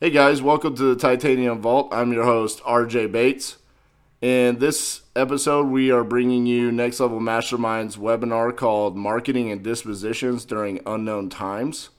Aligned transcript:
Hey 0.00 0.10
guys, 0.10 0.40
welcome 0.40 0.76
to 0.76 0.94
the 0.94 0.94
Titanium 0.94 1.60
Vault. 1.60 1.88
I'm 1.90 2.12
your 2.12 2.22
host, 2.22 2.62
RJ 2.62 3.10
Bates. 3.10 3.56
In 4.22 4.60
this 4.60 5.00
episode, 5.16 5.66
we 5.66 5.90
are 5.90 6.04
bringing 6.04 6.46
you 6.46 6.70
Next 6.70 7.00
Level 7.00 7.18
Mastermind's 7.18 7.96
webinar 7.96 8.56
called 8.56 8.96
Marketing 8.96 9.50
and 9.50 9.60
Dispositions 9.60 10.44
During 10.44 10.78
Unknown 10.86 11.30
Times. 11.30 11.90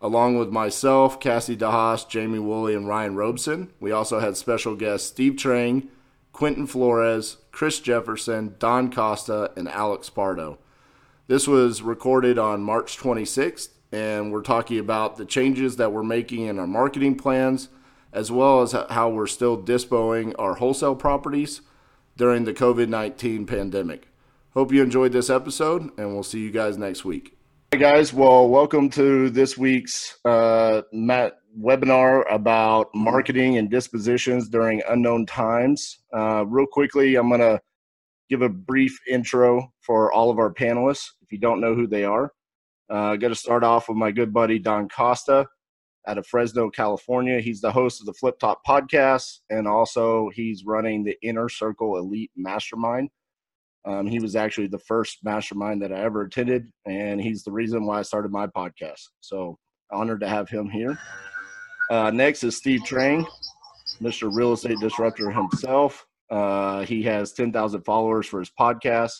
Along 0.00 0.38
with 0.38 0.48
myself, 0.48 1.20
Cassie 1.20 1.58
DeHaas, 1.58 2.08
Jamie 2.08 2.38
Woolley, 2.38 2.74
and 2.74 2.88
Ryan 2.88 3.16
Robeson, 3.16 3.70
we 3.80 3.92
also 3.92 4.18
had 4.18 4.38
special 4.38 4.74
guests 4.74 5.06
Steve 5.06 5.34
Trang, 5.34 5.88
Quentin 6.32 6.66
Flores, 6.66 7.36
Chris 7.52 7.80
Jefferson, 7.80 8.54
Don 8.58 8.90
Costa, 8.90 9.52
and 9.58 9.68
Alex 9.68 10.08
Pardo. 10.08 10.56
This 11.26 11.46
was 11.46 11.82
recorded 11.82 12.38
on 12.38 12.62
March 12.62 12.96
26th 12.96 13.75
and 13.96 14.30
we're 14.30 14.42
talking 14.42 14.78
about 14.78 15.16
the 15.16 15.24
changes 15.24 15.76
that 15.76 15.90
we're 15.90 16.02
making 16.02 16.42
in 16.42 16.58
our 16.58 16.66
marketing 16.66 17.16
plans, 17.16 17.70
as 18.12 18.30
well 18.30 18.60
as 18.60 18.72
how 18.90 19.08
we're 19.08 19.26
still 19.26 19.56
dispoing 19.56 20.36
our 20.36 20.56
wholesale 20.56 20.94
properties 20.94 21.62
during 22.14 22.44
the 22.44 22.52
COVID 22.52 22.90
19 22.90 23.46
pandemic. 23.46 24.08
Hope 24.52 24.70
you 24.70 24.82
enjoyed 24.82 25.12
this 25.12 25.30
episode, 25.30 25.90
and 25.98 26.12
we'll 26.12 26.22
see 26.22 26.40
you 26.40 26.50
guys 26.50 26.76
next 26.76 27.06
week. 27.06 27.38
Hey 27.70 27.78
guys, 27.78 28.12
well, 28.12 28.50
welcome 28.50 28.90
to 28.90 29.30
this 29.30 29.56
week's 29.56 30.18
uh, 30.26 30.82
Matt 30.92 31.38
webinar 31.58 32.22
about 32.30 32.88
marketing 32.94 33.56
and 33.56 33.70
dispositions 33.70 34.50
during 34.50 34.82
unknown 34.90 35.24
times. 35.24 36.00
Uh, 36.14 36.44
real 36.46 36.66
quickly, 36.66 37.16
I'm 37.16 37.28
going 37.28 37.40
to 37.40 37.58
give 38.28 38.42
a 38.42 38.48
brief 38.50 38.98
intro 39.08 39.72
for 39.80 40.12
all 40.12 40.28
of 40.28 40.38
our 40.38 40.52
panelists 40.52 41.12
if 41.22 41.32
you 41.32 41.38
don't 41.38 41.62
know 41.62 41.74
who 41.74 41.86
they 41.86 42.04
are. 42.04 42.30
Uh, 42.88 43.16
Got 43.16 43.28
to 43.28 43.34
start 43.34 43.64
off 43.64 43.88
with 43.88 43.98
my 43.98 44.10
good 44.10 44.32
buddy 44.32 44.58
Don 44.58 44.88
Costa 44.88 45.46
out 46.06 46.18
of 46.18 46.26
Fresno, 46.26 46.70
California. 46.70 47.40
He's 47.40 47.60
the 47.60 47.72
host 47.72 48.00
of 48.00 48.06
the 48.06 48.12
Flip 48.12 48.38
Talk 48.38 48.64
podcast, 48.66 49.40
and 49.50 49.66
also 49.66 50.30
he's 50.34 50.64
running 50.64 51.02
the 51.02 51.16
Inner 51.22 51.48
Circle 51.48 51.96
Elite 51.96 52.30
Mastermind. 52.36 53.10
Um, 53.84 54.06
he 54.06 54.18
was 54.18 54.34
actually 54.34 54.66
the 54.66 54.78
first 54.78 55.18
mastermind 55.22 55.82
that 55.82 55.92
I 55.92 56.00
ever 56.00 56.22
attended, 56.22 56.70
and 56.86 57.20
he's 57.20 57.42
the 57.42 57.52
reason 57.52 57.86
why 57.86 58.00
I 58.00 58.02
started 58.02 58.32
my 58.32 58.46
podcast. 58.46 59.02
So 59.20 59.58
honored 59.92 60.20
to 60.20 60.28
have 60.28 60.48
him 60.48 60.68
here. 60.68 60.98
Uh, 61.90 62.10
next 62.10 62.42
is 62.42 62.56
Steve 62.56 62.80
Trang, 62.80 63.24
Mr. 64.00 64.34
Real 64.34 64.52
Estate 64.52 64.78
Disruptor 64.80 65.30
himself. 65.30 66.04
Uh, 66.30 66.84
he 66.84 67.04
has 67.04 67.32
10,000 67.32 67.82
followers 67.82 68.26
for 68.26 68.40
his 68.40 68.50
podcast. 68.58 69.12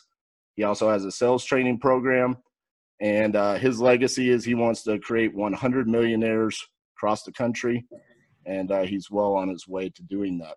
He 0.56 0.64
also 0.64 0.91
has 0.91 1.05
a 1.05 1.12
sales 1.12 1.45
training 1.45 1.78
program 1.78 2.36
and 3.00 3.36
uh, 3.36 3.55
his 3.55 3.80
legacy 3.80 4.30
is 4.30 4.44
he 4.44 4.55
wants 4.55 4.83
to 4.84 4.98
create 4.98 5.34
100 5.34 5.89
millionaires 5.89 6.62
across 6.97 7.22
the 7.22 7.33
country, 7.33 7.84
and 8.47 8.70
uh, 8.70 8.83
he's 8.83 9.11
well 9.11 9.34
on 9.34 9.48
his 9.48 9.69
way 9.69 9.89
to 9.91 10.02
doing 10.02 10.39
that. 10.39 10.56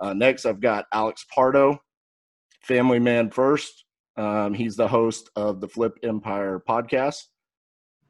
Uh, 0.00 0.14
next, 0.14 0.46
I've 0.46 0.60
got 0.60 0.86
Alex 0.92 1.24
Pardo, 1.34 1.80
Family 2.62 2.98
Man 2.98 3.30
First. 3.30 3.84
Um, 4.16 4.54
he's 4.54 4.76
the 4.76 4.88
host 4.88 5.30
of 5.36 5.60
the 5.60 5.68
Flip 5.68 5.96
Empire 6.02 6.62
podcast. 6.68 7.22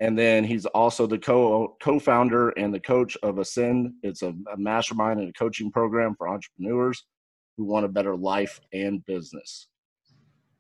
And 0.00 0.16
then 0.16 0.44
he's 0.44 0.64
also 0.66 1.06
the 1.06 1.19
co 1.19 1.76
co-founder 1.82 2.50
and 2.50 2.72
the 2.72 2.80
coach 2.80 3.16
of 3.22 3.38
Ascend. 3.38 3.92
It's 4.02 4.22
a, 4.22 4.32
a 4.52 4.56
mastermind 4.56 5.20
and 5.20 5.28
a 5.28 5.32
coaching 5.32 5.72
program 5.72 6.14
for 6.16 6.28
entrepreneurs 6.28 7.04
who 7.56 7.64
want 7.64 7.84
a 7.84 7.88
better 7.88 8.16
life 8.16 8.60
and 8.72 9.04
business. 9.06 9.66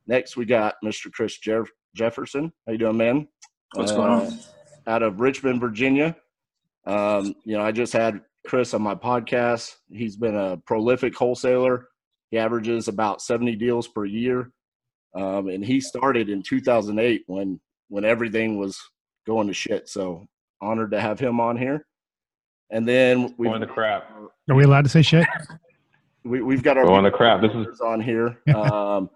Next, 0.08 0.36
we 0.36 0.44
got 0.44 0.74
Mr. 0.84 1.12
Chris 1.12 1.38
Jeff- 1.38 1.70
Jefferson. 1.94 2.52
How 2.66 2.72
you 2.72 2.78
doing, 2.78 2.96
man? 2.96 3.28
What's 3.74 3.92
uh, 3.92 3.96
going 3.96 4.10
on? 4.10 4.26
Uh, 4.26 4.36
out 4.86 5.02
of 5.02 5.20
Richmond, 5.20 5.60
Virginia. 5.60 6.16
Um, 6.86 7.34
you 7.44 7.56
know, 7.56 7.62
I 7.62 7.72
just 7.72 7.92
had 7.92 8.20
Chris 8.46 8.72
on 8.72 8.82
my 8.82 8.94
podcast. 8.94 9.74
He's 9.90 10.16
been 10.16 10.36
a 10.36 10.56
prolific 10.66 11.14
wholesaler. 11.14 11.88
He 12.30 12.38
averages 12.38 12.88
about 12.88 13.22
70 13.22 13.56
deals 13.56 13.88
per 13.88 14.04
year. 14.04 14.50
Um, 15.14 15.48
and 15.48 15.64
he 15.64 15.80
started 15.80 16.28
in 16.28 16.42
2008 16.42 17.24
when 17.26 17.60
when 17.88 18.04
everything 18.04 18.58
was 18.58 18.78
going 19.26 19.48
to 19.48 19.54
shit. 19.54 19.88
So 19.88 20.26
honored 20.60 20.90
to 20.90 21.00
have 21.00 21.18
him 21.18 21.40
on 21.40 21.56
here. 21.56 21.86
And 22.70 22.86
then 22.86 23.34
we 23.38 23.46
going 23.46 23.60
the 23.60 23.66
crap. 23.66 24.10
Are 24.50 24.54
we 24.54 24.64
allowed 24.64 24.84
to 24.84 24.90
say 24.90 25.02
shit? 25.02 25.26
We, 26.24 26.42
we've 26.42 26.62
got 26.62 26.76
our 26.76 26.84
going 26.84 27.04
to 27.04 27.10
crap. 27.10 27.40
This 27.40 27.52
is 27.52 27.80
on 27.80 28.00
here. 28.00 28.38
Um, 28.54 29.08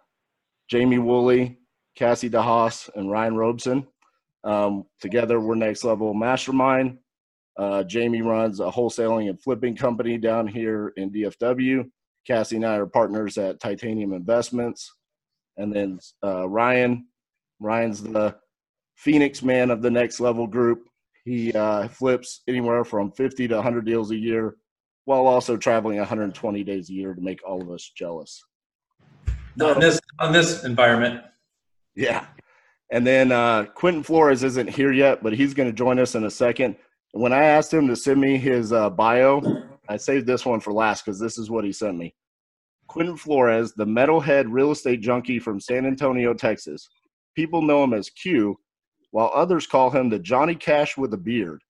Jamie 0.68 0.98
Woolley, 0.98 1.58
Cassie 1.96 2.30
DeHaas, 2.30 2.90
and 2.94 3.10
Ryan 3.10 3.36
Robeson. 3.36 3.86
Um, 4.44 4.84
together, 5.00 5.40
we're 5.40 5.54
Next 5.54 5.84
Level 5.84 6.14
Mastermind. 6.14 6.98
Uh, 7.56 7.82
Jamie 7.84 8.22
runs 8.22 8.60
a 8.60 8.70
wholesaling 8.70 9.28
and 9.28 9.40
flipping 9.40 9.76
company 9.76 10.16
down 10.16 10.46
here 10.46 10.92
in 10.96 11.10
DFW. 11.10 11.84
Cassie 12.26 12.56
and 12.56 12.66
I 12.66 12.76
are 12.76 12.86
partners 12.86 13.36
at 13.36 13.60
Titanium 13.60 14.12
Investments. 14.12 14.90
And 15.56 15.74
then 15.74 15.98
uh, 16.24 16.48
Ryan, 16.48 17.06
Ryan's 17.60 18.02
the 18.02 18.36
Phoenix 18.96 19.42
man 19.42 19.70
of 19.70 19.82
the 19.82 19.90
Next 19.90 20.20
Level 20.20 20.46
group. 20.46 20.88
He 21.24 21.52
uh, 21.52 21.88
flips 21.88 22.42
anywhere 22.48 22.84
from 22.84 23.12
50 23.12 23.48
to 23.48 23.54
100 23.56 23.84
deals 23.84 24.10
a 24.10 24.16
year 24.16 24.56
while 25.04 25.26
also 25.26 25.56
traveling 25.56 25.98
120 25.98 26.64
days 26.64 26.88
a 26.88 26.92
year 26.92 27.14
to 27.14 27.20
make 27.20 27.40
all 27.46 27.60
of 27.60 27.70
us 27.70 27.90
jealous. 27.96 28.42
Not 29.56 29.76
in 29.76 29.80
this, 29.80 30.00
in 30.22 30.32
this 30.32 30.64
environment. 30.64 31.22
Yeah. 31.94 32.26
And 32.90 33.06
then 33.06 33.32
uh, 33.32 33.64
Quentin 33.74 34.02
Flores 34.02 34.44
isn't 34.44 34.68
here 34.68 34.92
yet, 34.92 35.22
but 35.22 35.32
he's 35.32 35.54
going 35.54 35.68
to 35.68 35.74
join 35.74 35.98
us 35.98 36.14
in 36.14 36.24
a 36.24 36.30
second. 36.30 36.76
When 37.12 37.32
I 37.32 37.44
asked 37.44 37.72
him 37.72 37.88
to 37.88 37.96
send 37.96 38.20
me 38.20 38.36
his 38.36 38.72
uh, 38.72 38.90
bio, 38.90 39.42
I 39.88 39.96
saved 39.96 40.26
this 40.26 40.44
one 40.44 40.60
for 40.60 40.72
last 40.72 41.04
because 41.04 41.18
this 41.18 41.38
is 41.38 41.50
what 41.50 41.64
he 41.64 41.72
sent 41.72 41.96
me. 41.96 42.14
Quentin 42.88 43.16
Flores, 43.16 43.72
the 43.74 43.86
metalhead 43.86 44.46
real 44.48 44.70
estate 44.70 45.00
junkie 45.00 45.38
from 45.38 45.60
San 45.60 45.86
Antonio, 45.86 46.34
Texas. 46.34 46.88
People 47.34 47.62
know 47.62 47.82
him 47.84 47.94
as 47.94 48.10
Q, 48.10 48.56
while 49.10 49.30
others 49.34 49.66
call 49.66 49.90
him 49.90 50.10
the 50.10 50.18
Johnny 50.18 50.54
Cash 50.54 50.98
with 50.98 51.14
a 51.14 51.18
beard. 51.18 51.62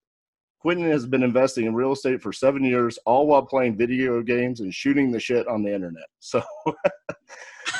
Quentin 0.60 0.91
has 0.91 1.06
been 1.06 1.22
investing 1.22 1.66
in 1.66 1.75
real 1.75 1.93
estate 1.93 2.21
for 2.21 2.33
seven 2.33 2.65
years, 2.65 2.99
all 3.04 3.27
while 3.27 3.44
playing 3.44 3.77
video 3.77 4.22
games 4.22 4.60
and 4.60 4.72
shooting 4.72 5.10
the 5.10 5.21
shit 5.21 5.47
on 5.49 5.62
the 5.62 5.75
internet. 5.75 6.06
So 6.21 6.43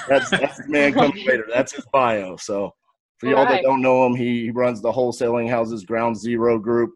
that's 0.09 0.31
that's 0.31 0.59
the 0.59 0.69
man 0.69 0.93
coming 0.93 1.25
later. 1.27 1.47
That's 1.53 1.73
his 1.73 1.87
bio. 1.93 2.37
So 2.37 2.73
for 3.19 3.29
y'all 3.29 3.45
right. 3.45 3.57
that 3.57 3.63
don't 3.63 3.83
know 3.83 4.07
him, 4.07 4.15
he 4.15 4.51
runs 4.51 4.81
the 4.81 4.93
wholesaling 4.93 5.49
houses 5.49 5.85
Ground 5.85 6.17
Zero 6.17 6.59
Group. 6.59 6.93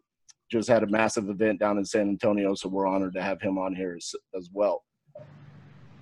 Just 0.51 0.69
had 0.69 0.83
a 0.83 0.87
massive 0.87 1.29
event 1.29 1.59
down 1.59 1.77
in 1.77 1.85
San 1.85 2.09
Antonio, 2.09 2.55
so 2.55 2.69
we're 2.69 2.87
honored 2.87 3.13
to 3.15 3.21
have 3.21 3.41
him 3.41 3.57
on 3.57 3.75
here 3.75 3.95
as, 3.97 4.13
as 4.35 4.49
well. 4.53 4.83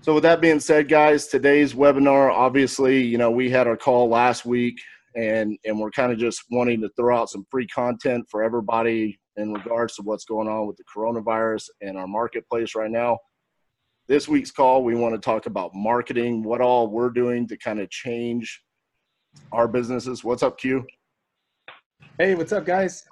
So 0.02 0.14
with 0.14 0.24
that 0.24 0.40
being 0.40 0.60
said, 0.60 0.88
guys, 0.88 1.28
today's 1.28 1.74
webinar, 1.74 2.32
obviously, 2.32 3.02
you 3.02 3.18
know, 3.18 3.32
we 3.32 3.50
had 3.50 3.66
our 3.66 3.76
call 3.76 4.08
last 4.08 4.46
week 4.46 4.80
and 5.16 5.58
and 5.66 5.80
we're 5.80 5.92
kind 5.92 6.12
of 6.12 6.18
just 6.18 6.44
wanting 6.52 6.82
to 6.82 6.90
throw 6.96 7.18
out 7.18 7.30
some 7.30 7.46
free 7.50 7.68
content 7.68 8.26
for 8.30 8.44
everybody 8.44 9.18
in 9.38 9.54
regards 9.54 9.96
to 9.96 10.02
what's 10.04 10.26
going 10.26 10.48
on 10.48 10.68
with 10.68 10.78
the 10.78 10.84
coronavirus 10.84 11.70
and 11.82 11.98
our 11.98 12.08
marketplace 12.08 12.76
right 12.76 12.92
now 12.92 13.18
this 14.08 14.28
week's 14.28 14.52
call, 14.52 14.84
we 14.84 14.96
want 14.96 15.16
to 15.16 15.20
talk 15.20 15.46
about 15.46 15.74
marketing, 15.74 16.44
what 16.44 16.62
all 16.62 16.88
we're 16.88 17.10
doing 17.10 17.48
to 17.48 17.58
kind 17.58 17.80
of 17.80 17.90
change 17.90 18.62
our 19.52 19.68
businesses. 19.68 20.24
What's 20.24 20.44
up, 20.44 20.58
Q? 20.58 20.86
Hey, 22.18 22.36
what's 22.36 22.54
up, 22.54 22.66
guys? 22.66 23.06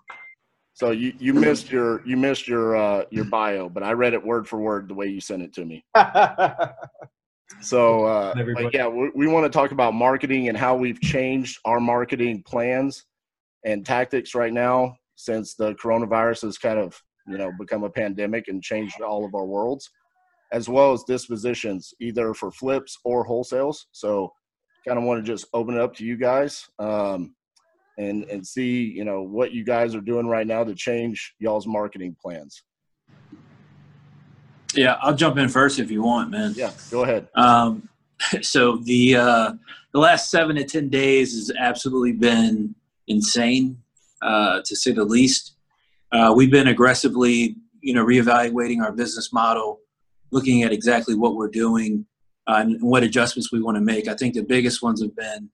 So 0.73 0.91
you, 0.91 1.13
you 1.19 1.33
missed 1.33 1.71
your 1.71 2.05
you 2.05 2.17
missed 2.17 2.47
your 2.47 2.75
uh, 2.75 3.05
your 3.11 3.25
bio, 3.25 3.69
but 3.69 3.83
I 3.83 3.93
read 3.93 4.13
it 4.13 4.23
word 4.23 4.47
for 4.47 4.59
word 4.59 4.87
the 4.87 4.93
way 4.93 5.07
you 5.07 5.21
sent 5.21 5.43
it 5.43 5.53
to 5.53 5.65
me. 5.65 5.85
so 7.61 8.05
uh, 8.05 8.33
yeah, 8.73 8.87
we, 8.87 9.11
we 9.13 9.27
want 9.27 9.45
to 9.45 9.55
talk 9.55 9.71
about 9.71 9.93
marketing 9.93 10.49
and 10.49 10.57
how 10.57 10.75
we've 10.75 10.99
changed 10.99 11.59
our 11.65 11.79
marketing 11.79 12.43
plans 12.43 13.05
and 13.63 13.85
tactics 13.85 14.33
right 14.33 14.53
now 14.53 14.95
since 15.15 15.53
the 15.53 15.75
coronavirus 15.75 16.43
has 16.43 16.57
kind 16.57 16.79
of 16.79 16.99
you 17.27 17.37
know 17.37 17.51
become 17.59 17.83
a 17.83 17.89
pandemic 17.89 18.47
and 18.47 18.63
changed 18.63 18.99
all 19.01 19.25
of 19.25 19.35
our 19.35 19.45
worlds 19.45 19.91
as 20.53 20.69
well 20.69 20.93
as 20.93 21.03
dispositions, 21.03 21.93
either 21.99 22.33
for 22.33 22.51
flips 22.51 22.97
or 23.03 23.27
wholesales. 23.27 23.85
So, 23.91 24.31
kind 24.87 24.99
of 24.99 25.03
want 25.03 25.25
to 25.25 25.29
just 25.29 25.47
open 25.53 25.75
it 25.75 25.81
up 25.81 25.95
to 25.95 26.05
you 26.05 26.15
guys 26.15 26.69
um, 26.77 27.33
and 27.97 28.23
and 28.25 28.45
see 28.45 28.83
you 28.83 29.03
know 29.03 29.23
what 29.23 29.51
you 29.51 29.63
guys 29.63 29.95
are 29.95 30.01
doing 30.01 30.27
right 30.27 30.47
now 30.47 30.63
to 30.63 30.75
change 30.75 31.33
y'all's 31.39 31.67
marketing 31.67 32.15
plans. 32.21 32.63
Yeah, 34.75 34.97
I'll 35.01 35.15
jump 35.15 35.37
in 35.37 35.49
first 35.49 35.79
if 35.79 35.91
you 35.91 36.03
want, 36.03 36.31
man. 36.31 36.53
Yeah, 36.55 36.71
go 36.89 37.03
ahead. 37.03 37.27
Um, 37.35 37.89
so 38.41 38.77
the 38.77 39.15
uh, 39.15 39.53
the 39.91 39.99
last 39.99 40.29
seven 40.29 40.55
to 40.57 40.63
ten 40.63 40.89
days 40.89 41.33
has 41.33 41.51
absolutely 41.57 42.13
been 42.13 42.75
insane, 43.07 43.77
uh, 44.21 44.61
to 44.63 44.75
say 44.75 44.91
the 44.91 45.03
least. 45.03 45.55
Uh, 46.11 46.31
we've 46.35 46.51
been 46.51 46.67
aggressively, 46.67 47.55
you 47.81 47.91
know, 47.91 48.05
reevaluating 48.05 48.83
our 48.83 48.91
business 48.91 49.33
model 49.33 49.79
looking 50.33 50.63
at 50.63 50.73
exactly 50.73 51.15
what 51.15 51.35
we're 51.35 51.49
doing 51.49 52.05
uh, 52.47 52.57
and 52.57 52.81
what 52.81 53.03
adjustments 53.03 53.51
we 53.51 53.61
want 53.61 53.77
to 53.77 53.81
make. 53.81 54.07
I 54.07 54.15
think 54.15 54.33
the 54.33 54.43
biggest 54.43 54.81
ones 54.81 55.01
have 55.01 55.15
been 55.15 55.49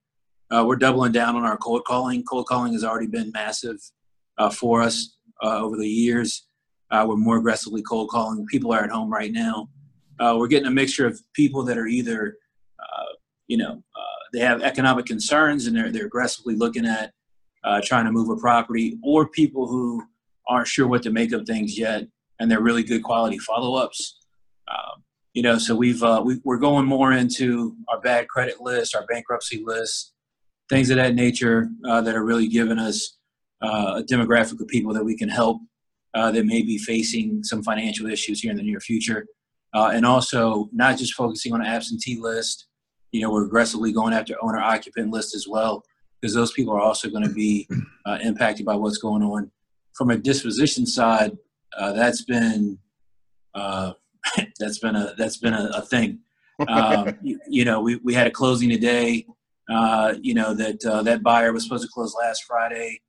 uh, 0.52 0.64
we're 0.66 0.76
doubling 0.76 1.12
down 1.12 1.36
on 1.36 1.44
our 1.44 1.58
cold 1.58 1.84
calling. 1.86 2.24
Cold 2.24 2.48
calling 2.48 2.74
has 2.74 2.84
already 2.84 3.08
been 3.08 3.32
massive 3.32 3.78
uh, 4.38 4.50
for 4.50 4.82
us 4.82 5.16
uh, 5.44 5.60
over 5.60 5.78
the 5.78 5.88
years. 5.88 6.48
Uh, 6.90 7.06
we're 7.08 7.16
more 7.16 7.38
aggressively 7.38 7.84
cold 7.84 8.10
calling. 8.10 8.46
People 8.48 8.72
are 8.74 8.84
at 8.84 8.90
home 8.90 9.12
right 9.12 9.32
now. 9.32 9.70
Uh, 10.20 10.36
we're 10.38 10.48
getting 10.48 10.68
a 10.68 10.72
mixture 10.72 11.06
of 11.06 11.22
people 11.34 11.64
that 11.64 11.78
are 11.78 11.86
either, 11.88 12.36
you 13.48 13.58
know, 13.58 13.84
they 14.32 14.40
have 14.40 14.62
economic 14.62 15.08
concerns 15.08 15.66
and 15.66 15.76
they're 15.76 15.92
they're 15.92 16.06
aggressively 16.06 16.56
looking 16.56 16.86
at 16.86 17.14
trying 17.84 18.06
to 18.06 18.12
move 18.12 18.30
a 18.30 18.36
property, 18.36 18.98
or 19.04 19.28
people 19.28 19.68
who 19.68 20.04
aren't 20.48 20.68
sure 20.68 20.88
what 20.88 21.02
to 21.04 21.12
make 21.12 21.32
of 21.32 21.48
things 21.48 21.78
yet, 21.78 22.06
and 22.40 22.50
they're 22.50 22.62
really 22.62 22.84
good 22.84 23.02
quality 23.02 23.40
follow-ups. 23.40 24.19
Um, 24.70 25.04
you 25.34 25.44
know, 25.44 25.58
so 25.58 25.76
we've 25.76 26.02
uh, 26.04 26.22
we, 26.26 26.40
we're 26.44 26.58
going 26.58 26.86
more 26.86 27.12
into 27.14 27.76
our 27.88 28.00
bad 28.02 28.28
credit 28.28 28.62
list, 28.62 28.96
our 28.96 29.06
bankruptcy 29.06 29.64
list, 29.64 30.14
things 30.70 30.90
of 30.90 30.98
that 30.98 31.16
nature 31.16 31.70
uh, 31.88 32.02
that 32.02 32.16
are 32.16 32.26
really 32.26 32.48
giving 32.48 32.80
us 32.80 33.18
uh, 33.62 33.96
a 33.98 34.04
demographic 34.04 34.60
of 34.60 34.68
people 34.68 34.94
that 34.94 35.04
we 35.04 35.16
can 35.16 35.30
help 35.30 35.62
uh, 36.16 36.32
that 36.32 36.46
may 36.46 36.62
be 36.62 36.78
facing 36.78 37.44
some 37.44 37.64
financial 37.64 38.08
issues 38.08 38.42
here 38.42 38.52
in 38.52 38.58
the 38.58 38.64
near 38.64 38.80
future, 38.80 39.28
uh, 39.74 39.92
and 39.94 40.06
also 40.06 40.70
not 40.74 40.98
just 40.98 41.14
focusing 41.14 41.54
on 41.54 41.66
absentee 41.66 42.20
list. 42.20 42.68
You 43.12 43.22
know, 43.22 43.32
we're 43.32 43.46
aggressively 43.46 43.92
going 43.92 44.14
after 44.14 44.36
owner 44.42 44.60
occupant 44.60 45.12
list 45.12 45.36
as 45.36 45.48
well 45.48 45.84
because 46.20 46.34
those 46.34 46.52
people 46.54 46.74
are 46.74 46.82
also 46.82 47.10
going 47.10 47.24
to 47.24 47.34
be 47.34 47.68
uh, 48.06 48.20
impacted 48.22 48.66
by 48.66 48.76
what's 48.76 48.98
going 48.98 49.24
on. 49.24 49.52
From 49.94 50.12
a 50.12 50.18
disposition 50.18 50.86
side, 50.86 51.38
that's 51.78 52.24
been 52.24 52.78
that's 54.60 54.80
been 54.80 54.96
a 54.96 55.14
that's 55.18 55.38
been 55.38 55.54
a, 55.54 55.72
a 55.76 55.82
thing. 55.82 56.20
Um, 56.68 57.18
you, 57.22 57.40
you, 57.48 57.66
know, 57.66 57.82
we, 57.82 57.98
we 57.98 58.14
had 58.14 58.28
a 58.28 58.32
closing 58.32 58.70
today. 58.70 59.26
Uh, 59.70 60.16
you 60.22 60.34
know 60.34 60.54
that 60.56 60.84
uh, 60.86 61.04
that 61.04 61.22
buyer 61.22 61.54
was 61.54 61.64
supposed 61.64 61.84
to 61.84 61.90
close 61.94 62.16
last 62.20 62.44
Friday. 62.44 63.02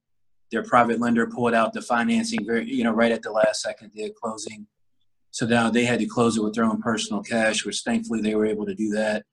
Their 0.53 0.63
private 0.63 1.01
lender 1.01 1.27
pulled 1.27 1.55
out 1.55 1.73
the 1.73 1.81
financing 1.81 2.45
very 2.45 2.71
you 2.71 2.85
know 2.85 2.93
right 2.93 3.13
at 3.13 3.23
the 3.23 3.31
last 3.31 3.63
second 3.63 3.93
day 3.95 4.05
of 4.05 4.15
closing. 4.15 4.67
So 5.31 5.47
now 5.47 5.71
they 5.71 5.85
had 5.85 6.01
to 6.01 6.07
close 6.07 6.37
it 6.37 6.43
with 6.43 6.55
their 6.55 6.65
own 6.65 6.83
personal 6.83 7.23
cash, 7.23 7.65
which 7.65 7.83
thankfully 7.83 8.21
they 8.21 8.35
were 8.35 8.47
able 8.47 8.67
to 8.67 8.75
do 8.75 8.91
that. 8.91 9.25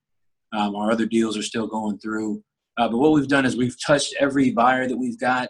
Um, 0.53 0.75
our 0.75 0.91
other 0.91 1.05
deals 1.05 1.37
are 1.37 1.43
still 1.43 1.67
going 1.67 1.97
through. 1.97 2.43
Uh, 2.77 2.87
but 2.87 2.97
what 2.97 3.11
we've 3.11 3.27
done 3.27 3.45
is 3.45 3.57
we've 3.57 3.75
touched 3.83 4.15
every 4.19 4.51
buyer 4.51 4.87
that 4.87 4.95
we've 4.95 5.19
got. 5.19 5.49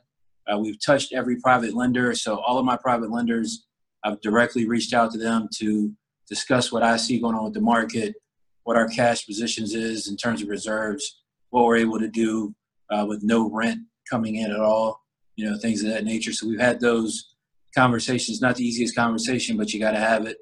Uh, 0.52 0.58
we've 0.58 0.84
touched 0.84 1.14
every 1.14 1.36
private 1.42 1.74
lender. 1.74 2.16
So 2.16 2.40
all 2.40 2.58
of 2.58 2.66
my 2.66 2.78
private 2.78 3.12
lenders, 3.12 3.66
I've 4.04 4.22
directly 4.22 4.66
reached 4.66 4.94
out 4.94 5.12
to 5.12 5.18
them 5.18 5.50
to 5.56 5.92
discuss 6.28 6.72
what 6.72 6.84
I 6.84 6.98
see 6.98 7.20
going 7.20 7.36
on 7.36 7.46
with 7.46 7.54
the 7.54 7.62
market, 7.62 8.16
what 8.64 8.78
our 8.78 8.88
cash 8.88 9.26
positions 9.26 9.74
is 9.74 10.08
in 10.08 10.18
terms 10.18 10.42
of 10.42 10.50
reserves, 10.50 11.22
what 11.50 11.66
we're 11.66 11.78
able 11.78 12.00
to 12.00 12.10
do 12.10 12.54
uh, 12.90 13.06
with 13.08 13.24
no 13.24 13.50
rent 13.50 13.80
coming 14.10 14.36
in 14.36 14.52
at 14.52 14.60
all, 14.60 15.02
you 15.36 15.50
know, 15.50 15.58
things 15.58 15.84
of 15.84 15.90
that 15.90 16.04
nature. 16.04 16.34
So 16.34 16.48
we've 16.48 16.60
had 16.60 16.80
those 16.80 17.36
conversations. 17.76 18.42
Not 18.42 18.56
the 18.56 18.66
easiest 18.66 18.96
conversation, 18.96 19.58
but 19.58 19.74
you 19.74 19.80
got 19.80 19.92
to 19.92 20.00
have 20.00 20.26
it. 20.26 20.38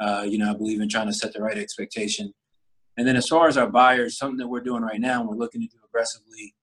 Uh, 0.00 0.24
you 0.28 0.38
know, 0.38 0.50
I 0.50 0.56
believe 0.56 0.80
in 0.80 0.88
trying 0.88 1.08
to 1.08 1.12
set 1.12 1.32
the 1.32 1.42
right 1.42 1.58
expectation 1.58 2.32
and 2.98 3.06
then 3.06 3.14
as 3.16 3.28
far 3.28 3.46
as 3.46 3.56
our 3.56 3.70
buyers, 3.70 4.18
something 4.18 4.38
that 4.38 4.48
we're 4.48 4.60
doing 4.60 4.82
right 4.82 5.00
now, 5.00 5.20
and 5.20 5.28
we're 5.28 5.36
looking 5.36 5.60
to 5.60 5.68
do 5.68 5.78
aggressively 5.88 6.54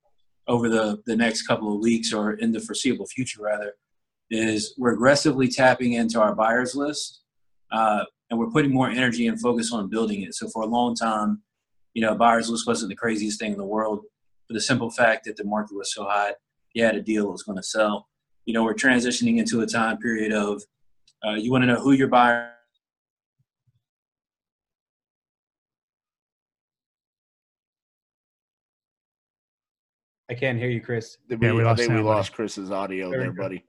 over 0.47 0.67
the, 0.67 1.01
the 1.05 1.15
next 1.15 1.47
couple 1.47 1.73
of 1.73 1.79
weeks 1.79 2.11
or 2.11 2.33
in 2.33 2.51
the 2.51 2.59
foreseeable 2.59 3.05
future, 3.07 3.41
rather, 3.41 3.73
is 4.29 4.75
we're 4.77 4.93
aggressively 4.93 5.47
tapping 5.47 5.93
into 5.93 6.19
our 6.19 6.35
buyers 6.35 6.75
list 6.75 7.21
uh, 7.71 8.03
and 8.29 8.39
we're 8.39 8.49
putting 8.49 8.73
more 8.73 8.89
energy 8.89 9.27
and 9.27 9.39
focus 9.39 9.71
on 9.71 9.89
building 9.89 10.21
it. 10.23 10.33
So 10.33 10.47
for 10.49 10.63
a 10.63 10.67
long 10.67 10.95
time, 10.95 11.41
you 11.93 12.01
know, 12.01 12.15
buyers 12.15 12.49
list 12.49 12.67
wasn't 12.67 12.89
the 12.89 12.95
craziest 12.95 13.39
thing 13.39 13.51
in 13.51 13.57
the 13.57 13.65
world, 13.65 14.01
but 14.47 14.55
the 14.55 14.61
simple 14.61 14.89
fact 14.89 15.25
that 15.25 15.37
the 15.37 15.43
market 15.43 15.75
was 15.75 15.93
so 15.93 16.03
hot, 16.03 16.33
you 16.73 16.83
had 16.83 16.95
a 16.95 17.01
deal 17.01 17.25
that 17.25 17.31
was 17.31 17.43
going 17.43 17.57
to 17.57 17.63
sell. 17.63 18.07
You 18.45 18.53
know, 18.53 18.63
we're 18.63 18.73
transitioning 18.73 19.37
into 19.37 19.61
a 19.61 19.67
time 19.67 19.97
period 19.97 20.31
of 20.33 20.63
uh, 21.25 21.33
you 21.33 21.51
want 21.51 21.63
to 21.63 21.67
know 21.67 21.79
who 21.79 21.93
your 21.93 22.07
buyer 22.07 22.51
I 30.29 30.33
can't 30.33 30.57
hear 30.57 30.69
you, 30.69 30.81
Chris. 30.81 31.17
Did 31.29 31.39
we, 31.39 31.47
Yeah, 31.47 31.53
we 31.53 31.61
I 31.61 31.65
lost 31.65 31.79
think 31.81 31.93
we 31.93 32.01
lost 32.01 32.33
Chris's 32.33 32.71
audio 32.71 33.09
There 33.11 33.19
we 33.19 33.25
there, 33.25 33.33
go. 33.33 33.43
buddy. 33.43 33.63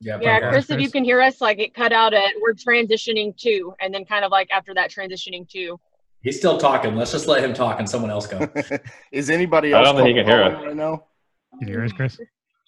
Yeah, 0.00 0.18
Yeah, 0.20 0.38
Chris, 0.38 0.66
Chris, 0.66 0.70
if 0.70 0.80
you 0.80 0.90
can 0.90 1.04
hear 1.04 1.20
us, 1.20 1.40
like 1.40 1.58
it 1.58 1.74
cut 1.74 1.92
out 1.92 2.14
at 2.14 2.32
we're 2.40 2.54
transitioning 2.54 3.36
to, 3.38 3.74
and 3.80 3.92
then 3.92 4.04
kind 4.04 4.24
of 4.24 4.30
like 4.30 4.48
after 4.50 4.72
that 4.74 4.90
transitioning 4.90 5.48
to. 5.50 5.78
He's 6.22 6.36
still 6.36 6.58
talking. 6.58 6.96
Let's 6.96 7.12
just 7.12 7.26
let 7.26 7.42
him 7.42 7.54
talk 7.54 7.78
and 7.78 7.88
someone 7.88 8.10
else 8.10 8.26
go. 8.26 8.48
Is 9.12 9.30
anybody 9.30 9.72
else? 9.72 9.78
I 9.78 9.88
else 9.88 9.88
don't 9.88 10.04
think 10.04 10.08
he 10.08 10.14
can 10.14 10.26
hear 10.26 10.50
calling 10.50 10.66
right 10.66 10.76
now? 10.76 11.04
Can 11.58 11.68
you 11.68 11.74
hear 11.74 11.84
us, 11.84 11.92
Chris? 11.92 12.18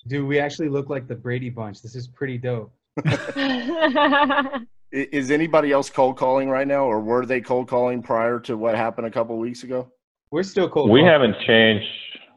Dude, 0.07 0.27
we 0.27 0.39
actually 0.39 0.69
look 0.69 0.89
like 0.89 1.07
the 1.07 1.15
Brady 1.15 1.51
Bunch. 1.51 1.83
This 1.83 1.95
is 1.95 2.09
pretty 2.09 2.39
dope. 2.39 2.73
Is 4.93 5.31
anybody 5.31 5.71
else 5.71 5.89
cold 5.89 6.17
calling 6.17 6.49
right 6.49 6.67
now, 6.67 6.85
or 6.85 7.01
were 7.01 7.25
they 7.25 7.41
cold 7.41 7.69
calling 7.69 8.03
prior 8.03 8.41
to 8.41 8.57
what 8.57 8.75
happened 8.75 9.07
a 9.07 9.11
couple 9.11 9.39
weeks 9.39 9.63
ago? 9.63 9.93
We're 10.31 10.43
still 10.43 10.69
cold. 10.69 10.91
We 10.91 11.01
calling. 11.01 11.13
haven't 11.13 11.37
changed. 11.47 11.87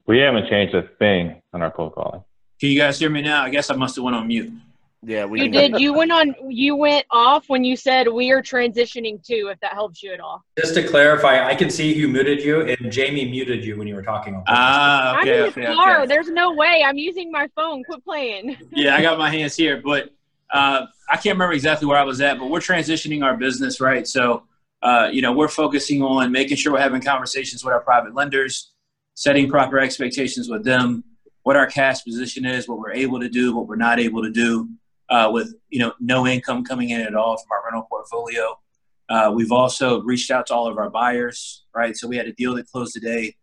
We 0.06 0.20
haven't 0.20 0.50
changed 0.50 0.76
a 0.76 0.84
thing 1.00 1.42
on 1.54 1.62
our 1.62 1.72
cold 1.72 1.96
calling. 1.96 2.24
Can 2.60 2.70
you 2.70 2.80
guys 2.80 3.00
hear 3.00 3.10
me 3.10 3.22
now? 3.22 3.44
I 3.44 3.50
guess 3.50 3.70
I 3.70 3.76
must 3.76 3.96
have 3.96 4.04
went 4.04 4.16
on 4.16 4.28
mute. 4.28 4.52
Yeah, 5.06 5.26
we 5.26 5.42
you 5.42 5.50
did. 5.50 5.80
You 5.80 5.94
went 5.94 6.12
on. 6.12 6.34
You 6.50 6.76
went 6.76 7.06
off 7.12 7.50
when 7.50 7.64
you 7.64 7.76
said 7.76 8.08
we 8.08 8.32
are 8.32 8.42
transitioning 8.42 9.22
to. 9.26 9.50
If 9.50 9.60
that 9.60 9.74
helps 9.74 10.02
you 10.02 10.14
at 10.14 10.22
all. 10.22 10.44
Just 10.58 10.76
to 10.76 10.88
clarify, 10.88 11.46
I 11.46 11.56
can 11.56 11.70
see 11.70 11.94
who 11.94 12.08
muted 12.08 12.42
you, 12.42 12.62
and 12.62 12.92
Jamie 12.92 13.30
muted 13.30 13.66
you 13.66 13.78
when 13.78 13.88
you 13.88 13.96
were 13.96 14.02
talking. 14.02 14.36
on 14.36 14.42
purpose. 14.42 14.56
Ah, 14.58 15.20
okay, 15.20 15.40
I'm 15.40 15.44
in 15.44 15.50
okay, 15.50 15.66
the 15.66 15.76
car. 15.76 15.98
okay. 16.00 16.08
There's 16.08 16.30
no 16.30 16.54
way. 16.54 16.84
I'm 16.86 16.98
using 16.98 17.32
my 17.32 17.50
phone. 17.56 17.84
Quit 17.84 18.04
playing. 18.04 18.58
Yeah, 18.76 18.96
I 18.96 19.02
got 19.02 19.20
my 19.20 19.30
hands 19.30 19.56
here, 19.56 19.82
but 19.84 20.10
uh, 20.52 20.88
I 21.10 21.16
can't 21.16 21.36
remember 21.36 21.54
exactly 21.54 21.88
where 21.88 21.98
I 21.98 22.04
was 22.04 22.22
at. 22.22 22.40
But 22.40 22.50
we're 22.50 22.60
transitioning 22.60 23.24
our 23.24 23.38
business, 23.38 23.80
right? 23.80 24.08
So, 24.08 24.44
uh, 24.82 25.10
you 25.12 25.22
know, 25.22 25.32
we're 25.34 25.48
focusing 25.48 26.02
on 26.02 26.32
making 26.32 26.58
sure 26.58 26.74
we're 26.74 26.80
having 26.80 27.02
conversations 27.02 27.64
with 27.64 27.74
our 27.74 27.82
private 27.82 28.16
lenders, 28.16 28.72
setting 29.16 29.50
proper 29.50 29.80
expectations 29.80 30.50
with 30.50 30.64
them, 30.64 31.04
what 31.44 31.56
our 31.56 31.68
cash 31.68 32.04
position 32.04 32.46
is, 32.46 32.68
what 32.68 32.80
we're 32.80 32.94
able 32.94 33.20
to 33.20 33.30
do, 33.30 33.56
what 33.56 33.68
we're 33.68 33.76
not 33.76 34.00
able 34.00 34.24
to 34.24 34.32
do, 34.32 34.70
uh, 35.14 35.30
with 35.32 35.54
you 35.70 35.80
know 35.80 35.94
no 36.00 36.26
income 36.26 36.66
coming 36.66 36.90
in 36.90 37.00
at 37.00 37.14
all 37.14 37.38
from 37.38 37.48
our 37.52 37.64
rental 37.64 37.86
portfolio. 37.88 38.60
Uh, 39.10 39.32
we've 39.34 39.52
also 39.52 40.02
reached 40.02 40.32
out 40.32 40.48
to 40.48 40.56
all 40.56 40.68
of 40.68 40.78
our 40.78 40.90
buyers, 40.90 41.66
right? 41.76 41.96
So 41.96 42.08
we 42.08 42.18
had 42.18 42.28
a 42.28 42.34
deal 42.34 42.56
that 42.56 42.68
closed 42.68 42.94
today. 42.94 43.36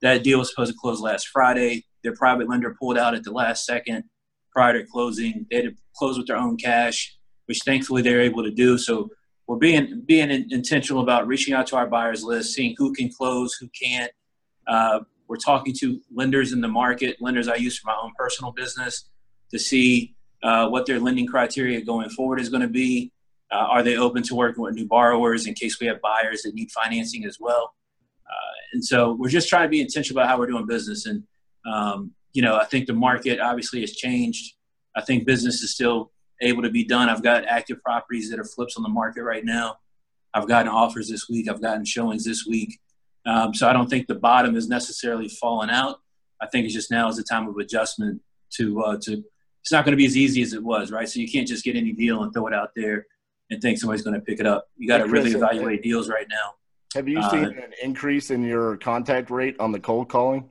That 0.00 0.24
deal 0.24 0.38
was 0.38 0.48
supposed 0.48 0.72
to 0.72 0.78
close 0.78 1.00
last 1.00 1.28
Friday. 1.28 1.84
Their 2.02 2.14
private 2.14 2.48
lender 2.48 2.74
pulled 2.80 2.96
out 2.96 3.14
at 3.14 3.22
the 3.22 3.32
last 3.32 3.66
second 3.66 4.04
prior 4.50 4.72
to 4.72 4.86
closing. 4.86 5.46
They 5.50 5.56
had 5.56 5.64
to 5.66 5.74
close 5.94 6.16
with 6.16 6.26
their 6.26 6.38
own 6.38 6.56
cash, 6.56 7.14
which 7.44 7.60
thankfully 7.66 8.00
they're 8.00 8.22
able 8.22 8.42
to 8.42 8.50
do. 8.50 8.78
So 8.78 9.10
we're 9.46 9.58
being 9.58 10.02
being 10.06 10.30
in, 10.30 10.46
intentional 10.50 11.02
about 11.02 11.26
reaching 11.26 11.52
out 11.52 11.66
to 11.66 11.76
our 11.76 11.86
buyers 11.86 12.24
list, 12.24 12.54
seeing 12.54 12.74
who 12.78 12.94
can 12.94 13.10
close, 13.12 13.52
who 13.60 13.68
can't. 13.78 14.10
Uh, 14.66 15.00
we're 15.28 15.36
talking 15.36 15.74
to 15.80 16.00
lenders 16.14 16.54
in 16.54 16.62
the 16.62 16.68
market, 16.68 17.18
lenders 17.20 17.46
I 17.46 17.56
use 17.56 17.78
for 17.78 17.88
my 17.88 17.96
own 18.02 18.12
personal 18.16 18.52
business, 18.52 19.10
to 19.50 19.58
see 19.58 20.14
uh, 20.42 20.68
what 20.68 20.86
their 20.86 21.00
lending 21.00 21.26
criteria 21.26 21.80
going 21.80 22.08
forward 22.10 22.40
is 22.40 22.48
going 22.48 22.62
to 22.62 22.68
be. 22.68 23.12
Uh, 23.52 23.56
are 23.56 23.82
they 23.82 23.96
open 23.96 24.22
to 24.22 24.34
working 24.34 24.62
with 24.62 24.74
new 24.74 24.86
borrowers 24.86 25.46
in 25.46 25.54
case 25.54 25.80
we 25.80 25.86
have 25.86 26.00
buyers 26.00 26.42
that 26.42 26.54
need 26.54 26.70
financing 26.70 27.24
as 27.24 27.38
well? 27.40 27.74
Uh, 28.26 28.54
and 28.72 28.84
so 28.84 29.12
we're 29.18 29.28
just 29.28 29.48
trying 29.48 29.64
to 29.64 29.68
be 29.68 29.80
intentional 29.80 30.20
about 30.20 30.28
how 30.28 30.38
we're 30.38 30.46
doing 30.46 30.66
business. 30.66 31.06
And 31.06 31.24
um, 31.66 32.12
you 32.32 32.42
know, 32.42 32.56
I 32.56 32.64
think 32.64 32.86
the 32.86 32.92
market 32.92 33.40
obviously 33.40 33.80
has 33.80 33.92
changed. 33.92 34.54
I 34.96 35.02
think 35.02 35.26
business 35.26 35.62
is 35.62 35.72
still 35.72 36.12
able 36.40 36.62
to 36.62 36.70
be 36.70 36.84
done. 36.84 37.08
I've 37.08 37.22
got 37.22 37.44
active 37.44 37.82
properties 37.82 38.30
that 38.30 38.38
are 38.38 38.44
flips 38.44 38.76
on 38.76 38.82
the 38.82 38.88
market 38.88 39.22
right 39.22 39.44
now. 39.44 39.78
I've 40.32 40.48
gotten 40.48 40.68
offers 40.68 41.08
this 41.08 41.28
week. 41.28 41.48
I've 41.48 41.60
gotten 41.60 41.84
showings 41.84 42.24
this 42.24 42.46
week. 42.46 42.78
Um, 43.26 43.52
so 43.52 43.68
I 43.68 43.72
don't 43.72 43.90
think 43.90 44.06
the 44.06 44.14
bottom 44.14 44.56
is 44.56 44.68
necessarily 44.68 45.28
falling 45.28 45.70
out. 45.70 46.00
I 46.40 46.46
think 46.46 46.64
it's 46.64 46.74
just 46.74 46.90
now 46.90 47.08
is 47.08 47.18
a 47.18 47.24
time 47.24 47.48
of 47.48 47.56
adjustment 47.56 48.22
to 48.56 48.82
uh, 48.82 48.98
to. 49.02 49.24
It's 49.62 49.72
not 49.72 49.84
going 49.84 49.92
to 49.92 49.96
be 49.96 50.06
as 50.06 50.16
easy 50.16 50.42
as 50.42 50.52
it 50.52 50.62
was, 50.62 50.90
right? 50.90 51.08
So 51.08 51.20
you 51.20 51.30
can't 51.30 51.46
just 51.46 51.64
get 51.64 51.76
any 51.76 51.92
deal 51.92 52.22
and 52.22 52.32
throw 52.32 52.46
it 52.46 52.54
out 52.54 52.70
there 52.74 53.06
and 53.50 53.60
think 53.60 53.78
somebody's 53.78 54.02
going 54.02 54.14
to 54.14 54.20
pick 54.20 54.40
it 54.40 54.46
up. 54.46 54.68
You 54.76 54.88
got 54.88 54.98
to 54.98 55.06
really 55.06 55.32
evaluate 55.32 55.82
deals 55.82 56.08
right 56.08 56.26
now. 56.28 56.54
Have 56.94 57.08
you 57.08 57.18
Uh, 57.18 57.30
seen 57.30 57.44
an 57.44 57.72
increase 57.82 58.30
in 58.30 58.42
your 58.42 58.76
contact 58.78 59.30
rate 59.30 59.56
on 59.60 59.70
the 59.72 59.78
cold 59.80 60.08
calling? 60.08 60.48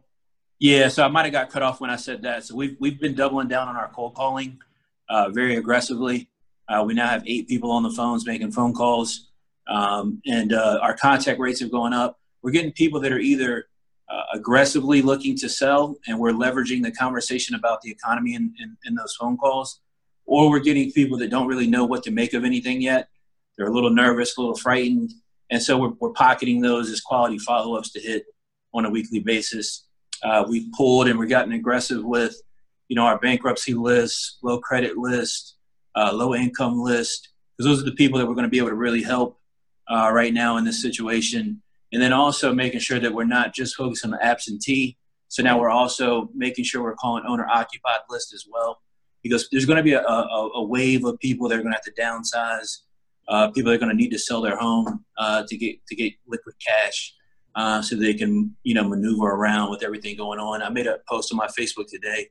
Yeah, 0.59 0.89
so 0.89 1.03
I 1.03 1.07
might 1.07 1.23
have 1.25 1.31
got 1.31 1.49
cut 1.49 1.63
off 1.63 1.81
when 1.81 1.89
I 1.89 1.95
said 1.95 2.21
that. 2.23 2.43
So 2.45 2.55
we've 2.55 2.75
we've 2.79 2.99
been 2.99 3.15
doubling 3.15 3.47
down 3.47 3.67
on 3.67 3.75
our 3.75 3.89
cold 3.89 4.13
calling 4.15 4.59
uh, 5.09 5.29
very 5.29 5.55
aggressively. 5.55 6.29
Uh, 6.67 6.83
we 6.85 6.93
now 6.93 7.07
have 7.07 7.23
eight 7.25 7.47
people 7.47 7.71
on 7.71 7.81
the 7.81 7.89
phones 7.89 8.27
making 8.27 8.51
phone 8.51 8.73
calls, 8.73 9.29
um, 9.67 10.21
and 10.27 10.53
uh, 10.53 10.79
our 10.81 10.95
contact 10.95 11.39
rates 11.39 11.59
have 11.61 11.71
gone 11.71 11.93
up. 11.93 12.19
We're 12.41 12.51
getting 12.51 12.73
people 12.73 12.99
that 13.01 13.11
are 13.11 13.19
either 13.19 13.65
uh, 14.09 14.23
aggressively 14.33 15.01
looking 15.01 15.35
to 15.37 15.49
sell, 15.49 15.97
and 16.07 16.19
we're 16.19 16.31
leveraging 16.31 16.81
the 16.83 16.91
conversation 16.91 17.55
about 17.55 17.81
the 17.81 17.91
economy 17.91 18.33
in, 18.35 18.53
in, 18.59 18.77
in 18.85 18.95
those 18.95 19.15
phone 19.19 19.37
calls, 19.37 19.81
or 20.25 20.49
we're 20.49 20.59
getting 20.59 20.91
people 20.91 21.17
that 21.17 21.29
don't 21.29 21.47
really 21.47 21.67
know 21.67 21.85
what 21.85 22.03
to 22.03 22.11
make 22.11 22.33
of 22.33 22.43
anything 22.43 22.81
yet. 22.81 23.09
They're 23.57 23.67
a 23.67 23.73
little 23.73 23.89
nervous, 23.89 24.37
a 24.37 24.41
little 24.41 24.55
frightened, 24.55 25.11
and 25.49 25.61
so 25.61 25.77
we're, 25.77 25.93
we're 25.99 26.11
pocketing 26.11 26.61
those 26.61 26.89
as 26.89 27.01
quality 27.01 27.37
follow-ups 27.37 27.91
to 27.91 27.99
hit 27.99 28.25
on 28.73 28.85
a 28.85 28.89
weekly 28.89 29.19
basis. 29.19 29.85
Uh, 30.23 30.43
we've 30.47 30.71
pulled 30.73 31.07
and 31.07 31.17
we've 31.17 31.29
gotten 31.29 31.53
aggressive 31.53 32.03
with, 32.03 32.41
you 32.87 32.95
know, 32.95 33.03
our 33.03 33.19
bankruptcy 33.19 33.73
list, 33.73 34.37
low 34.43 34.59
credit 34.59 34.97
list, 34.97 35.55
uh, 35.95 36.11
low 36.13 36.35
income 36.35 36.79
list, 36.79 37.29
because 37.57 37.69
those 37.69 37.81
are 37.81 37.89
the 37.89 37.95
people 37.95 38.19
that 38.19 38.25
we're 38.27 38.33
going 38.33 38.43
to 38.43 38.49
be 38.49 38.57
able 38.57 38.69
to 38.69 38.75
really 38.75 39.01
help 39.01 39.39
uh, 39.89 40.09
right 40.11 40.33
now 40.33 40.57
in 40.57 40.65
this 40.65 40.81
situation. 40.81 41.61
And 41.91 42.01
then 42.01 42.13
also 42.13 42.53
making 42.53 42.79
sure 42.81 42.99
that 42.99 43.13
we're 43.13 43.23
not 43.23 43.53
just 43.53 43.75
focused 43.75 44.05
on 44.05 44.11
the 44.11 44.23
absentee. 44.23 44.97
So 45.27 45.43
now 45.43 45.59
we're 45.59 45.69
also 45.69 46.29
making 46.33 46.65
sure 46.65 46.83
we're 46.83 46.95
calling 46.95 47.23
owner 47.27 47.47
occupied 47.47 47.99
list 48.09 48.33
as 48.33 48.45
well, 48.51 48.81
because 49.23 49.49
there's 49.51 49.65
going 49.65 49.77
to 49.77 49.83
be 49.83 49.93
a, 49.93 50.01
a, 50.01 50.49
a 50.55 50.63
wave 50.63 51.05
of 51.05 51.19
people 51.19 51.47
that 51.49 51.57
are 51.57 51.61
going 51.61 51.73
to 51.73 51.77
have 51.77 51.83
to 51.83 52.01
downsize. 52.01 52.79
Uh, 53.27 53.49
people 53.51 53.71
are 53.71 53.77
going 53.77 53.89
to 53.89 53.95
need 53.95 54.09
to 54.09 54.19
sell 54.19 54.41
their 54.41 54.57
home 54.57 55.05
uh, 55.17 55.43
to 55.47 55.57
get 55.57 55.85
to 55.87 55.95
get 55.95 56.13
liquid 56.27 56.55
cash, 56.65 57.13
uh, 57.55 57.79
so 57.79 57.95
they 57.95 58.13
can 58.13 58.55
you 58.63 58.73
know 58.73 58.87
maneuver 58.87 59.27
around 59.27 59.69
with 59.69 59.83
everything 59.83 60.17
going 60.17 60.39
on. 60.39 60.63
I 60.63 60.69
made 60.69 60.87
a 60.87 60.97
post 61.07 61.31
on 61.31 61.37
my 61.37 61.47
Facebook 61.47 61.87
today 61.87 62.27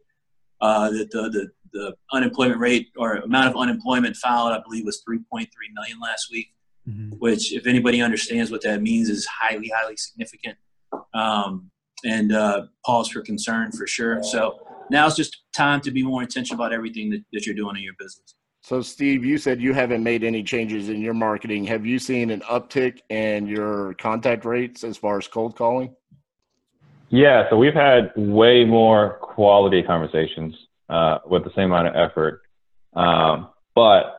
uh, 0.61 0.91
that 0.91 1.11
the, 1.13 1.31
the 1.31 1.51
the 1.73 1.95
unemployment 2.13 2.61
rate 2.61 2.89
or 2.97 3.17
amount 3.17 3.49
of 3.49 3.57
unemployment 3.57 4.17
filed, 4.17 4.53
I 4.53 4.61
believe, 4.61 4.85
was 4.85 5.03
3.3 5.09 5.47
million 5.75 6.01
last 6.01 6.29
week 6.33 6.49
mm-hmm. 6.89 7.11
which, 7.19 7.53
if 7.53 7.67
anybody 7.67 8.01
understands 8.01 8.51
what 8.51 8.63
that 8.63 8.83
means, 8.83 9.09
is 9.09 9.27
highly, 9.27 9.71
highly 9.77 9.97
significant 9.97 10.57
um, 11.15 11.71
and 12.05 12.33
uh, 12.33 12.67
pause 12.85 13.09
for 13.09 13.21
concern 13.23 13.73
for 13.73 13.87
sure. 13.87 14.23
So 14.23 14.61
now 14.91 15.07
it's 15.07 15.17
just 15.17 15.43
time 15.55 15.81
to 15.83 15.91
be 15.91 16.03
more 16.03 16.23
intentional 16.23 16.63
about 16.63 16.73
everything 16.73 17.11
that, 17.11 17.25
that 17.33 17.47
you're 17.47 17.55
doing 17.55 17.77
in 17.77 17.83
your 17.83 17.95
business. 17.99 18.35
So, 18.63 18.83
Steve, 18.83 19.25
you 19.25 19.39
said 19.39 19.63
you 19.63 19.73
haven't 19.73 20.03
made 20.03 20.25
any 20.25 20.43
changes 20.43 20.89
in 20.89 21.01
your 21.01 21.15
marketing. 21.15 21.65
Have 21.65 21.87
you 21.87 21.99
seen 21.99 22.31
an 22.31 22.41
uptick 22.41 23.01
in 23.09 23.47
your 23.47 23.95
contact 23.95 24.45
rates 24.45 24.85
as 24.85 24.97
far 24.97 25.17
as 25.17 25.27
cold 25.27 25.57
calling? 25.57 25.95
Yeah, 27.09 27.49
so 27.49 27.57
we've 27.57 27.75
had 27.75 28.13
way 28.17 28.65
more 28.67 29.19
quality 29.23 29.83
conversations 29.83 30.55
uh, 30.91 31.19
with 31.25 31.45
the 31.45 31.51
same 31.57 31.73
amount 31.73 31.89
of 31.89 31.97
effort. 31.97 32.43
Um, 32.95 33.49
but 33.75 34.18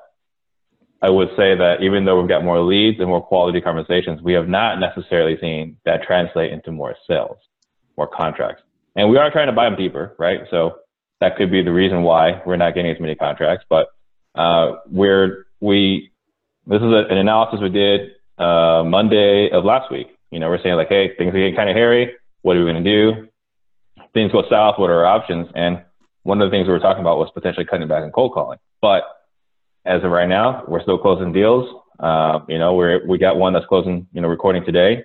I 1.01 1.10
would 1.10 1.29
say 1.29 1.56
that 1.56 1.77
even 1.82 2.06
though 2.06 2.20
we've 2.20 2.27
got 2.27 2.44
more 2.44 2.60
leads 2.60 3.00
and 3.00 3.08
more 3.08 3.22
quality 3.22 3.62
conversations, 3.62 4.22
we 4.22 4.34
have 4.34 4.50
not 4.50 4.79
necessarily 4.79 5.38
seen 5.39 5.77
that 5.86 6.03
translate 6.03 6.51
into 6.51 6.72
more 6.72 6.96
sales, 7.08 7.38
more 7.98 8.08
contracts. 8.08 8.63
And 8.96 9.10
we 9.10 9.18
are 9.18 9.32
trying 9.32 9.48
to 9.48 9.53
buy 9.53 9.65
them 9.65 9.77
deeper, 9.77 10.15
right? 10.20 10.41
So 10.51 10.79
that 11.22 11.38
could 11.38 11.51
be 11.51 11.63
the 11.63 11.72
reason 11.72 12.03
why 12.03 12.41
we're 12.46 12.58
not 12.58 12.75
getting 12.75 12.91
as 12.91 13.00
many 13.00 13.15
contracts. 13.15 13.65
But 13.70 13.88
uh, 14.36 14.77
we're 14.88 15.46
we 15.62 16.12
this 16.68 16.82
is 16.82 16.91
a, 16.91 17.06
an 17.10 17.18
analysis 17.18 17.60
we 17.62 17.70
did 17.70 18.12
uh, 18.38 18.84
Monday 18.86 19.50
of 19.51 19.63
last 19.63 19.91
week. 19.91 20.08
You 20.32 20.39
know, 20.39 20.50
we're 20.50 20.62
saying 20.62 20.75
like, 20.75 20.89
hey, 20.89 21.15
things 21.18 21.29
are 21.29 21.38
getting 21.38 21.56
kind 21.56 21.70
of 21.70 21.75
hairy. 21.75 22.13
What 22.41 22.56
are 22.56 22.63
we 22.63 22.72
going 22.72 22.84
to 22.84 22.89
do? 22.89 23.27
Things 24.13 24.32
go 24.32 24.44
south. 24.50 24.75
What 24.77 24.89
are 24.89 25.06
our 25.06 25.18
options? 25.18 25.48
And 25.56 25.84
one 26.24 26.41
of 26.41 26.50
the 26.50 26.56
things 26.56 26.68
we 26.68 26.74
were 26.74 26.79
talking 26.79 27.01
about 27.01 27.18
was 27.18 27.32
potentially 27.34 27.65
cutting 27.65 27.88
back 27.88 28.03
on 28.03 28.12
cold 28.12 28.34
calling. 28.34 28.60
But 28.82 29.03
as 29.86 30.03
of 30.03 30.12
right 30.12 30.27
now, 30.27 30.63
we're 30.67 30.81
still 30.81 30.98
closing 30.98 31.31
deals. 31.31 31.69
Uh, 32.00 32.39
you 32.48 32.57
know, 32.57 32.74
we're, 32.74 33.05
we 33.07 33.17
got 33.17 33.38
one 33.38 33.53
that's 33.53 33.65
closing, 33.65 34.07
you 34.13 34.21
know, 34.21 34.27
recording 34.27 34.63
today. 34.65 35.03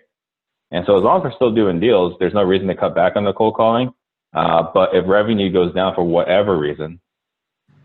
And 0.71 0.85
so 0.87 0.97
as 0.97 1.03
long 1.03 1.19
as 1.19 1.25
we're 1.25 1.37
still 1.37 1.55
doing 1.55 1.81
deals, 1.81 2.15
there's 2.19 2.35
no 2.35 2.43
reason 2.43 2.69
to 2.69 2.75
cut 2.75 2.95
back 2.95 3.17
on 3.17 3.25
the 3.25 3.33
cold 3.33 3.55
calling. 3.55 3.91
Uh, 4.33 4.65
but 4.75 4.91
if 4.93 5.05
revenue 5.07 5.53
goes 5.53 5.73
down 5.75 5.95
for 5.95 6.05
whatever 6.05 6.59
reason, 6.59 7.01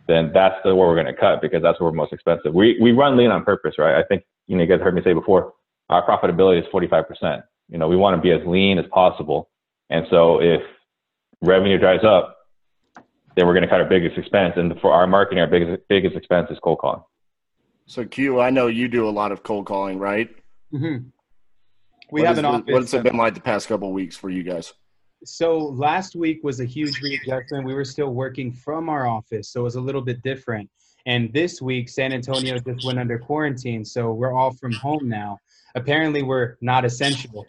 then 0.08 0.32
that's 0.34 0.56
the 0.64 0.76
where 0.76 0.88
we're 0.88 0.96
going 0.96 1.06
to 1.06 1.14
cut 1.14 1.42
because 1.42 1.62
that's 1.62 1.80
where 1.80 1.92
we're 1.92 1.96
most 1.96 2.14
expensive. 2.14 2.54
We, 2.54 2.80
we 2.82 2.92
run 2.92 3.16
lean 3.16 3.30
on 3.30 3.44
purpose, 3.44 3.76
right? 3.78 3.96
I 3.96 4.04
think, 4.08 4.24
you 4.48 4.58
know, 4.58 4.64
you 4.64 4.70
guys 4.70 4.82
heard 4.84 4.96
me 4.96 5.02
say 5.04 5.14
before, 5.14 5.54
our 5.90 6.06
profitability 6.06 6.60
is 6.60 6.66
45%. 6.74 7.44
You 7.70 7.78
know, 7.78 7.88
we 7.88 7.96
want 7.96 8.16
to 8.16 8.22
be 8.22 8.32
as 8.32 8.42
lean 8.48 8.80
as 8.80 8.86
possible. 8.92 9.50
And 9.92 10.08
so 10.10 10.42
if 10.42 10.62
revenue 11.42 11.78
dries 11.78 12.04
up, 12.04 12.39
then 13.36 13.48
we're 13.48 13.54
going 13.54 13.64
to 13.64 13.70
cut 13.70 13.80
our 13.80 13.88
biggest 13.88 14.18
expense. 14.18 14.54
And 14.58 14.80
for 14.82 14.92
our 14.92 15.08
marketing, 15.08 15.40
our 15.40 15.48
biggest 15.48 15.82
biggest 15.88 16.16
expense 16.16 16.50
is 16.50 16.58
cold 16.60 16.80
calling. 16.80 17.02
So 17.86 18.06
Q, 18.06 18.40
I 18.40 18.50
know 18.50 18.68
you 18.68 18.88
do 18.88 19.08
a 19.08 19.10
lot 19.10 19.32
of 19.32 19.44
cold 19.44 19.66
calling, 19.66 19.98
right? 19.98 20.30
Mm-hmm. 20.74 21.08
We 22.12 22.22
what 22.22 22.28
have 22.28 22.38
an 22.38 22.46
office. 22.46 22.64
What's 22.68 22.94
it 22.94 23.04
been 23.04 23.18
like 23.18 23.34
the 23.34 23.42
past 23.42 23.68
couple 23.68 23.92
weeks 23.92 24.16
for 24.16 24.30
you 24.30 24.44
guys? 24.44 24.74
So 25.26 25.58
last 25.58 26.16
week 26.16 26.40
was 26.44 26.60
a 26.60 26.66
huge 26.66 27.02
readjustment. 27.02 27.66
We 27.66 27.74
were 27.74 27.86
still 27.86 28.14
working 28.14 28.52
from 28.54 28.90
our 28.90 29.08
office, 29.08 29.50
so 29.52 29.62
it 29.62 29.64
was 29.64 29.76
a 29.76 29.82
little 29.82 30.02
bit 30.02 30.22
different. 30.22 30.70
And 31.06 31.34
this 31.34 31.62
week, 31.62 31.90
San 31.90 32.14
Antonio 32.14 32.60
just 32.60 32.86
went 32.86 33.00
under 33.00 33.18
quarantine, 33.18 33.84
so 33.84 34.12
we're 34.14 34.34
all 34.34 34.52
from 34.52 34.72
home 34.74 35.10
now. 35.10 35.38
Apparently, 35.76 36.24
we're 36.24 36.58
not 36.62 36.86
essential. 36.86 37.46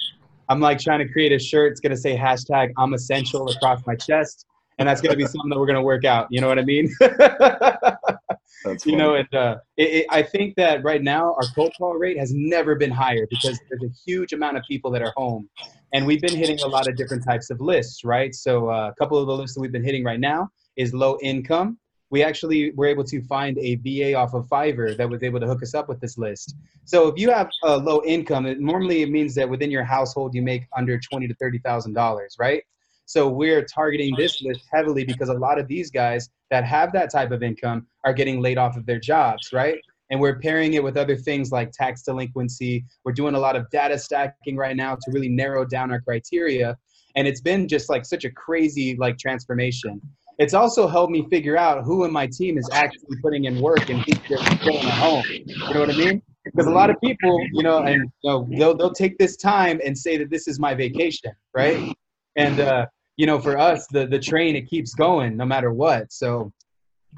I'm 0.48 0.60
like 0.60 0.78
trying 0.78 0.98
to 0.98 1.12
create 1.12 1.32
a 1.32 1.38
shirt. 1.38 1.72
It's 1.72 1.80
gonna 1.80 1.96
say 1.96 2.16
hashtag 2.16 2.70
I'm 2.76 2.94
essential 2.94 3.48
across 3.50 3.86
my 3.86 3.94
chest 3.94 4.46
and 4.80 4.88
that's 4.88 5.00
going 5.00 5.12
to 5.12 5.16
be 5.16 5.24
something 5.26 5.50
that 5.50 5.58
we're 5.58 5.66
going 5.66 5.76
to 5.76 5.82
work 5.82 6.04
out. 6.04 6.26
You 6.30 6.40
know 6.40 6.48
what 6.48 6.58
I 6.58 6.64
mean? 6.64 6.92
you 8.84 8.96
know, 8.96 9.14
and 9.14 9.32
uh, 9.34 9.56
it, 9.76 9.88
it, 9.88 10.06
I 10.10 10.22
think 10.22 10.56
that 10.56 10.82
right 10.82 11.02
now 11.02 11.34
our 11.34 11.44
cold 11.54 11.72
call 11.78 11.94
rate 11.94 12.18
has 12.18 12.32
never 12.34 12.74
been 12.74 12.90
higher 12.90 13.26
because 13.30 13.60
there's 13.68 13.82
a 13.82 13.94
huge 14.04 14.32
amount 14.32 14.56
of 14.56 14.64
people 14.66 14.90
that 14.90 15.02
are 15.02 15.12
home, 15.16 15.48
and 15.94 16.04
we've 16.06 16.20
been 16.20 16.34
hitting 16.34 16.58
a 16.60 16.66
lot 16.66 16.88
of 16.88 16.96
different 16.96 17.24
types 17.24 17.50
of 17.50 17.60
lists, 17.60 18.02
right? 18.04 18.34
So 18.34 18.70
uh, 18.70 18.90
a 18.90 18.94
couple 18.98 19.18
of 19.18 19.26
the 19.26 19.34
lists 19.34 19.54
that 19.54 19.60
we've 19.60 19.72
been 19.72 19.84
hitting 19.84 20.02
right 20.02 20.20
now 20.20 20.48
is 20.76 20.92
low 20.92 21.18
income. 21.22 21.78
We 22.10 22.24
actually 22.24 22.72
were 22.72 22.86
able 22.86 23.04
to 23.04 23.22
find 23.22 23.56
a 23.58 23.76
VA 23.76 24.14
off 24.14 24.34
of 24.34 24.48
Fiverr 24.48 24.96
that 24.96 25.08
was 25.08 25.22
able 25.22 25.38
to 25.38 25.46
hook 25.46 25.62
us 25.62 25.74
up 25.74 25.88
with 25.88 26.00
this 26.00 26.18
list. 26.18 26.56
So 26.84 27.06
if 27.06 27.16
you 27.16 27.30
have 27.30 27.50
a 27.62 27.78
low 27.78 28.02
income, 28.04 28.46
it 28.46 28.58
normally 28.58 29.02
it 29.02 29.10
means 29.10 29.32
that 29.36 29.48
within 29.48 29.70
your 29.70 29.84
household 29.84 30.34
you 30.34 30.42
make 30.42 30.64
under 30.76 30.98
twenty 30.98 31.28
to 31.28 31.34
thirty 31.34 31.58
thousand 31.58 31.92
dollars, 31.92 32.34
right? 32.38 32.64
So 33.10 33.28
we're 33.28 33.64
targeting 33.64 34.14
this 34.16 34.40
list 34.40 34.68
heavily 34.72 35.02
because 35.02 35.30
a 35.30 35.34
lot 35.34 35.58
of 35.58 35.66
these 35.66 35.90
guys 35.90 36.30
that 36.52 36.64
have 36.64 36.92
that 36.92 37.10
type 37.10 37.32
of 37.32 37.42
income 37.42 37.88
are 38.04 38.12
getting 38.12 38.40
laid 38.40 38.56
off 38.56 38.76
of 38.76 38.86
their 38.86 39.00
jobs, 39.00 39.52
right? 39.52 39.80
And 40.10 40.20
we're 40.20 40.38
pairing 40.38 40.74
it 40.74 40.84
with 40.84 40.96
other 40.96 41.16
things 41.16 41.50
like 41.50 41.72
tax 41.72 42.02
delinquency. 42.02 42.84
We're 43.02 43.10
doing 43.10 43.34
a 43.34 43.38
lot 43.40 43.56
of 43.56 43.68
data 43.70 43.98
stacking 43.98 44.56
right 44.56 44.76
now 44.76 44.94
to 44.94 45.10
really 45.10 45.28
narrow 45.28 45.64
down 45.64 45.90
our 45.90 46.00
criteria. 46.00 46.78
And 47.16 47.26
it's 47.26 47.40
been 47.40 47.66
just 47.66 47.90
like 47.90 48.04
such 48.04 48.24
a 48.24 48.30
crazy 48.30 48.96
like 48.96 49.18
transformation. 49.18 50.00
It's 50.38 50.54
also 50.54 50.86
helped 50.86 51.10
me 51.10 51.26
figure 51.30 51.56
out 51.56 51.82
who 51.82 52.04
in 52.04 52.12
my 52.12 52.28
team 52.28 52.58
is 52.58 52.70
actually 52.72 53.16
putting 53.22 53.46
in 53.46 53.60
work 53.60 53.90
and 53.90 54.02
who's 54.02 54.18
staying 54.60 54.86
at 54.86 54.98
home. 54.98 55.24
You 55.28 55.74
know 55.74 55.80
what 55.80 55.90
I 55.90 55.96
mean? 55.96 56.22
Because 56.44 56.68
a 56.68 56.70
lot 56.70 56.90
of 56.90 56.96
people, 57.02 57.44
you 57.54 57.64
know, 57.64 57.78
and 57.78 58.08
you 58.22 58.30
know, 58.30 58.48
they'll 58.56 58.76
they'll 58.76 58.92
take 58.92 59.18
this 59.18 59.36
time 59.36 59.80
and 59.84 59.98
say 59.98 60.16
that 60.16 60.30
this 60.30 60.46
is 60.46 60.60
my 60.60 60.74
vacation, 60.74 61.32
right? 61.52 61.92
And 62.36 62.60
uh, 62.60 62.86
you 63.20 63.26
know, 63.26 63.38
for 63.38 63.58
us, 63.58 63.86
the 63.88 64.06
the 64.06 64.18
train 64.18 64.56
it 64.56 64.66
keeps 64.66 64.94
going 64.94 65.36
no 65.36 65.44
matter 65.44 65.70
what. 65.70 66.10
So 66.10 66.50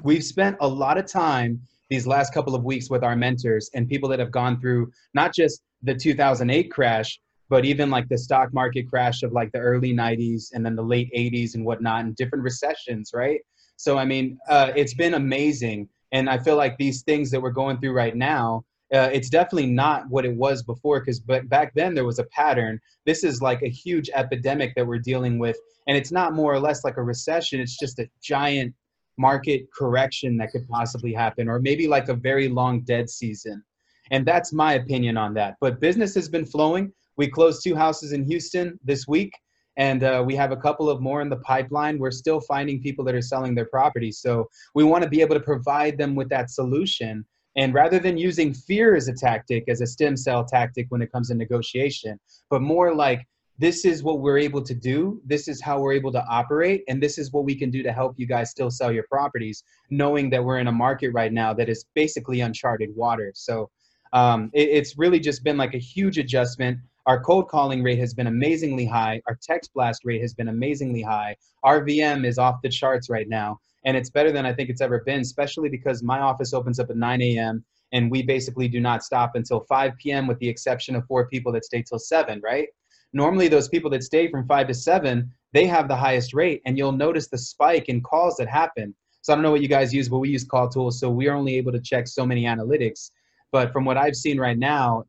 we've 0.03 0.25
spent 0.25 0.57
a 0.59 0.67
lot 0.67 0.97
of 0.97 1.05
time 1.05 1.61
these 1.89 2.05
last 2.05 2.33
couple 2.33 2.55
of 2.55 2.65
weeks 2.65 2.89
with 2.89 3.05
our 3.05 3.15
mentors 3.15 3.69
and 3.73 3.87
people 3.87 4.09
that 4.09 4.19
have 4.19 4.29
gone 4.29 4.59
through 4.59 4.91
not 5.13 5.33
just 5.33 5.61
the 5.81 5.95
2008 5.95 6.69
crash, 6.69 7.21
but 7.47 7.63
even 7.63 7.89
like 7.89 8.09
the 8.09 8.17
stock 8.17 8.53
market 8.53 8.89
crash 8.89 9.23
of 9.23 9.31
like 9.31 9.49
the 9.53 9.59
early 9.59 9.93
90s 9.93 10.49
and 10.53 10.65
then 10.65 10.75
the 10.75 10.83
late 10.83 11.09
80s 11.15 11.55
and 11.55 11.63
whatnot, 11.63 12.03
and 12.03 12.17
different 12.17 12.43
recessions, 12.43 13.11
right? 13.13 13.39
So 13.77 13.97
I 13.97 14.03
mean, 14.03 14.37
uh, 14.49 14.73
it's 14.75 14.95
been 14.95 15.13
amazing, 15.13 15.87
and 16.11 16.29
I 16.29 16.37
feel 16.37 16.57
like 16.57 16.77
these 16.77 17.03
things 17.03 17.31
that 17.31 17.41
we're 17.41 17.51
going 17.51 17.79
through 17.79 17.93
right 17.93 18.17
now 18.17 18.65
uh, 18.93 19.09
it's 19.11 19.29
definitely 19.29 19.65
not 19.65 20.07
what 20.09 20.23
it 20.23 20.35
was 20.35 20.61
before 20.61 20.99
because 20.99 21.19
but 21.19 21.49
back 21.49 21.73
then 21.73 21.95
there 21.95 22.05
was 22.05 22.19
a 22.19 22.25
pattern. 22.25 22.79
This 23.05 23.23
is 23.23 23.41
like 23.41 23.63
a 23.63 23.69
huge 23.69 24.09
epidemic 24.13 24.75
that 24.75 24.85
we're 24.85 24.99
dealing 24.99 25.39
with 25.39 25.57
and 25.87 25.97
it's 25.97 26.11
not 26.11 26.33
more 26.33 26.53
or 26.53 26.59
less 26.59 26.83
like 26.83 26.97
a 26.97 27.03
recession. 27.03 27.59
It's 27.59 27.77
just 27.77 27.97
a 27.99 28.07
giant 28.21 28.73
market 29.17 29.65
correction 29.75 30.37
that 30.37 30.51
could 30.51 30.67
possibly 30.67 31.11
happen 31.11 31.49
or 31.49 31.59
maybe 31.59 31.87
like 31.87 32.07
a 32.09 32.13
very 32.13 32.47
long 32.47 32.81
dead 32.81 33.09
season. 33.09 33.63
And 34.11 34.25
that's 34.25 34.53
my 34.53 34.73
opinion 34.73 35.17
on 35.17 35.33
that. 35.35 35.55
But 35.59 35.79
business 35.79 36.13
has 36.15 36.29
been 36.29 36.45
flowing. 36.45 36.91
We 37.17 37.27
closed 37.27 37.63
two 37.63 37.75
houses 37.75 38.11
in 38.11 38.23
houston 38.23 38.79
this 38.83 39.07
week 39.07 39.33
and 39.75 40.03
uh, 40.03 40.23
we 40.23 40.35
have 40.35 40.51
a 40.51 40.57
couple 40.57 40.87
of 40.87 41.01
more 41.01 41.21
in 41.21 41.29
the 41.29 41.37
pipeline. 41.37 41.97
We're 41.97 42.11
still 42.11 42.41
finding 42.41 42.79
people 42.79 43.03
that 43.05 43.15
are 43.15 43.21
selling 43.23 43.55
their 43.55 43.65
properties 43.65 44.19
so 44.19 44.47
we 44.75 44.83
want 44.83 45.03
to 45.03 45.09
be 45.09 45.21
able 45.21 45.33
to 45.33 45.41
provide 45.41 45.97
them 45.97 46.13
with 46.13 46.29
that 46.29 46.51
solution 46.51 47.25
and 47.55 47.73
rather 47.73 47.99
than 47.99 48.17
using 48.17 48.53
fear 48.53 48.95
as 48.95 49.07
a 49.07 49.13
tactic, 49.13 49.65
as 49.67 49.81
a 49.81 49.87
stem 49.87 50.17
cell 50.17 50.43
tactic 50.43 50.87
when 50.89 51.01
it 51.01 51.11
comes 51.11 51.29
to 51.29 51.35
negotiation, 51.35 52.19
but 52.49 52.61
more 52.61 52.93
like 52.93 53.27
this 53.59 53.85
is 53.85 54.01
what 54.01 54.19
we're 54.19 54.39
able 54.39 54.63
to 54.63 54.73
do, 54.73 55.21
this 55.25 55.47
is 55.47 55.61
how 55.61 55.79
we're 55.79 55.93
able 55.93 56.11
to 56.11 56.25
operate, 56.25 56.83
and 56.87 57.01
this 57.01 57.19
is 57.19 57.31
what 57.31 57.45
we 57.45 57.55
can 57.55 57.69
do 57.69 57.83
to 57.83 57.91
help 57.91 58.15
you 58.17 58.25
guys 58.25 58.49
still 58.49 58.71
sell 58.71 58.91
your 58.91 59.05
properties, 59.09 59.63
knowing 59.91 60.29
that 60.31 60.43
we're 60.43 60.57
in 60.57 60.67
a 60.67 60.71
market 60.71 61.09
right 61.09 61.31
now 61.31 61.53
that 61.53 61.69
is 61.69 61.85
basically 61.93 62.41
uncharted 62.41 62.89
waters. 62.95 63.39
So 63.39 63.69
um, 64.11 64.49
it, 64.53 64.69
it's 64.69 64.97
really 64.97 65.19
just 65.19 65.43
been 65.43 65.57
like 65.57 65.75
a 65.75 65.79
huge 65.79 66.17
adjustment. 66.17 66.79
Our 67.05 67.21
cold 67.21 67.47
calling 67.49 67.83
rate 67.83 67.99
has 67.99 68.13
been 68.13 68.27
amazingly 68.27 68.85
high. 68.85 69.21
Our 69.27 69.37
text 69.41 69.71
blast 69.73 70.01
rate 70.03 70.21
has 70.21 70.33
been 70.33 70.47
amazingly 70.47 71.03
high. 71.03 71.35
Our 71.63 71.85
VM 71.85 72.25
is 72.25 72.39
off 72.39 72.61
the 72.63 72.69
charts 72.69 73.09
right 73.09 73.29
now 73.29 73.59
and 73.85 73.97
it's 73.97 74.09
better 74.09 74.31
than 74.31 74.45
I 74.45 74.53
think 74.53 74.69
it's 74.69 74.81
ever 74.81 75.03
been, 75.05 75.21
especially 75.21 75.69
because 75.69 76.03
my 76.03 76.19
office 76.19 76.53
opens 76.53 76.79
up 76.79 76.89
at 76.89 76.97
9 76.97 77.21
a.m. 77.21 77.63
and 77.91 78.09
we 78.09 78.21
basically 78.21 78.67
do 78.67 78.79
not 78.79 79.03
stop 79.03 79.31
until 79.35 79.61
5 79.61 79.93
p.m. 79.97 80.27
with 80.27 80.39
the 80.39 80.47
exception 80.47 80.95
of 80.95 81.05
four 81.05 81.27
people 81.27 81.51
that 81.53 81.65
stay 81.65 81.83
till 81.83 81.99
7, 81.99 82.41
right? 82.43 82.67
Normally, 83.13 83.47
those 83.47 83.69
people 83.69 83.91
that 83.91 84.03
stay 84.03 84.29
from 84.29 84.47
5 84.47 84.67
to 84.67 84.73
7, 84.73 85.31
they 85.53 85.67
have 85.67 85.87
the 85.87 85.95
highest 85.95 86.33
rate, 86.33 86.61
and 86.65 86.77
you'll 86.77 86.91
notice 86.91 87.27
the 87.27 87.37
spike 87.37 87.89
in 87.89 88.01
calls 88.01 88.37
that 88.37 88.47
happen. 88.47 88.95
So 89.21 89.31
I 89.31 89.35
don't 89.35 89.43
know 89.43 89.51
what 89.51 89.61
you 89.61 89.67
guys 89.67 89.93
use, 89.93 90.09
but 90.09 90.17
we 90.17 90.29
use 90.29 90.43
Call 90.43 90.67
Tools, 90.67 90.99
so 90.99 91.09
we 91.09 91.27
are 91.27 91.35
only 91.35 91.55
able 91.55 91.71
to 91.71 91.79
check 91.79 92.07
so 92.07 92.25
many 92.25 92.43
analytics. 92.43 93.11
But 93.51 93.71
from 93.71 93.85
what 93.85 93.97
I've 93.97 94.15
seen 94.15 94.39
right 94.39 94.57
now, 94.57 95.03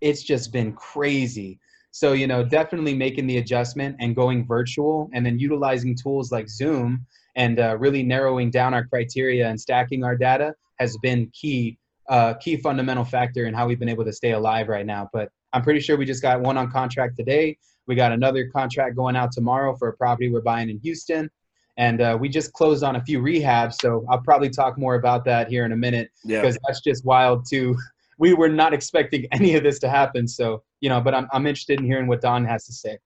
it's 0.00 0.22
just 0.22 0.52
been 0.52 0.72
crazy. 0.72 1.60
So 1.92 2.12
you 2.12 2.26
know, 2.26 2.42
definitely 2.42 2.94
making 2.94 3.26
the 3.26 3.38
adjustment 3.38 3.96
and 4.00 4.16
going 4.16 4.46
virtual, 4.46 5.10
and 5.12 5.24
then 5.24 5.38
utilizing 5.38 5.94
tools 5.94 6.32
like 6.32 6.48
Zoom 6.48 7.06
and 7.40 7.58
uh, 7.58 7.74
really 7.78 8.02
narrowing 8.02 8.50
down 8.50 8.74
our 8.74 8.84
criteria 8.84 9.48
and 9.48 9.58
stacking 9.58 10.04
our 10.04 10.14
data 10.14 10.54
has 10.78 10.98
been 10.98 11.30
key 11.32 11.78
uh, 12.10 12.34
key 12.34 12.56
fundamental 12.56 13.04
factor 13.04 13.46
in 13.46 13.54
how 13.54 13.66
we've 13.66 13.78
been 13.78 13.88
able 13.88 14.04
to 14.04 14.12
stay 14.12 14.32
alive 14.32 14.68
right 14.68 14.84
now. 14.84 15.08
But 15.12 15.30
I'm 15.54 15.62
pretty 15.62 15.80
sure 15.80 15.96
we 15.96 16.04
just 16.04 16.20
got 16.20 16.40
one 16.42 16.58
on 16.58 16.70
contract 16.70 17.16
today. 17.16 17.56
We 17.86 17.94
got 17.94 18.12
another 18.12 18.48
contract 18.48 18.94
going 18.94 19.16
out 19.16 19.32
tomorrow 19.32 19.74
for 19.76 19.88
a 19.88 19.92
property 19.96 20.28
we're 20.28 20.42
buying 20.42 20.68
in 20.68 20.78
Houston. 20.80 21.30
And 21.78 22.02
uh, 22.02 22.18
we 22.20 22.28
just 22.28 22.52
closed 22.52 22.84
on 22.84 22.96
a 22.96 23.04
few 23.04 23.20
rehabs. 23.20 23.76
So 23.80 24.04
I'll 24.10 24.20
probably 24.20 24.50
talk 24.50 24.76
more 24.76 24.96
about 24.96 25.24
that 25.24 25.48
here 25.48 25.64
in 25.64 25.72
a 25.72 25.76
minute 25.76 26.10
because 26.26 26.56
yeah. 26.56 26.60
that's 26.66 26.80
just 26.82 27.04
wild 27.04 27.46
too. 27.48 27.76
We 28.18 28.34
were 28.34 28.50
not 28.50 28.74
expecting 28.74 29.26
any 29.32 29.54
of 29.54 29.62
this 29.62 29.78
to 29.78 29.88
happen. 29.88 30.28
So, 30.28 30.62
you 30.82 30.90
know, 30.90 31.00
but 31.00 31.14
I'm, 31.14 31.26
I'm 31.32 31.46
interested 31.46 31.80
in 31.80 31.86
hearing 31.86 32.06
what 32.06 32.20
Don 32.20 32.44
has 32.44 32.66
to 32.66 32.72
say. 32.74 32.98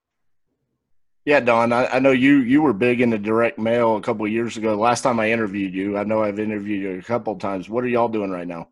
Yeah, 1.24 1.40
Don, 1.40 1.72
I, 1.72 1.86
I, 1.86 1.98
know 2.00 2.10
you 2.10 2.40
you 2.40 2.60
were 2.60 2.74
big 2.74 3.00
into 3.00 3.18
direct 3.18 3.58
mail 3.58 3.96
a 3.96 4.02
couple 4.02 4.28
years 4.28 4.58
ago. 4.58 4.74
Last 4.74 5.00
time 5.00 5.18
I 5.18 5.30
interviewed 5.30 5.72
you, 5.72 5.96
I 5.96 6.04
know 6.04 6.22
I've 6.22 6.38
interviewed 6.38 6.82
you 6.82 6.98
a 6.98 7.02
couple 7.02 7.34
times. 7.36 7.68
What 7.68 7.82
are 7.82 7.88
y'all 7.88 8.08
doing 8.08 8.30
right 8.30 8.46
now? 8.46 8.68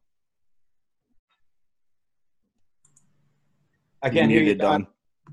I 4.02 4.10
can't 4.10 4.30
hear 4.30 4.42
you, 4.42 4.54
Don. 4.54 4.86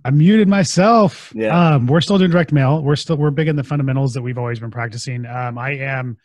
I 0.05 0.11
muted 0.11 0.47
myself. 0.47 1.33
Yeah. 1.35 1.75
Um, 1.75 1.88
we're 1.88 1.99
still 1.99 2.17
doing 2.17 2.31
direct 2.31 2.53
mail. 2.53 2.81
We're 2.81 2.95
still 2.95 3.17
we're 3.17 3.31
big 3.31 3.49
in 3.49 3.57
the 3.57 3.63
fundamentals 3.63 4.13
that 4.13 4.21
we've 4.21 4.38
always 4.38 4.59
been 4.59 4.71
practicing. 4.71 5.25
Um, 5.25 5.57
I 5.57 5.71
am, 5.71 6.17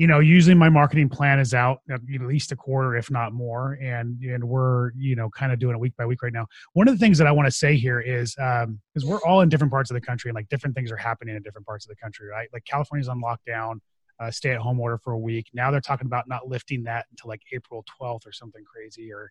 you 0.00 0.06
know, 0.06 0.18
usually 0.18 0.54
my 0.54 0.70
marketing 0.70 1.10
plan 1.10 1.38
is 1.38 1.52
out 1.52 1.82
at 1.90 2.00
least 2.08 2.52
a 2.52 2.56
quarter, 2.56 2.96
if 2.96 3.10
not 3.10 3.34
more, 3.34 3.74
and 3.82 4.18
and 4.22 4.42
we're 4.42 4.92
you 4.96 5.14
know 5.14 5.28
kind 5.28 5.52
of 5.52 5.58
doing 5.58 5.74
it 5.74 5.78
week 5.78 5.94
by 5.98 6.06
week 6.06 6.22
right 6.22 6.32
now. 6.32 6.46
One 6.72 6.88
of 6.88 6.94
the 6.94 6.98
things 6.98 7.18
that 7.18 7.26
I 7.26 7.32
want 7.32 7.48
to 7.48 7.50
say 7.50 7.76
here 7.76 8.00
is 8.00 8.34
um, 8.40 8.80
because 8.94 9.06
we're 9.06 9.20
all 9.26 9.42
in 9.42 9.50
different 9.50 9.70
parts 9.70 9.90
of 9.90 9.94
the 9.94 10.00
country 10.00 10.30
and 10.30 10.34
like 10.34 10.48
different 10.48 10.74
things 10.74 10.90
are 10.90 10.96
happening 10.96 11.36
in 11.36 11.42
different 11.42 11.66
parts 11.66 11.84
of 11.84 11.90
the 11.90 11.96
country, 11.96 12.28
right? 12.28 12.48
Like 12.50 12.64
California's 12.64 13.08
on 13.08 13.20
lockdown. 13.20 13.80
Uh, 14.18 14.30
stay 14.30 14.52
at 14.52 14.58
home 14.58 14.80
order 14.80 14.96
for 14.96 15.12
a 15.12 15.18
week. 15.18 15.48
Now 15.52 15.70
they're 15.70 15.82
talking 15.82 16.06
about 16.06 16.26
not 16.26 16.48
lifting 16.48 16.84
that 16.84 17.04
until 17.10 17.28
like 17.28 17.42
April 17.52 17.84
12th 18.00 18.26
or 18.26 18.32
something 18.32 18.64
crazy, 18.64 19.12
or 19.12 19.30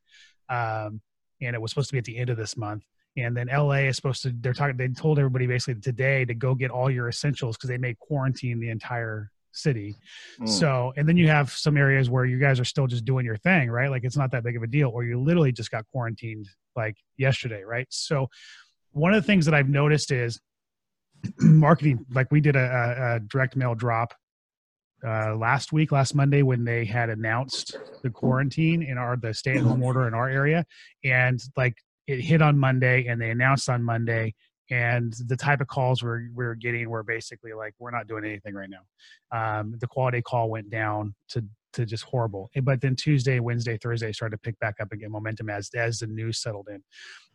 um, 0.49 1.01
and 1.41 1.55
it 1.55 1.59
was 1.59 1.71
supposed 1.71 1.89
to 1.89 1.93
be 1.93 1.99
at 1.99 2.05
the 2.05 2.17
end 2.17 2.29
of 2.29 2.37
this 2.37 2.55
month. 2.55 2.83
And 3.17 3.35
then 3.35 3.47
LA 3.51 3.87
is 3.87 3.95
supposed 3.95 4.21
to. 4.21 4.35
They're 4.39 4.53
talking. 4.53 4.77
They 4.77 4.89
told 4.89 5.17
everybody 5.17 5.47
basically 5.47 5.81
today 5.81 6.25
to 6.25 6.35
go 6.35 6.53
get 6.53 6.69
all 6.69 6.91
your 6.91 7.09
essentials 7.09 7.57
because 7.57 7.69
they 7.69 7.79
may 7.79 7.95
quarantine 7.99 8.59
the 8.59 8.69
entire 8.69 9.31
city. 9.51 9.95
Mm. 10.39 10.49
So, 10.49 10.93
and 10.95 11.07
then 11.07 11.17
you 11.17 11.27
have 11.27 11.51
some 11.51 11.77
areas 11.77 12.09
where 12.09 12.25
you 12.25 12.39
guys 12.39 12.59
are 12.59 12.65
still 12.65 12.87
just 12.87 13.05
doing 13.05 13.25
your 13.25 13.37
thing, 13.37 13.69
right? 13.69 13.89
Like 13.89 14.03
it's 14.03 14.17
not 14.17 14.31
that 14.31 14.43
big 14.43 14.55
of 14.55 14.63
a 14.63 14.67
deal, 14.67 14.89
or 14.89 15.03
you 15.03 15.19
literally 15.19 15.51
just 15.51 15.71
got 15.71 15.85
quarantined 15.91 16.47
like 16.75 16.95
yesterday, 17.17 17.63
right? 17.63 17.87
So, 17.89 18.29
one 18.91 19.13
of 19.13 19.21
the 19.21 19.25
things 19.25 19.45
that 19.45 19.53
I've 19.53 19.69
noticed 19.69 20.11
is 20.11 20.39
marketing. 21.39 22.05
Like 22.11 22.31
we 22.31 22.41
did 22.41 22.55
a, 22.55 23.15
a 23.15 23.19
direct 23.19 23.55
mail 23.55 23.75
drop 23.75 24.13
uh, 25.05 25.35
last 25.35 25.71
week, 25.71 25.91
last 25.91 26.15
Monday, 26.15 26.41
when 26.41 26.63
they 26.63 26.85
had 26.85 27.09
announced 27.09 27.77
the 28.03 28.09
quarantine 28.09 28.81
in 28.81 28.97
our 28.97 29.15
the 29.15 29.33
stay 29.33 29.55
at 29.55 29.61
home 29.61 29.83
order 29.83 30.07
in 30.07 30.13
our 30.13 30.29
area, 30.29 30.65
and 31.03 31.39
like 31.55 31.75
it 32.07 32.21
hit 32.21 32.41
on 32.41 32.57
Monday, 32.57 33.05
and 33.07 33.21
they 33.21 33.29
announced 33.29 33.69
on 33.69 33.83
Monday, 33.83 34.33
and 34.69 35.13
the 35.27 35.35
type 35.35 35.61
of 35.61 35.67
calls 35.67 36.03
we're 36.03 36.29
we're 36.33 36.55
getting 36.55 36.89
were 36.89 37.03
basically 37.03 37.53
like 37.53 37.73
we're 37.79 37.91
not 37.91 38.07
doing 38.07 38.25
anything 38.25 38.53
right 38.53 38.69
now. 38.69 39.59
Um, 39.59 39.75
the 39.79 39.87
quality 39.87 40.21
call 40.21 40.49
went 40.49 40.69
down 40.69 41.15
to 41.29 41.43
to 41.73 41.85
just 41.85 42.03
horrible. 42.03 42.49
But 42.63 42.81
then 42.81 42.95
Tuesday, 42.95 43.39
Wednesday, 43.39 43.77
Thursday 43.77 44.11
started 44.11 44.37
to 44.37 44.41
pick 44.41 44.59
back 44.59 44.75
up 44.81 44.89
get 44.99 45.09
momentum 45.11 45.49
as 45.49 45.69
as 45.75 45.99
the 45.99 46.07
news 46.07 46.41
settled 46.41 46.67
in. 46.69 46.83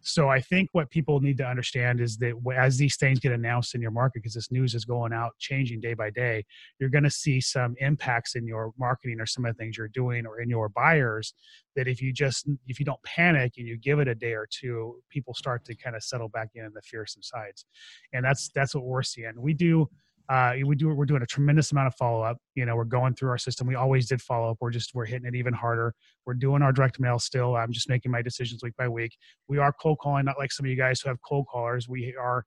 So 0.06 0.28
I 0.28 0.40
think 0.40 0.68
what 0.72 0.90
people 0.90 1.20
need 1.20 1.38
to 1.38 1.46
understand 1.46 2.00
is 2.00 2.18
that 2.18 2.34
as 2.54 2.76
these 2.76 2.96
things 2.96 3.20
get 3.20 3.32
announced 3.32 3.74
in 3.74 3.80
your 3.80 3.90
market, 3.90 4.22
because 4.22 4.34
this 4.34 4.52
news 4.52 4.74
is 4.74 4.84
going 4.84 5.14
out, 5.14 5.32
changing 5.38 5.80
day 5.80 5.94
by 5.94 6.10
day, 6.10 6.44
you're 6.78 6.90
going 6.90 7.04
to 7.04 7.10
see 7.10 7.40
some 7.40 7.74
impacts 7.78 8.34
in 8.34 8.46
your 8.46 8.72
marketing 8.78 9.18
or 9.18 9.24
some 9.24 9.46
of 9.46 9.56
the 9.56 9.58
things 9.62 9.78
you're 9.78 9.88
doing 9.88 10.26
or 10.26 10.40
in 10.40 10.50
your 10.50 10.68
buyers. 10.68 11.32
That 11.74 11.88
if 11.88 12.02
you 12.02 12.12
just 12.12 12.46
if 12.66 12.78
you 12.78 12.84
don't 12.84 13.02
panic 13.02 13.54
and 13.56 13.66
you 13.66 13.78
give 13.78 13.98
it 13.98 14.08
a 14.08 14.14
day 14.14 14.34
or 14.34 14.46
two, 14.50 15.00
people 15.10 15.34
start 15.34 15.64
to 15.64 15.74
kind 15.74 15.96
of 15.96 16.02
settle 16.02 16.28
back 16.28 16.50
in 16.54 16.70
the 16.74 16.82
fear 16.82 17.06
subsides, 17.06 17.64
and 18.12 18.24
that's 18.24 18.50
that's 18.54 18.74
what 18.74 18.84
we're 18.84 19.02
seeing. 19.02 19.32
We 19.36 19.54
do 19.54 19.88
uh, 20.28 20.54
we 20.64 20.74
do 20.74 20.88
we're 20.88 21.04
doing 21.04 21.22
a 21.22 21.26
tremendous 21.26 21.70
amount 21.72 21.86
of 21.86 21.94
follow 21.96 22.22
up. 22.22 22.38
You 22.54 22.64
know, 22.64 22.76
we're 22.76 22.84
going 22.84 23.14
through 23.14 23.28
our 23.28 23.38
system. 23.38 23.66
We 23.66 23.74
always 23.74 24.08
did 24.08 24.22
follow 24.22 24.50
up. 24.50 24.58
We're 24.60 24.70
just 24.70 24.94
we're 24.94 25.04
hitting 25.04 25.26
it 25.26 25.34
even 25.34 25.52
harder. 25.52 25.94
We're 26.24 26.34
doing 26.34 26.62
our 26.62 26.72
direct 26.72 26.98
mail 26.98 27.18
still. 27.18 27.56
I'm 27.56 27.72
just 27.72 27.88
making 27.88 28.10
my 28.10 28.22
decisions 28.22 28.62
week 28.62 28.74
by 28.76 28.88
week. 28.88 29.16
We 29.48 29.58
are 29.58 29.72
cold 29.72 29.98
calling, 30.00 30.24
not 30.24 30.38
like 30.38 30.50
some 30.50 30.64
of 30.64 30.70
you 30.70 30.76
guys 30.76 31.00
who 31.00 31.10
have 31.10 31.18
cold 31.26 31.46
callers. 31.50 31.88
We 31.88 32.14
are 32.18 32.44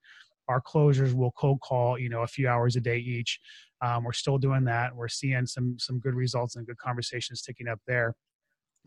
our 0.47 0.61
closers 0.61 1.13
will 1.13 1.31
cold 1.31 1.61
call. 1.61 1.99
You 1.99 2.09
know, 2.09 2.23
a 2.23 2.27
few 2.27 2.47
hours 2.47 2.75
a 2.75 2.81
day 2.81 2.97
each. 2.97 3.39
Um, 3.81 4.03
we're 4.03 4.13
still 4.13 4.39
doing 4.39 4.63
that. 4.65 4.95
We're 4.95 5.07
seeing 5.07 5.45
some 5.45 5.77
some 5.77 5.99
good 5.99 6.15
results 6.15 6.55
and 6.55 6.65
good 6.65 6.77
conversations 6.77 7.43
ticking 7.43 7.67
up 7.67 7.79
there. 7.85 8.15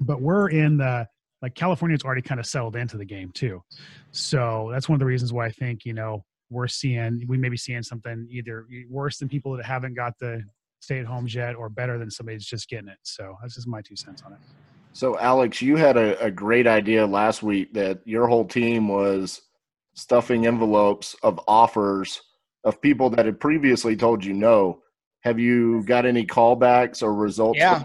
But 0.01 0.21
we're 0.21 0.49
in 0.49 0.79
the 0.79 1.07
like 1.43 1.55
California's 1.55 2.03
already 2.03 2.23
kind 2.23 2.41
of 2.41 2.47
settled 2.47 2.75
into 2.75 2.97
the 2.97 3.05
game 3.05 3.31
too. 3.33 3.63
So 4.11 4.69
that's 4.73 4.89
one 4.89 4.97
of 4.97 5.01
the 5.01 5.07
reasons 5.07 5.33
why 5.33 5.47
I 5.47 5.51
think 5.51 5.85
you 5.85 5.93
know 5.93 6.25
we're 6.51 6.69
seeing 6.69 7.25
we 7.29 7.39
may 7.39 7.49
be 7.49 7.57
seeing 7.57 7.83
something 7.83 8.27
either 8.31 8.67
worse 8.89 9.19
than 9.19 9.29
people 9.29 9.57
that 9.57 9.65
haven't 9.65 9.95
got 9.95 10.19
the 10.19 10.43
stay 10.81 10.99
at 10.99 11.07
homes 11.07 11.35
yet 11.35 11.55
or 11.55 11.69
better 11.69 11.99
than 11.99 12.11
somebody 12.11 12.37
that's 12.37 12.47
just 12.47 12.69
getting 12.69 12.89
it. 12.89 12.99
So 13.03 13.37
that's 13.41 13.55
just 13.55 13.69
my 13.69 13.81
two 13.83 13.97
cents 13.97 14.23
on 14.27 14.33
it. 14.33 14.39
So 14.93 15.19
alex 15.19 15.63
you 15.63 15.77
had 15.77 15.97
a, 15.97 16.21
a 16.23 16.31
great 16.31 16.67
idea 16.67 17.07
last 17.07 17.43
week 17.43 17.73
that 17.75 18.01
your 18.05 18.27
whole 18.27 18.45
team 18.45 18.89
was 18.89 19.41
stuffing 19.95 20.47
envelopes 20.47 21.15
of 21.23 21.41
offers 21.47 22.21
of 22.65 22.81
people 22.83 23.09
that 23.11 23.25
had 23.25 23.41
previously 23.41 23.97
told 23.97 24.25
you 24.25 24.35
no. 24.35 24.83
Have 25.23 25.39
you 25.39 25.83
got 25.85 26.07
any 26.07 26.25
callbacks 26.25 27.03
or 27.03 27.15
results 27.15 27.59
yeah. 27.59 27.85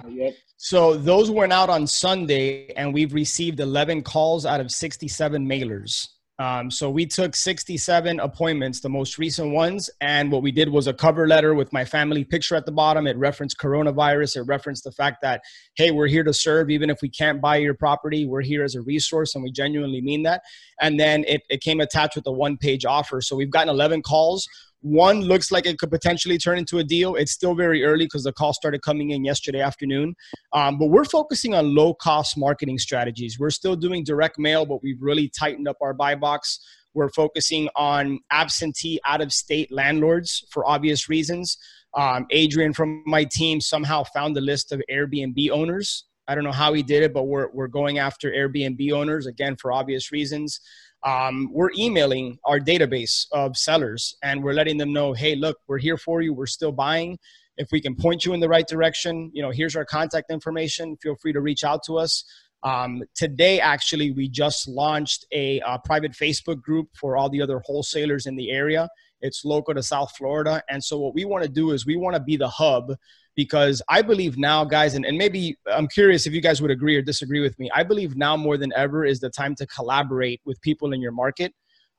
so 0.57 0.95
those 0.95 1.29
went 1.29 1.51
out 1.51 1.69
on 1.69 1.85
sunday 1.85 2.71
and 2.77 2.93
we've 2.93 3.13
received 3.13 3.59
11 3.59 4.03
calls 4.03 4.45
out 4.45 4.61
of 4.61 4.71
67 4.71 5.45
mailers 5.45 6.07
um, 6.37 6.69
so 6.69 6.89
we 6.89 7.05
took 7.05 7.33
67 7.33 8.19
appointments, 8.19 8.81
the 8.81 8.89
most 8.89 9.17
recent 9.17 9.51
ones, 9.51 9.89
and 10.01 10.29
what 10.29 10.41
we 10.41 10.51
did 10.51 10.67
was 10.67 10.85
a 10.85 10.93
cover 10.93 11.27
letter 11.27 11.53
with 11.53 11.71
my 11.71 11.85
family 11.85 12.25
picture 12.25 12.55
at 12.55 12.65
the 12.65 12.73
bottom. 12.73 13.07
It 13.07 13.17
referenced 13.17 13.57
coronavirus. 13.57 14.37
It 14.37 14.41
referenced 14.41 14.83
the 14.83 14.91
fact 14.91 15.21
that, 15.21 15.41
hey, 15.75 15.91
we're 15.91 16.07
here 16.07 16.25
to 16.25 16.33
serve, 16.33 16.69
even 16.69 16.89
if 16.89 17.01
we 17.01 17.07
can't 17.07 17.39
buy 17.39 17.55
your 17.55 17.73
property. 17.73 18.25
We're 18.25 18.41
here 18.41 18.65
as 18.65 18.75
a 18.75 18.81
resource, 18.81 19.33
and 19.33 19.45
we 19.45 19.51
genuinely 19.51 20.01
mean 20.01 20.23
that. 20.23 20.41
And 20.81 20.99
then 20.99 21.23
it, 21.25 21.43
it 21.49 21.61
came 21.61 21.79
attached 21.79 22.17
with 22.17 22.27
a 22.27 22.33
one 22.33 22.57
page 22.57 22.83
offer. 22.83 23.21
So 23.21 23.37
we've 23.37 23.49
gotten 23.49 23.69
11 23.69 24.01
calls. 24.01 24.45
One 24.85 25.21
looks 25.21 25.51
like 25.51 25.65
it 25.65 25.79
could 25.79 25.89
potentially 25.89 26.37
turn 26.37 26.59
into 26.59 26.77
a 26.77 26.83
deal. 26.83 27.15
It's 27.15 27.31
still 27.31 27.55
very 27.55 27.83
early 27.83 28.05
because 28.05 28.21
the 28.21 28.31
call 28.31 28.53
started 28.53 28.83
coming 28.83 29.09
in 29.09 29.25
yesterday 29.25 29.59
afternoon. 29.59 30.13
Um, 30.53 30.77
but 30.77 30.89
we're 30.89 31.05
focusing 31.05 31.55
on 31.55 31.73
low 31.73 31.95
cost 31.95 32.37
marketing 32.37 32.77
strategies. 32.77 33.39
We're 33.39 33.49
still 33.49 33.75
doing 33.75 34.03
direct 34.03 34.37
mail, 34.37 34.63
but 34.63 34.83
we've 34.83 35.01
really 35.01 35.27
tightened 35.27 35.67
up 35.67 35.77
our 35.81 35.95
buy 35.95 36.13
box. 36.13 36.59
We're 36.93 37.09
focusing 37.09 37.67
on 37.75 38.19
absentee 38.31 38.99
out 39.07 39.21
of 39.21 39.33
state 39.33 39.71
landlords 39.71 40.45
for 40.51 40.63
obvious 40.69 41.09
reasons. 41.09 41.57
Um, 41.95 42.27
Adrian 42.29 42.71
from 42.71 43.01
my 43.07 43.23
team 43.23 43.61
somehow 43.61 44.03
found 44.03 44.35
the 44.35 44.41
list 44.41 44.71
of 44.71 44.83
Airbnb 44.87 45.49
owners. 45.49 46.05
I 46.27 46.35
don't 46.35 46.43
know 46.43 46.51
how 46.51 46.73
he 46.73 46.83
did 46.83 47.01
it, 47.01 47.11
but 47.11 47.23
we're, 47.23 47.49
we're 47.53 47.67
going 47.67 47.97
after 47.97 48.29
Airbnb 48.31 48.91
owners 48.93 49.25
again 49.25 49.55
for 49.59 49.71
obvious 49.71 50.11
reasons 50.11 50.59
um, 51.05 51.51
we're 51.53 51.69
emailing 51.77 52.39
our 52.45 52.59
database 52.59 53.27
of 53.31 53.55
sellers 53.55 54.17
and 54.23 54.43
we're 54.43 54.53
letting 54.53 54.77
them 54.77 54.91
know 54.91 55.13
hey 55.13 55.35
look 55.35 55.57
we're 55.67 55.77
here 55.77 55.97
for 55.97 56.21
you. 56.21 56.33
We're 56.33 56.47
still 56.47 56.71
buying. 56.71 57.17
If 57.57 57.69
we 57.71 57.79
can 57.79 57.95
point 57.95 58.25
you 58.25 58.33
in 58.33 58.39
the 58.39 58.49
right 58.49 58.67
direction 58.67 59.31
you 59.33 59.41
know 59.41 59.51
here's 59.51 59.75
our 59.75 59.85
contact 59.85 60.31
information. 60.31 60.97
Feel 60.97 61.15
free 61.15 61.31
to 61.33 61.41
reach 61.41 61.63
out 61.63 61.83
to 61.83 61.97
us. 61.97 62.25
Um, 62.63 63.03
today 63.13 63.59
actually 63.59 64.11
we 64.11 64.27
just 64.27 64.67
launched 64.67 65.25
a, 65.31 65.59
a 65.59 65.79
private 65.85 66.13
facebook 66.13 66.61
group 66.61 66.89
for 66.99 67.15
all 67.15 67.29
the 67.29 67.41
other 67.41 67.61
wholesalers 67.65 68.25
in 68.25 68.35
the 68.35 68.49
area. 68.49 68.89
It's 69.21 69.45
local 69.45 69.75
to 69.75 69.83
south 69.83 70.15
florida. 70.17 70.63
And 70.69 70.83
so 70.83 70.97
what 70.97 71.13
we 71.13 71.25
want 71.25 71.43
to 71.43 71.49
do 71.49 71.71
is 71.71 71.85
we 71.85 71.95
want 71.95 72.15
to 72.15 72.21
be 72.21 72.35
the 72.35 72.49
hub 72.49 72.91
because 73.35 73.81
I 73.89 74.01
believe 74.01 74.37
now, 74.37 74.63
guys, 74.63 74.95
and, 74.95 75.05
and 75.05 75.17
maybe 75.17 75.57
I'm 75.71 75.87
curious 75.87 76.25
if 76.25 76.33
you 76.33 76.41
guys 76.41 76.61
would 76.61 76.71
agree 76.71 76.95
or 76.95 77.01
disagree 77.01 77.41
with 77.41 77.57
me. 77.59 77.69
I 77.73 77.83
believe 77.83 78.15
now 78.15 78.37
more 78.37 78.57
than 78.57 78.71
ever 78.75 79.05
is 79.05 79.19
the 79.19 79.29
time 79.29 79.55
to 79.55 79.67
collaborate 79.67 80.41
with 80.45 80.61
people 80.61 80.93
in 80.93 81.01
your 81.01 81.11
market. 81.11 81.53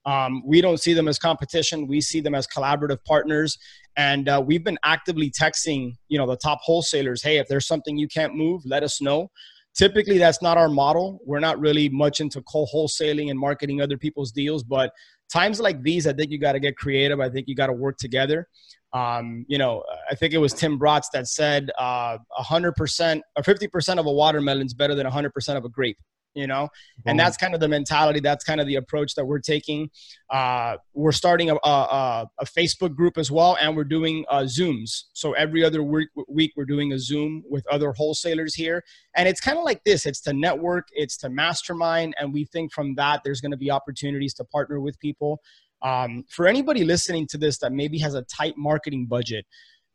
Um, 0.07 0.42
we 0.46 0.61
don't 0.61 0.79
see 0.79 0.94
them 0.94 1.09
as 1.09 1.18
competition. 1.18 1.88
We 1.88 2.01
see 2.01 2.20
them 2.20 2.35
as 2.35 2.46
collaborative 2.46 3.05
partners. 3.05 3.59
And 3.96 4.29
uh, 4.29 4.42
we've 4.44 4.62
been 4.62 4.79
actively 4.85 5.31
texting, 5.31 5.96
you 6.09 6.16
know, 6.16 6.27
the 6.27 6.37
top 6.37 6.61
wholesalers, 6.62 7.22
hey, 7.22 7.38
if 7.38 7.49
there's 7.49 7.66
something 7.66 7.99
you 7.99 8.07
can't 8.07 8.35
move, 8.35 8.62
let 8.64 8.85
us 8.85 9.03
know. 9.03 9.31
Typically, 9.77 10.16
that's 10.16 10.40
not 10.40 10.57
our 10.57 10.68
model. 10.68 11.18
We're 11.27 11.40
not 11.40 11.59
really 11.61 11.88
much 11.88 12.20
into 12.20 12.40
co-wholesaling 12.42 13.31
and 13.31 13.38
marketing 13.38 13.83
other 13.83 13.99
people's 13.99 14.33
deals. 14.33 14.62
But 14.62 14.90
times 15.31 15.61
like 15.61 15.83
these, 15.83 16.07
I 16.07 16.12
think 16.12 16.31
you 16.31 16.38
got 16.38 16.53
to 16.53 16.61
get 16.61 16.77
creative. 16.77 17.20
I 17.20 17.29
think 17.29 17.49
you 17.49 17.55
got 17.55 17.66
to 17.66 17.75
work 17.75 17.99
together. 17.99 18.49
Um, 18.92 19.44
you 19.49 19.59
know, 19.59 19.83
I 20.11 20.14
think 20.14 20.33
it 20.33 20.38
was 20.38 20.53
Tim 20.53 20.79
Bratz 20.79 21.07
that 21.12 21.29
said 21.29 21.70
uh, 21.79 22.18
100% 22.40 23.20
or 23.37 23.42
50% 23.42 23.99
of 23.99 24.07
a 24.07 24.12
watermelon 24.12 24.66
is 24.66 24.75
better 24.75 24.94
than 24.94 25.07
100% 25.07 25.57
of 25.57 25.64
a 25.64 25.68
grape 25.68 25.99
you 26.37 26.46
know? 26.46 26.68
And 27.07 27.18
that's 27.18 27.37
kind 27.37 27.55
of 27.55 27.61
the 27.61 27.68
mentality 27.68 28.20
that's 28.20 28.44
kind 28.44 28.61
of 28.61 28.66
the 28.66 28.77
approach 28.77 29.14
that 29.14 29.25
we're 29.25 29.40
taking. 29.40 29.90
Uh, 30.31 30.77
we're 30.92 31.12
starting 31.12 31.51
a, 31.51 31.55
a, 31.55 32.27
a, 32.38 32.44
facebook 32.44 32.94
group 32.94 33.16
as 33.16 33.31
well 33.31 33.57
and 33.61 33.77
we're 33.77 33.85
doing 33.85 34.25
uh, 34.29 34.40
zooms. 34.40 35.05
So 35.14 35.33
every 35.33 35.64
other 35.64 35.83
week, 35.83 36.09
week 36.29 36.53
we're 36.57 36.66
doing 36.66 36.92
a 36.92 36.99
zoom 36.99 37.42
with 37.49 37.66
other 37.68 37.92
wholesalers 37.92 38.55
here. 38.55 38.85
And 39.16 39.29
it's 39.29 39.40
kind 39.40 39.59
of 39.59 39.64
like 39.64 39.83
this 39.85 40.05
it's 40.05 40.20
to 40.22 40.33
network 40.33 40.88
it's 40.92 41.16
to 41.18 41.31
mastermind 41.31 42.14
and 42.20 42.33
we 42.33 42.44
think 42.44 42.72
from 42.72 42.94
that 42.96 43.22
there's 43.25 43.40
going 43.40 43.53
to 43.53 43.57
be 43.57 43.70
opportunities 43.70 44.35
to 44.35 44.44
partner 44.44 44.79
with 44.81 44.99
people 45.01 45.40
um, 45.87 46.25
for 46.29 46.46
anybody 46.46 46.85
listening 46.85 47.27
to 47.29 47.38
this 47.38 47.59
that 47.59 47.72
maybe 47.72 47.99
has 47.99 48.14
a 48.14 48.22
tight 48.22 48.55
marketing 48.57 49.07
budget 49.07 49.46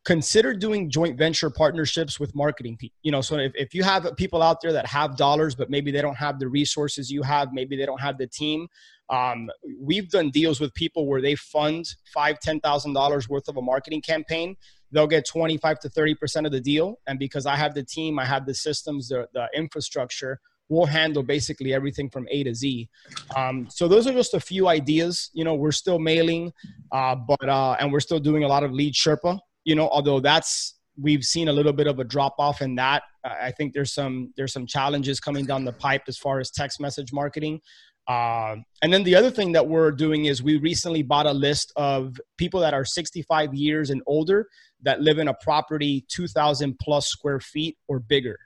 consider 0.04 0.54
doing 0.54 0.90
joint 0.90 1.16
venture 1.18 1.50
partnerships 1.50 2.20
with 2.20 2.34
marketing 2.34 2.76
people 2.78 2.96
you 3.04 3.12
know 3.12 3.22
so 3.22 3.38
if, 3.38 3.52
if 3.56 3.74
you 3.76 3.84
have 3.84 4.08
people 4.18 4.42
out 4.42 4.58
there 4.62 4.74
that 4.74 4.86
have 4.86 5.16
dollars 5.16 5.54
but 5.54 5.70
maybe 5.70 5.92
they 5.92 6.02
don't 6.02 6.16
have 6.16 6.40
the 6.40 6.48
resources 6.48 7.12
you 7.12 7.22
have 7.22 7.50
maybe 7.54 7.76
they 7.76 7.86
don't 7.86 8.02
have 8.02 8.18
the 8.18 8.28
team 8.28 8.68
um, 9.12 9.50
we've 9.78 10.10
done 10.10 10.30
deals 10.30 10.62
with 10.62 10.74
people 10.74 11.06
where 11.06 11.22
they 11.22 11.36
fund 11.36 11.86
five 12.14 12.40
ten 12.40 12.62
thousand 12.62 12.94
dollars 12.94 13.28
worth 13.28 13.50
of 13.50 13.58
a 13.58 13.62
marketing 13.62 14.02
campaign. 14.02 14.56
They'll 14.94 15.08
get 15.08 15.28
25 15.28 15.80
to 15.80 15.90
30 15.90 16.16
percent 16.16 16.46
of 16.46 16.54
the 16.54 16.62
deal. 16.62 17.00
And 17.08 17.20
because 17.20 17.46
i 17.46 17.56
have 17.56 17.74
the 17.74 17.84
team 17.84 18.18
i 18.18 18.26
have 18.26 18.46
the 18.46 18.54
systems 18.54 19.10
the, 19.10 19.28
the 19.34 19.50
infrastructure 19.54 20.40
we'll 20.70 20.86
handle 20.86 21.24
basically 21.24 21.74
everything 21.74 22.10
from 22.10 22.28
A 22.32 22.44
to 22.44 22.56
Z. 22.56 22.90
Um, 23.36 23.68
so 23.70 23.88
those 23.88 24.08
are 24.08 24.14
just 24.14 24.34
a 24.34 24.40
few 24.40 24.68
ideas. 24.68 25.30
You 25.34 25.44
know, 25.44 25.56
we're 25.56 25.72
still 25.72 26.00
mailing, 26.00 26.54
uh, 26.92 27.16
but 27.16 27.48
uh, 27.48 27.76
and 27.80 27.92
we're 27.92 28.00
still 28.00 28.20
doing 28.20 28.44
a 28.44 28.48
lot 28.48 28.64
of 28.64 28.72
lead 28.72 28.94
Sherpa 28.94 29.40
you 29.64 29.76
know, 29.76 29.88
although 29.90 30.20
that's 30.20 30.76
we've 31.00 31.24
seen 31.24 31.48
a 31.48 31.54
little 31.54 31.74
bit 31.74 31.88
of 31.88 32.00
a 32.00 32.04
drop 32.04 32.36
off 32.38 32.62
in 32.62 32.76
that. 32.76 33.04
I 33.24 33.52
think 33.52 33.74
there's 33.74 33.94
some 33.94 34.34
there's 34.36 34.54
some 34.54 34.66
challenges 34.66 35.20
coming 35.20 35.46
down 35.46 35.66
the 35.66 35.74
pipe 35.74 36.04
as 36.08 36.18
far 36.18 36.40
as 36.40 36.52
text 36.52 36.80
message 36.80 37.14
marketing. 37.14 37.62
Uh, 38.08 38.56
and 38.82 38.92
then 38.92 39.04
the 39.04 39.16
other 39.16 39.30
thing 39.30 39.52
that 39.52 39.68
we're 39.68 39.92
doing 39.92 40.26
is 40.26 40.42
we 40.42 40.58
recently 40.58 41.04
bought 41.04 41.28
a 41.28 41.32
list 41.32 41.72
of 41.76 42.20
people 42.38 42.60
that 42.60 42.74
are 42.74 42.84
65 42.84 43.54
years 43.54 43.92
and 43.92 44.02
older 44.08 44.48
that 44.82 45.02
live 45.02 45.20
in 45.20 45.28
a 45.28 45.36
property 45.42 46.04
2,000 46.10 46.78
plus 46.82 47.08
square 47.08 47.40
feet 47.40 47.78
or 47.88 48.00
bigger. 48.00 48.38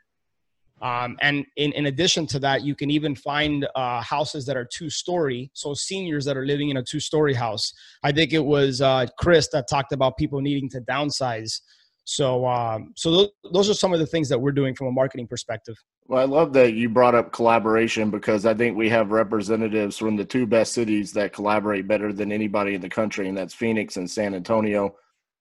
Um, 0.86 1.18
and 1.22 1.46
in, 1.56 1.72
in 1.72 1.88
addition 1.88 2.28
to 2.28 2.40
that, 2.40 2.64
you 2.64 2.76
can 2.76 2.92
even 2.92 3.16
find 3.16 3.68
uh, 3.74 4.02
houses 4.02 4.46
that 4.46 4.56
are 4.56 4.68
two 4.72 4.90
story. 4.92 5.50
So 5.54 5.74
seniors 5.74 6.26
that 6.26 6.38
are 6.38 6.46
living 6.46 6.70
in 6.70 6.78
a 6.78 6.84
two 6.84 7.00
story 7.00 7.34
house. 7.34 7.74
I 8.04 8.12
think 8.12 8.34
it 8.34 8.46
was 8.46 8.82
uh, 8.82 9.08
Chris 9.18 9.48
that 9.54 9.66
talked 9.68 9.94
about 9.94 10.16
people 10.16 10.42
needing 10.42 10.70
to 10.70 10.82
downsize. 10.82 11.60
So, 12.04 12.46
um, 12.46 12.94
so 12.96 13.10
those, 13.12 13.30
those 13.52 13.70
are 13.72 13.74
some 13.74 13.94
of 13.94 14.00
the 14.00 14.06
things 14.06 14.30
that 14.30 14.40
we're 14.40 14.52
doing 14.52 14.76
from 14.76 14.86
a 14.86 14.92
marketing 14.92 15.26
perspective. 15.26 15.76
Well, 16.06 16.22
I 16.22 16.26
love 16.26 16.54
that 16.54 16.74
you 16.74 16.88
brought 16.88 17.16
up 17.16 17.32
collaboration 17.32 18.12
because 18.12 18.46
I 18.46 18.54
think 18.54 18.78
we 18.78 18.88
have 18.90 19.10
representatives 19.10 19.98
from 19.98 20.16
the 20.16 20.26
two 20.26 20.46
best 20.46 20.74
cities 20.74 21.12
that 21.14 21.34
collaborate 21.34 21.88
better 21.88 22.14
than 22.14 22.32
anybody 22.32 22.76
in 22.76 22.82
the 22.82 22.90
country, 22.90 23.28
and 23.28 23.36
that's 23.36 23.56
Phoenix 23.56 23.98
and 23.98 24.08
San 24.08 24.36
Antonio. 24.36 24.94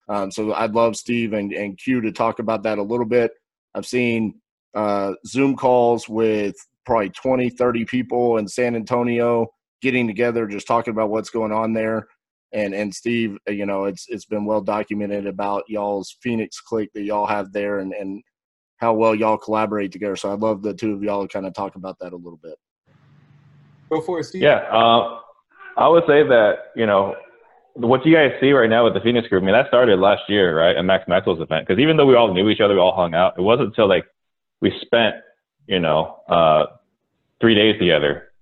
Um, 0.09 0.31
so 0.31 0.55
I'd 0.55 0.73
love 0.75 0.97
Steve 0.97 1.35
and, 1.35 1.53
and 1.53 1.77
Q 1.77 2.01
to 2.01 2.13
talk 2.13 2.39
about 2.39 2.63
that 2.63 2.79
a 2.79 2.83
little 2.83 3.05
bit. 3.05 3.33
I've 3.75 3.85
seen 3.85 4.41
uh, 4.75 5.15
Zoom 5.27 5.57
calls 5.57 6.09
with 6.09 6.55
probably 6.85 7.11
20, 7.11 7.51
30 7.51 7.85
people 7.85 8.39
in 8.39 8.49
San 8.49 8.77
Antonio 8.77 9.49
getting 9.83 10.07
together, 10.07 10.47
just 10.47 10.67
talking 10.67 10.93
about 10.93 11.11
what's 11.11 11.31
going 11.31 11.53
on 11.53 11.73
there. 11.73 12.09
And 12.53 12.73
and 12.73 12.95
Steve, 12.95 13.37
uh, 13.49 13.53
you 13.53 13.67
know, 13.67 13.85
it's 13.85 14.07
it's 14.09 14.27
been 14.27 14.45
well 14.45 14.61
documented 14.61 15.27
about 15.27 15.65
y'all's 15.69 16.17
Phoenix 16.23 16.61
clique 16.61 16.91
that 16.95 17.03
y'all 17.03 17.27
have 17.27 17.53
there, 17.53 17.81
and 17.81 17.93
and 17.93 18.23
how 18.77 18.95
well 18.95 19.15
y'all 19.15 19.37
collaborate 19.37 19.91
together. 19.91 20.15
So 20.15 20.33
I'd 20.33 20.39
love 20.39 20.63
the 20.63 20.73
two 20.73 20.93
of 20.93 21.03
y'all 21.03 21.23
to 21.23 21.29
kind 21.29 21.47
of 21.47 21.55
talk 21.55 21.75
about 21.75 21.99
that 21.99 22.13
a 22.13 22.17
little 22.17 22.39
bit. 22.41 22.55
Go 23.91 24.01
for 24.01 24.21
it, 24.21 24.25
Steve. 24.25 24.43
Yeah, 24.43 24.59
uh, 24.73 25.21
I 25.77 25.89
would 25.89 26.05
say 26.07 26.23
that 26.23 26.71
you 26.77 26.87
know 26.87 27.17
what 27.75 28.07
you 28.07 28.15
guys 28.15 28.31
see 28.41 28.53
right 28.53 28.71
now 28.71 28.85
with 28.85 28.95
the 28.95 29.01
Phoenix 29.01 29.27
group. 29.27 29.43
I 29.43 29.47
mean, 29.47 29.55
that 29.55 29.67
started 29.67 29.99
last 29.99 30.23
year, 30.29 30.57
right, 30.57 30.77
at 30.77 30.85
Max 30.85 31.09
Maxwell's 31.09 31.41
event. 31.41 31.67
Because 31.67 31.81
even 31.81 31.97
though 31.97 32.07
we 32.07 32.15
all 32.15 32.33
knew 32.33 32.49
each 32.49 32.61
other, 32.61 32.75
we 32.75 32.81
all 32.81 32.95
hung 32.95 33.15
out. 33.15 33.35
It 33.37 33.43
wasn't 33.43 33.69
until 33.69 33.89
like 33.89 34.05
we 34.64 34.72
spent, 34.81 35.16
you 35.66 35.79
know, 35.79 36.22
uh, 36.27 36.64
three 37.38 37.55
days 37.55 37.79
together 37.79 38.33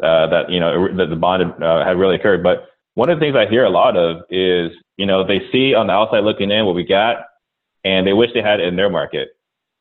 uh, 0.00 0.28
that, 0.28 0.50
you 0.50 0.60
know, 0.60 0.96
that 0.96 1.10
the 1.10 1.16
bond 1.16 1.42
uh, 1.62 1.84
had 1.84 1.98
really 1.98 2.14
occurred. 2.14 2.44
But 2.44 2.68
one 2.94 3.10
of 3.10 3.18
the 3.18 3.24
things 3.24 3.34
I 3.36 3.50
hear 3.50 3.64
a 3.64 3.70
lot 3.70 3.96
of 3.96 4.22
is, 4.30 4.70
you 4.96 5.04
know, 5.04 5.26
they 5.26 5.40
see 5.50 5.74
on 5.74 5.88
the 5.88 5.92
outside 5.92 6.20
looking 6.20 6.52
in 6.52 6.64
what 6.64 6.76
we 6.76 6.84
got 6.84 7.16
and 7.84 8.06
they 8.06 8.12
wish 8.12 8.30
they 8.34 8.40
had 8.40 8.60
it 8.60 8.68
in 8.68 8.76
their 8.76 8.88
market. 8.88 9.30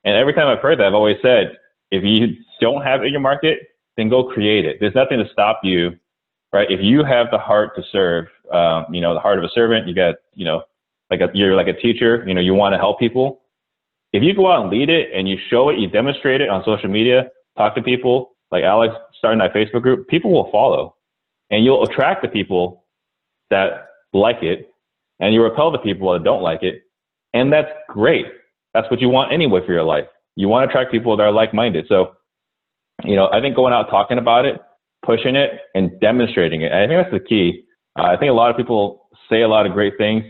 And 0.04 0.16
every 0.16 0.34
time 0.34 0.48
I've 0.48 0.64
heard 0.64 0.80
that, 0.80 0.88
I've 0.88 0.96
always 0.96 1.18
said, 1.22 1.58
if 1.92 2.04
you 2.04 2.36
don't 2.60 2.82
have 2.82 3.02
it 3.02 3.06
in 3.06 3.12
your 3.12 3.22
market, 3.22 3.60
then 3.98 4.10
go 4.10 4.24
create 4.24 4.66
it. 4.66 4.78
There's 4.80 4.96
nothing 4.96 5.20
to 5.20 5.30
stop 5.32 5.60
you, 5.64 5.92
right? 6.52 6.70
If 6.72 6.80
you 6.82 7.04
have 7.04 7.28
the 7.30 7.38
heart 7.38 7.76
to 7.76 7.84
serve, 7.92 8.26
um, 8.52 8.88
you 8.92 9.02
know, 9.02 9.14
the 9.14 9.20
heart 9.20 9.38
of 9.38 9.44
a 9.44 9.50
servant, 9.50 9.88
you 9.88 9.94
got, 9.94 10.16
you 10.34 10.46
know, 10.46 10.64
like 11.12 11.22
a, 11.22 11.30
you're 11.36 11.56
like 11.56 11.68
a 11.68 11.74
teacher, 11.74 12.24
you 12.28 12.34
know, 12.34 12.42
you 12.42 12.56
want 12.56 12.74
to 12.74 12.80
help 12.80 13.00
people 13.00 13.42
if 14.14 14.24
you 14.24 14.34
go 14.34 14.52
out 14.52 14.62
and 14.62 14.72
lead 14.72 14.90
it 14.90 15.10
and 15.14 15.28
you 15.28 15.38
show 15.50 15.70
it, 15.70 15.80
you 15.80 15.88
demonstrate 15.88 16.42
it 16.42 16.50
on 16.50 16.64
social 16.64 16.90
media, 16.90 17.30
talk 17.58 17.76
to 17.76 17.82
people 17.82 18.36
like 18.52 18.64
Alex 18.64 18.96
starting 19.18 19.40
that 19.40 19.54
Facebook 19.54 19.82
group, 19.82 20.08
people 20.08 20.32
will 20.32 20.50
follow 20.52 20.96
and 21.50 21.64
you'll 21.64 21.84
attract 21.84 22.22
the 22.22 22.28
people 22.28 22.86
that 23.50 23.90
like 24.14 24.42
it 24.42 24.72
and 25.20 25.34
you 25.34 25.44
repel 25.44 25.72
the 25.72 25.78
people 25.78 26.12
that 26.14 26.24
don't 26.24 26.42
like 26.42 26.64
it. 26.64 26.84
And 27.34 27.52
that's 27.52 27.70
great. 27.90 28.26
That's 28.74 28.90
what 28.90 29.02
you 29.02 29.10
want 29.10 29.34
anyway 29.34 29.62
for 29.66 29.74
your 29.74 29.84
life. 29.84 30.06
You 30.36 30.48
want 30.48 30.64
to 30.64 30.70
attract 30.70 30.92
people 30.92 31.18
that 31.18 31.24
are 31.24 31.32
like 31.32 31.54
minded. 31.54 31.86
So, 31.90 32.14
you 33.04 33.16
know, 33.16 33.30
I 33.32 33.42
think 33.42 33.56
going 33.56 33.74
out 33.74 33.90
talking 33.90 34.18
about 34.18 34.46
it, 34.46 34.62
pushing 35.06 35.36
it, 35.36 35.52
and 35.76 36.00
demonstrating 36.00 36.62
it. 36.62 36.72
I 36.72 36.88
think 36.88 37.02
that's 37.02 37.14
the 37.14 37.28
key. 37.28 37.64
Uh, 37.98 38.04
I 38.04 38.18
think 38.18 38.30
a 38.30 38.34
lot 38.34 38.52
of 38.52 38.58
people 38.58 39.10
say 39.30 39.42
a 39.42 39.48
lot 39.48 39.66
of 39.66 39.74
great 39.74 39.98
things, 39.98 40.24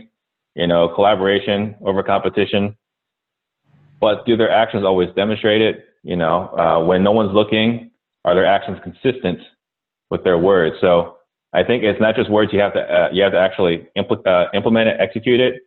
you 0.54 0.66
know, 0.66 0.88
collaboration 0.88 1.76
over 1.82 2.02
competition 2.02 2.76
but 4.00 4.24
do 4.26 4.36
their 4.36 4.50
actions 4.50 4.84
always 4.84 5.08
demonstrate 5.14 5.60
it? 5.60 5.84
You 6.02 6.16
know, 6.16 6.48
uh, 6.58 6.84
when 6.84 7.02
no 7.02 7.12
one's 7.12 7.34
looking, 7.34 7.90
are 8.24 8.34
their 8.34 8.46
actions 8.46 8.78
consistent 8.82 9.40
with 10.10 10.24
their 10.24 10.38
words? 10.38 10.76
So 10.80 11.16
I 11.52 11.64
think 11.64 11.82
it's 11.82 12.00
not 12.00 12.14
just 12.14 12.30
words. 12.30 12.52
You 12.52 12.60
have 12.60 12.74
to 12.74 12.80
uh, 12.80 13.08
you 13.12 13.22
have 13.22 13.32
to 13.32 13.38
actually 13.38 13.88
impl- 13.96 14.26
uh, 14.26 14.46
implement 14.54 14.88
it, 14.88 14.96
execute 15.00 15.40
it, 15.40 15.62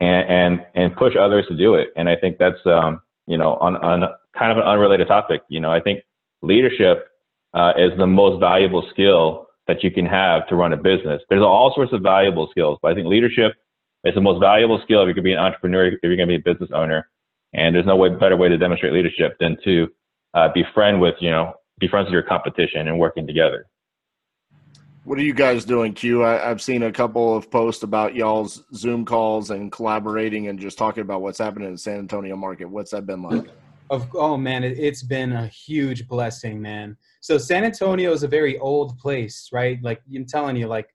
and, 0.00 0.28
and 0.28 0.66
and 0.74 0.96
push 0.96 1.14
others 1.18 1.46
to 1.48 1.56
do 1.56 1.74
it. 1.74 1.88
And 1.96 2.08
I 2.08 2.16
think 2.16 2.38
that's 2.38 2.58
um, 2.66 3.00
you 3.26 3.38
know 3.38 3.54
on 3.54 3.76
on 3.76 4.08
kind 4.38 4.52
of 4.52 4.58
an 4.58 4.64
unrelated 4.64 5.08
topic. 5.08 5.42
You 5.48 5.60
know, 5.60 5.70
I 5.70 5.80
think 5.80 6.00
leadership 6.42 7.08
uh, 7.54 7.72
is 7.76 7.96
the 7.98 8.06
most 8.06 8.40
valuable 8.40 8.86
skill 8.90 9.46
that 9.68 9.82
you 9.82 9.90
can 9.90 10.06
have 10.06 10.46
to 10.48 10.56
run 10.56 10.72
a 10.72 10.76
business. 10.76 11.22
There's 11.28 11.42
all 11.42 11.72
sorts 11.74 11.92
of 11.92 12.02
valuable 12.02 12.48
skills, 12.50 12.78
but 12.82 12.90
I 12.90 12.94
think 12.94 13.06
leadership 13.06 13.52
is 14.04 14.14
the 14.14 14.20
most 14.20 14.40
valuable 14.40 14.80
skill 14.82 15.02
if 15.02 15.06
you're 15.06 15.14
going 15.14 15.16
to 15.16 15.22
be 15.22 15.32
an 15.32 15.38
entrepreneur, 15.38 15.86
if 15.86 15.98
you're 16.02 16.16
going 16.16 16.28
to 16.28 16.38
be 16.38 16.50
a 16.50 16.52
business 16.52 16.70
owner. 16.74 17.08
And 17.54 17.74
there's 17.74 17.86
no 17.86 17.96
way 17.96 18.08
better 18.08 18.36
way 18.36 18.48
to 18.48 18.56
demonstrate 18.56 18.92
leadership 18.92 19.36
than 19.38 19.56
to 19.64 19.88
uh, 20.34 20.48
be 20.54 20.64
friend 20.74 21.00
with, 21.00 21.14
you 21.20 21.30
know, 21.30 21.52
be 21.78 21.88
friends 21.88 22.06
with 22.06 22.12
your 22.12 22.22
competition 22.22 22.88
and 22.88 22.98
working 22.98 23.26
together. 23.26 23.66
What 25.04 25.18
are 25.18 25.22
you 25.22 25.34
guys 25.34 25.64
doing, 25.64 25.94
Q? 25.94 26.22
I, 26.22 26.48
I've 26.48 26.62
seen 26.62 26.84
a 26.84 26.92
couple 26.92 27.36
of 27.36 27.50
posts 27.50 27.82
about 27.82 28.14
y'all's 28.14 28.62
Zoom 28.72 29.04
calls 29.04 29.50
and 29.50 29.72
collaborating 29.72 30.46
and 30.46 30.58
just 30.58 30.78
talking 30.78 31.02
about 31.02 31.22
what's 31.22 31.38
happening 31.38 31.66
in 31.66 31.72
the 31.72 31.78
San 31.78 31.98
Antonio 31.98 32.36
market. 32.36 32.66
What's 32.66 32.92
that 32.92 33.04
been 33.04 33.22
like? 33.22 33.46
Of 33.90 34.08
oh 34.14 34.36
man, 34.36 34.62
it, 34.62 34.78
it's 34.78 35.02
been 35.02 35.32
a 35.32 35.48
huge 35.48 36.06
blessing, 36.06 36.62
man. 36.62 36.96
So 37.20 37.36
San 37.36 37.64
Antonio 37.64 38.12
is 38.12 38.22
a 38.22 38.28
very 38.28 38.58
old 38.58 38.96
place, 38.98 39.50
right? 39.52 39.82
Like 39.82 40.00
I'm 40.14 40.24
telling 40.24 40.56
you, 40.56 40.68
like 40.68 40.88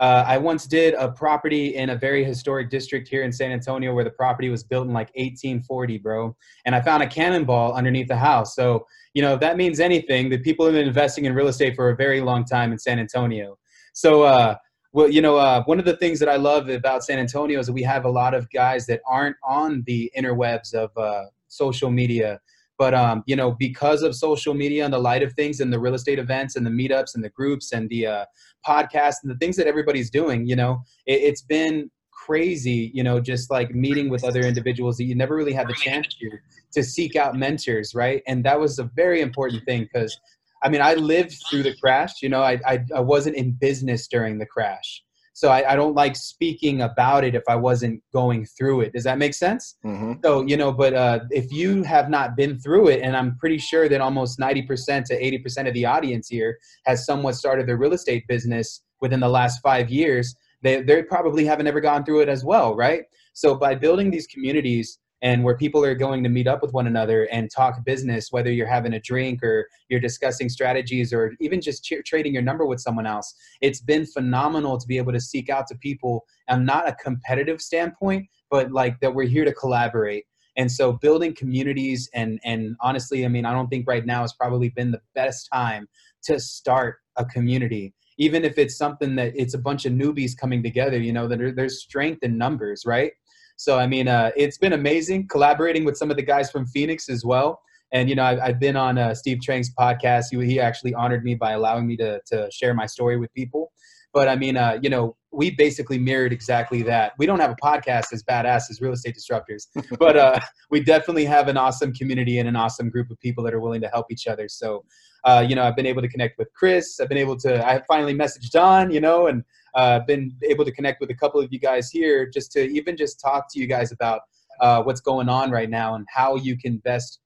uh, 0.00 0.24
I 0.26 0.38
once 0.38 0.66
did 0.66 0.94
a 0.94 1.10
property 1.10 1.76
in 1.76 1.90
a 1.90 1.96
very 1.96 2.24
historic 2.24 2.70
district 2.70 3.08
here 3.08 3.22
in 3.22 3.32
San 3.32 3.52
Antonio 3.52 3.94
where 3.94 4.04
the 4.04 4.10
property 4.10 4.48
was 4.48 4.64
built 4.64 4.86
in 4.86 4.92
like 4.92 5.08
1840, 5.14 5.98
bro. 5.98 6.36
And 6.64 6.74
I 6.74 6.80
found 6.80 7.02
a 7.02 7.06
cannonball 7.06 7.74
underneath 7.74 8.08
the 8.08 8.16
house. 8.16 8.54
So, 8.54 8.86
you 9.12 9.22
know, 9.22 9.34
if 9.34 9.40
that 9.40 9.56
means 9.56 9.80
anything, 9.80 10.30
that 10.30 10.42
people 10.42 10.66
have 10.66 10.74
been 10.74 10.86
investing 10.86 11.24
in 11.24 11.34
real 11.34 11.48
estate 11.48 11.76
for 11.76 11.90
a 11.90 11.96
very 11.96 12.20
long 12.20 12.44
time 12.44 12.72
in 12.72 12.78
San 12.78 12.98
Antonio. 12.98 13.58
So, 13.92 14.22
uh, 14.22 14.56
well, 14.92 15.08
you 15.08 15.22
know, 15.22 15.36
uh, 15.36 15.62
one 15.64 15.78
of 15.78 15.84
the 15.84 15.96
things 15.96 16.20
that 16.20 16.28
I 16.28 16.36
love 16.36 16.68
about 16.68 17.04
San 17.04 17.18
Antonio 17.18 17.58
is 17.58 17.66
that 17.66 17.72
we 17.72 17.82
have 17.82 18.04
a 18.04 18.10
lot 18.10 18.32
of 18.32 18.48
guys 18.50 18.86
that 18.86 19.00
aren't 19.06 19.36
on 19.42 19.82
the 19.86 20.10
interwebs 20.16 20.72
of 20.72 20.96
uh, 20.96 21.24
social 21.48 21.90
media 21.90 22.40
but 22.78 22.94
um, 22.94 23.22
you 23.26 23.36
know, 23.36 23.52
because 23.52 24.02
of 24.02 24.14
social 24.14 24.54
media 24.54 24.84
and 24.84 24.92
the 24.92 24.98
light 24.98 25.22
of 25.22 25.32
things 25.34 25.60
and 25.60 25.72
the 25.72 25.78
real 25.78 25.94
estate 25.94 26.18
events 26.18 26.56
and 26.56 26.66
the 26.66 26.70
meetups 26.70 27.14
and 27.14 27.22
the 27.22 27.30
groups 27.30 27.72
and 27.72 27.88
the 27.88 28.06
uh, 28.06 28.24
podcasts 28.66 29.16
and 29.22 29.30
the 29.30 29.36
things 29.36 29.56
that 29.56 29.66
everybody's 29.66 30.10
doing, 30.10 30.46
you 30.46 30.56
know, 30.56 30.82
it, 31.06 31.20
it's 31.20 31.42
been 31.42 31.90
crazy, 32.10 32.90
you 32.94 33.02
know, 33.02 33.20
just 33.20 33.50
like 33.50 33.74
meeting 33.74 34.08
with 34.08 34.24
other 34.24 34.40
individuals 34.40 34.96
that 34.96 35.04
you 35.04 35.14
never 35.14 35.36
really 35.36 35.52
had 35.52 35.68
the 35.68 35.74
chance 35.74 36.08
to 36.14 36.30
to 36.72 36.82
seek 36.82 37.16
out 37.16 37.36
mentors, 37.36 37.94
right? 37.94 38.22
And 38.26 38.44
that 38.44 38.58
was 38.58 38.78
a 38.78 38.84
very 38.96 39.20
important 39.20 39.64
thing 39.64 39.82
because 39.82 40.18
I 40.62 40.70
mean, 40.70 40.80
I 40.80 40.94
lived 40.94 41.36
through 41.50 41.62
the 41.62 41.76
crash, 41.76 42.22
you 42.22 42.30
know, 42.30 42.42
I, 42.42 42.58
I, 42.66 42.84
I 42.96 43.00
wasn't 43.00 43.36
in 43.36 43.52
business 43.52 44.08
during 44.08 44.38
the 44.38 44.46
crash. 44.46 45.03
So 45.34 45.50
I, 45.50 45.72
I, 45.72 45.76
don't 45.76 45.94
like 45.94 46.14
speaking 46.14 46.82
about 46.82 47.24
it 47.24 47.34
if 47.34 47.42
I 47.48 47.56
wasn't 47.56 48.00
going 48.12 48.46
through 48.46 48.82
it. 48.82 48.92
Does 48.92 49.02
that 49.02 49.18
make 49.18 49.34
sense? 49.34 49.76
Mm-hmm. 49.84 50.14
So, 50.24 50.46
you 50.46 50.56
know, 50.56 50.72
but 50.72 50.94
uh, 50.94 51.20
if 51.30 51.52
you 51.52 51.82
have 51.82 52.08
not 52.08 52.36
been 52.36 52.58
through 52.60 52.88
it, 52.88 53.02
and 53.02 53.16
I'm 53.16 53.36
pretty 53.38 53.58
sure 53.58 53.88
that 53.88 54.00
almost 54.00 54.38
90% 54.38 55.04
to 55.06 55.20
80% 55.20 55.66
of 55.68 55.74
the 55.74 55.86
audience 55.86 56.28
here 56.28 56.56
has 56.86 57.04
somewhat 57.04 57.34
started 57.34 57.66
their 57.66 57.76
real 57.76 57.94
estate 57.94 58.24
business 58.28 58.82
within 59.00 59.18
the 59.18 59.28
last 59.28 59.60
five 59.60 59.90
years, 59.90 60.36
they, 60.62 60.82
they 60.82 61.02
probably 61.02 61.44
haven't 61.44 61.66
ever 61.66 61.80
gone 61.80 62.04
through 62.04 62.20
it 62.20 62.28
as 62.28 62.44
well, 62.44 62.76
right? 62.76 63.02
So 63.32 63.56
by 63.56 63.74
building 63.74 64.10
these 64.10 64.28
communities, 64.28 65.00
and 65.24 65.42
where 65.42 65.56
people 65.56 65.82
are 65.82 65.94
going 65.94 66.22
to 66.22 66.28
meet 66.28 66.46
up 66.46 66.60
with 66.60 66.74
one 66.74 66.86
another 66.86 67.24
and 67.32 67.50
talk 67.50 67.82
business, 67.82 68.30
whether 68.30 68.52
you're 68.52 68.66
having 68.66 68.92
a 68.92 69.00
drink 69.00 69.42
or 69.42 69.66
you're 69.88 69.98
discussing 69.98 70.50
strategies 70.50 71.14
or 71.14 71.32
even 71.40 71.62
just 71.62 71.90
trading 72.04 72.34
your 72.34 72.42
number 72.42 72.66
with 72.66 72.78
someone 72.78 73.06
else. 73.06 73.34
It's 73.62 73.80
been 73.80 74.04
phenomenal 74.04 74.76
to 74.76 74.86
be 74.86 74.98
able 74.98 75.12
to 75.12 75.20
seek 75.20 75.48
out 75.48 75.66
to 75.68 75.76
people 75.76 76.26
and 76.48 76.66
not 76.66 76.86
a 76.86 76.94
competitive 77.02 77.62
standpoint, 77.62 78.28
but 78.50 78.70
like 78.70 79.00
that 79.00 79.14
we're 79.14 79.26
here 79.26 79.46
to 79.46 79.52
collaborate. 79.54 80.26
And 80.58 80.70
so 80.70 80.92
building 80.92 81.34
communities 81.34 82.08
and 82.14 82.38
and 82.44 82.76
honestly, 82.80 83.24
I 83.24 83.28
mean, 83.28 83.46
I 83.46 83.52
don't 83.54 83.68
think 83.68 83.88
right 83.88 84.04
now 84.04 84.20
has 84.20 84.34
probably 84.34 84.68
been 84.68 84.90
the 84.90 85.00
best 85.14 85.48
time 85.50 85.88
to 86.24 86.38
start 86.38 86.98
a 87.16 87.24
community 87.24 87.94
even 88.16 88.44
if 88.44 88.58
it's 88.58 88.76
something 88.76 89.16
that 89.16 89.32
it's 89.34 89.54
a 89.54 89.58
bunch 89.58 89.86
of 89.86 89.92
newbies 89.92 90.36
coming 90.36 90.62
together 90.62 90.98
you 90.98 91.12
know 91.12 91.28
that 91.28 91.54
there's 91.56 91.82
strength 91.82 92.22
in 92.22 92.38
numbers 92.38 92.84
right 92.86 93.12
so 93.56 93.78
I 93.78 93.86
mean, 93.86 94.08
uh, 94.08 94.30
it's 94.36 94.58
been 94.58 94.72
amazing 94.72 95.28
collaborating 95.28 95.84
with 95.84 95.96
some 95.96 96.10
of 96.10 96.16
the 96.16 96.22
guys 96.22 96.50
from 96.50 96.66
Phoenix 96.66 97.08
as 97.08 97.24
well. 97.24 97.60
And 97.92 98.08
you 98.08 98.16
know, 98.16 98.24
I've, 98.24 98.40
I've 98.40 98.60
been 98.60 98.76
on 98.76 98.98
uh, 98.98 99.14
Steve 99.14 99.40
Trang's 99.42 99.72
podcast. 99.78 100.24
He, 100.30 100.44
he 100.44 100.60
actually 100.60 100.94
honored 100.94 101.24
me 101.24 101.34
by 101.34 101.52
allowing 101.52 101.86
me 101.86 101.96
to 101.98 102.20
to 102.26 102.48
share 102.50 102.74
my 102.74 102.86
story 102.86 103.16
with 103.16 103.32
people. 103.34 103.72
But 104.12 104.28
I 104.28 104.36
mean, 104.36 104.56
uh, 104.56 104.78
you 104.80 104.88
know, 104.88 105.16
we 105.32 105.50
basically 105.50 105.98
mirrored 105.98 106.32
exactly 106.32 106.82
that. 106.82 107.14
We 107.18 107.26
don't 107.26 107.40
have 107.40 107.50
a 107.50 107.56
podcast 107.56 108.12
as 108.12 108.22
badass 108.22 108.70
as 108.70 108.80
Real 108.80 108.92
Estate 108.92 109.16
Disruptors, 109.16 109.66
but 109.98 110.16
uh, 110.16 110.38
we 110.70 110.80
definitely 110.80 111.24
have 111.24 111.48
an 111.48 111.56
awesome 111.56 111.92
community 111.92 112.38
and 112.38 112.48
an 112.48 112.54
awesome 112.54 112.90
group 112.90 113.10
of 113.10 113.18
people 113.18 113.42
that 113.42 113.52
are 113.52 113.60
willing 113.60 113.80
to 113.80 113.88
help 113.88 114.06
each 114.12 114.28
other. 114.28 114.48
So, 114.48 114.84
uh, 115.24 115.44
you 115.46 115.56
know, 115.56 115.64
I've 115.64 115.74
been 115.74 115.86
able 115.86 116.02
to 116.02 116.08
connect 116.08 116.38
with 116.38 116.48
Chris. 116.54 117.00
I've 117.00 117.08
been 117.08 117.18
able 117.18 117.36
to. 117.38 117.66
I 117.66 117.82
finally 117.88 118.14
messaged 118.14 118.50
Don. 118.50 118.92
You 118.92 119.00
know, 119.00 119.26
and 119.26 119.42
uh, 119.74 120.00
been 120.00 120.34
able 120.42 120.64
to 120.64 120.72
connect 120.72 121.00
with 121.00 121.10
a 121.10 121.14
couple 121.14 121.40
of 121.40 121.52
you 121.52 121.58
guys 121.58 121.90
here 121.90 122.26
just 122.26 122.52
to 122.52 122.60
even 122.70 122.96
just 122.96 123.20
talk 123.20 123.46
to 123.52 123.60
you 123.60 123.66
guys 123.66 123.92
about 123.92 124.22
uh, 124.60 124.82
what's 124.82 125.00
going 125.00 125.28
on 125.28 125.50
right 125.50 125.70
now 125.70 125.94
and 125.94 126.06
how 126.12 126.36
you 126.36 126.56
can 126.56 126.78
best 126.78 127.20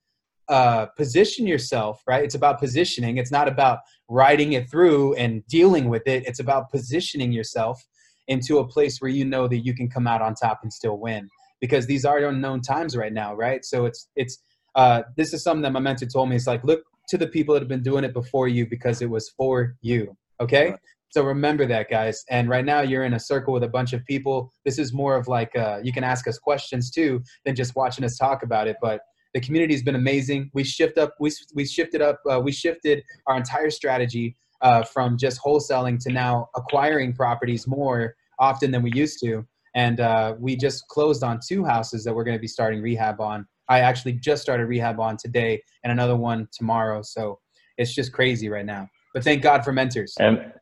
uh, 0.48 0.86
position 0.96 1.46
yourself, 1.46 2.02
right? 2.06 2.24
It's 2.24 2.34
about 2.34 2.58
positioning. 2.58 3.18
It's 3.18 3.30
not 3.30 3.48
about 3.48 3.80
riding 4.08 4.54
it 4.54 4.70
through 4.70 5.14
and 5.14 5.46
dealing 5.46 5.90
with 5.90 6.06
it. 6.06 6.26
It's 6.26 6.40
about 6.40 6.70
positioning 6.70 7.32
yourself 7.32 7.84
into 8.28 8.58
a 8.58 8.66
place 8.66 8.98
where 9.00 9.10
you 9.10 9.24
know 9.24 9.46
that 9.48 9.58
you 9.58 9.74
can 9.74 9.90
come 9.90 10.06
out 10.06 10.22
on 10.22 10.34
top 10.34 10.60
and 10.62 10.72
still 10.72 10.98
win 10.98 11.28
because 11.60 11.86
these 11.86 12.04
are 12.04 12.18
unknown 12.18 12.62
times 12.62 12.96
right 12.96 13.12
now, 13.12 13.34
right? 13.34 13.64
So 13.64 13.84
it's, 13.84 14.08
it's, 14.16 14.38
uh, 14.74 15.02
this 15.16 15.34
is 15.34 15.42
something 15.42 15.62
that 15.62 15.72
my 15.72 15.80
mentor 15.80 16.06
told 16.06 16.28
me. 16.28 16.36
It's 16.36 16.46
like, 16.46 16.64
look 16.64 16.82
to 17.08 17.18
the 17.18 17.26
people 17.26 17.54
that 17.54 17.60
have 17.60 17.68
been 17.68 17.82
doing 17.82 18.04
it 18.04 18.12
before 18.12 18.48
you 18.48 18.66
because 18.66 19.02
it 19.02 19.10
was 19.10 19.28
for 19.36 19.74
you. 19.82 20.16
Okay. 20.40 20.74
So 21.10 21.22
remember 21.22 21.66
that, 21.66 21.88
guys. 21.88 22.24
And 22.30 22.48
right 22.48 22.64
now 22.64 22.80
you're 22.80 23.04
in 23.04 23.14
a 23.14 23.20
circle 23.20 23.54
with 23.54 23.64
a 23.64 23.68
bunch 23.68 23.92
of 23.92 24.04
people. 24.04 24.52
This 24.64 24.78
is 24.78 24.92
more 24.92 25.16
of 25.16 25.26
like 25.28 25.56
uh, 25.56 25.80
you 25.82 25.92
can 25.92 26.04
ask 26.04 26.28
us 26.28 26.38
questions 26.38 26.90
too 26.90 27.22
than 27.44 27.54
just 27.54 27.74
watching 27.76 28.04
us 28.04 28.16
talk 28.16 28.42
about 28.42 28.68
it. 28.68 28.76
But 28.82 29.00
the 29.34 29.40
community 29.40 29.74
has 29.74 29.82
been 29.82 29.94
amazing. 29.94 30.50
We 30.54 30.64
shift 30.64 30.98
up. 30.98 31.14
We 31.20 31.30
we 31.54 31.64
shifted 31.66 32.02
up. 32.02 32.20
Uh, 32.30 32.40
we 32.40 32.52
shifted 32.52 33.02
our 33.26 33.36
entire 33.36 33.70
strategy 33.70 34.36
uh, 34.60 34.82
from 34.82 35.16
just 35.16 35.40
wholesaling 35.40 35.98
to 36.04 36.12
now 36.12 36.48
acquiring 36.56 37.14
properties 37.14 37.66
more 37.66 38.14
often 38.38 38.70
than 38.70 38.82
we 38.82 38.92
used 38.92 39.20
to. 39.20 39.46
And 39.74 40.00
uh, 40.00 40.34
we 40.38 40.56
just 40.56 40.88
closed 40.88 41.22
on 41.22 41.40
two 41.46 41.64
houses 41.64 42.04
that 42.04 42.14
we're 42.14 42.24
going 42.24 42.36
to 42.36 42.40
be 42.40 42.48
starting 42.48 42.82
rehab 42.82 43.20
on. 43.20 43.46
I 43.68 43.80
actually 43.80 44.14
just 44.14 44.42
started 44.42 44.66
rehab 44.66 44.98
on 44.98 45.16
today, 45.18 45.62
and 45.84 45.92
another 45.92 46.16
one 46.16 46.48
tomorrow. 46.52 47.02
So 47.02 47.38
it's 47.76 47.94
just 47.94 48.12
crazy 48.12 48.48
right 48.48 48.64
now. 48.64 48.88
But 49.12 49.24
thank 49.24 49.42
God 49.42 49.64
for 49.64 49.72
mentors. 49.72 50.14
And 50.18 50.52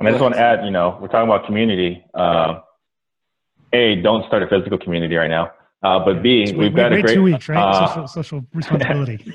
I 0.00 0.04
mean, 0.04 0.08
I 0.08 0.10
just 0.12 0.22
want 0.22 0.34
to 0.34 0.40
add, 0.40 0.64
you 0.64 0.70
know, 0.70 0.96
we're 1.00 1.08
talking 1.08 1.28
about 1.28 1.46
community. 1.46 2.04
Uh, 2.14 2.60
a, 3.72 3.96
don't 3.96 4.24
start 4.26 4.42
a 4.42 4.46
physical 4.46 4.78
community 4.78 5.16
right 5.16 5.28
now. 5.28 5.50
Uh, 5.82 6.04
but 6.04 6.22
B, 6.22 6.52
we've 6.56 6.74
got 6.74 6.92
a 6.92 7.00
great 7.02 7.14
two 7.14 7.22
weeks, 7.22 7.48
right? 7.48 7.58
Uh, 7.58 7.86
social, 7.86 8.08
social 8.08 8.46
responsibility. 8.52 9.32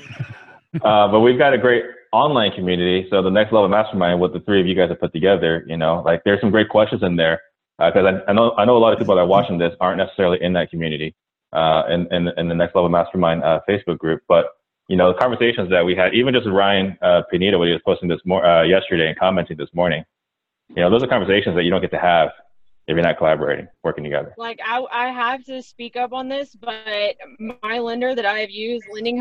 uh, 0.82 1.08
but 1.08 1.20
we've 1.20 1.38
got 1.38 1.54
a 1.54 1.58
great 1.58 1.84
online 2.12 2.52
community. 2.52 3.06
So 3.10 3.22
the 3.22 3.30
next 3.30 3.52
level 3.52 3.68
mastermind, 3.68 4.20
what 4.20 4.32
the 4.32 4.40
three 4.40 4.60
of 4.60 4.66
you 4.66 4.74
guys 4.74 4.88
have 4.88 5.00
put 5.00 5.12
together, 5.12 5.64
you 5.66 5.76
know, 5.76 6.02
like 6.04 6.22
there's 6.24 6.40
some 6.40 6.50
great 6.50 6.68
questions 6.68 7.02
in 7.02 7.16
there 7.16 7.40
because 7.78 8.04
uh, 8.04 8.20
I, 8.26 8.30
I, 8.30 8.32
know 8.32 8.52
I 8.56 8.64
know 8.64 8.76
a 8.76 8.78
lot 8.78 8.92
of 8.92 8.98
people 8.98 9.14
that 9.14 9.20
are 9.20 9.26
watching 9.26 9.58
this 9.58 9.72
aren't 9.80 9.98
necessarily 9.98 10.38
in 10.40 10.52
that 10.54 10.70
community 10.70 11.14
uh, 11.52 11.82
in, 11.88 12.12
in, 12.12 12.28
in 12.36 12.48
the 12.48 12.54
next 12.54 12.74
level 12.74 12.88
mastermind 12.88 13.42
uh, 13.42 13.60
Facebook 13.68 13.98
group, 13.98 14.22
but 14.28 14.46
you 14.88 14.96
know 14.96 15.12
the 15.12 15.18
conversations 15.18 15.70
that 15.70 15.84
we 15.84 15.96
had, 15.96 16.14
even 16.14 16.34
just 16.34 16.46
Ryan 16.46 16.96
uh, 17.02 17.22
Pineda 17.30 17.58
when 17.58 17.68
he 17.68 17.72
was 17.72 17.82
posting 17.84 18.08
this 18.08 18.20
more 18.24 18.44
uh, 18.44 18.62
yesterday 18.62 19.08
and 19.08 19.18
commenting 19.18 19.56
this 19.56 19.70
morning, 19.74 20.04
you 20.68 20.76
know, 20.76 20.90
those 20.90 21.02
are 21.02 21.06
conversations 21.06 21.54
that 21.56 21.64
you 21.64 21.70
don't 21.70 21.80
get 21.80 21.90
to 21.92 21.98
have 21.98 22.30
if 22.86 22.94
you're 22.94 23.02
not 23.02 23.16
collaborating, 23.16 23.68
working 23.82 24.04
together. 24.04 24.34
Like 24.36 24.60
I, 24.64 24.84
I 24.92 25.08
have 25.08 25.44
to 25.44 25.62
speak 25.62 25.96
up 25.96 26.12
on 26.12 26.28
this, 26.28 26.54
but 26.54 27.16
my 27.62 27.78
lender 27.78 28.14
that 28.14 28.26
I 28.26 28.40
have 28.40 28.50
used, 28.50 28.84
Lending 28.92 29.18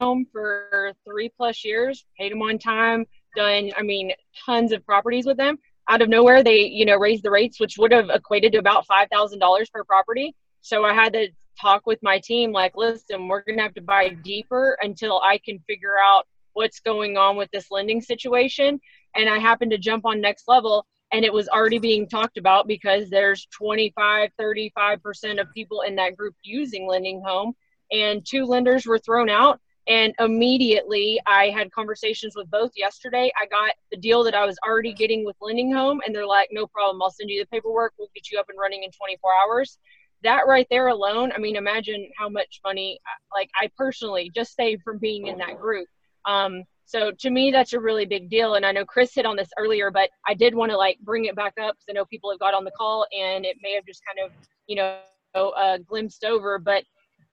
Home, 0.00 0.26
for 0.30 0.92
three 1.04 1.30
plus 1.36 1.64
years, 1.64 2.04
paid 2.18 2.32
them 2.32 2.42
on 2.42 2.58
time, 2.58 3.06
done, 3.34 3.72
I 3.76 3.82
mean, 3.82 4.12
tons 4.46 4.72
of 4.72 4.84
properties 4.84 5.26
with 5.26 5.36
them. 5.36 5.58
Out 5.88 6.02
of 6.02 6.08
nowhere, 6.08 6.42
they, 6.42 6.66
you 6.66 6.84
know, 6.84 6.96
raised 6.96 7.24
the 7.24 7.30
rates, 7.30 7.58
which 7.58 7.78
would 7.78 7.92
have 7.92 8.10
equated 8.10 8.52
to 8.52 8.58
about 8.58 8.86
five 8.86 9.08
thousand 9.10 9.38
dollars 9.38 9.70
per 9.70 9.82
property. 9.84 10.34
So 10.60 10.84
I 10.84 10.92
had 10.92 11.14
to 11.14 11.28
talk 11.60 11.86
with 11.86 11.98
my 12.02 12.20
team, 12.22 12.52
like, 12.52 12.76
listen, 12.76 13.26
we're 13.26 13.42
gonna 13.42 13.62
have 13.62 13.74
to 13.74 13.82
buy 13.82 14.10
deeper 14.10 14.76
until 14.82 15.18
I 15.20 15.38
can 15.38 15.58
figure 15.66 15.96
out 15.98 16.26
what's 16.52 16.80
going 16.80 17.16
on 17.16 17.36
with 17.36 17.50
this 17.52 17.70
lending 17.70 18.00
situation 18.00 18.80
and 19.14 19.28
I 19.28 19.38
happened 19.38 19.70
to 19.72 19.78
jump 19.78 20.04
on 20.06 20.20
next 20.20 20.48
level 20.48 20.86
and 21.12 21.24
it 21.24 21.32
was 21.32 21.48
already 21.48 21.78
being 21.78 22.08
talked 22.08 22.36
about 22.38 22.66
because 22.66 23.08
there's 23.10 23.46
25 23.56 24.30
35% 24.40 25.40
of 25.40 25.52
people 25.54 25.82
in 25.82 25.96
that 25.96 26.16
group 26.16 26.34
using 26.42 26.88
LendingHome 26.88 27.52
and 27.92 28.24
two 28.26 28.44
lenders 28.44 28.86
were 28.86 28.98
thrown 28.98 29.30
out 29.30 29.60
and 29.86 30.14
immediately 30.18 31.18
i 31.26 31.48
had 31.48 31.72
conversations 31.72 32.34
with 32.36 32.50
both 32.50 32.70
yesterday. 32.76 33.30
I 33.40 33.46
got 33.46 33.72
the 33.90 33.96
deal 33.96 34.22
that 34.24 34.34
i 34.34 34.44
was 34.44 34.58
already 34.66 34.92
getting 34.92 35.24
with 35.24 35.36
LendingHome 35.42 35.98
and 36.04 36.14
they're 36.14 36.26
like 36.26 36.48
no 36.52 36.66
problem 36.66 37.02
i'll 37.02 37.10
send 37.10 37.30
you 37.30 37.40
the 37.40 37.48
paperwork. 37.48 37.94
We'll 37.98 38.10
get 38.14 38.30
you 38.30 38.38
up 38.38 38.46
and 38.48 38.58
running 38.58 38.82
in 38.84 38.90
24 38.90 39.30
hours. 39.44 39.78
That 40.22 40.46
right 40.46 40.66
there 40.70 40.88
alone 40.88 41.32
i 41.34 41.38
mean 41.38 41.56
imagine 41.56 42.10
how 42.16 42.28
much 42.28 42.60
money 42.64 43.00
like 43.34 43.50
i 43.60 43.70
personally 43.76 44.30
just 44.34 44.54
saved 44.54 44.82
from 44.82 44.98
being 44.98 45.26
in 45.28 45.38
that 45.38 45.58
group. 45.58 45.88
Um, 46.24 46.64
so 46.88 47.12
to 47.18 47.28
me, 47.28 47.50
that's 47.50 47.74
a 47.74 47.80
really 47.80 48.06
big 48.06 48.30
deal. 48.30 48.54
And 48.54 48.64
I 48.64 48.72
know 48.72 48.86
Chris 48.86 49.14
hit 49.14 49.26
on 49.26 49.36
this 49.36 49.50
earlier, 49.58 49.90
but 49.90 50.08
I 50.26 50.32
did 50.32 50.54
want 50.54 50.70
to 50.70 50.76
like 50.78 50.98
bring 51.00 51.26
it 51.26 51.36
back 51.36 51.52
up 51.60 51.74
because 51.74 51.84
I 51.90 51.92
know 51.92 52.06
people 52.06 52.30
have 52.30 52.40
got 52.40 52.54
on 52.54 52.64
the 52.64 52.70
call 52.70 53.06
and 53.12 53.44
it 53.44 53.58
may 53.62 53.74
have 53.74 53.84
just 53.84 54.00
kind 54.06 54.26
of, 54.26 54.32
you 54.66 54.76
know, 54.76 54.98
uh, 55.34 55.76
glimpsed 55.86 56.24
over. 56.24 56.58
But, 56.58 56.84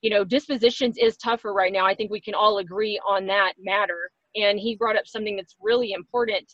you 0.01 0.09
know, 0.09 0.25
dispositions 0.25 0.97
is 0.97 1.15
tougher 1.15 1.53
right 1.53 1.71
now. 1.71 1.85
I 1.85 1.95
think 1.95 2.11
we 2.11 2.19
can 2.19 2.33
all 2.33 2.57
agree 2.57 2.99
on 3.07 3.27
that 3.27 3.53
matter. 3.57 4.11
And 4.35 4.59
he 4.59 4.75
brought 4.75 4.97
up 4.97 5.07
something 5.07 5.37
that's 5.37 5.55
really 5.61 5.93
important. 5.93 6.53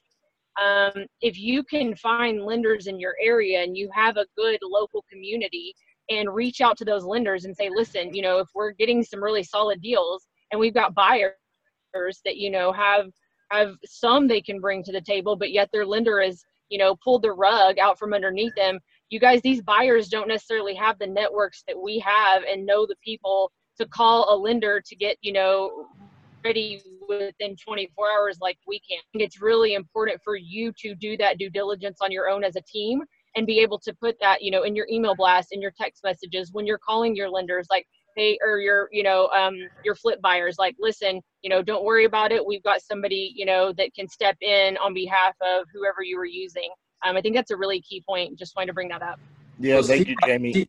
Um, 0.61 1.07
if 1.21 1.39
you 1.39 1.63
can 1.63 1.95
find 1.95 2.43
lenders 2.43 2.85
in 2.85 2.99
your 2.99 3.15
area 3.19 3.63
and 3.63 3.75
you 3.75 3.89
have 3.95 4.17
a 4.17 4.27
good 4.37 4.59
local 4.61 5.03
community 5.11 5.73
and 6.11 6.31
reach 6.31 6.61
out 6.61 6.77
to 6.77 6.85
those 6.85 7.03
lenders 7.03 7.45
and 7.45 7.57
say, 7.57 7.71
listen, 7.73 8.13
you 8.13 8.21
know, 8.21 8.37
if 8.37 8.49
we're 8.53 8.73
getting 8.73 9.01
some 9.01 9.23
really 9.23 9.41
solid 9.41 9.81
deals 9.81 10.27
and 10.51 10.59
we've 10.59 10.75
got 10.75 10.93
buyers 10.93 11.33
that 12.25 12.38
you 12.38 12.49
know 12.49 12.71
have 12.71 13.08
have 13.51 13.75
some 13.86 14.27
they 14.27 14.41
can 14.41 14.60
bring 14.60 14.84
to 14.84 14.91
the 14.91 15.01
table 15.01 15.36
but 15.36 15.51
yet 15.51 15.69
their 15.71 15.86
lender 15.86 16.21
is 16.21 16.43
you 16.71 16.77
know 16.77 16.95
pulled 17.04 17.21
the 17.21 17.32
rug 17.32 17.77
out 17.77 17.99
from 17.99 18.13
underneath 18.13 18.56
them. 18.56 18.80
You 19.10 19.19
guys 19.19 19.41
these 19.41 19.62
buyers 19.62 20.08
don't 20.08 20.30
necessarily 20.30 20.73
have 20.75 20.97
the 20.97 21.08
networks 21.08 21.63
that 21.67 21.80
we 21.80 21.99
have 21.99 22.43
and 22.43 22.65
know 22.65 22.88
the 22.88 22.95
people 23.04 23.51
to 23.77 23.86
call 23.86 24.34
a 24.34 24.36
lender 24.36 24.82
to 24.84 24.95
get 24.95 25.17
you 25.21 25.34
know 25.34 25.88
ready 26.43 26.82
within 27.08 27.56
24 27.56 28.08
hours 28.17 28.38
like 28.41 28.58
we 28.65 28.80
can. 28.80 28.99
It's 29.13 29.41
really 29.41 29.75
important 29.75 30.19
for 30.23 30.36
you 30.36 30.73
to 30.80 30.95
do 30.95 31.15
that 31.17 31.38
due 31.38 31.51
diligence 31.51 31.99
on 32.01 32.12
your 32.12 32.30
own 32.30 32.43
as 32.43 32.56
a 32.56 32.62
team 32.62 33.01
and 33.36 33.45
be 33.45 33.60
able 33.60 33.80
to 33.80 33.93
put 33.93 34.15
that 34.21 34.41
you 34.41 34.49
know 34.49 34.63
in 34.63 34.75
your 34.75 34.88
email 34.89 35.15
blast 35.15 35.49
in 35.51 35.62
your 35.62 35.73
text 35.80 36.04
messages 36.04 36.51
when 36.54 36.65
you're 36.65 36.80
calling 36.80 37.15
your 37.15 37.30
lenders 37.30 37.67
like 37.69 37.86
hey 38.15 38.38
or 38.41 38.60
your 38.60 38.89
you 38.91 39.04
know 39.04 39.28
um, 39.28 39.56
your 39.84 39.95
flip 39.95 40.21
buyers 40.21 40.56
like 40.58 40.76
listen 40.80 41.21
you 41.41 41.50
know 41.50 41.62
don't 41.62 41.84
worry 41.84 42.06
about 42.06 42.32
it 42.32 42.45
we've 42.45 42.63
got 42.63 42.82
somebody 42.82 43.34
you 43.36 43.45
know 43.45 43.74
that 43.74 43.93
can 43.93 44.08
step 44.08 44.38
in 44.41 44.78
on 44.78 44.93
behalf 44.93 45.36
of 45.41 45.65
whoever 45.74 46.04
you 46.04 46.17
were 46.17 46.26
using 46.26 46.69
um, 47.06 47.15
i 47.15 47.21
think 47.21 47.36
that's 47.36 47.52
a 47.52 47.58
really 47.58 47.82
key 47.82 48.04
point 48.08 48.38
just 48.38 48.56
wanted 48.56 48.67
to 48.67 48.74
bring 48.74 48.89
that 48.89 49.02
up 49.02 49.19
yeah 49.60 49.76
well, 49.76 49.84
thank 49.84 50.04
steve, 50.04 50.10
you 50.10 50.28
jamie 50.28 50.52
steve, 50.52 50.67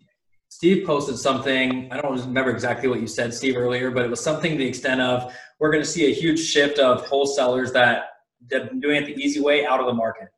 steve 0.48 0.86
posted 0.86 1.18
something 1.18 1.90
i 1.92 2.00
don't 2.00 2.20
remember 2.20 2.50
exactly 2.50 2.88
what 2.88 3.00
you 3.00 3.06
said 3.06 3.32
steve 3.32 3.56
earlier 3.56 3.90
but 3.90 4.04
it 4.04 4.10
was 4.10 4.20
something 4.20 4.52
to 4.52 4.58
the 4.58 4.66
extent 4.66 5.00
of 5.00 5.34
we're 5.58 5.70
going 5.70 5.82
to 5.82 5.88
see 5.88 6.10
a 6.10 6.14
huge 6.14 6.40
shift 6.40 6.78
of 6.78 7.06
wholesalers 7.06 7.72
that 7.72 8.04
have 8.50 8.70
been 8.70 8.80
doing 8.80 9.02
it 9.02 9.06
the 9.06 9.14
easy 9.22 9.40
way 9.40 9.64
out 9.66 9.80
of 9.80 9.86
the 9.86 9.92
market 9.92 10.28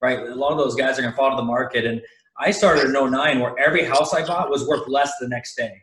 right? 0.00 0.20
A 0.20 0.34
lot 0.34 0.52
of 0.52 0.58
those 0.58 0.74
guys 0.74 0.98
are 0.98 1.02
going 1.02 1.12
to 1.12 1.16
fall 1.16 1.30
to 1.30 1.36
the 1.36 1.42
market. 1.42 1.84
And 1.84 2.00
I 2.38 2.50
started 2.50 2.84
in 2.84 2.92
09 2.92 3.40
where 3.40 3.58
every 3.58 3.84
house 3.84 4.14
I 4.14 4.24
bought 4.24 4.50
was 4.50 4.66
worth 4.66 4.88
less 4.88 5.12
the 5.20 5.28
next 5.28 5.56
day. 5.56 5.82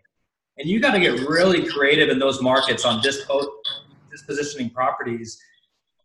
And 0.57 0.69
you 0.69 0.79
got 0.79 0.91
to 0.91 0.99
get 0.99 1.27
really 1.27 1.67
creative 1.67 2.09
in 2.09 2.19
those 2.19 2.41
markets 2.41 2.85
on 2.85 3.01
dispo- 3.01 3.47
dispositioning 4.13 4.73
properties. 4.73 5.39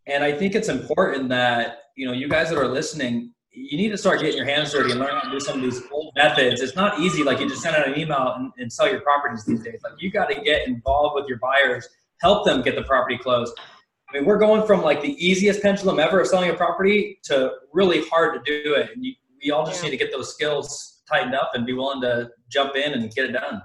And 0.07 0.25
I 0.25 0.33
think 0.33 0.55
it's 0.55 0.69
important 0.69 1.29
that, 1.29 1.83
you 1.97 2.07
know, 2.07 2.13
you 2.13 2.29
guys 2.29 2.51
that 2.51 2.59
are 2.59 2.67
listening, 2.67 3.33
you 3.53 3.77
need 3.77 3.91
to 3.91 3.99
start 3.99 4.21
getting 4.21 4.37
your 4.37 4.47
hands 4.47 4.73
dirty 4.73 4.91
and 4.91 5.01
learn 5.01 5.15
how 5.15 5.21
to 5.21 5.31
do 5.31 5.39
some 5.41 5.57
of 5.59 5.63
these 5.63 5.83
old 5.93 6.13
methods. 6.17 6.61
It's 6.61 6.75
not 6.75 6.99
easy, 6.99 7.23
like 7.23 7.39
you 7.39 7.49
just 7.49 7.63
send 7.63 7.77
out 7.77 7.87
an 7.87 7.99
email 7.99 8.35
and, 8.37 8.53
and 8.59 8.73
sell 8.73 8.91
your 8.91 9.01
properties 9.01 9.45
these 9.45 9.63
days. 9.63 9.81
Like 9.85 9.95
you 9.99 10.11
got 10.11 10.29
to 10.31 10.41
get 10.41 10.67
involved 10.67 11.15
with 11.15 11.29
your 11.29 11.39
buyers, 11.39 11.89
help 12.21 12.45
them 12.45 12.63
get 12.63 12.75
the 12.75 12.83
property 12.83 13.19
closed. 13.19 13.53
I 14.09 14.17
mean, 14.17 14.25
we're 14.25 14.39
going 14.39 14.67
from 14.67 14.83
like 14.83 15.01
the 15.01 15.15
easiest 15.25 15.63
pendulum 15.63 16.01
ever 16.01 16.21
of 16.21 16.27
selling 16.27 16.51
a 16.51 16.55
property 16.55 17.21
to 17.25 17.53
really 17.73 18.03
hard 18.09 18.35
to 18.45 18.63
do 18.63 18.75
it. 18.75 18.91
And 18.95 19.05
you, 19.05 19.15
we 19.43 19.53
all 19.53 19.65
just 19.65 19.83
need 19.83 19.91
to 19.91 19.97
get 19.97 20.11
those 20.11 20.35
skills 20.35 21.03
tightened 21.09 21.35
up 21.35 21.53
and 21.55 21.65
be 21.65 21.73
willing 21.73 22.01
to 22.03 22.31
jump 22.49 22.75
in 22.75 22.93
and 22.93 23.13
get 23.15 23.27
it 23.27 23.33
done. 23.33 23.63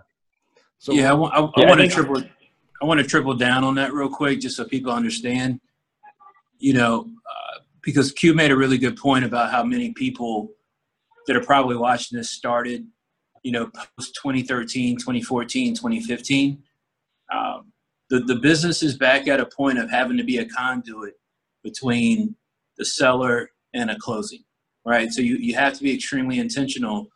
So 0.79 0.93
yeah, 0.93 1.11
I 1.11 1.13
want, 1.13 1.33
I, 1.33 1.39
I 1.39 1.65
want 1.67 1.81
to 1.81 1.87
triple, 1.87 2.23
I 2.81 2.85
want 2.85 2.99
to 2.99 3.05
triple 3.05 3.33
down 3.33 3.63
on 3.63 3.75
that 3.75 3.93
real 3.93 4.09
quick, 4.09 4.39
just 4.39 4.57
so 4.57 4.65
people 4.65 4.91
understand. 4.91 5.59
You 6.59 6.73
know, 6.73 7.01
uh, 7.01 7.59
because 7.81 8.11
Q 8.11 8.33
made 8.33 8.51
a 8.51 8.55
really 8.55 8.77
good 8.77 8.97
point 8.97 9.25
about 9.25 9.51
how 9.51 9.63
many 9.63 9.93
people 9.93 10.49
that 11.27 11.35
are 11.35 11.43
probably 11.43 11.75
watching 11.75 12.17
this 12.17 12.31
started, 12.31 12.85
you 13.43 13.51
know, 13.51 13.69
post 13.97 14.15
2013, 14.21 14.97
2014, 14.97 15.75
2015. 15.75 16.63
Um, 17.33 17.71
the, 18.09 18.19
the 18.21 18.35
business 18.35 18.83
is 18.83 18.97
back 18.97 19.27
at 19.27 19.39
a 19.39 19.45
point 19.45 19.79
of 19.79 19.89
having 19.89 20.17
to 20.17 20.23
be 20.23 20.37
a 20.37 20.45
conduit 20.45 21.15
between 21.63 22.35
the 22.77 22.85
seller 22.85 23.49
and 23.73 23.89
a 23.89 23.97
closing, 23.97 24.43
right? 24.85 25.11
So 25.11 25.21
you, 25.21 25.37
you 25.37 25.55
have 25.55 25.73
to 25.73 25.83
be 25.83 25.93
extremely 25.93 26.39
intentional 26.39 27.07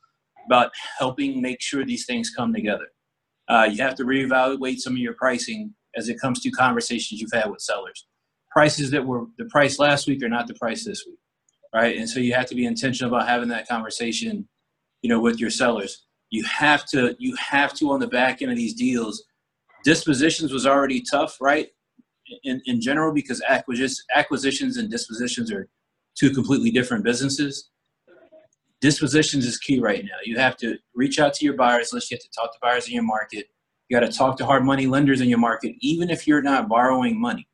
about 0.47 0.71
helping 0.97 1.41
make 1.41 1.61
sure 1.61 1.85
these 1.85 2.05
things 2.05 2.31
come 2.31 2.53
together. 2.53 2.87
Uh, 3.49 3.67
you 3.69 3.81
have 3.83 3.95
to 3.95 4.03
reevaluate 4.03 4.77
some 4.77 4.93
of 4.93 4.99
your 4.99 5.13
pricing 5.13 5.73
as 5.95 6.07
it 6.07 6.19
comes 6.19 6.39
to 6.41 6.51
conversations 6.51 7.19
you've 7.19 7.31
had 7.33 7.49
with 7.49 7.61
sellers. 7.61 8.05
Prices 8.51 8.91
that 8.91 9.05
were 9.05 9.25
the 9.37 9.45
price 9.45 9.79
last 9.79 10.07
week 10.07 10.23
are 10.23 10.29
not 10.29 10.47
the 10.47 10.53
price 10.55 10.85
this 10.85 11.03
week, 11.05 11.19
right? 11.73 11.97
And 11.97 12.09
so 12.09 12.19
you 12.19 12.33
have 12.33 12.47
to 12.47 12.55
be 12.55 12.65
intentional 12.65 13.13
about 13.13 13.27
having 13.27 13.49
that 13.49 13.67
conversation, 13.67 14.47
you 15.01 15.09
know, 15.09 15.19
with 15.19 15.39
your 15.39 15.49
sellers. 15.49 16.05
You 16.29 16.43
have 16.43 16.85
to 16.87 17.15
you 17.19 17.35
have 17.35 17.73
to 17.75 17.91
on 17.91 17.99
the 17.99 18.07
back 18.07 18.41
end 18.41 18.51
of 18.51 18.57
these 18.57 18.75
deals 18.75 19.23
dispositions 19.83 20.51
was 20.51 20.65
already 20.65 21.01
tough, 21.01 21.37
right? 21.39 21.69
In, 22.43 22.61
in 22.65 22.79
general, 22.81 23.13
because 23.13 23.41
acquisitions 23.49 24.77
and 24.77 24.89
dispositions 24.89 25.51
are 25.51 25.67
two 26.17 26.31
completely 26.31 26.71
different 26.71 27.03
businesses. 27.03 27.69
Dispositions 28.81 29.45
is 29.45 29.57
key 29.57 29.79
right 29.79 30.03
now. 30.03 30.17
You 30.23 30.37
have 30.37 30.55
to 30.57 30.77
reach 30.95 31.19
out 31.19 31.33
to 31.35 31.45
your 31.45 31.55
buyers 31.55 31.91
list. 31.91 32.09
You 32.09 32.15
have 32.15 32.23
to 32.23 32.29
talk 32.29 32.53
to 32.53 32.59
buyers 32.61 32.87
in 32.87 32.93
your 32.93 33.03
market. 33.03 33.47
You 33.87 33.99
got 33.99 34.05
to 34.05 34.17
talk 34.17 34.37
to 34.37 34.45
hard 34.45 34.63
money 34.63 34.87
lenders 34.87 35.21
in 35.21 35.29
your 35.29 35.39
market, 35.39 35.75
even 35.79 36.09
if 36.09 36.27
you're 36.27 36.41
not 36.41 36.69
borrowing 36.69 37.19
money. 37.19 37.47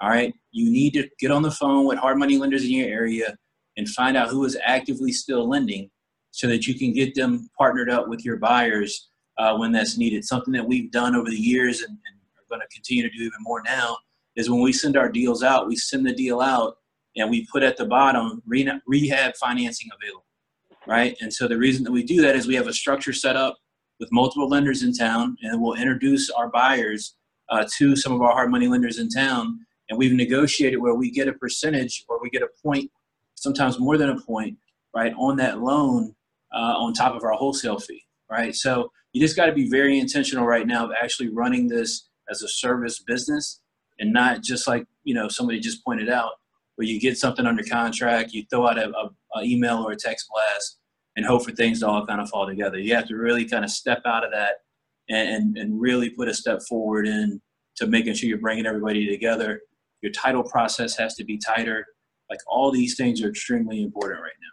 All 0.00 0.08
right. 0.08 0.32
You 0.52 0.70
need 0.70 0.92
to 0.94 1.08
get 1.18 1.30
on 1.30 1.42
the 1.42 1.50
phone 1.50 1.86
with 1.86 1.98
hard 1.98 2.18
money 2.18 2.38
lenders 2.38 2.64
in 2.64 2.70
your 2.70 2.88
area 2.88 3.36
and 3.76 3.88
find 3.88 4.16
out 4.16 4.28
who 4.28 4.44
is 4.44 4.56
actively 4.64 5.12
still 5.12 5.48
lending 5.48 5.90
so 6.30 6.46
that 6.46 6.66
you 6.66 6.78
can 6.78 6.92
get 6.92 7.14
them 7.14 7.48
partnered 7.58 7.90
up 7.90 8.08
with 8.08 8.24
your 8.24 8.36
buyers 8.36 9.08
uh, 9.38 9.56
when 9.56 9.72
that's 9.72 9.98
needed. 9.98 10.24
Something 10.24 10.52
that 10.52 10.66
we've 10.66 10.90
done 10.90 11.16
over 11.16 11.28
the 11.28 11.36
years 11.36 11.80
and, 11.80 11.90
and 11.90 12.16
are 12.36 12.48
going 12.48 12.60
to 12.60 12.74
continue 12.74 13.02
to 13.02 13.10
do 13.10 13.24
even 13.24 13.32
more 13.40 13.62
now 13.62 13.96
is 14.36 14.48
when 14.48 14.60
we 14.60 14.72
send 14.72 14.96
our 14.96 15.08
deals 15.08 15.42
out, 15.42 15.66
we 15.66 15.76
send 15.76 16.06
the 16.06 16.14
deal 16.14 16.40
out 16.40 16.76
and 17.16 17.28
we 17.28 17.46
put 17.50 17.62
at 17.62 17.76
the 17.76 17.84
bottom 17.84 18.42
rehab 18.46 19.34
financing 19.36 19.88
available, 20.00 20.24
right? 20.90 21.16
And 21.20 21.32
so 21.32 21.46
the 21.46 21.56
reason 21.56 21.84
that 21.84 21.92
we 21.92 22.02
do 22.02 22.20
that 22.22 22.34
is 22.34 22.48
we 22.48 22.56
have 22.56 22.66
a 22.66 22.72
structure 22.72 23.12
set 23.12 23.36
up 23.36 23.56
with 24.00 24.10
multiple 24.10 24.48
lenders 24.48 24.82
in 24.82 24.92
town, 24.92 25.36
and 25.42 25.62
we'll 25.62 25.74
introduce 25.74 26.28
our 26.30 26.48
buyers 26.48 27.14
uh, 27.48 27.64
to 27.78 27.94
some 27.94 28.12
of 28.12 28.20
our 28.20 28.32
hard 28.32 28.50
money 28.50 28.66
lenders 28.66 28.98
in 28.98 29.08
town. 29.08 29.60
And 29.88 29.98
we've 29.98 30.12
negotiated 30.12 30.80
where 30.80 30.94
we 30.94 31.12
get 31.12 31.28
a 31.28 31.32
percentage 31.32 32.04
or 32.08 32.20
we 32.20 32.28
get 32.28 32.42
a 32.42 32.48
point, 32.64 32.90
sometimes 33.36 33.78
more 33.78 33.96
than 33.96 34.10
a 34.10 34.20
point, 34.20 34.58
right, 34.94 35.12
on 35.16 35.36
that 35.36 35.60
loan 35.60 36.14
uh, 36.52 36.74
on 36.76 36.92
top 36.92 37.14
of 37.14 37.22
our 37.22 37.32
wholesale 37.34 37.78
fee, 37.78 38.02
right? 38.28 38.54
So 38.54 38.90
you 39.12 39.20
just 39.20 39.36
got 39.36 39.46
to 39.46 39.52
be 39.52 39.70
very 39.70 39.98
intentional 39.98 40.44
right 40.44 40.66
now 40.66 40.86
of 40.86 40.90
actually 41.00 41.28
running 41.28 41.68
this 41.68 42.08
as 42.28 42.42
a 42.42 42.48
service 42.48 42.98
business 43.00 43.60
and 44.00 44.12
not 44.12 44.42
just 44.42 44.66
like 44.66 44.86
you 45.04 45.14
know 45.14 45.28
somebody 45.28 45.60
just 45.60 45.84
pointed 45.84 46.08
out 46.08 46.30
where 46.76 46.86
you 46.86 47.00
get 47.00 47.18
something 47.18 47.44
under 47.44 47.62
contract 47.64 48.32
you 48.32 48.44
throw 48.48 48.68
out 48.68 48.78
a, 48.78 48.88
a, 48.88 49.10
a 49.36 49.42
email 49.42 49.78
or 49.78 49.92
a 49.92 49.96
text 49.96 50.28
blast 50.32 50.79
and 51.20 51.28
hope 51.28 51.44
for 51.44 51.52
things 51.52 51.80
to 51.80 51.86
all 51.86 52.06
kind 52.06 52.20
of 52.20 52.30
fall 52.30 52.46
together 52.46 52.78
you 52.78 52.94
have 52.94 53.06
to 53.06 53.14
really 53.14 53.44
kind 53.44 53.64
of 53.64 53.70
step 53.70 54.00
out 54.06 54.24
of 54.24 54.30
that 54.32 54.54
and, 55.10 55.58
and 55.58 55.78
really 55.78 56.08
put 56.08 56.28
a 56.28 56.34
step 56.34 56.60
forward 56.66 57.06
in 57.06 57.40
to 57.76 57.86
making 57.86 58.14
sure 58.14 58.26
you're 58.26 58.38
bringing 58.38 58.64
everybody 58.64 59.06
together 59.06 59.60
your 60.00 60.12
title 60.12 60.42
process 60.42 60.96
has 60.96 61.14
to 61.14 61.24
be 61.24 61.38
tighter 61.38 61.84
like 62.30 62.38
all 62.46 62.72
these 62.72 62.96
things 62.96 63.22
are 63.22 63.28
extremely 63.28 63.82
important 63.82 64.22
right 64.22 64.32
now 64.40 64.46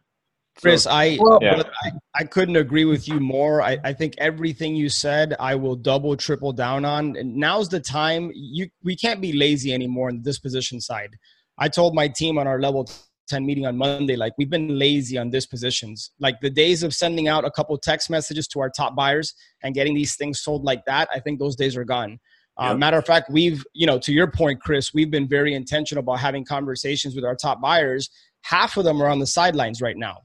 Chris, 0.60 0.88
I, 0.88 1.19
well, 1.21 1.38
yeah. 1.39 1.62
I, 1.84 1.91
I 2.15 2.23
couldn't 2.23 2.56
agree 2.56 2.86
with 2.86 3.08
you 3.08 3.19
more. 3.19 3.62
I, 3.62 3.77
I 3.84 3.93
think 3.93 4.15
everything 4.17 4.75
you 4.75 4.89
said, 4.89 5.36
I 5.39 5.53
will 5.53 5.75
double, 5.75 6.17
triple 6.17 6.51
down 6.51 6.84
on. 6.84 7.15
And 7.15 7.36
now's 7.36 7.69
the 7.69 7.80
time. 7.80 8.32
You 8.34 8.67
we 8.84 8.95
can't 8.95 9.21
be 9.21 9.34
lazy 9.34 9.71
anymore 9.71 10.10
on 10.10 10.15
the 10.15 10.23
disposition 10.23 10.82
side. 10.82 11.15
I 11.60 11.69
told 11.69 11.93
my 11.93 12.08
team 12.08 12.39
on 12.39 12.47
our 12.47 12.60
level 12.60 12.89
10 13.28 13.46
meeting 13.46 13.66
on 13.66 13.78
Monday, 13.78 14.16
like 14.16 14.34
we've 14.38 14.50
been 14.50 14.80
lazy 14.80 15.18
on 15.18 15.30
dispositions. 15.30 16.12
Like 16.20 16.40
the 16.42 16.50
days 16.50 16.84
of 16.84 16.94
sending 16.94 17.28
out 17.28 17.46
a 17.46 17.52
couple 17.52 17.78
text 17.78 18.10
messages 18.10 18.48
to 18.50 18.60
our 18.60 18.70
top 18.70 18.96
buyers 18.96 19.34
and 19.63 19.76
getting 19.76 19.94
these 19.94 20.16
things 20.16 20.42
sold 20.42 20.63
like 20.63 20.86
that, 20.86 21.08
I 21.13 21.20
think 21.20 21.40
those 21.40 21.56
days 21.56 21.76
are 21.76 21.86
gone. 21.86 22.20
Uh, 22.60 22.74
matter 22.74 22.98
of 22.98 23.06
fact, 23.06 23.30
we've, 23.30 23.63
you 23.74 23.86
know, 23.86 24.00
to 24.00 24.12
your 24.12 24.32
point, 24.32 24.60
Chris, 24.60 24.92
we've 24.92 25.12
been 25.12 25.28
very 25.28 25.54
intentional 25.54 26.00
about 26.00 26.20
having 26.20 26.44
conversations 26.44 27.16
with 27.16 27.24
our 27.24 27.36
top 27.36 27.62
buyers. 27.62 28.10
Half 28.42 28.78
of 28.78 28.84
them 28.84 29.00
are 29.00 29.10
on 29.10 29.20
the 29.20 29.28
sidelines 29.28 29.80
right 29.80 29.98
now 29.98 30.22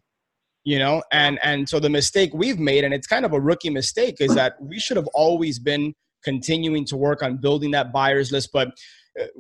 you 0.65 0.79
know 0.79 1.03
and 1.12 1.38
and 1.43 1.69
so 1.69 1.81
the 1.81 1.91
mistake 1.91 2.31
we've 2.33 2.59
made 2.59 2.85
and 2.85 2.95
it's 2.95 3.07
kind 3.07 3.25
of 3.25 3.33
a 3.33 3.41
rookie 3.41 3.71
mistake 3.71 4.17
is 4.21 4.35
that 4.35 4.55
we 4.61 4.79
should 4.79 4.97
have 4.97 5.09
always 5.09 5.59
been 5.59 5.95
continuing 6.23 6.85
to 6.85 6.97
work 6.97 7.23
on 7.23 7.37
building 7.37 7.71
that 7.71 7.93
buyers 7.93 8.31
list 8.31 8.51
but 8.53 8.69
uh, 8.69 8.71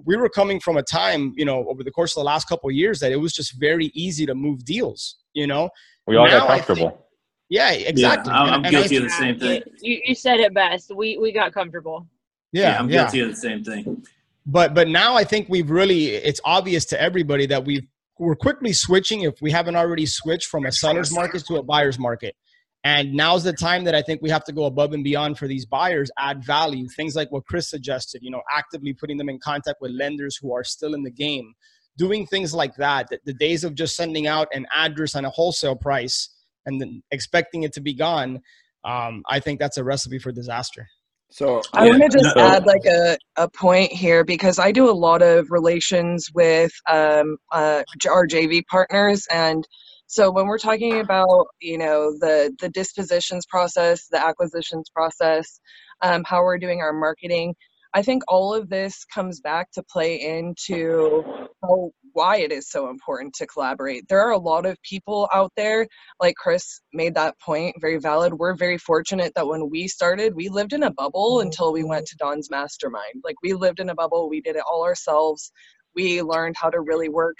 we 0.04 0.16
were 0.16 0.28
coming 0.28 0.60
from 0.60 0.76
a 0.76 0.82
time 0.82 1.32
you 1.36 1.44
know 1.44 1.66
over 1.68 1.82
the 1.82 1.90
course 1.90 2.16
of 2.16 2.20
the 2.20 2.24
last 2.24 2.48
couple 2.48 2.68
of 2.68 2.74
years 2.74 3.00
that 3.00 3.12
it 3.12 3.16
was 3.16 3.32
just 3.32 3.58
very 3.58 3.86
easy 3.94 4.26
to 4.26 4.34
move 4.34 4.64
deals 4.64 5.16
you 5.34 5.46
know? 5.46 5.70
We 6.06 6.16
all 6.16 6.26
now 6.26 6.40
got 6.40 6.48
comfortable. 6.48 6.90
Think, 6.90 7.00
yeah 7.48 7.72
exactly. 7.72 8.32
Yeah, 8.32 8.40
i'm, 8.40 8.64
I'm 8.64 8.70
guilty 8.70 8.96
of 8.96 9.04
the 9.04 9.10
same 9.10 9.38
thing. 9.38 9.62
You, 9.80 10.00
you 10.04 10.14
said 10.14 10.40
it 10.40 10.54
best. 10.54 10.94
We 10.94 11.18
we 11.18 11.32
got 11.32 11.52
comfortable. 11.52 12.06
Yeah, 12.52 12.62
yeah 12.62 12.78
i'm 12.78 12.88
guilty 12.88 13.18
yeah. 13.18 13.24
of 13.24 13.30
the 13.30 13.36
same 13.36 13.64
thing. 13.64 14.04
But 14.44 14.74
but 14.74 14.88
now 14.88 15.14
i 15.14 15.24
think 15.24 15.48
we've 15.48 15.70
really 15.70 16.08
it's 16.08 16.40
obvious 16.44 16.84
to 16.86 17.00
everybody 17.00 17.46
that 17.46 17.64
we've 17.64 17.86
we're 18.18 18.36
quickly 18.36 18.72
switching 18.72 19.22
if 19.22 19.40
we 19.40 19.50
haven't 19.50 19.76
already 19.76 20.06
switched 20.06 20.48
from 20.48 20.66
a 20.66 20.72
seller's 20.72 21.12
market 21.12 21.44
to 21.46 21.56
a 21.56 21.62
buyer's 21.62 21.98
market 21.98 22.34
and 22.84 23.12
now's 23.12 23.44
the 23.44 23.52
time 23.52 23.84
that 23.84 23.94
i 23.94 24.02
think 24.02 24.20
we 24.22 24.30
have 24.30 24.44
to 24.44 24.52
go 24.52 24.64
above 24.64 24.92
and 24.92 25.04
beyond 25.04 25.38
for 25.38 25.46
these 25.46 25.66
buyers 25.66 26.10
add 26.18 26.44
value 26.44 26.88
things 26.88 27.14
like 27.14 27.30
what 27.30 27.44
chris 27.46 27.68
suggested 27.68 28.22
you 28.22 28.30
know 28.30 28.42
actively 28.50 28.92
putting 28.92 29.16
them 29.16 29.28
in 29.28 29.38
contact 29.38 29.80
with 29.80 29.90
lenders 29.92 30.36
who 30.36 30.54
are 30.54 30.64
still 30.64 30.94
in 30.94 31.02
the 31.02 31.10
game 31.10 31.54
doing 31.96 32.26
things 32.26 32.54
like 32.54 32.74
that 32.76 33.08
the 33.24 33.34
days 33.34 33.64
of 33.64 33.74
just 33.74 33.96
sending 33.96 34.26
out 34.26 34.48
an 34.52 34.66
address 34.74 35.14
and 35.14 35.26
a 35.26 35.30
wholesale 35.30 35.76
price 35.76 36.30
and 36.66 36.80
then 36.80 37.02
expecting 37.10 37.62
it 37.62 37.72
to 37.72 37.80
be 37.80 37.94
gone 37.94 38.40
um, 38.84 39.22
i 39.28 39.38
think 39.38 39.58
that's 39.58 39.76
a 39.76 39.84
recipe 39.84 40.18
for 40.18 40.32
disaster 40.32 40.86
so 41.32 41.62
I 41.72 41.86
yeah. 41.86 41.90
want 41.92 42.12
to 42.12 42.18
just 42.18 42.36
no. 42.36 42.42
add 42.42 42.66
like 42.66 42.84
a, 42.84 43.16
a 43.36 43.48
point 43.48 43.90
here 43.90 44.22
because 44.22 44.58
I 44.58 44.70
do 44.70 44.90
a 44.90 44.92
lot 44.92 45.22
of 45.22 45.50
relations 45.50 46.28
with 46.34 46.72
um, 46.90 47.38
uh, 47.50 47.82
our 48.06 48.26
JV 48.26 48.62
partners 48.70 49.26
and 49.32 49.66
so 50.12 50.30
when 50.30 50.46
we're 50.46 50.58
talking 50.58 51.00
about 51.00 51.46
you 51.62 51.78
know 51.78 52.12
the 52.20 52.54
the 52.60 52.68
dispositions 52.68 53.46
process, 53.46 54.08
the 54.08 54.22
acquisitions 54.22 54.90
process, 54.94 55.58
um, 56.02 56.22
how 56.24 56.42
we're 56.42 56.58
doing 56.58 56.82
our 56.82 56.92
marketing, 56.92 57.54
I 57.94 58.02
think 58.02 58.22
all 58.28 58.52
of 58.52 58.68
this 58.68 59.06
comes 59.06 59.40
back 59.40 59.70
to 59.72 59.82
play 59.90 60.20
into 60.20 61.24
how, 61.62 61.92
why 62.12 62.40
it 62.40 62.52
is 62.52 62.68
so 62.68 62.90
important 62.90 63.32
to 63.36 63.46
collaborate. 63.46 64.06
There 64.06 64.20
are 64.20 64.32
a 64.32 64.38
lot 64.38 64.66
of 64.66 64.76
people 64.82 65.30
out 65.32 65.50
there, 65.56 65.86
like 66.20 66.34
Chris 66.36 66.82
made 66.92 67.14
that 67.14 67.40
point, 67.40 67.76
very 67.80 67.98
valid. 67.98 68.34
We're 68.34 68.54
very 68.54 68.76
fortunate 68.76 69.32
that 69.34 69.46
when 69.46 69.70
we 69.70 69.88
started, 69.88 70.34
we 70.34 70.50
lived 70.50 70.74
in 70.74 70.82
a 70.82 70.92
bubble 70.92 71.38
mm-hmm. 71.38 71.46
until 71.46 71.72
we 71.72 71.84
went 71.84 72.04
to 72.08 72.16
Don's 72.16 72.50
mastermind. 72.50 73.22
Like 73.24 73.36
we 73.42 73.54
lived 73.54 73.80
in 73.80 73.88
a 73.88 73.94
bubble, 73.94 74.28
we 74.28 74.42
did 74.42 74.56
it 74.56 74.64
all 74.70 74.84
ourselves. 74.84 75.50
We 75.94 76.20
learned 76.20 76.56
how 76.58 76.68
to 76.68 76.82
really 76.82 77.08
work 77.08 77.36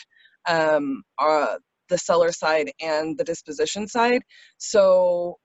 um, 0.49 1.03
uh, 1.19 1.57
the 1.89 1.99
seller 1.99 2.33
side 2.33 2.71
and 2.81 3.19
the 3.19 3.25
disposition 3.25 3.87
side. 3.89 4.23
So, 4.59 5.37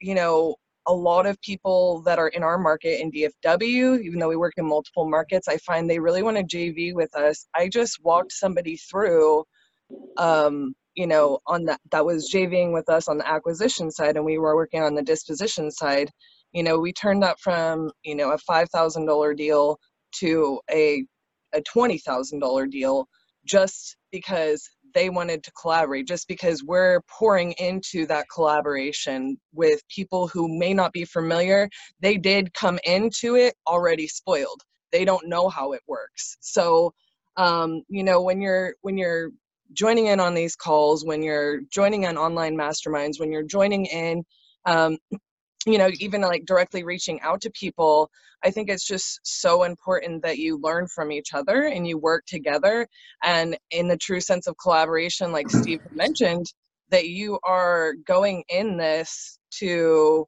you 0.00 0.14
know, 0.14 0.56
a 0.86 0.92
lot 0.92 1.26
of 1.26 1.40
people 1.42 2.02
that 2.02 2.18
are 2.18 2.28
in 2.28 2.42
our 2.42 2.58
market 2.58 3.00
in 3.00 3.12
DFW, 3.12 4.02
even 4.02 4.18
though 4.18 4.28
we 4.28 4.36
work 4.36 4.54
in 4.56 4.66
multiple 4.66 5.08
markets, 5.08 5.46
I 5.48 5.58
find 5.58 5.88
they 5.88 6.00
really 6.00 6.22
want 6.22 6.36
to 6.38 6.44
JV 6.44 6.94
with 6.94 7.14
us. 7.14 7.46
I 7.54 7.68
just 7.68 8.02
walked 8.02 8.32
somebody 8.32 8.76
through 8.76 9.44
um, 10.16 10.74
you 10.94 11.06
know, 11.06 11.38
on 11.46 11.64
that 11.64 11.80
that 11.90 12.04
was 12.04 12.30
JVing 12.32 12.72
with 12.72 12.88
us 12.88 13.08
on 13.08 13.18
the 13.18 13.28
acquisition 13.28 13.90
side, 13.90 14.16
and 14.16 14.24
we 14.24 14.38
were 14.38 14.56
working 14.56 14.82
on 14.82 14.94
the 14.94 15.02
disposition 15.02 15.70
side. 15.70 16.10
You 16.52 16.62
know, 16.62 16.78
we 16.78 16.92
turned 16.92 17.22
that 17.22 17.40
from 17.40 17.90
you 18.02 18.14
know 18.14 18.32
a 18.32 18.38
five 18.38 18.68
thousand 18.70 19.06
dollar 19.06 19.34
deal 19.34 19.78
to 20.20 20.60
a 20.70 21.04
a 21.54 21.62
twenty 21.62 21.98
thousand 21.98 22.40
dollar 22.40 22.66
deal 22.66 23.06
just 23.46 23.96
because 24.10 24.68
they 24.94 25.10
wanted 25.10 25.42
to 25.44 25.52
collaborate 25.52 26.06
just 26.06 26.28
because 26.28 26.62
we're 26.62 27.00
pouring 27.02 27.52
into 27.52 28.06
that 28.06 28.26
collaboration 28.32 29.36
with 29.52 29.80
people 29.88 30.28
who 30.28 30.48
may 30.58 30.74
not 30.74 30.92
be 30.92 31.04
familiar. 31.04 31.68
They 32.00 32.16
did 32.16 32.54
come 32.54 32.78
into 32.84 33.36
it 33.36 33.54
already 33.66 34.06
spoiled. 34.06 34.62
They 34.90 35.04
don't 35.04 35.26
know 35.28 35.48
how 35.48 35.72
it 35.72 35.82
works. 35.86 36.36
So 36.40 36.92
um, 37.36 37.82
you 37.88 38.04
know 38.04 38.20
when 38.20 38.40
you're 38.40 38.74
when 38.82 38.98
you're 38.98 39.30
joining 39.72 40.06
in 40.06 40.20
on 40.20 40.34
these 40.34 40.54
calls 40.54 41.04
when 41.04 41.22
you're 41.22 41.60
joining 41.70 42.02
in 42.04 42.18
online 42.18 42.56
masterminds 42.56 43.18
when 43.18 43.32
you're 43.32 43.42
joining 43.42 43.86
in 43.86 44.22
um, 44.66 44.98
you 45.66 45.78
know 45.78 45.90
even 45.98 46.20
like 46.20 46.44
directly 46.44 46.84
reaching 46.84 47.20
out 47.20 47.40
to 47.40 47.50
people 47.50 48.10
i 48.44 48.50
think 48.50 48.68
it's 48.68 48.86
just 48.86 49.20
so 49.22 49.64
important 49.64 50.22
that 50.22 50.38
you 50.38 50.58
learn 50.60 50.86
from 50.86 51.12
each 51.12 51.34
other 51.34 51.64
and 51.64 51.86
you 51.86 51.98
work 51.98 52.24
together. 52.26 52.86
And 53.22 53.56
in 53.70 53.88
the 53.88 53.96
true 53.96 54.20
sense 54.20 54.46
of 54.46 54.56
collaboration 54.62 55.32
like 55.32 55.50
steve 55.50 55.80
mentioned 55.90 56.46
that 56.90 57.08
you 57.08 57.38
are 57.44 57.94
going 58.06 58.44
in 58.48 58.76
this 58.76 59.38
to 59.58 60.26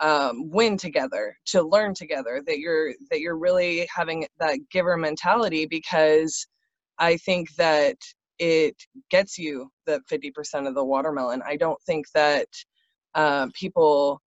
um, 0.00 0.48
win 0.50 0.76
together 0.76 1.36
to 1.46 1.62
learn 1.62 1.92
together 1.92 2.42
that 2.46 2.58
you're 2.58 2.92
that 3.10 3.20
you're 3.20 3.38
really 3.38 3.88
having 3.94 4.26
that 4.38 4.58
giver 4.70 4.96
mentality 4.96 5.66
because 5.66 6.46
i 6.98 7.16
think 7.16 7.52
that 7.56 7.96
it 8.38 8.76
gets 9.10 9.38
you 9.38 9.70
the 9.86 10.00
50% 10.10 10.68
of 10.68 10.74
the 10.74 10.84
watermelon. 10.84 11.42
I 11.44 11.56
don't 11.56 11.80
think 11.82 12.06
that 12.14 12.46
uh, 13.14 13.48
people 13.54 14.20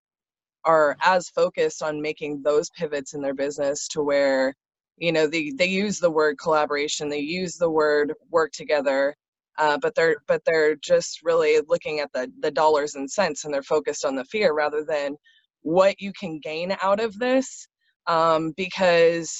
are 0.66 0.98
as 1.04 1.30
focused 1.30 1.82
on 1.82 2.02
making 2.02 2.42
those 2.44 2.70
pivots 2.72 3.14
in 3.14 3.22
their 3.22 3.34
business 3.34 3.88
to 3.88 4.02
where 4.04 4.54
you 4.98 5.12
know 5.12 5.28
they, 5.28 5.52
they 5.58 5.66
use 5.66 6.00
the 6.00 6.12
word 6.12 6.38
collaboration 6.38 7.10
they 7.10 7.20
use 7.20 7.58
the 7.58 7.70
word 7.70 8.14
work 8.30 8.52
together 8.52 9.16
uh, 9.58 9.78
but 9.82 9.94
they're 9.96 10.18
but 10.28 10.42
they're 10.46 10.76
just 10.76 11.22
really 11.24 11.60
looking 11.68 12.00
at 12.00 12.12
the 12.14 12.32
the 12.42 12.52
dollars 12.52 12.96
and 12.96 13.10
cents 13.10 13.46
and 13.46 13.54
they're 13.54 13.64
focused 13.64 14.06
on 14.06 14.16
the 14.16 14.26
fear 14.26 14.54
rather 14.54 14.84
than 14.84 15.16
what 15.62 16.00
you 16.00 16.12
can 16.20 16.40
gain 16.40 16.76
out 16.82 17.00
of 17.00 17.18
this 17.20 17.68
um, 18.08 18.54
because 18.58 19.34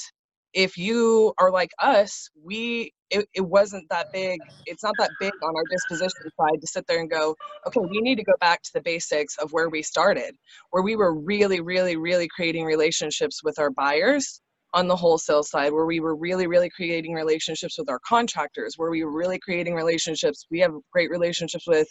if 0.54 0.78
you 0.78 1.34
are 1.38 1.52
like 1.52 1.72
us 1.80 2.30
we 2.44 2.94
it, 3.10 3.28
it 3.34 3.42
wasn't 3.42 3.88
that 3.90 4.08
big 4.12 4.42
it's 4.66 4.84
not 4.84 4.98
that 4.98 5.12
big 5.20 5.34
on 5.44 5.56
our 5.56 5.66
disposition 5.70 6.30
side 6.40 6.60
to 6.60 6.68
sit 6.68 6.86
there 6.88 7.00
and 7.00 7.10
go 7.10 7.36
okay 7.66 7.80
we 7.80 8.02
need 8.02 8.16
to 8.16 8.24
go 8.24 8.34
back 8.40 8.62
to 8.62 8.72
the 8.74 8.82
basics 8.82 9.38
of 9.38 9.52
where 9.52 9.70
we 9.70 9.82
started 9.82 10.36
where 10.72 10.84
we 10.84 10.96
were 10.96 11.14
really 11.14 11.62
really 11.62 11.98
really 11.98 12.28
creating 12.28 12.66
relationships 12.66 13.42
with 13.44 13.60
our 13.60 13.72
buyers 13.72 14.42
on 14.74 14.88
the 14.88 14.96
wholesale 14.96 15.44
side 15.44 15.74
where 15.74 15.86
we 15.86 16.00
were 16.00 16.16
really 16.16 16.48
really 16.48 16.70
creating 16.70 17.14
relationships 17.14 17.78
with 17.78 17.90
our 17.90 18.00
contractors 18.08 18.74
where 18.78 18.92
we 18.92 19.04
were 19.04 19.12
really 19.12 19.40
creating 19.40 19.76
relationships 19.76 20.46
we 20.52 20.60
have 20.60 20.72
great 20.92 21.10
relationships 21.10 21.66
with 21.68 21.88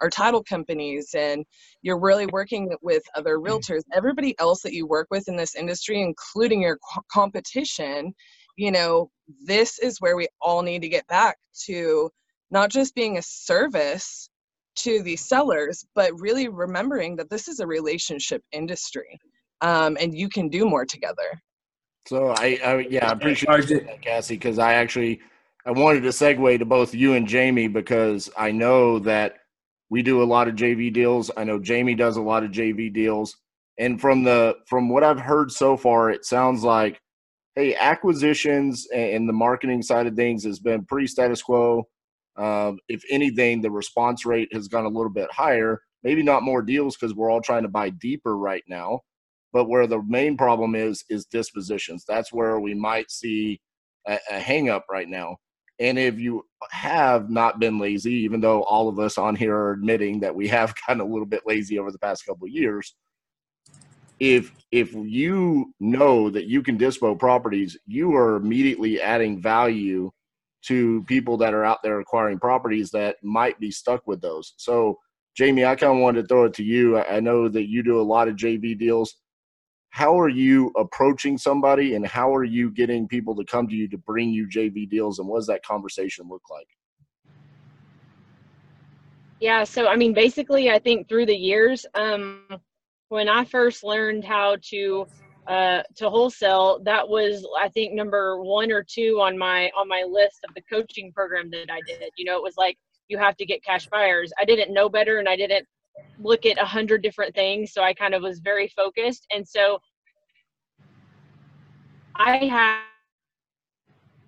our 0.00 0.10
title 0.10 0.42
companies 0.42 1.14
and 1.16 1.44
you're 1.82 1.98
really 1.98 2.26
working 2.26 2.74
with 2.82 3.02
other 3.14 3.38
mm. 3.38 3.46
realtors 3.46 3.82
everybody 3.92 4.34
else 4.38 4.62
that 4.62 4.74
you 4.74 4.86
work 4.86 5.06
with 5.10 5.28
in 5.28 5.36
this 5.36 5.54
industry 5.54 6.02
including 6.02 6.60
your 6.60 6.78
competition 7.10 8.12
you 8.56 8.70
know 8.70 9.10
this 9.46 9.78
is 9.78 10.00
where 10.00 10.16
we 10.16 10.28
all 10.40 10.62
need 10.62 10.82
to 10.82 10.88
get 10.88 11.06
back 11.06 11.36
to 11.66 12.10
not 12.50 12.70
just 12.70 12.94
being 12.94 13.18
a 13.18 13.22
service 13.22 14.28
to 14.76 15.02
the 15.02 15.16
sellers 15.16 15.84
but 15.94 16.10
really 16.20 16.48
remembering 16.48 17.16
that 17.16 17.30
this 17.30 17.48
is 17.48 17.60
a 17.60 17.66
relationship 17.66 18.42
industry 18.52 19.18
um, 19.60 19.96
and 20.00 20.14
you 20.14 20.28
can 20.28 20.48
do 20.48 20.66
more 20.66 20.84
together 20.84 21.40
so 22.06 22.28
i, 22.38 22.58
I 22.64 22.78
yeah 22.90 23.08
i 23.08 23.12
appreciate 23.12 23.86
that 23.86 24.02
cassie 24.02 24.34
because 24.34 24.58
i 24.58 24.74
actually 24.74 25.20
i 25.64 25.70
wanted 25.70 26.02
to 26.02 26.08
segue 26.08 26.58
to 26.58 26.64
both 26.64 26.94
you 26.94 27.14
and 27.14 27.26
jamie 27.26 27.68
because 27.68 28.30
i 28.36 28.50
know 28.50 28.98
that 29.00 29.36
we 29.94 30.02
do 30.02 30.20
a 30.20 30.24
lot 30.24 30.48
of 30.48 30.56
JV 30.56 30.92
deals. 30.92 31.30
I 31.36 31.44
know 31.44 31.60
Jamie 31.60 31.94
does 31.94 32.16
a 32.16 32.20
lot 32.20 32.42
of 32.42 32.50
JV 32.50 32.92
deals. 32.92 33.36
And 33.78 34.00
from 34.00 34.24
the 34.24 34.56
from 34.66 34.88
what 34.88 35.04
I've 35.04 35.20
heard 35.20 35.52
so 35.52 35.76
far, 35.76 36.10
it 36.10 36.24
sounds 36.24 36.64
like 36.64 37.00
hey, 37.54 37.76
acquisitions 37.76 38.88
and 38.92 39.28
the 39.28 39.32
marketing 39.32 39.82
side 39.82 40.08
of 40.08 40.16
things 40.16 40.42
has 40.42 40.58
been 40.58 40.84
pretty 40.84 41.06
status 41.06 41.40
quo. 41.42 41.84
Um, 42.36 42.80
if 42.88 43.04
anything, 43.08 43.62
the 43.62 43.70
response 43.70 44.26
rate 44.26 44.48
has 44.52 44.66
gone 44.66 44.84
a 44.84 44.88
little 44.88 45.12
bit 45.12 45.30
higher. 45.30 45.80
Maybe 46.02 46.24
not 46.24 46.42
more 46.42 46.62
deals 46.62 46.96
because 46.96 47.14
we're 47.14 47.30
all 47.30 47.40
trying 47.40 47.62
to 47.62 47.68
buy 47.68 47.90
deeper 47.90 48.36
right 48.36 48.64
now. 48.66 49.02
But 49.52 49.68
where 49.68 49.86
the 49.86 50.02
main 50.02 50.36
problem 50.36 50.74
is 50.74 51.04
is 51.08 51.24
dispositions. 51.26 52.04
That's 52.08 52.32
where 52.32 52.58
we 52.58 52.74
might 52.74 53.12
see 53.12 53.60
a, 54.08 54.18
a 54.28 54.40
hang 54.40 54.68
up 54.68 54.86
right 54.90 55.08
now. 55.08 55.36
And 55.80 55.98
if 55.98 56.18
you 56.18 56.44
have 56.70 57.30
not 57.30 57.58
been 57.58 57.78
lazy, 57.78 58.12
even 58.12 58.40
though 58.40 58.62
all 58.62 58.88
of 58.88 58.98
us 58.98 59.18
on 59.18 59.34
here 59.34 59.56
are 59.56 59.72
admitting 59.72 60.20
that 60.20 60.34
we 60.34 60.48
have 60.48 60.74
gotten 60.86 61.00
a 61.00 61.06
little 61.06 61.26
bit 61.26 61.42
lazy 61.46 61.78
over 61.78 61.90
the 61.90 61.98
past 61.98 62.24
couple 62.26 62.46
of 62.46 62.52
years, 62.52 62.94
if 64.20 64.52
if 64.70 64.94
you 64.94 65.74
know 65.80 66.30
that 66.30 66.46
you 66.46 66.62
can 66.62 66.78
dispo 66.78 67.18
properties, 67.18 67.76
you 67.86 68.14
are 68.14 68.36
immediately 68.36 69.00
adding 69.00 69.42
value 69.42 70.10
to 70.66 71.02
people 71.04 71.36
that 71.36 71.52
are 71.52 71.64
out 71.64 71.82
there 71.82 72.00
acquiring 72.00 72.38
properties 72.38 72.90
that 72.90 73.16
might 73.22 73.58
be 73.60 73.70
stuck 73.70 74.06
with 74.06 74.20
those. 74.20 74.54
So, 74.56 74.98
Jamie, 75.36 75.64
I 75.64 75.74
kind 75.74 75.92
of 75.92 75.98
wanted 75.98 76.22
to 76.22 76.28
throw 76.28 76.44
it 76.44 76.54
to 76.54 76.64
you. 76.64 76.98
I 76.98 77.20
know 77.20 77.48
that 77.48 77.68
you 77.68 77.82
do 77.82 78.00
a 78.00 78.02
lot 78.02 78.28
of 78.28 78.36
JV 78.36 78.78
deals 78.78 79.14
how 79.94 80.18
are 80.18 80.28
you 80.28 80.72
approaching 80.76 81.38
somebody 81.38 81.94
and 81.94 82.04
how 82.04 82.34
are 82.34 82.42
you 82.42 82.68
getting 82.68 83.06
people 83.06 83.32
to 83.32 83.44
come 83.44 83.68
to 83.68 83.76
you 83.76 83.86
to 83.86 83.96
bring 83.96 84.28
you 84.28 84.48
JV 84.48 84.90
deals 84.90 85.20
and 85.20 85.28
what 85.28 85.38
does 85.38 85.46
that 85.46 85.64
conversation 85.64 86.26
look 86.28 86.42
like? 86.50 86.66
Yeah, 89.38 89.62
so 89.62 89.86
I 89.86 89.94
mean, 89.94 90.12
basically, 90.12 90.68
I 90.68 90.80
think 90.80 91.08
through 91.08 91.26
the 91.26 91.36
years, 91.36 91.86
um, 91.94 92.42
when 93.10 93.28
I 93.28 93.44
first 93.44 93.84
learned 93.84 94.24
how 94.24 94.56
to 94.70 95.06
uh, 95.46 95.82
to 95.94 96.10
wholesale, 96.10 96.80
that 96.82 97.08
was 97.08 97.46
I 97.62 97.68
think 97.68 97.94
number 97.94 98.42
one 98.42 98.72
or 98.72 98.82
two 98.82 99.20
on 99.20 99.38
my 99.38 99.70
on 99.76 99.86
my 99.86 100.04
list 100.10 100.40
of 100.48 100.52
the 100.56 100.62
coaching 100.62 101.12
program 101.12 101.52
that 101.52 101.70
I 101.70 101.80
did. 101.86 102.10
You 102.16 102.24
know, 102.24 102.36
it 102.36 102.42
was 102.42 102.56
like 102.56 102.76
you 103.06 103.16
have 103.18 103.36
to 103.36 103.46
get 103.46 103.62
cash 103.62 103.86
buyers. 103.86 104.32
I 104.40 104.44
didn't 104.44 104.74
know 104.74 104.88
better, 104.88 105.20
and 105.20 105.28
I 105.28 105.36
didn't 105.36 105.68
look 106.18 106.46
at 106.46 106.60
a 106.60 106.64
hundred 106.64 107.02
different 107.02 107.34
things. 107.34 107.72
So 107.72 107.82
I 107.82 107.94
kind 107.94 108.14
of 108.14 108.22
was 108.22 108.40
very 108.40 108.68
focused. 108.68 109.26
And 109.32 109.46
so 109.46 109.78
I 112.16 112.82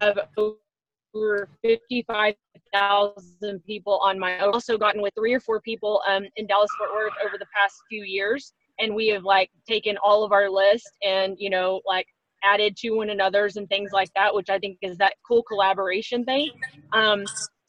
have 0.01 0.19
over 0.37 1.49
55,000 1.63 3.65
people 3.65 3.99
on 4.03 4.19
my 4.19 4.39
I've 4.39 4.53
also 4.53 4.77
gotten 4.77 5.01
with 5.01 5.15
three 5.17 5.33
or 5.33 5.41
four 5.41 5.61
people 5.61 6.03
um, 6.09 6.25
in 6.37 6.47
Dallas 6.47 6.71
Fort 6.77 6.91
Worth 6.93 7.15
over 7.25 7.39
the 7.39 7.47
past 7.55 7.77
few 7.89 8.05
years. 8.05 8.53
And 8.79 8.95
we 8.95 9.09
have 9.09 9.25
like 9.25 9.51
taken 9.67 9.97
all 10.03 10.25
of 10.25 10.33
our 10.33 10.51
list 10.51 10.91
and, 11.03 11.37
you 11.39 11.49
know, 11.49 11.81
like 11.87 12.07
added 12.45 12.77
to 12.79 12.91
one 12.91 13.11
another's 13.11 13.57
and 13.57 13.69
things 13.69 13.91
like 13.93 14.11
that, 14.15 14.35
which 14.35 14.51
I 14.51 14.59
think 14.59 14.79
is 14.83 14.99
that 14.99 15.15
cool 15.27 15.43
collaboration 15.43 16.25
thing. 16.25 16.51
Um, 16.93 17.25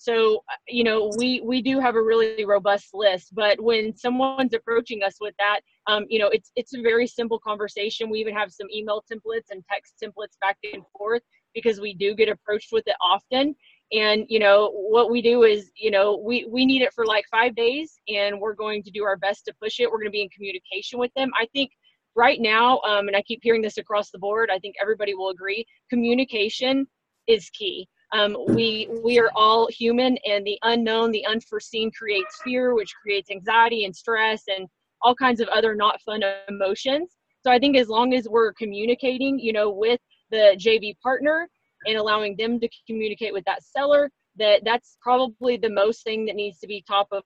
so, 0.08 0.42
you 0.70 0.86
know, 0.86 1.12
we 1.18 1.42
we 1.42 1.62
do 1.62 1.82
have 1.82 1.96
a 1.96 2.02
really 2.02 2.46
robust 2.46 2.94
list, 2.94 3.36
but 3.36 3.60
when 3.62 3.94
someone's 3.94 4.54
approaching 4.54 5.04
us 5.04 5.16
with 5.20 5.36
that, 5.38 5.60
um, 5.88 6.06
you 6.08 6.18
know, 6.18 6.30
it's 6.30 6.50
it's 6.56 6.74
a 6.74 6.82
very 6.82 7.06
simple 7.06 7.40
conversation. 7.40 8.10
We 8.10 8.22
even 8.22 8.34
have 8.34 8.54
some 8.54 8.68
email 8.74 9.04
templates 9.12 9.50
and 9.52 9.62
text 9.70 9.96
templates 10.02 10.40
back 10.40 10.58
and 10.74 10.84
forth 10.98 11.24
because 11.54 11.82
we 11.82 11.94
do 11.94 12.16
get 12.16 12.30
approached 12.30 12.70
with 12.72 12.86
it 12.88 12.96
often. 13.02 13.54
And 13.92 14.24
you 14.30 14.40
know, 14.40 14.72
what 14.72 15.12
we 15.12 15.22
do 15.22 15.44
is, 15.44 15.72
you 15.76 15.92
know, 15.92 16.16
we 16.26 16.46
we 16.46 16.66
need 16.66 16.84
it 16.84 16.94
for 16.94 17.06
like 17.06 17.26
five 17.30 17.54
days, 17.54 18.00
and 18.08 18.40
we're 18.40 18.56
going 18.56 18.84
to 18.84 18.92
do 18.92 19.04
our 19.04 19.18
best 19.18 19.44
to 19.46 19.54
push 19.62 19.82
it. 19.82 19.92
We're 19.92 20.00
going 20.00 20.06
to 20.06 20.12
be 20.12 20.22
in 20.22 20.30
communication 20.30 21.00
with 21.00 21.12
them. 21.18 21.32
I 21.38 21.48
think 21.54 21.72
right 22.16 22.40
now, 22.40 22.80
um, 22.88 23.10
and 23.10 23.18
I 23.18 23.24
keep 23.24 23.42
hearing 23.44 23.62
this 23.62 23.78
across 23.78 24.10
the 24.10 24.20
board. 24.20 24.50
I 24.54 24.60
think 24.60 24.76
everybody 24.82 25.16
will 25.16 25.32
agree. 25.32 25.66
Communication 25.90 26.88
is 27.28 27.50
key 27.50 27.90
um, 28.14 28.38
we 28.48 28.88
we 29.04 29.20
are 29.20 29.30
all 29.36 29.68
human, 29.68 30.18
and 30.26 30.46
the 30.46 30.58
unknown, 30.64 31.12
the 31.12 31.26
unforeseen, 31.26 31.92
creates 31.92 32.40
fear, 32.44 32.74
which 32.74 32.94
creates 33.02 33.30
anxiety 33.30 33.86
and 33.86 33.96
stress 33.96 34.44
and 34.48 34.68
all 35.02 35.14
kinds 35.14 35.42
of 35.42 35.48
other 35.50 35.76
not 35.76 36.02
fun 36.02 36.22
emotions. 36.48 37.18
So 37.42 37.52
I 37.52 37.60
think 37.60 37.78
as 37.78 37.88
long 37.88 38.14
as 38.14 38.28
we're 38.28 38.54
communicating, 38.54 39.40
you 39.40 39.54
know, 39.54 39.70
with 39.70 40.00
the 40.32 40.56
JV 40.58 40.96
partner 41.02 41.50
and 41.86 41.98
allowing 41.98 42.36
them 42.38 42.60
to 42.60 42.70
communicate 42.88 43.34
with 43.34 43.46
that 43.46 43.64
seller, 43.64 44.10
that 44.38 44.62
that's 44.64 44.98
probably 45.02 45.58
the 45.58 45.70
most 45.70 46.04
thing 46.04 46.26
that 46.26 46.36
needs 46.36 46.60
to 46.60 46.68
be 46.68 46.84
top 46.88 47.08
of 47.12 47.24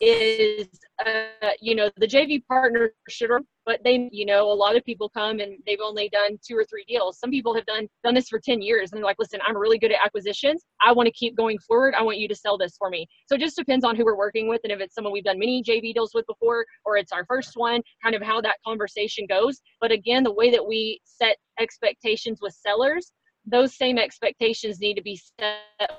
is 0.00 0.68
uh, 1.06 1.50
you 1.60 1.74
know 1.74 1.90
the 1.96 2.06
JV 2.06 2.44
partner 2.46 2.92
should 3.08 3.30
but 3.66 3.80
they, 3.84 4.08
you 4.12 4.26
know, 4.26 4.50
a 4.50 4.54
lot 4.54 4.76
of 4.76 4.84
people 4.84 5.08
come 5.08 5.40
and 5.40 5.58
they've 5.66 5.80
only 5.82 6.08
done 6.08 6.38
two 6.46 6.56
or 6.56 6.64
three 6.64 6.84
deals. 6.86 7.18
Some 7.18 7.30
people 7.30 7.54
have 7.54 7.66
done 7.66 7.88
done 8.02 8.14
this 8.14 8.28
for 8.28 8.38
10 8.38 8.60
years 8.60 8.92
and 8.92 8.98
they're 8.98 9.04
like, 9.04 9.18
listen, 9.18 9.40
I'm 9.46 9.56
really 9.56 9.78
good 9.78 9.92
at 9.92 9.98
acquisitions. 10.04 10.64
I 10.80 10.92
want 10.92 11.06
to 11.06 11.12
keep 11.12 11.36
going 11.36 11.58
forward. 11.58 11.94
I 11.94 12.02
want 12.02 12.18
you 12.18 12.28
to 12.28 12.34
sell 12.34 12.58
this 12.58 12.76
for 12.78 12.90
me. 12.90 13.06
So 13.26 13.34
it 13.34 13.40
just 13.40 13.56
depends 13.56 13.84
on 13.84 13.96
who 13.96 14.04
we're 14.04 14.16
working 14.16 14.48
with 14.48 14.60
and 14.64 14.72
if 14.72 14.80
it's 14.80 14.94
someone 14.94 15.12
we've 15.12 15.24
done 15.24 15.38
many 15.38 15.62
JV 15.62 15.94
deals 15.94 16.12
with 16.14 16.26
before 16.26 16.64
or 16.84 16.96
it's 16.96 17.12
our 17.12 17.24
first 17.26 17.52
one, 17.56 17.82
kind 18.02 18.14
of 18.14 18.22
how 18.22 18.40
that 18.40 18.56
conversation 18.66 19.26
goes. 19.28 19.60
But 19.80 19.92
again, 19.92 20.24
the 20.24 20.32
way 20.32 20.50
that 20.50 20.66
we 20.66 21.00
set 21.04 21.36
expectations 21.58 22.38
with 22.42 22.54
sellers 22.54 23.12
those 23.46 23.76
same 23.76 23.98
expectations 23.98 24.80
need 24.80 24.94
to 24.94 25.02
be 25.02 25.20
set 25.38 25.58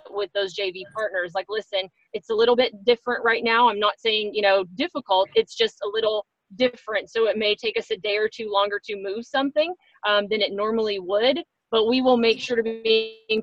with 0.10 0.32
those 0.34 0.56
JV 0.56 0.82
partners. 0.96 1.34
Like, 1.36 1.46
listen, 1.48 1.90
it's 2.14 2.30
a 2.30 2.34
little 2.34 2.56
bit 2.56 2.84
different 2.86 3.24
right 3.24 3.44
now. 3.44 3.70
I'm 3.70 3.80
not 3.80 4.00
saying, 4.00 4.32
you 4.34 4.42
know, 4.42 4.66
difficult. 4.76 5.30
It's 5.36 5.56
just 5.56 5.78
a 5.84 5.90
little 5.94 6.26
different. 6.56 7.10
So 7.10 7.28
it 7.28 7.38
may 7.38 7.56
take 7.56 7.78
us 7.78 7.92
a 7.92 7.98
day 7.98 8.18
or 8.18 8.30
two 8.30 8.50
longer 8.52 8.80
to 8.86 8.96
move 8.96 9.26
something 9.26 9.74
um, 10.08 10.28
than 10.30 10.42
it 10.42 10.54
normally 10.54 11.00
would, 11.00 11.42
but 11.72 11.88
we 11.88 12.02
will 12.02 12.18
make 12.18 12.40
sure 12.40 12.58
to 12.58 12.64
be 12.64 13.20
in 13.30 13.42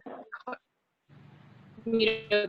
you 1.85 2.49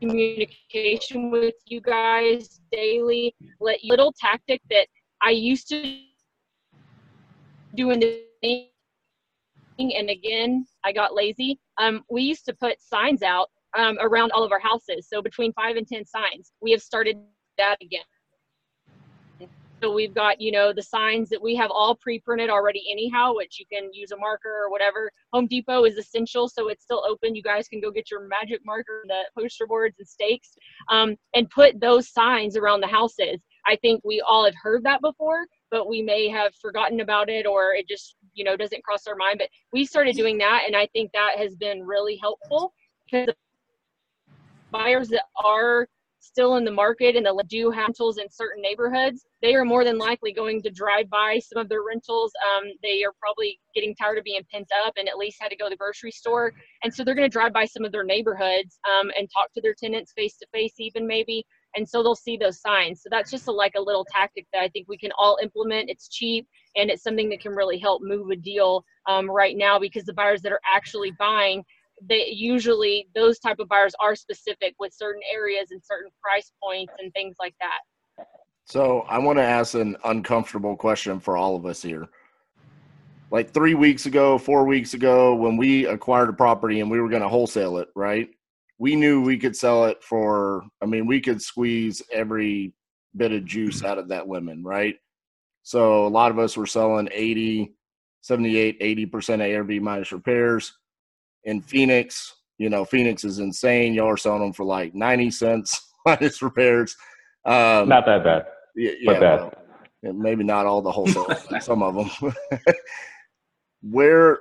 communication 0.00 1.30
with 1.30 1.54
you 1.66 1.80
guys 1.80 2.60
daily. 2.72 3.34
Let 3.60 3.78
little 3.84 4.12
tactic 4.18 4.60
that 4.70 4.86
I 5.22 5.30
used 5.30 5.68
to 5.68 6.00
do 7.74 7.90
in 7.90 8.00
the 8.00 8.70
and 9.78 10.10
again 10.10 10.66
I 10.84 10.92
got 10.92 11.14
lazy. 11.14 11.58
Um, 11.78 12.02
we 12.10 12.22
used 12.22 12.44
to 12.46 12.54
put 12.54 12.80
signs 12.80 13.22
out 13.22 13.48
um, 13.76 13.96
around 14.00 14.32
all 14.32 14.44
of 14.44 14.52
our 14.52 14.60
houses, 14.60 15.08
so 15.08 15.22
between 15.22 15.52
five 15.52 15.76
and 15.76 15.86
ten 15.86 16.04
signs. 16.04 16.52
We 16.60 16.70
have 16.72 16.82
started 16.82 17.18
that 17.56 17.76
again. 17.80 18.02
So 19.82 19.90
we've 19.90 20.14
got, 20.14 20.40
you 20.40 20.52
know, 20.52 20.74
the 20.74 20.82
signs 20.82 21.30
that 21.30 21.40
we 21.40 21.54
have 21.56 21.70
all 21.70 21.94
pre-printed 21.94 22.50
already 22.50 22.84
anyhow, 22.90 23.34
which 23.34 23.58
you 23.58 23.64
can 23.72 23.90
use 23.94 24.10
a 24.10 24.16
marker 24.16 24.50
or 24.50 24.70
whatever. 24.70 25.10
Home 25.32 25.46
Depot 25.46 25.84
is 25.84 25.96
essential, 25.96 26.48
so 26.48 26.68
it's 26.68 26.82
still 26.82 27.02
open. 27.08 27.34
You 27.34 27.42
guys 27.42 27.66
can 27.66 27.80
go 27.80 27.90
get 27.90 28.10
your 28.10 28.28
magic 28.28 28.60
marker, 28.64 29.04
the 29.06 29.22
poster 29.38 29.66
boards 29.66 29.96
and 29.98 30.06
stakes, 30.06 30.50
um, 30.90 31.16
and 31.34 31.48
put 31.48 31.80
those 31.80 32.10
signs 32.10 32.58
around 32.58 32.82
the 32.82 32.88
houses. 32.88 33.40
I 33.66 33.76
think 33.76 34.02
we 34.04 34.22
all 34.26 34.44
have 34.44 34.54
heard 34.62 34.84
that 34.84 35.00
before, 35.00 35.46
but 35.70 35.88
we 35.88 36.02
may 36.02 36.28
have 36.28 36.54
forgotten 36.56 37.00
about 37.00 37.30
it 37.30 37.46
or 37.46 37.74
it 37.74 37.88
just, 37.88 38.16
you 38.34 38.44
know, 38.44 38.56
doesn't 38.56 38.84
cross 38.84 39.06
our 39.06 39.16
mind. 39.16 39.36
But 39.38 39.48
we 39.72 39.86
started 39.86 40.14
doing 40.14 40.36
that, 40.38 40.64
and 40.66 40.76
I 40.76 40.88
think 40.88 41.10
that 41.12 41.36
has 41.38 41.56
been 41.56 41.86
really 41.86 42.18
helpful 42.20 42.74
because 43.10 43.34
buyers 44.70 45.08
that 45.08 45.24
are 45.42 45.88
still 46.20 46.56
in 46.56 46.64
the 46.64 46.70
market 46.70 47.16
and 47.16 47.26
the 47.26 47.44
do 47.48 47.70
rentals 47.70 48.18
in 48.18 48.30
certain 48.30 48.62
neighborhoods, 48.62 49.24
they 49.42 49.54
are 49.54 49.64
more 49.64 49.84
than 49.84 49.98
likely 49.98 50.32
going 50.32 50.62
to 50.62 50.70
drive 50.70 51.08
by 51.10 51.38
some 51.38 51.60
of 51.60 51.68
their 51.68 51.82
rentals. 51.82 52.32
Um, 52.54 52.68
they 52.82 53.02
are 53.04 53.12
probably 53.18 53.58
getting 53.74 53.94
tired 53.94 54.18
of 54.18 54.24
being 54.24 54.42
pent 54.52 54.68
up 54.86 54.94
and 54.96 55.08
at 55.08 55.16
least 55.16 55.38
had 55.40 55.48
to 55.48 55.56
go 55.56 55.66
to 55.66 55.70
the 55.70 55.76
grocery 55.76 56.10
store. 56.10 56.52
And 56.84 56.94
so 56.94 57.02
they're 57.02 57.14
going 57.14 57.28
to 57.28 57.32
drive 57.32 57.52
by 57.52 57.64
some 57.64 57.84
of 57.84 57.92
their 57.92 58.04
neighborhoods 58.04 58.78
um, 58.88 59.10
and 59.18 59.28
talk 59.32 59.52
to 59.54 59.60
their 59.60 59.74
tenants 59.74 60.12
face 60.14 60.36
to 60.38 60.46
face, 60.52 60.74
even 60.78 61.06
maybe. 61.06 61.44
And 61.76 61.88
so 61.88 62.02
they'll 62.02 62.14
see 62.14 62.36
those 62.36 62.60
signs. 62.60 63.02
So 63.02 63.08
that's 63.10 63.30
just 63.30 63.48
a, 63.48 63.52
like 63.52 63.74
a 63.76 63.80
little 63.80 64.06
tactic 64.12 64.46
that 64.52 64.62
I 64.62 64.68
think 64.68 64.88
we 64.88 64.98
can 64.98 65.12
all 65.16 65.38
implement. 65.42 65.88
It's 65.88 66.08
cheap 66.08 66.46
and 66.76 66.90
it's 66.90 67.02
something 67.02 67.28
that 67.30 67.40
can 67.40 67.52
really 67.52 67.78
help 67.78 68.02
move 68.02 68.30
a 68.30 68.36
deal 68.36 68.84
um, 69.08 69.30
right 69.30 69.56
now 69.56 69.78
because 69.78 70.04
the 70.04 70.12
buyers 70.12 70.42
that 70.42 70.52
are 70.52 70.60
actually 70.74 71.12
buying 71.18 71.64
they 72.08 72.28
usually 72.28 73.08
those 73.14 73.38
type 73.38 73.58
of 73.58 73.68
buyers 73.68 73.94
are 74.00 74.14
specific 74.14 74.74
with 74.78 74.92
certain 74.92 75.22
areas 75.32 75.70
and 75.70 75.82
certain 75.84 76.10
price 76.22 76.52
points 76.62 76.92
and 76.98 77.12
things 77.12 77.36
like 77.38 77.54
that. 77.60 78.26
So 78.64 79.00
I 79.02 79.18
want 79.18 79.38
to 79.38 79.42
ask 79.42 79.74
an 79.74 79.96
uncomfortable 80.04 80.76
question 80.76 81.20
for 81.20 81.36
all 81.36 81.56
of 81.56 81.66
us 81.66 81.82
here. 81.82 82.06
Like 83.30 83.52
three 83.52 83.74
weeks 83.74 84.06
ago, 84.06 84.38
four 84.38 84.64
weeks 84.64 84.94
ago, 84.94 85.34
when 85.34 85.56
we 85.56 85.86
acquired 85.86 86.28
a 86.28 86.32
property 86.32 86.80
and 86.80 86.90
we 86.90 87.00
were 87.00 87.08
going 87.08 87.22
to 87.22 87.28
wholesale 87.28 87.78
it, 87.78 87.88
right? 87.94 88.28
We 88.78 88.96
knew 88.96 89.20
we 89.20 89.38
could 89.38 89.56
sell 89.56 89.84
it 89.86 90.02
for, 90.02 90.64
I 90.82 90.86
mean, 90.86 91.06
we 91.06 91.20
could 91.20 91.42
squeeze 91.42 92.02
every 92.12 92.72
bit 93.16 93.32
of 93.32 93.44
juice 93.44 93.84
out 93.84 93.98
of 93.98 94.08
that 94.08 94.28
lemon, 94.28 94.64
right? 94.64 94.96
So 95.62 96.06
a 96.06 96.08
lot 96.08 96.30
of 96.30 96.38
us 96.38 96.56
were 96.56 96.66
selling 96.66 97.08
80, 97.12 97.72
78, 98.22 98.80
80% 99.12 99.56
ARV 99.56 99.82
minus 99.82 100.12
repairs 100.12 100.72
in 101.44 101.60
Phoenix. 101.60 102.34
You 102.58 102.68
know, 102.68 102.84
Phoenix 102.84 103.24
is 103.24 103.38
insane. 103.38 103.94
Y'all 103.94 104.08
are 104.08 104.16
selling 104.16 104.42
them 104.42 104.52
for 104.52 104.64
like 104.64 104.94
90 104.94 105.30
cents 105.30 105.92
minus 106.06 106.42
repairs. 106.42 106.96
Um, 107.44 107.88
not 107.88 108.06
that 108.06 108.22
bad. 108.24 108.46
Yeah, 108.76 108.92
yeah 109.00 109.12
but 109.12 109.20
bad. 109.20 109.40
Well, 110.02 110.12
maybe 110.14 110.44
not 110.44 110.66
all 110.66 110.82
the 110.82 110.92
wholesale, 110.92 111.34
some 111.60 111.82
of 111.82 111.94
them. 111.94 112.34
where, 113.82 114.38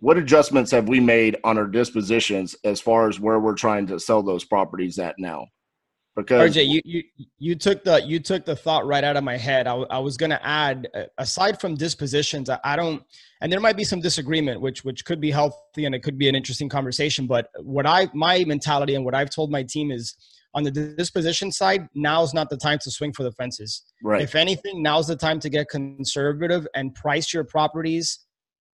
what 0.00 0.16
adjustments 0.16 0.70
have 0.70 0.88
we 0.88 1.00
made 1.00 1.36
on 1.44 1.58
our 1.58 1.66
dispositions 1.66 2.56
as 2.64 2.80
far 2.80 3.08
as 3.08 3.20
where 3.20 3.38
we're 3.38 3.54
trying 3.54 3.86
to 3.88 4.00
sell 4.00 4.22
those 4.22 4.44
properties 4.44 4.98
at 4.98 5.18
now? 5.18 5.46
Because 6.20 6.54
RJ, 6.54 6.68
you, 6.68 6.80
you 6.84 7.02
you 7.38 7.54
took 7.54 7.84
the 7.84 8.02
you 8.06 8.20
took 8.20 8.44
the 8.44 8.56
thought 8.56 8.86
right 8.86 9.04
out 9.04 9.16
of 9.16 9.24
my 9.24 9.36
head. 9.36 9.66
I, 9.66 9.74
I 9.74 9.98
was 9.98 10.16
going 10.16 10.30
to 10.30 10.46
add, 10.46 10.88
uh, 10.94 11.04
aside 11.18 11.60
from 11.60 11.74
dispositions, 11.74 12.48
I, 12.48 12.58
I 12.64 12.76
don't, 12.76 13.02
and 13.40 13.52
there 13.52 13.60
might 13.60 13.76
be 13.76 13.84
some 13.84 14.00
disagreement, 14.00 14.60
which 14.60 14.84
which 14.84 15.04
could 15.04 15.20
be 15.20 15.30
healthy 15.30 15.84
and 15.84 15.94
it 15.94 16.02
could 16.02 16.18
be 16.18 16.28
an 16.28 16.34
interesting 16.34 16.68
conversation. 16.68 17.26
But 17.26 17.48
what 17.60 17.86
I 17.86 18.08
my 18.14 18.44
mentality 18.44 18.94
and 18.94 19.04
what 19.04 19.14
I've 19.14 19.30
told 19.30 19.50
my 19.50 19.62
team 19.62 19.90
is 19.90 20.16
on 20.54 20.64
the 20.64 20.70
disposition 20.70 21.52
side, 21.52 21.88
now's 21.94 22.34
not 22.34 22.50
the 22.50 22.56
time 22.56 22.78
to 22.82 22.90
swing 22.90 23.12
for 23.12 23.22
the 23.22 23.32
fences. 23.32 23.82
Right. 24.02 24.22
If 24.22 24.34
anything, 24.34 24.82
now's 24.82 25.06
the 25.06 25.16
time 25.16 25.38
to 25.40 25.48
get 25.48 25.68
conservative 25.68 26.66
and 26.74 26.94
price 26.94 27.32
your 27.32 27.44
properties 27.44 28.18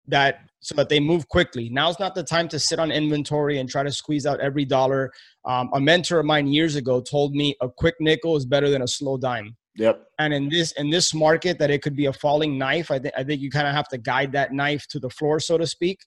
that 0.07 0.41
so 0.59 0.73
that 0.75 0.89
they 0.89 0.99
move 0.99 1.27
quickly. 1.29 1.69
Now's 1.69 1.99
not 1.99 2.15
the 2.15 2.23
time 2.23 2.47
to 2.49 2.59
sit 2.59 2.79
on 2.79 2.91
inventory 2.91 3.59
and 3.59 3.69
try 3.69 3.83
to 3.83 3.91
squeeze 3.91 4.25
out 4.25 4.39
every 4.39 4.65
dollar. 4.65 5.11
Um, 5.45 5.69
a 5.73 5.79
mentor 5.79 6.19
of 6.19 6.25
mine 6.25 6.47
years 6.47 6.75
ago 6.75 7.01
told 7.01 7.35
me 7.35 7.55
a 7.61 7.69
quick 7.69 7.95
nickel 7.99 8.35
is 8.35 8.45
better 8.45 8.69
than 8.69 8.81
a 8.81 8.87
slow 8.87 9.17
dime. 9.17 9.55
Yep. 9.77 10.03
And 10.19 10.33
in 10.33 10.49
this 10.49 10.71
in 10.73 10.89
this 10.89 11.13
market, 11.13 11.59
that 11.59 11.69
it 11.69 11.81
could 11.81 11.95
be 11.95 12.05
a 12.05 12.13
falling 12.13 12.57
knife. 12.57 12.91
I 12.91 12.99
think 12.99 13.13
I 13.17 13.23
think 13.23 13.41
you 13.41 13.51
kind 13.51 13.67
of 13.67 13.73
have 13.73 13.87
to 13.89 13.97
guide 13.97 14.31
that 14.31 14.53
knife 14.53 14.87
to 14.87 14.99
the 14.99 15.09
floor, 15.09 15.39
so 15.39 15.57
to 15.57 15.67
speak. 15.67 15.99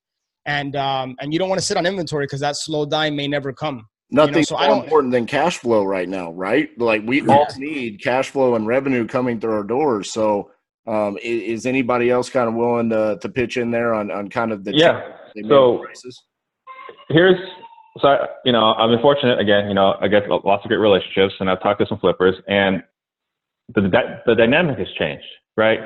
And 0.46 0.74
um, 0.74 1.16
and 1.20 1.32
you 1.32 1.38
don't 1.38 1.48
want 1.48 1.60
to 1.60 1.66
sit 1.66 1.76
on 1.76 1.86
inventory 1.86 2.24
because 2.24 2.40
that 2.40 2.56
slow 2.56 2.86
dime 2.86 3.14
may 3.14 3.28
never 3.28 3.52
come. 3.52 3.86
Nothing's 4.10 4.50
you 4.50 4.56
know, 4.56 4.62
so 4.62 4.74
more 4.74 4.84
important 4.84 5.12
than 5.12 5.26
cash 5.26 5.58
flow 5.58 5.84
right 5.84 6.08
now, 6.08 6.32
right? 6.32 6.70
Like 6.78 7.02
we 7.04 7.26
all 7.28 7.46
need 7.58 8.02
cash 8.02 8.30
flow 8.30 8.54
and 8.54 8.66
revenue 8.66 9.06
coming 9.06 9.38
through 9.38 9.52
our 9.52 9.64
doors. 9.64 10.10
So 10.10 10.50
um, 10.88 11.18
is, 11.18 11.60
is, 11.60 11.66
anybody 11.66 12.10
else 12.10 12.30
kind 12.30 12.48
of 12.48 12.54
willing 12.54 12.88
to, 12.90 13.18
to 13.20 13.28
pitch 13.28 13.56
in 13.56 13.70
there 13.70 13.94
on, 13.94 14.10
on 14.10 14.28
kind 14.28 14.52
of 14.52 14.64
the 14.64 14.74
yeah? 14.74 15.12
So 15.48 15.78
prices? 15.84 16.22
here's 17.10 17.36
so 17.98 18.08
I, 18.08 18.26
you 18.44 18.52
know 18.52 18.72
I'm 18.74 18.98
fortunate 19.00 19.38
again. 19.38 19.68
You 19.68 19.74
know 19.74 19.96
I 20.00 20.08
get 20.08 20.28
lots 20.28 20.64
of 20.64 20.68
great 20.68 20.78
relationships, 20.78 21.34
and 21.40 21.50
I've 21.50 21.62
talked 21.62 21.80
to 21.80 21.86
some 21.86 21.98
flippers, 21.98 22.36
and 22.48 22.82
the 23.74 23.82
the 24.26 24.34
dynamic 24.34 24.78
has 24.78 24.88
changed, 24.98 25.26
right? 25.56 25.80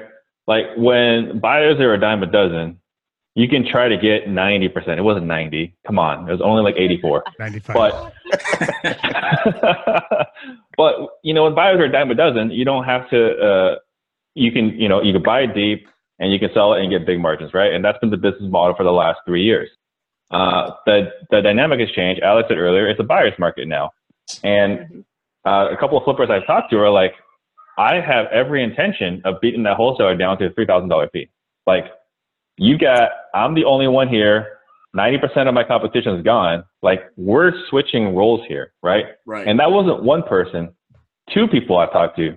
Like 0.46 0.66
when 0.76 1.40
buyers 1.40 1.78
are 1.80 1.94
a 1.94 2.00
dime 2.00 2.22
a 2.22 2.26
dozen, 2.26 2.78
you 3.34 3.48
can 3.48 3.66
try 3.66 3.88
to 3.88 3.96
get 3.96 4.26
90%. 4.26 4.98
It 4.98 5.02
wasn't 5.02 5.26
90. 5.26 5.74
Come 5.86 5.98
on. 5.98 6.28
It 6.28 6.32
was 6.32 6.40
only 6.42 6.62
like 6.62 6.74
84. 6.76 7.24
95. 7.38 7.74
But, 7.74 8.12
but 10.76 10.94
you 11.22 11.32
know, 11.32 11.44
when 11.44 11.54
buyers 11.54 11.80
are 11.80 11.84
a 11.84 11.92
dime 11.92 12.10
a 12.10 12.14
dozen, 12.14 12.50
you 12.50 12.64
don't 12.64 12.84
have 12.84 13.08
to, 13.10 13.38
uh, 13.38 13.76
you 14.34 14.52
can, 14.52 14.70
you 14.78 14.88
know, 14.88 15.02
you 15.02 15.12
can 15.12 15.22
buy 15.22 15.40
it 15.42 15.54
deep 15.54 15.86
and 16.18 16.32
you 16.32 16.38
can 16.38 16.50
sell 16.54 16.72
it 16.74 16.82
and 16.82 16.90
get 16.90 17.06
big 17.06 17.20
margins, 17.20 17.52
right? 17.52 17.72
And 17.72 17.84
that's 17.84 17.98
been 17.98 18.10
the 18.10 18.16
business 18.16 18.50
model 18.50 18.74
for 18.76 18.84
the 18.84 18.92
last 18.92 19.20
three 19.26 19.42
years. 19.42 19.68
Uh, 20.30 20.70
the 20.86 21.10
the 21.30 21.42
dynamic 21.42 21.80
has 21.80 21.90
changed. 21.90 22.22
Alex 22.22 22.48
said 22.48 22.56
earlier, 22.56 22.88
it's 22.88 23.00
a 23.00 23.04
buyer's 23.04 23.38
market 23.38 23.68
now, 23.68 23.90
and 24.42 25.04
uh, 25.44 25.68
a 25.70 25.76
couple 25.76 25.98
of 25.98 26.04
flippers 26.04 26.30
I've 26.30 26.46
talked 26.46 26.70
to 26.70 26.78
are 26.78 26.90
like, 26.90 27.12
I 27.76 28.00
have 28.00 28.26
every 28.32 28.62
intention 28.62 29.20
of 29.24 29.40
beating 29.42 29.62
that 29.64 29.76
wholesaler 29.76 30.16
down 30.16 30.38
to 30.38 30.46
a 30.46 30.50
three 30.50 30.64
thousand 30.64 30.88
dollar 30.88 31.10
fee. 31.12 31.28
Like, 31.66 31.84
you 32.56 32.78
got, 32.78 33.10
I'm 33.34 33.54
the 33.54 33.64
only 33.64 33.88
one 33.88 34.08
here. 34.08 34.58
Ninety 34.94 35.18
percent 35.18 35.48
of 35.48 35.54
my 35.54 35.64
competition 35.64 36.14
is 36.16 36.22
gone. 36.22 36.64
Like, 36.80 37.10
we're 37.16 37.52
switching 37.68 38.14
roles 38.14 38.40
here, 38.48 38.72
right? 38.82 39.06
Right. 39.26 39.46
And 39.46 39.60
that 39.60 39.70
wasn't 39.70 40.02
one 40.02 40.22
person. 40.22 40.74
Two 41.32 41.46
people 41.46 41.76
I've 41.76 41.92
talked 41.92 42.16
to 42.16 42.36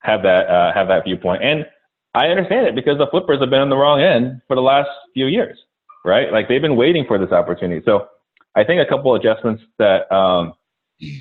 have 0.00 0.22
that 0.22 0.48
uh, 0.48 0.72
have 0.72 0.88
that 0.88 1.04
viewpoint. 1.04 1.42
And 1.42 1.66
I 2.14 2.28
understand 2.28 2.66
it 2.66 2.74
because 2.74 2.98
the 2.98 3.06
flippers 3.10 3.40
have 3.40 3.50
been 3.50 3.60
on 3.60 3.70
the 3.70 3.76
wrong 3.76 4.00
end 4.00 4.40
for 4.48 4.56
the 4.56 4.62
last 4.62 4.88
few 5.14 5.26
years, 5.26 5.58
right? 6.04 6.32
Like 6.32 6.48
they've 6.48 6.62
been 6.62 6.76
waiting 6.76 7.04
for 7.06 7.18
this 7.18 7.32
opportunity. 7.32 7.82
So 7.84 8.08
I 8.54 8.64
think 8.64 8.80
a 8.80 8.88
couple 8.88 9.14
adjustments 9.14 9.62
that 9.78 10.10
um, 10.14 10.54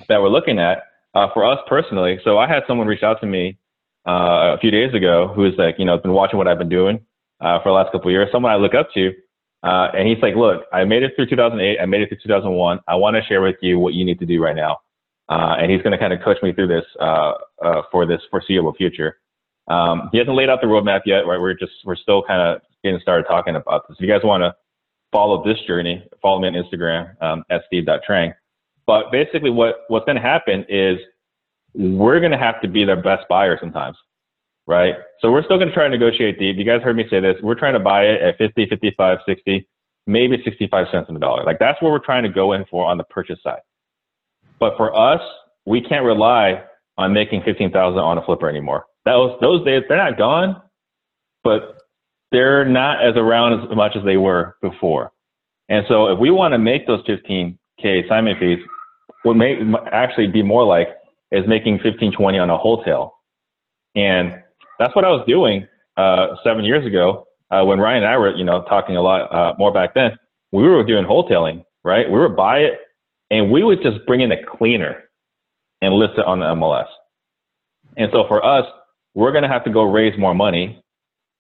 that 0.07 0.21
we're 0.21 0.29
looking 0.29 0.59
at 0.59 0.83
uh, 1.13 1.27
for 1.33 1.45
us 1.45 1.59
personally. 1.67 2.19
So 2.23 2.37
I 2.37 2.47
had 2.47 2.63
someone 2.67 2.87
reach 2.87 3.03
out 3.03 3.19
to 3.21 3.27
me 3.27 3.57
uh, 4.07 4.55
a 4.55 4.57
few 4.59 4.71
days 4.71 4.93
ago 4.93 5.31
who's 5.35 5.53
like, 5.57 5.75
you 5.77 5.85
know, 5.85 5.97
been 5.97 6.13
watching 6.13 6.37
what 6.37 6.47
I've 6.47 6.57
been 6.57 6.69
doing 6.69 6.99
uh, 7.41 7.59
for 7.61 7.69
the 7.69 7.73
last 7.73 7.91
couple 7.91 8.09
years. 8.11 8.29
Someone 8.31 8.51
I 8.51 8.55
look 8.55 8.73
up 8.73 8.89
to. 8.93 9.11
Uh, 9.63 9.89
and 9.93 10.07
he's 10.07 10.21
like, 10.21 10.35
look, 10.35 10.63
I 10.71 10.85
made 10.85 11.03
it 11.03 11.13
through 11.15 11.27
2008. 11.27 11.79
I 11.81 11.85
made 11.85 12.01
it 12.01 12.09
through 12.09 12.19
2001. 12.23 12.79
I 12.87 12.95
want 12.95 13.15
to 13.15 13.23
share 13.23 13.41
with 13.41 13.55
you 13.61 13.79
what 13.79 13.93
you 13.93 14.05
need 14.05 14.19
to 14.19 14.25
do 14.25 14.41
right 14.41 14.55
now. 14.55 14.77
Uh, 15.29 15.55
and 15.59 15.71
he's 15.71 15.81
going 15.81 15.91
to 15.91 15.97
kind 15.97 16.13
of 16.13 16.21
coach 16.23 16.37
me 16.41 16.53
through 16.53 16.67
this 16.67 16.85
uh, 17.01 17.33
uh, 17.63 17.81
for 17.91 18.05
this 18.05 18.21
foreseeable 18.31 18.73
future. 18.73 19.17
Um, 19.67 20.09
he 20.11 20.17
hasn't 20.17 20.35
laid 20.35 20.49
out 20.49 20.61
the 20.61 20.67
roadmap 20.67 21.01
yet, 21.05 21.27
right? 21.27 21.39
We're 21.39 21.53
just 21.53 21.73
we're 21.83 21.97
still 21.97 22.23
kind 22.23 22.41
of 22.41 22.61
getting 22.83 22.99
started 23.01 23.25
talking 23.27 23.55
about 23.55 23.87
this. 23.87 23.97
If 23.97 24.01
you 24.01 24.07
guys 24.07 24.21
want 24.23 24.41
to 24.41 24.55
follow 25.11 25.43
this 25.43 25.57
journey, 25.67 26.07
follow 26.21 26.39
me 26.39 26.47
on 26.47 26.53
Instagram 26.53 27.21
um, 27.21 27.43
at 27.49 27.63
steve.trang. 27.67 28.33
But 28.85 29.11
basically, 29.11 29.49
what 29.49 29.83
what's 29.89 30.05
going 30.05 30.15
to 30.15 30.21
happen 30.21 30.65
is 30.69 30.97
we're 31.73 32.19
going 32.19 32.31
to 32.31 32.37
have 32.37 32.61
to 32.61 32.69
be 32.69 32.85
their 32.85 33.01
best 33.01 33.27
buyer 33.29 33.57
sometimes, 33.59 33.97
right? 34.65 34.95
So 35.19 35.31
we're 35.31 35.43
still 35.43 35.57
going 35.57 35.67
to 35.67 35.73
try 35.73 35.83
to 35.83 35.89
negotiate 35.89 36.39
deep. 36.39 36.55
You 36.57 36.63
guys 36.63 36.81
heard 36.81 36.95
me 36.95 37.05
say 37.09 37.19
this. 37.19 37.35
We're 37.43 37.55
trying 37.55 37.73
to 37.73 37.79
buy 37.79 38.05
it 38.05 38.21
at 38.21 38.37
50, 38.37 38.67
55, 38.67 39.17
60, 39.27 39.67
maybe 40.07 40.41
65 40.43 40.87
cents 40.91 41.05
on 41.09 41.13
the 41.13 41.19
dollar. 41.19 41.43
Like 41.43 41.59
that's 41.59 41.81
what 41.81 41.91
we're 41.91 41.99
trying 41.99 42.23
to 42.23 42.29
go 42.29 42.53
in 42.53 42.63
for 42.71 42.85
on 42.85 42.97
the 42.97 43.03
purchase 43.03 43.39
side. 43.43 43.59
But 44.59 44.73
for 44.77 44.95
us, 44.95 45.21
we 45.65 45.81
can't 45.81 46.05
rely 46.05 46.63
on 46.97 47.13
making 47.13 47.43
15,000 47.43 47.99
on 47.99 48.17
a 48.17 48.25
flipper 48.25 48.49
anymore. 48.49 48.85
Those, 49.05 49.37
those 49.41 49.63
days, 49.65 49.83
they're 49.87 49.97
not 49.97 50.17
gone, 50.17 50.61
but 51.43 51.77
they're 52.31 52.65
not 52.65 53.03
as 53.03 53.15
around 53.15 53.69
as 53.69 53.75
much 53.75 53.95
as 53.95 54.03
they 54.03 54.17
were 54.17 54.57
before. 54.61 55.11
And 55.69 55.85
so 55.87 56.07
if 56.07 56.19
we 56.19 56.31
want 56.31 56.53
to 56.53 56.57
make 56.57 56.87
those 56.87 57.01
15K 57.05 58.05
assignment 58.05 58.39
fees, 58.39 58.59
what 59.23 59.35
may 59.35 59.59
actually 59.91 60.27
be 60.27 60.41
more 60.41 60.65
like 60.65 60.87
is 61.31 61.43
making 61.47 61.79
15, 61.79 62.13
20 62.13 62.37
on 62.37 62.49
a 62.49 62.57
wholesale. 62.57 63.13
And 63.95 64.33
that's 64.79 64.95
what 64.95 65.05
I 65.05 65.09
was 65.09 65.25
doing 65.27 65.67
uh, 65.97 66.35
seven 66.43 66.63
years 66.63 66.85
ago 66.85 67.27
uh, 67.51 67.63
when 67.63 67.79
Ryan 67.79 68.03
and 68.03 68.11
I 68.11 68.17
were, 68.17 68.35
you 68.35 68.43
know, 68.43 68.63
talking 68.63 68.95
a 68.95 69.01
lot 69.01 69.33
uh, 69.33 69.53
more 69.57 69.73
back 69.73 69.93
then. 69.93 70.11
We 70.51 70.63
were 70.63 70.83
doing 70.83 71.05
wholesaling, 71.05 71.65
right? 71.83 72.09
We 72.09 72.17
were 72.17 72.29
buy 72.29 72.59
it 72.59 72.79
and 73.29 73.51
we 73.51 73.63
would 73.63 73.81
just 73.81 74.05
bring 74.05 74.21
in 74.21 74.31
a 74.31 74.43
cleaner 74.43 75.03
and 75.81 75.93
list 75.93 76.13
it 76.17 76.25
on 76.25 76.39
the 76.39 76.45
MLS. 76.45 76.87
And 77.97 78.09
so 78.11 78.25
for 78.27 78.43
us, 78.43 78.65
we're 79.13 79.31
going 79.31 79.43
to 79.43 79.49
have 79.49 79.63
to 79.65 79.71
go 79.71 79.83
raise 79.83 80.17
more 80.17 80.33
money 80.33 80.81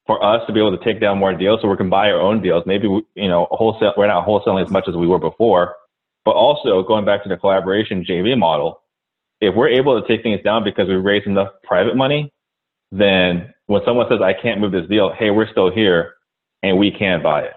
for 0.05 0.23
us 0.23 0.41
to 0.47 0.53
be 0.53 0.59
able 0.59 0.75
to 0.75 0.83
take 0.83 1.01
down 1.01 1.17
more 1.17 1.33
deals 1.33 1.59
so 1.61 1.67
we 1.67 1.77
can 1.77 1.89
buy 1.89 2.09
our 2.09 2.19
own 2.19 2.41
deals. 2.41 2.63
Maybe, 2.65 2.87
we, 2.87 3.03
you 3.15 3.27
know, 3.27 3.47
wholesale, 3.51 3.93
we're 3.97 4.07
not 4.07 4.25
wholesaling 4.25 4.65
as 4.65 4.71
much 4.71 4.85
as 4.87 4.95
we 4.95 5.05
were 5.05 5.19
before, 5.19 5.75
but 6.25 6.31
also 6.31 6.81
going 6.83 7.05
back 7.05 7.23
to 7.23 7.29
the 7.29 7.37
collaboration 7.37 8.05
JV 8.05 8.37
model, 8.37 8.81
if 9.41 9.53
we're 9.53 9.69
able 9.69 10.01
to 10.01 10.07
take 10.07 10.23
things 10.23 10.41
down 10.43 10.63
because 10.63 10.87
we 10.87 10.95
raised 10.95 11.27
enough 11.27 11.49
private 11.63 11.95
money, 11.95 12.31
then 12.91 13.53
when 13.67 13.81
someone 13.85 14.07
says, 14.09 14.19
I 14.23 14.33
can't 14.33 14.59
move 14.59 14.71
this 14.71 14.87
deal, 14.87 15.13
hey, 15.17 15.29
we're 15.29 15.49
still 15.51 15.71
here 15.71 16.15
and 16.63 16.77
we 16.77 16.89
can 16.89 17.21
buy 17.21 17.41
it. 17.41 17.53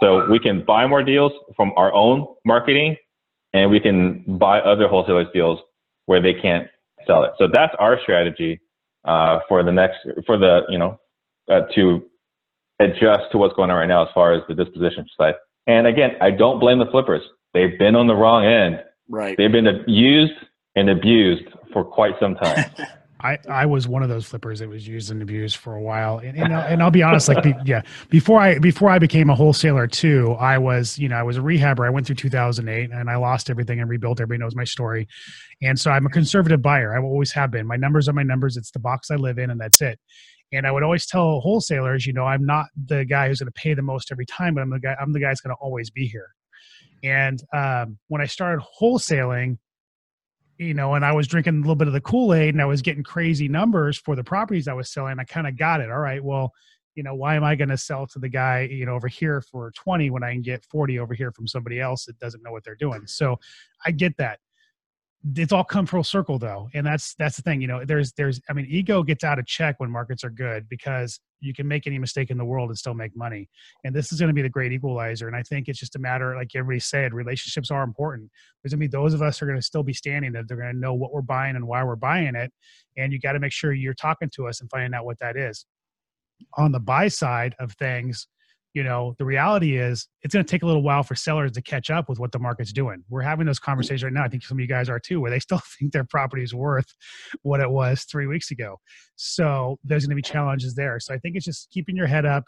So 0.00 0.30
we 0.30 0.38
can 0.38 0.64
buy 0.64 0.86
more 0.86 1.02
deals 1.02 1.32
from 1.56 1.72
our 1.76 1.92
own 1.92 2.26
marketing 2.44 2.96
and 3.56 3.70
we 3.70 3.80
can 3.80 4.38
buy 4.38 4.60
other 4.60 4.86
wholesalers 4.86 5.26
deals 5.32 5.58
where 6.04 6.20
they 6.20 6.34
can't 6.34 6.68
sell 7.06 7.24
it. 7.24 7.32
So 7.38 7.48
that's 7.52 7.74
our 7.78 7.98
strategy 8.02 8.60
uh, 9.04 9.40
for 9.48 9.62
the 9.62 9.72
next, 9.72 9.98
for 10.26 10.36
the, 10.36 10.62
you 10.68 10.78
know, 10.78 11.00
uh, 11.50 11.60
to 11.74 12.04
adjust 12.80 13.32
to 13.32 13.38
what's 13.38 13.54
going 13.54 13.70
on 13.70 13.76
right 13.76 13.88
now 13.88 14.02
as 14.02 14.08
far 14.14 14.34
as 14.34 14.42
the 14.48 14.54
disposition 14.54 15.06
side. 15.16 15.34
And 15.66 15.86
again, 15.86 16.12
I 16.20 16.30
don't 16.30 16.60
blame 16.60 16.78
the 16.78 16.86
flippers. 16.86 17.22
They've 17.54 17.78
been 17.78 17.96
on 17.96 18.06
the 18.06 18.14
wrong 18.14 18.44
end. 18.44 18.82
Right. 19.08 19.36
They've 19.36 19.50
been 19.50 19.84
used 19.86 20.34
and 20.74 20.90
abused 20.90 21.48
for 21.72 21.84
quite 21.84 22.14
some 22.20 22.34
time. 22.34 22.66
I, 23.20 23.38
I 23.48 23.66
was 23.66 23.88
one 23.88 24.02
of 24.02 24.08
those 24.08 24.26
flippers 24.26 24.60
that 24.60 24.68
was 24.68 24.86
used 24.86 25.10
and 25.10 25.22
abused 25.22 25.56
for 25.56 25.74
a 25.74 25.80
while, 25.80 26.18
and 26.18 26.36
and, 26.36 26.52
and 26.52 26.82
I'll 26.82 26.90
be 26.90 27.02
honest, 27.04 27.28
like 27.28 27.42
be, 27.42 27.54
yeah, 27.64 27.82
before 28.10 28.40
I 28.40 28.58
before 28.58 28.90
I 28.90 28.98
became 28.98 29.30
a 29.30 29.34
wholesaler 29.34 29.86
too, 29.86 30.32
I 30.38 30.58
was 30.58 30.98
you 30.98 31.08
know 31.08 31.16
I 31.16 31.22
was 31.22 31.36
a 31.36 31.40
rehabber. 31.40 31.86
I 31.86 31.90
went 31.90 32.06
through 32.06 32.16
2008 32.16 32.90
and 32.90 33.10
I 33.10 33.16
lost 33.16 33.48
everything 33.48 33.80
and 33.80 33.88
rebuilt. 33.88 34.20
Everybody 34.20 34.44
knows 34.44 34.54
my 34.54 34.64
story, 34.64 35.08
and 35.62 35.78
so 35.78 35.90
I'm 35.90 36.04
a 36.04 36.10
conservative 36.10 36.60
buyer. 36.60 36.94
I 36.94 37.02
always 37.02 37.32
have 37.32 37.50
been. 37.50 37.66
My 37.66 37.76
numbers 37.76 38.08
are 38.08 38.12
my 38.12 38.22
numbers. 38.22 38.56
It's 38.56 38.70
the 38.70 38.80
box 38.80 39.10
I 39.10 39.16
live 39.16 39.38
in, 39.38 39.50
and 39.50 39.60
that's 39.60 39.80
it. 39.80 39.98
And 40.52 40.66
I 40.66 40.70
would 40.70 40.82
always 40.82 41.06
tell 41.06 41.40
wholesalers, 41.40 42.06
you 42.06 42.12
know, 42.12 42.24
I'm 42.24 42.44
not 42.44 42.66
the 42.86 43.04
guy 43.04 43.28
who's 43.28 43.40
going 43.40 43.50
to 43.50 43.60
pay 43.60 43.74
the 43.74 43.82
most 43.82 44.12
every 44.12 44.26
time, 44.26 44.54
but 44.54 44.60
I'm 44.60 44.70
the 44.70 44.78
guy. 44.78 44.94
I'm 45.00 45.12
the 45.12 45.20
guy 45.20 45.28
that's 45.28 45.40
going 45.40 45.54
to 45.54 45.60
always 45.60 45.90
be 45.90 46.06
here. 46.06 46.28
And 47.02 47.42
um, 47.54 47.98
when 48.08 48.20
I 48.20 48.26
started 48.26 48.64
wholesaling, 48.80 49.58
you 50.58 50.74
know, 50.74 50.94
and 50.94 51.04
I 51.04 51.12
was 51.12 51.26
drinking 51.26 51.54
a 51.54 51.60
little 51.60 51.74
bit 51.74 51.88
of 51.88 51.94
the 51.94 52.00
Kool 52.00 52.34
Aid 52.34 52.54
and 52.54 52.62
I 52.62 52.66
was 52.66 52.82
getting 52.82 53.02
crazy 53.02 53.48
numbers 53.48 53.98
for 53.98 54.16
the 54.16 54.24
properties 54.24 54.68
I 54.68 54.72
was 54.72 54.90
selling. 54.90 55.18
I 55.18 55.24
kind 55.24 55.46
of 55.46 55.56
got 55.56 55.80
it. 55.80 55.90
All 55.90 55.98
right, 55.98 56.22
well, 56.22 56.52
you 56.94 57.02
know, 57.02 57.14
why 57.14 57.36
am 57.36 57.44
I 57.44 57.54
going 57.54 57.68
to 57.68 57.76
sell 57.76 58.06
to 58.08 58.18
the 58.18 58.28
guy, 58.28 58.62
you 58.62 58.86
know, 58.86 58.94
over 58.94 59.06
here 59.06 59.42
for 59.42 59.70
20 59.72 60.10
when 60.10 60.24
I 60.24 60.32
can 60.32 60.40
get 60.40 60.64
40 60.64 60.98
over 60.98 61.12
here 61.12 61.30
from 61.30 61.46
somebody 61.46 61.78
else 61.78 62.06
that 62.06 62.18
doesn't 62.18 62.42
know 62.42 62.52
what 62.52 62.64
they're 62.64 62.74
doing? 62.74 63.06
So 63.06 63.38
I 63.84 63.90
get 63.90 64.16
that 64.16 64.40
it's 65.34 65.52
all 65.52 65.64
come 65.64 65.86
full 65.86 66.04
circle 66.04 66.38
though. 66.38 66.68
And 66.74 66.86
that's 66.86 67.14
that's 67.14 67.36
the 67.36 67.42
thing 67.42 67.60
you 67.60 67.66
know 67.66 67.84
there's 67.84 68.12
there's 68.12 68.40
i 68.48 68.52
mean 68.52 68.66
ego 68.68 69.02
gets 69.02 69.24
out 69.24 69.38
of 69.38 69.46
check 69.46 69.76
when 69.78 69.90
markets 69.90 70.22
are 70.22 70.30
good 70.30 70.68
because 70.68 71.18
you 71.40 71.52
can 71.52 71.66
make 71.66 71.86
any 71.86 71.98
mistake 71.98 72.30
in 72.30 72.38
the 72.38 72.44
world 72.44 72.70
and 72.70 72.78
still 72.78 72.94
make 72.94 73.14
money. 73.14 73.48
And 73.84 73.94
this 73.94 74.12
is 74.12 74.18
going 74.18 74.28
to 74.28 74.34
be 74.34 74.42
the 74.42 74.48
great 74.48 74.72
equalizer. 74.72 75.26
And 75.26 75.36
i 75.36 75.42
think 75.42 75.68
it's 75.68 75.78
just 75.78 75.96
a 75.96 75.98
matter 75.98 76.36
like 76.36 76.50
everybody 76.54 76.80
said 76.80 77.12
relationships 77.12 77.70
are 77.70 77.82
important. 77.82 78.30
There's 78.62 78.72
going 78.72 78.80
to 78.80 78.88
be 78.88 78.90
those 78.90 79.14
of 79.14 79.22
us 79.22 79.42
are 79.42 79.46
going 79.46 79.58
to 79.58 79.62
still 79.62 79.82
be 79.82 79.92
standing 79.92 80.32
that 80.32 80.48
they're 80.48 80.56
going 80.56 80.72
to 80.72 80.78
know 80.78 80.94
what 80.94 81.12
we're 81.12 81.22
buying 81.22 81.56
and 81.56 81.66
why 81.66 81.82
we're 81.82 81.96
buying 81.96 82.34
it. 82.36 82.52
And 82.96 83.12
you 83.12 83.18
got 83.18 83.32
to 83.32 83.40
make 83.40 83.52
sure 83.52 83.72
you're 83.72 83.94
talking 83.94 84.30
to 84.36 84.46
us 84.46 84.60
and 84.60 84.70
finding 84.70 84.94
out 84.94 85.04
what 85.04 85.18
that 85.18 85.36
is. 85.36 85.66
On 86.56 86.72
the 86.72 86.80
buy 86.80 87.08
side 87.08 87.54
of 87.58 87.72
things 87.72 88.28
you 88.76 88.84
know 88.84 89.16
the 89.18 89.24
reality 89.24 89.78
is 89.78 90.06
it's 90.22 90.34
going 90.34 90.44
to 90.44 90.50
take 90.50 90.62
a 90.62 90.66
little 90.66 90.82
while 90.82 91.02
for 91.02 91.14
sellers 91.14 91.52
to 91.52 91.62
catch 91.62 91.88
up 91.88 92.10
with 92.10 92.18
what 92.18 92.30
the 92.30 92.38
market's 92.38 92.74
doing. 92.74 93.02
We're 93.08 93.22
having 93.22 93.46
those 93.46 93.58
conversations 93.58 94.04
right 94.04 94.12
now. 94.12 94.22
I 94.22 94.28
think 94.28 94.44
some 94.44 94.58
of 94.58 94.60
you 94.60 94.66
guys 94.66 94.90
are 94.90 95.00
too 95.00 95.18
where 95.18 95.30
they 95.30 95.40
still 95.48 95.62
think 95.78 95.92
their 95.92 96.04
property 96.04 96.42
is 96.42 96.54
worth 96.54 96.94
what 97.40 97.60
it 97.60 97.70
was 97.70 98.04
three 98.04 98.26
weeks 98.26 98.50
ago. 98.50 98.76
So 99.16 99.78
there's 99.82 100.04
going 100.04 100.14
to 100.14 100.16
be 100.16 100.22
challenges 100.22 100.74
there. 100.74 101.00
So 101.00 101.14
i 101.14 101.18
think 101.18 101.36
it's 101.36 101.46
just 101.46 101.70
keeping 101.70 101.96
your 101.96 102.06
head 102.06 102.26
up 102.26 102.44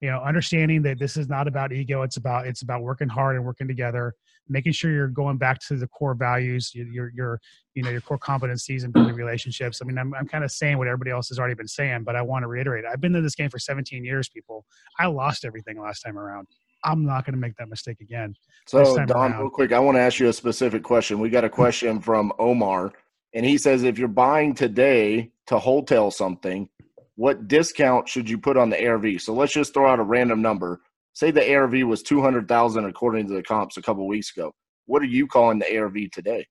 you 0.00 0.10
know 0.10 0.20
understanding 0.20 0.82
that 0.82 1.00
this 1.00 1.16
is 1.16 1.28
not 1.28 1.48
about 1.48 1.72
ego. 1.72 2.02
It's 2.02 2.18
about 2.18 2.46
it's 2.46 2.62
about 2.62 2.82
working 2.82 3.08
hard 3.08 3.34
and 3.34 3.44
working 3.44 3.66
together 3.66 4.14
making 4.48 4.72
sure 4.72 4.90
you're 4.90 5.08
going 5.08 5.36
back 5.36 5.58
to 5.58 5.76
the 5.76 5.86
core 5.88 6.14
values 6.14 6.72
your 6.74 7.10
your 7.14 7.40
you 7.74 7.82
know 7.82 7.90
your 7.90 8.00
core 8.00 8.18
competencies 8.18 8.84
and 8.84 8.92
building 8.92 9.14
relationships 9.14 9.80
i 9.82 9.86
mean 9.86 9.98
i'm, 9.98 10.14
I'm 10.14 10.26
kind 10.26 10.44
of 10.44 10.50
saying 10.50 10.78
what 10.78 10.86
everybody 10.86 11.10
else 11.10 11.28
has 11.28 11.38
already 11.38 11.54
been 11.54 11.68
saying 11.68 12.04
but 12.04 12.16
i 12.16 12.22
want 12.22 12.42
to 12.42 12.48
reiterate 12.48 12.84
i've 12.84 13.00
been 13.00 13.14
in 13.14 13.22
this 13.22 13.34
game 13.34 13.50
for 13.50 13.58
17 13.58 14.04
years 14.04 14.28
people 14.28 14.64
i 14.98 15.06
lost 15.06 15.44
everything 15.44 15.80
last 15.80 16.00
time 16.00 16.18
around 16.18 16.46
i'm 16.84 17.04
not 17.04 17.24
going 17.24 17.34
to 17.34 17.40
make 17.40 17.56
that 17.56 17.68
mistake 17.68 18.00
again 18.00 18.34
so 18.66 18.82
don 19.06 19.10
around. 19.10 19.40
real 19.40 19.50
quick 19.50 19.72
i 19.72 19.78
want 19.78 19.96
to 19.96 20.00
ask 20.00 20.18
you 20.18 20.28
a 20.28 20.32
specific 20.32 20.82
question 20.82 21.18
we 21.18 21.30
got 21.30 21.44
a 21.44 21.50
question 21.50 22.00
from 22.00 22.32
omar 22.38 22.92
and 23.32 23.44
he 23.44 23.58
says 23.58 23.82
if 23.82 23.98
you're 23.98 24.08
buying 24.08 24.54
today 24.54 25.30
to 25.46 25.58
wholesale 25.58 26.10
something 26.10 26.68
what 27.16 27.48
discount 27.48 28.08
should 28.08 28.28
you 28.28 28.38
put 28.38 28.56
on 28.56 28.70
the 28.70 28.86
ARV? 28.86 29.20
So 29.20 29.32
let's 29.34 29.52
just 29.52 29.72
throw 29.72 29.90
out 29.90 30.00
a 30.00 30.02
random 30.02 30.42
number. 30.42 30.80
Say 31.14 31.30
the 31.30 31.54
ARV 31.54 31.86
was 31.86 32.02
200,000 32.02 32.84
according 32.84 33.28
to 33.28 33.34
the 33.34 33.42
comps 33.42 33.76
a 33.76 33.82
couple 33.82 34.06
weeks 34.06 34.36
ago. 34.36 34.52
What 34.86 35.00
are 35.00 35.06
you 35.06 35.26
calling 35.26 35.58
the 35.58 35.78
ARV 35.78 36.10
today? 36.12 36.46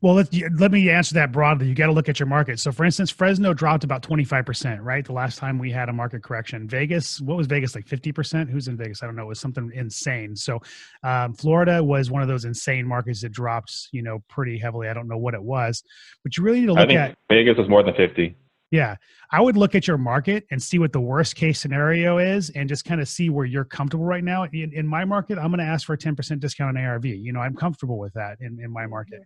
Well, 0.00 0.14
let, 0.14 0.34
let 0.58 0.72
me 0.72 0.90
answer 0.90 1.14
that 1.14 1.30
broadly. 1.30 1.68
You 1.68 1.76
got 1.76 1.86
to 1.86 1.92
look 1.92 2.08
at 2.08 2.18
your 2.18 2.26
market. 2.26 2.58
So, 2.58 2.72
for 2.72 2.84
instance, 2.84 3.10
Fresno 3.10 3.54
dropped 3.54 3.84
about 3.84 4.02
25%, 4.02 4.80
right? 4.82 5.04
The 5.04 5.12
last 5.12 5.38
time 5.38 5.60
we 5.60 5.70
had 5.70 5.88
a 5.88 5.92
market 5.92 6.24
correction. 6.24 6.66
Vegas, 6.66 7.20
what 7.20 7.36
was 7.36 7.46
Vegas 7.46 7.76
like 7.76 7.86
50%? 7.86 8.50
Who's 8.50 8.66
in 8.66 8.76
Vegas? 8.76 9.04
I 9.04 9.06
don't 9.06 9.14
know. 9.14 9.22
It 9.22 9.28
was 9.28 9.40
something 9.40 9.70
insane. 9.74 10.34
So, 10.34 10.58
um, 11.04 11.34
Florida 11.34 11.84
was 11.84 12.10
one 12.10 12.20
of 12.20 12.26
those 12.26 12.44
insane 12.44 12.84
markets 12.84 13.20
that 13.22 13.30
dropped, 13.30 13.90
you 13.92 14.02
know, 14.02 14.24
pretty 14.28 14.58
heavily. 14.58 14.88
I 14.88 14.94
don't 14.94 15.06
know 15.06 15.18
what 15.18 15.34
it 15.34 15.42
was, 15.42 15.84
but 16.24 16.36
you 16.36 16.42
really 16.42 16.60
need 16.60 16.66
to 16.66 16.72
look 16.72 16.90
at 16.90 17.16
Vegas 17.30 17.56
was 17.56 17.68
more 17.68 17.84
than 17.84 17.94
50. 17.94 18.36
Yeah. 18.72 18.96
I 19.30 19.42
would 19.42 19.58
look 19.58 19.74
at 19.74 19.86
your 19.86 19.98
market 19.98 20.46
and 20.50 20.60
see 20.60 20.78
what 20.78 20.92
the 20.92 21.00
worst 21.00 21.36
case 21.36 21.60
scenario 21.60 22.16
is 22.16 22.48
and 22.50 22.70
just 22.70 22.86
kind 22.86 23.02
of 23.02 23.08
see 23.08 23.28
where 23.28 23.44
you're 23.44 23.66
comfortable 23.66 24.06
right 24.06 24.24
now. 24.24 24.44
In, 24.44 24.72
in 24.72 24.86
my 24.86 25.04
market, 25.04 25.36
I'm 25.36 25.48
going 25.48 25.58
to 25.58 25.64
ask 25.64 25.86
for 25.86 25.92
a 25.92 25.98
10% 25.98 26.40
discount 26.40 26.76
on 26.76 26.82
ARV. 26.82 27.04
You 27.04 27.34
know, 27.34 27.40
I'm 27.40 27.54
comfortable 27.54 27.98
with 27.98 28.14
that 28.14 28.38
in, 28.40 28.58
in 28.64 28.72
my 28.72 28.86
market. 28.86 29.20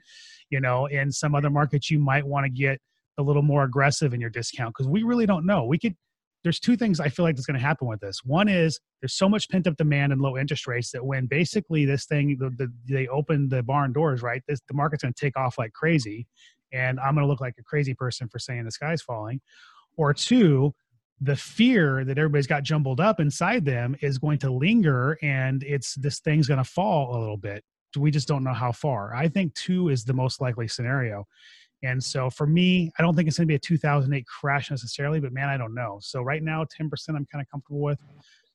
You 0.51 0.61
know, 0.61 0.87
in 0.87 1.13
some 1.13 1.37
other 1.37 1.49
markets, 1.49 1.93
you 1.93 2.01
might 2.01 2.27
want 2.27 2.45
to 2.45 2.51
get 2.51 2.81
a 3.19 3.23
little 3.23 3.43
more 3.43 3.63
aggressive 3.63 4.13
in 4.13 4.21
your 4.21 4.31
discount 4.31 4.75
because 4.75 4.89
we 4.89 5.05
really 5.05 5.27
don't 5.27 5.47
know. 5.47 5.65
We 5.65 5.79
could, 5.79 5.95
there's 6.43 6.59
two 6.59 6.77
things 6.77 6.99
I 6.99 7.09
feel 7.09 7.25
like 7.25 7.37
that's 7.37 7.47
going 7.47 7.59
to 7.59 7.65
happen 7.65 7.87
with 7.87 8.01
this. 8.01 8.23
One 8.25 8.49
is 8.49 8.81
there's 9.01 9.15
so 9.15 9.29
much 9.29 9.49
pent 9.49 9.69
up 9.69 9.77
demand 9.77 10.13
and 10.13 10.21
low 10.21 10.37
interest 10.37 10.67
rates 10.67 10.91
that 10.91 11.05
when 11.05 11.27
basically 11.27 11.85
this 11.85 12.07
thing, 12.07 12.37
the, 12.41 12.51
the, 12.51 12.73
they 12.89 13.07
open 13.07 13.49
the 13.49 13.63
barn 13.63 13.93
doors, 13.93 14.23
right? 14.23 14.43
This, 14.49 14.61
the 14.67 14.75
market's 14.75 15.05
going 15.05 15.15
to 15.15 15.25
take 15.25 15.37
off 15.37 15.57
like 15.57 15.73
crazy 15.73 16.27
and 16.73 16.99
I'm 17.01 17.15
going 17.15 17.25
to 17.25 17.29
look 17.29 17.41
like 17.41 17.55
a 17.59 17.63
crazy 17.63 17.95
person 17.95 18.29
for 18.29 18.39
saying 18.39 18.65
the 18.65 18.71
sky's 18.71 19.03
falling. 19.03 19.41
Or 19.97 20.13
two, 20.13 20.75
the 21.21 21.37
fear 21.37 22.05
that 22.05 22.19
everybody's 22.19 22.47
got 22.47 22.63
jumbled 22.63 23.01
up 23.01 23.21
inside 23.21 23.65
them 23.65 23.97
is 24.03 24.19
going 24.19 24.39
to 24.39 24.51
linger 24.51 25.19
and 25.23 25.63
it's 25.63 25.95
this 25.95 26.21
thing's 26.21 26.47
going 26.47 26.63
to 26.63 26.65
fall 26.65 27.17
a 27.17 27.19
little 27.19 27.39
bit. 27.39 27.65
We 27.97 28.11
just 28.11 28.29
don't 28.29 28.45
know 28.45 28.53
how 28.53 28.73
far. 28.73 29.15
I 29.15 29.29
think 29.29 29.55
two 29.55 29.89
is 29.89 30.05
the 30.05 30.13
most 30.13 30.39
likely 30.39 30.69
scenario. 30.69 31.25
And 31.83 32.03
so 32.03 32.29
for 32.29 32.47
me, 32.47 32.91
I 32.99 33.03
don't 33.03 33.17
think 33.17 33.27
it's 33.27 33.39
going 33.39 33.47
to 33.47 33.51
be 33.51 33.55
a 33.55 33.59
2008 33.59 34.27
crash 34.27 34.71
necessarily, 34.71 35.19
but 35.19 35.33
man, 35.33 35.49
I 35.49 35.57
don't 35.57 35.75
know. 35.75 35.99
So 36.03 36.21
right 36.21 36.43
now, 36.43 36.65
10% 36.65 36.91
I'm 37.09 37.27
kind 37.27 37.41
of 37.41 37.49
comfortable 37.51 37.81
with. 37.81 37.99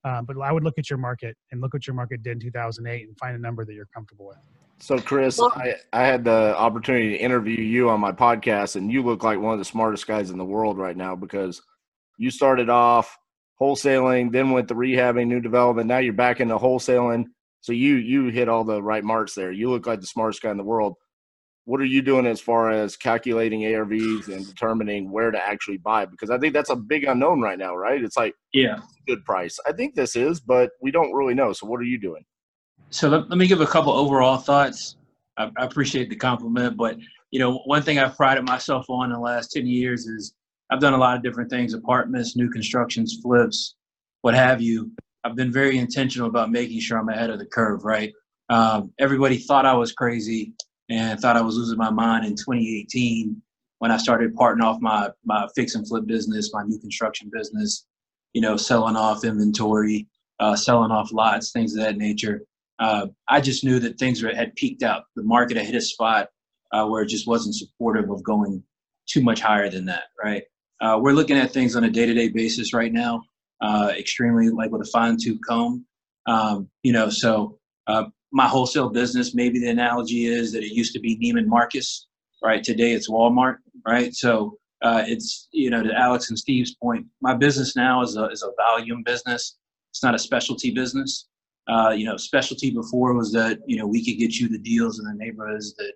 Um, 0.03 0.26
but 0.26 0.39
I 0.39 0.51
would 0.51 0.64
look 0.64 0.78
at 0.78 0.89
your 0.89 0.97
market 0.97 1.38
and 1.51 1.62
look 1.62 1.74
what 1.74 1.88
your 1.88 1.95
market 1.95 2.24
did 2.24 2.34
in 2.34 2.39
2008 2.39 3.07
and 3.07 3.18
find 3.18 3.36
a 3.36 3.39
number 3.39 3.66
that 3.66 3.74
you're 3.74 3.88
comfortable 3.93 4.28
with. 4.28 4.38
So, 4.82 4.97
Chris, 4.97 5.39
I, 5.39 5.75
I 5.93 6.03
had 6.03 6.23
the 6.23 6.57
opportunity 6.57 7.09
to 7.11 7.17
interview 7.17 7.61
you 7.61 7.89
on 7.89 7.99
my 7.99 8.11
podcast, 8.11 8.75
and 8.75 8.91
you 8.91 9.03
look 9.03 9.23
like 9.23 9.39
one 9.39 9.53
of 9.53 9.59
the 9.59 9.65
smartest 9.65 10.07
guys 10.07 10.32
in 10.32 10.39
the 10.39 10.45
world 10.45 10.79
right 10.79 10.97
now 10.97 11.15
because 11.15 11.61
you 12.17 12.32
started 12.32 12.67
off 12.67 13.15
wholesaling, 13.61 14.32
then 14.32 14.49
went 14.49 14.67
to 14.69 14.75
rehabbing, 14.75 15.27
new 15.27 15.39
development. 15.39 15.88
Now 15.88 15.99
you're 15.99 16.13
back 16.13 16.39
into 16.39 16.57
wholesaling. 16.57 17.25
So 17.61 17.73
you 17.73 17.95
you 17.95 18.29
hit 18.29 18.49
all 18.49 18.63
the 18.63 18.82
right 18.82 19.03
marks 19.03 19.36
there. 19.36 19.51
You 19.51 19.69
look 19.69 19.86
like 19.86 20.01
the 20.01 20.07
smartest 20.07 20.41
guy 20.41 20.49
in 20.49 20.57
the 20.57 20.63
world. 20.63 20.95
What 21.65 21.79
are 21.79 21.86
you 21.86 22.01
doing 22.01 22.25
as 22.25 22.41
far 22.41 22.71
as 22.71 22.97
calculating 22.97 23.61
ARVs 23.61 24.29
and 24.29 24.47
determining 24.47 25.11
where 25.11 25.29
to 25.29 25.38
actually 25.38 25.77
buy? 25.77 26.05
Because 26.05 26.32
I 26.32 26.39
think 26.39 26.55
that's 26.55 26.71
a 26.71 26.75
big 26.75 27.03
unknown 27.03 27.39
right 27.39 27.59
now, 27.59 27.75
right? 27.75 28.03
It's 28.03 28.17
like, 28.17 28.34
yeah, 28.51 28.79
good 29.05 29.23
price. 29.25 29.59
I 29.67 29.73
think 29.73 29.93
this 29.93 30.15
is, 30.15 30.39
but 30.39 30.71
we 30.82 30.89
don't 30.89 31.13
really 31.13 31.36
know. 31.36 31.53
So 31.53 31.67
what 31.67 31.79
are 31.79 31.84
you 31.84 31.99
doing? 31.99 32.25
So 32.91 33.07
let, 33.07 33.29
let 33.29 33.37
me 33.37 33.47
give 33.47 33.61
a 33.61 33.65
couple 33.65 33.93
overall 33.93 34.37
thoughts. 34.37 34.97
I, 35.37 35.49
I 35.57 35.65
appreciate 35.65 36.09
the 36.09 36.15
compliment, 36.15 36.75
but 36.77 36.97
you 37.31 37.39
know, 37.39 37.59
one 37.65 37.81
thing 37.81 37.97
I've 37.97 38.17
prided 38.17 38.45
myself 38.45 38.89
on 38.89 39.05
in 39.05 39.13
the 39.13 39.19
last 39.19 39.51
10 39.53 39.65
years 39.65 40.05
is 40.05 40.33
I've 40.69 40.81
done 40.81 40.93
a 40.93 40.97
lot 40.97 41.15
of 41.15 41.23
different 41.23 41.49
things 41.49 41.73
apartments, 41.73 42.35
new 42.35 42.49
constructions, 42.49 43.19
flips, 43.21 43.75
what 44.21 44.35
have 44.35 44.61
you. 44.61 44.91
I've 45.23 45.35
been 45.35 45.51
very 45.51 45.77
intentional 45.77 46.27
about 46.27 46.51
making 46.51 46.81
sure 46.81 46.97
I'm 46.97 47.09
ahead 47.09 47.29
of 47.29 47.39
the 47.39 47.45
curve, 47.45 47.85
right? 47.85 48.11
Um, 48.49 48.91
everybody 48.99 49.37
thought 49.37 49.65
I 49.65 49.73
was 49.73 49.93
crazy 49.93 50.53
and 50.89 51.17
thought 51.19 51.37
I 51.37 51.41
was 51.41 51.55
losing 51.55 51.77
my 51.77 51.89
mind 51.89 52.25
in 52.25 52.35
2018 52.35 53.41
when 53.79 53.91
I 53.91 53.97
started 53.97 54.35
parting 54.35 54.63
off 54.63 54.81
my, 54.81 55.09
my 55.23 55.47
fix 55.55 55.75
and 55.75 55.87
flip 55.87 56.05
business, 56.05 56.51
my 56.53 56.63
new 56.63 56.77
construction 56.79 57.31
business, 57.33 57.85
you 58.33 58.41
know, 58.41 58.57
selling 58.57 58.97
off 58.97 59.23
inventory, 59.23 60.07
uh, 60.39 60.55
selling 60.55 60.91
off 60.91 61.13
lots, 61.13 61.51
things 61.51 61.73
of 61.73 61.83
that 61.83 61.97
nature. 61.97 62.41
Uh, 62.82 63.07
I 63.29 63.39
just 63.39 63.63
knew 63.63 63.79
that 63.79 63.99
things 63.99 64.23
were, 64.23 64.34
had 64.34 64.55
peaked 64.55 64.82
out. 64.82 65.03
The 65.15 65.23
market 65.23 65.55
had 65.55 65.67
hit 65.67 65.75
a 65.75 65.82
spot 65.82 66.29
uh, 66.73 66.86
where 66.88 67.03
it 67.03 67.09
just 67.09 67.27
wasn't 67.27 67.55
supportive 67.55 68.09
of 68.09 68.23
going 68.23 68.63
too 69.07 69.21
much 69.21 69.39
higher 69.39 69.69
than 69.69 69.86
that, 69.86 70.05
right? 70.21 70.43
Uh, 70.82 70.99
we're 70.99 71.13
looking 71.13 71.38
at 71.38 71.51
things 71.51 71.75
on 71.75 71.84
a 71.84 71.89
day-to-day 71.89 72.29
basis 72.29 72.73
right 72.73 72.91
now, 72.91 73.21
uh, 73.61 73.93
extremely 73.95 74.49
like 74.49 74.71
with 74.71 74.82
a 74.82 74.91
fine-tooth 74.91 75.39
comb. 75.47 75.86
Um, 76.25 76.69
you 76.82 76.91
know, 76.91 77.09
so 77.09 77.59
uh, 77.86 78.05
my 78.32 78.47
wholesale 78.47 78.89
business, 78.89 79.36
maybe 79.36 79.59
the 79.59 79.69
analogy 79.69 80.25
is 80.25 80.51
that 80.53 80.63
it 80.63 80.73
used 80.73 80.93
to 80.93 80.99
be 80.99 81.17
Neiman 81.17 81.45
Marcus, 81.45 82.07
right? 82.43 82.63
Today 82.63 82.93
it's 82.93 83.09
Walmart, 83.09 83.57
right? 83.88 84.13
So 84.15 84.57
uh, 84.82 85.03
it's 85.05 85.47
you 85.51 85.69
know 85.69 85.84
to 85.84 85.93
Alex 85.93 86.29
and 86.29 86.39
Steve's 86.39 86.73
point, 86.75 87.05
my 87.21 87.36
business 87.36 87.75
now 87.75 88.01
is 88.01 88.17
a 88.17 88.25
is 88.29 88.41
a 88.41 88.51
volume 88.57 89.03
business. 89.03 89.57
It's 89.91 90.01
not 90.01 90.15
a 90.15 90.19
specialty 90.19 90.71
business. 90.71 91.27
Uh, 91.68 91.91
you 91.91 92.05
know, 92.05 92.18
specialty 92.18 92.72
before 92.72 93.14
was 93.14 93.32
that 93.32 93.59
you 93.66 93.78
know 93.78 93.88
we 93.88 94.03
could 94.03 94.20
get 94.20 94.39
you 94.39 94.49
the 94.49 94.57
deals 94.57 94.99
in 94.99 95.05
the 95.05 95.14
neighborhoods 95.14 95.76
that 95.76 95.93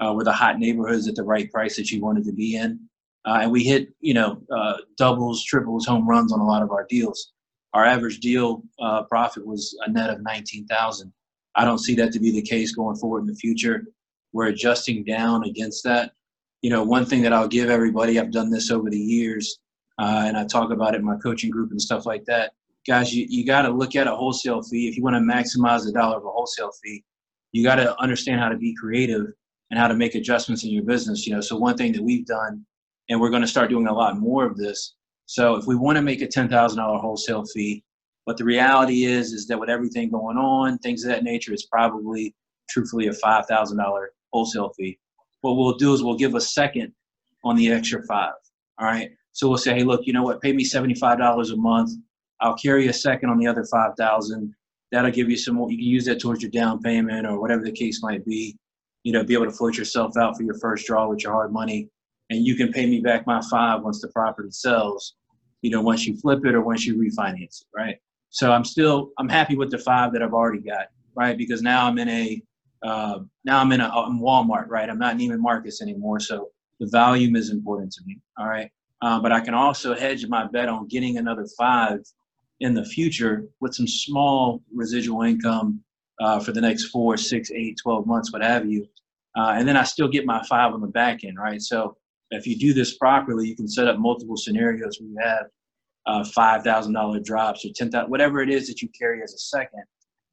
uh, 0.00 0.12
were 0.12 0.24
the 0.24 0.32
hot 0.32 0.58
neighborhoods 0.58 1.08
at 1.08 1.14
the 1.14 1.22
right 1.22 1.50
price 1.50 1.76
that 1.76 1.90
you 1.90 2.00
wanted 2.00 2.24
to 2.24 2.32
be 2.32 2.56
in. 2.56 2.78
Uh, 3.24 3.40
and 3.42 3.50
we 3.50 3.64
hit, 3.64 3.88
you 4.00 4.14
know, 4.14 4.40
uh, 4.54 4.76
doubles, 4.96 5.44
triples, 5.44 5.84
home 5.84 6.08
runs 6.08 6.32
on 6.32 6.40
a 6.40 6.46
lot 6.46 6.62
of 6.62 6.70
our 6.70 6.86
deals. 6.88 7.32
Our 7.74 7.84
average 7.84 8.20
deal 8.20 8.62
uh, 8.80 9.02
profit 9.04 9.44
was 9.44 9.76
a 9.84 9.90
net 9.90 10.10
of 10.10 10.22
19,000. 10.22 11.12
I 11.56 11.64
don't 11.64 11.78
see 11.78 11.94
that 11.96 12.12
to 12.12 12.20
be 12.20 12.30
the 12.30 12.42
case 12.42 12.72
going 12.72 12.96
forward 12.96 13.20
in 13.20 13.26
the 13.26 13.34
future. 13.34 13.84
We're 14.32 14.46
adjusting 14.46 15.04
down 15.04 15.44
against 15.44 15.82
that. 15.84 16.12
You 16.62 16.70
know, 16.70 16.84
one 16.84 17.04
thing 17.04 17.22
that 17.22 17.32
I'll 17.32 17.48
give 17.48 17.68
everybody, 17.68 18.18
I've 18.18 18.30
done 18.30 18.50
this 18.50 18.70
over 18.70 18.90
the 18.90 18.98
years, 18.98 19.58
uh, 19.98 20.24
and 20.26 20.36
I 20.36 20.44
talk 20.44 20.70
about 20.70 20.94
it 20.94 20.98
in 20.98 21.04
my 21.04 21.16
coaching 21.16 21.50
group 21.50 21.70
and 21.70 21.80
stuff 21.80 22.06
like 22.06 22.24
that. 22.26 22.52
Guys, 22.86 23.14
you, 23.14 23.26
you 23.28 23.44
got 23.44 23.62
to 23.62 23.70
look 23.70 23.96
at 23.96 24.06
a 24.06 24.14
wholesale 24.14 24.62
fee. 24.62 24.88
If 24.88 24.96
you 24.96 25.02
want 25.02 25.16
to 25.16 25.20
maximize 25.20 25.84
the 25.84 25.92
dollar 25.92 26.18
of 26.18 26.24
a 26.24 26.30
wholesale 26.30 26.70
fee, 26.82 27.04
you 27.52 27.64
got 27.64 27.76
to 27.76 28.00
understand 28.00 28.40
how 28.40 28.48
to 28.48 28.56
be 28.56 28.74
creative 28.74 29.26
and 29.70 29.80
how 29.80 29.88
to 29.88 29.94
make 29.94 30.14
adjustments 30.14 30.62
in 30.62 30.70
your 30.70 30.84
business. 30.84 31.26
You 31.26 31.34
know, 31.34 31.40
so 31.40 31.56
one 31.56 31.76
thing 31.76 31.92
that 31.92 32.02
we've 32.02 32.26
done, 32.26 32.64
and 33.08 33.20
we're 33.20 33.30
going 33.30 33.42
to 33.42 33.48
start 33.48 33.70
doing 33.70 33.88
a 33.88 33.92
lot 33.92 34.18
more 34.18 34.46
of 34.46 34.56
this. 34.56 34.94
So 35.26 35.56
if 35.56 35.66
we 35.66 35.74
want 35.74 35.96
to 35.96 36.02
make 36.02 36.22
a 36.22 36.28
ten 36.28 36.48
thousand 36.48 36.78
dollar 36.78 36.98
wholesale 36.98 37.44
fee, 37.44 37.82
but 38.24 38.36
the 38.36 38.44
reality 38.44 39.04
is, 39.04 39.32
is 39.32 39.46
that 39.48 39.58
with 39.58 39.68
everything 39.68 40.10
going 40.10 40.36
on, 40.36 40.78
things 40.78 41.04
of 41.04 41.10
that 41.10 41.24
nature, 41.24 41.52
it's 41.52 41.66
probably 41.66 42.34
truthfully 42.70 43.08
a 43.08 43.12
five 43.12 43.46
thousand 43.46 43.78
dollar 43.78 44.12
wholesale 44.32 44.72
fee. 44.76 44.98
What 45.40 45.56
we'll 45.56 45.76
do 45.76 45.92
is 45.92 46.02
we'll 46.02 46.16
give 46.16 46.34
a 46.34 46.40
second 46.40 46.92
on 47.42 47.56
the 47.56 47.72
extra 47.72 48.02
five. 48.06 48.34
All 48.78 48.86
right. 48.86 49.10
So 49.32 49.48
we'll 49.48 49.58
say, 49.58 49.74
hey, 49.74 49.82
look, 49.82 50.02
you 50.04 50.12
know 50.12 50.22
what? 50.22 50.40
Pay 50.40 50.52
me 50.52 50.64
seventy 50.64 50.94
five 50.94 51.18
dollars 51.18 51.50
a 51.50 51.56
month. 51.56 51.90
I'll 52.40 52.56
carry 52.56 52.88
a 52.88 52.92
second 52.92 53.30
on 53.30 53.38
the 53.38 53.46
other 53.46 53.64
five 53.64 53.92
thousand. 53.96 54.54
That'll 54.92 55.10
give 55.10 55.28
you 55.28 55.36
some 55.36 55.56
more. 55.56 55.70
You 55.70 55.78
can 55.78 55.86
use 55.86 56.04
that 56.06 56.20
towards 56.20 56.42
your 56.42 56.50
down 56.50 56.80
payment 56.80 57.26
or 57.26 57.40
whatever 57.40 57.64
the 57.64 57.72
case 57.72 58.02
might 58.02 58.24
be 58.24 58.56
you 59.06 59.12
know, 59.12 59.22
be 59.22 59.34
able 59.34 59.44
to 59.44 59.52
float 59.52 59.78
yourself 59.78 60.16
out 60.16 60.36
for 60.36 60.42
your 60.42 60.58
first 60.58 60.84
draw 60.84 61.06
with 61.06 61.22
your 61.22 61.32
hard 61.32 61.52
money. 61.52 61.88
And 62.28 62.44
you 62.44 62.56
can 62.56 62.72
pay 62.72 62.86
me 62.86 62.98
back 62.98 63.24
my 63.24 63.40
five 63.48 63.82
once 63.82 64.00
the 64.00 64.08
property 64.08 64.50
sells, 64.50 65.14
you 65.62 65.70
know, 65.70 65.80
once 65.80 66.04
you 66.04 66.16
flip 66.16 66.44
it 66.44 66.56
or 66.56 66.60
once 66.60 66.84
you 66.84 66.96
refinance 66.96 67.60
it, 67.60 67.68
right? 67.72 67.98
So 68.30 68.50
I'm 68.50 68.64
still, 68.64 69.12
I'm 69.20 69.28
happy 69.28 69.54
with 69.54 69.70
the 69.70 69.78
five 69.78 70.12
that 70.12 70.24
I've 70.24 70.32
already 70.32 70.58
got, 70.58 70.88
right? 71.14 71.38
Because 71.38 71.62
now 71.62 71.86
I'm 71.86 71.98
in 71.98 72.08
a, 72.08 72.42
uh, 72.82 73.20
now 73.44 73.60
I'm 73.60 73.70
in 73.70 73.80
a 73.80 73.88
I'm 73.88 74.18
Walmart, 74.18 74.66
right? 74.66 74.90
I'm 74.90 74.98
not 74.98 75.16
Neiman 75.16 75.38
Marcus 75.38 75.80
anymore. 75.80 76.18
So 76.18 76.48
the 76.80 76.88
volume 76.88 77.36
is 77.36 77.50
important 77.50 77.92
to 77.92 78.00
me, 78.06 78.18
all 78.36 78.48
right? 78.48 78.68
Uh, 79.02 79.20
but 79.20 79.30
I 79.30 79.38
can 79.38 79.54
also 79.54 79.94
hedge 79.94 80.26
my 80.26 80.48
bet 80.48 80.68
on 80.68 80.88
getting 80.88 81.18
another 81.18 81.46
five 81.56 82.00
in 82.60 82.74
the 82.74 82.84
future 82.84 83.44
with 83.60 83.74
some 83.74 83.86
small 83.86 84.62
residual 84.74 85.22
income 85.22 85.82
uh, 86.20 86.40
for 86.40 86.52
the 86.52 86.60
next 86.60 86.86
four, 86.86 87.16
six, 87.16 87.50
eight, 87.50 87.78
12 87.82 88.06
months, 88.06 88.32
what 88.32 88.42
have 88.42 88.66
you. 88.66 88.86
Uh, 89.36 89.54
and 89.56 89.68
then 89.68 89.76
I 89.76 89.84
still 89.84 90.08
get 90.08 90.24
my 90.24 90.42
five 90.44 90.72
on 90.72 90.80
the 90.80 90.86
back 90.86 91.24
end, 91.24 91.38
right? 91.38 91.60
So 91.60 91.96
if 92.30 92.46
you 92.46 92.58
do 92.58 92.72
this 92.72 92.96
properly, 92.96 93.46
you 93.48 93.56
can 93.56 93.68
set 93.68 93.86
up 93.86 93.98
multiple 93.98 94.36
scenarios 94.36 94.98
where 94.98 95.10
you 95.10 95.18
have 95.20 95.46
uh, 96.06 96.22
$5,000 96.22 97.24
drops 97.24 97.64
or 97.64 97.70
10000 97.72 98.10
whatever 98.10 98.40
it 98.40 98.48
is 98.48 98.68
that 98.68 98.80
you 98.80 98.88
carry 98.98 99.22
as 99.22 99.34
a 99.34 99.38
second. 99.38 99.84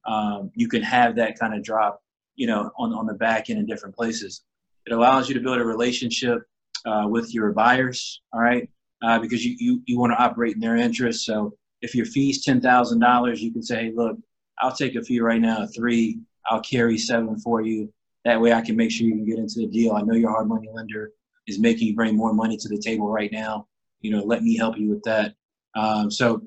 Um, 0.06 0.50
you 0.54 0.68
can 0.68 0.82
have 0.82 1.16
that 1.16 1.38
kind 1.38 1.54
of 1.54 1.62
drop, 1.62 2.00
you 2.36 2.46
know, 2.46 2.70
on, 2.78 2.92
on 2.92 3.06
the 3.06 3.14
back 3.14 3.50
end 3.50 3.58
in 3.58 3.66
different 3.66 3.94
places. 3.94 4.42
It 4.86 4.92
allows 4.92 5.28
you 5.28 5.34
to 5.34 5.40
build 5.40 5.58
a 5.58 5.64
relationship 5.64 6.42
uh, 6.86 7.04
with 7.06 7.32
your 7.34 7.52
buyers, 7.52 8.20
all 8.32 8.40
right? 8.40 8.68
Uh, 9.02 9.18
because 9.18 9.44
you, 9.44 9.56
you, 9.58 9.82
you 9.86 9.98
want 9.98 10.12
to 10.12 10.22
operate 10.22 10.54
in 10.54 10.60
their 10.60 10.76
interest. 10.76 11.24
So 11.24 11.54
if 11.84 11.94
your 11.94 12.06
fee's 12.06 12.44
$10,000, 12.44 13.38
you 13.40 13.52
can 13.52 13.62
say, 13.62 13.84
hey, 13.84 13.92
look, 13.94 14.16
I'll 14.58 14.74
take 14.74 14.94
a 14.94 15.02
fee 15.02 15.20
right 15.20 15.40
now, 15.40 15.66
three. 15.66 16.18
I'll 16.46 16.62
carry 16.62 16.96
seven 16.96 17.38
for 17.38 17.60
you. 17.60 17.92
That 18.24 18.40
way 18.40 18.54
I 18.54 18.62
can 18.62 18.74
make 18.74 18.90
sure 18.90 19.06
you 19.06 19.12
can 19.12 19.26
get 19.26 19.38
into 19.38 19.60
the 19.60 19.66
deal. 19.66 19.92
I 19.92 20.00
know 20.00 20.14
your 20.14 20.30
hard 20.30 20.48
money 20.48 20.68
lender 20.72 21.12
is 21.46 21.58
making 21.58 21.88
you 21.88 21.94
bring 21.94 22.16
more 22.16 22.32
money 22.32 22.56
to 22.56 22.68
the 22.70 22.78
table 22.78 23.10
right 23.10 23.30
now. 23.30 23.66
You 24.00 24.12
know, 24.12 24.24
let 24.24 24.42
me 24.42 24.56
help 24.56 24.78
you 24.78 24.88
with 24.88 25.02
that. 25.02 25.34
Um, 25.74 26.10
so 26.10 26.40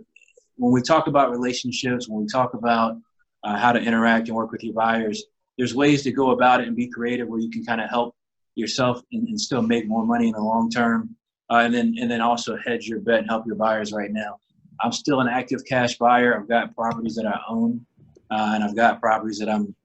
when 0.55 0.73
we 0.73 0.81
talk 0.81 1.05
about 1.05 1.29
relationships, 1.29 2.09
when 2.09 2.21
we 2.21 2.27
talk 2.27 2.55
about 2.55 2.97
uh, 3.43 3.57
how 3.57 3.71
to 3.71 3.79
interact 3.79 4.29
and 4.29 4.35
work 4.35 4.51
with 4.51 4.63
your 4.63 4.73
buyers, 4.73 5.23
there's 5.59 5.75
ways 5.75 6.01
to 6.03 6.11
go 6.11 6.31
about 6.31 6.61
it 6.61 6.67
and 6.67 6.75
be 6.75 6.87
creative 6.87 7.27
where 7.27 7.39
you 7.39 7.51
can 7.51 7.63
kind 7.63 7.81
of 7.81 7.91
help 7.91 8.15
yourself 8.55 9.01
and, 9.11 9.27
and, 9.27 9.39
still 9.39 9.61
make 9.61 9.87
more 9.87 10.03
money 10.03 10.27
in 10.29 10.33
the 10.33 10.41
long 10.41 10.67
term. 10.71 11.15
Uh, 11.51 11.57
and 11.57 11.73
then 11.73 11.95
and 11.99 12.09
then 12.09 12.21
also 12.21 12.57
hedge 12.65 12.87
your 12.87 12.99
bet 12.99 13.19
and 13.19 13.29
help 13.29 13.45
your 13.45 13.55
buyers 13.55 13.93
right 13.93 14.11
now. 14.11 14.39
I'm 14.81 14.91
still 14.91 15.21
an 15.21 15.27
active 15.27 15.65
cash 15.65 15.97
buyer. 15.97 16.39
I've 16.39 16.47
got 16.47 16.75
properties 16.75 17.15
that 17.15 17.25
I 17.25 17.39
own 17.49 17.85
uh, 18.29 18.51
and 18.53 18.63
I've 18.63 18.75
got 18.75 18.99
properties 18.99 19.39
that 19.39 19.49
I'm 19.49 19.75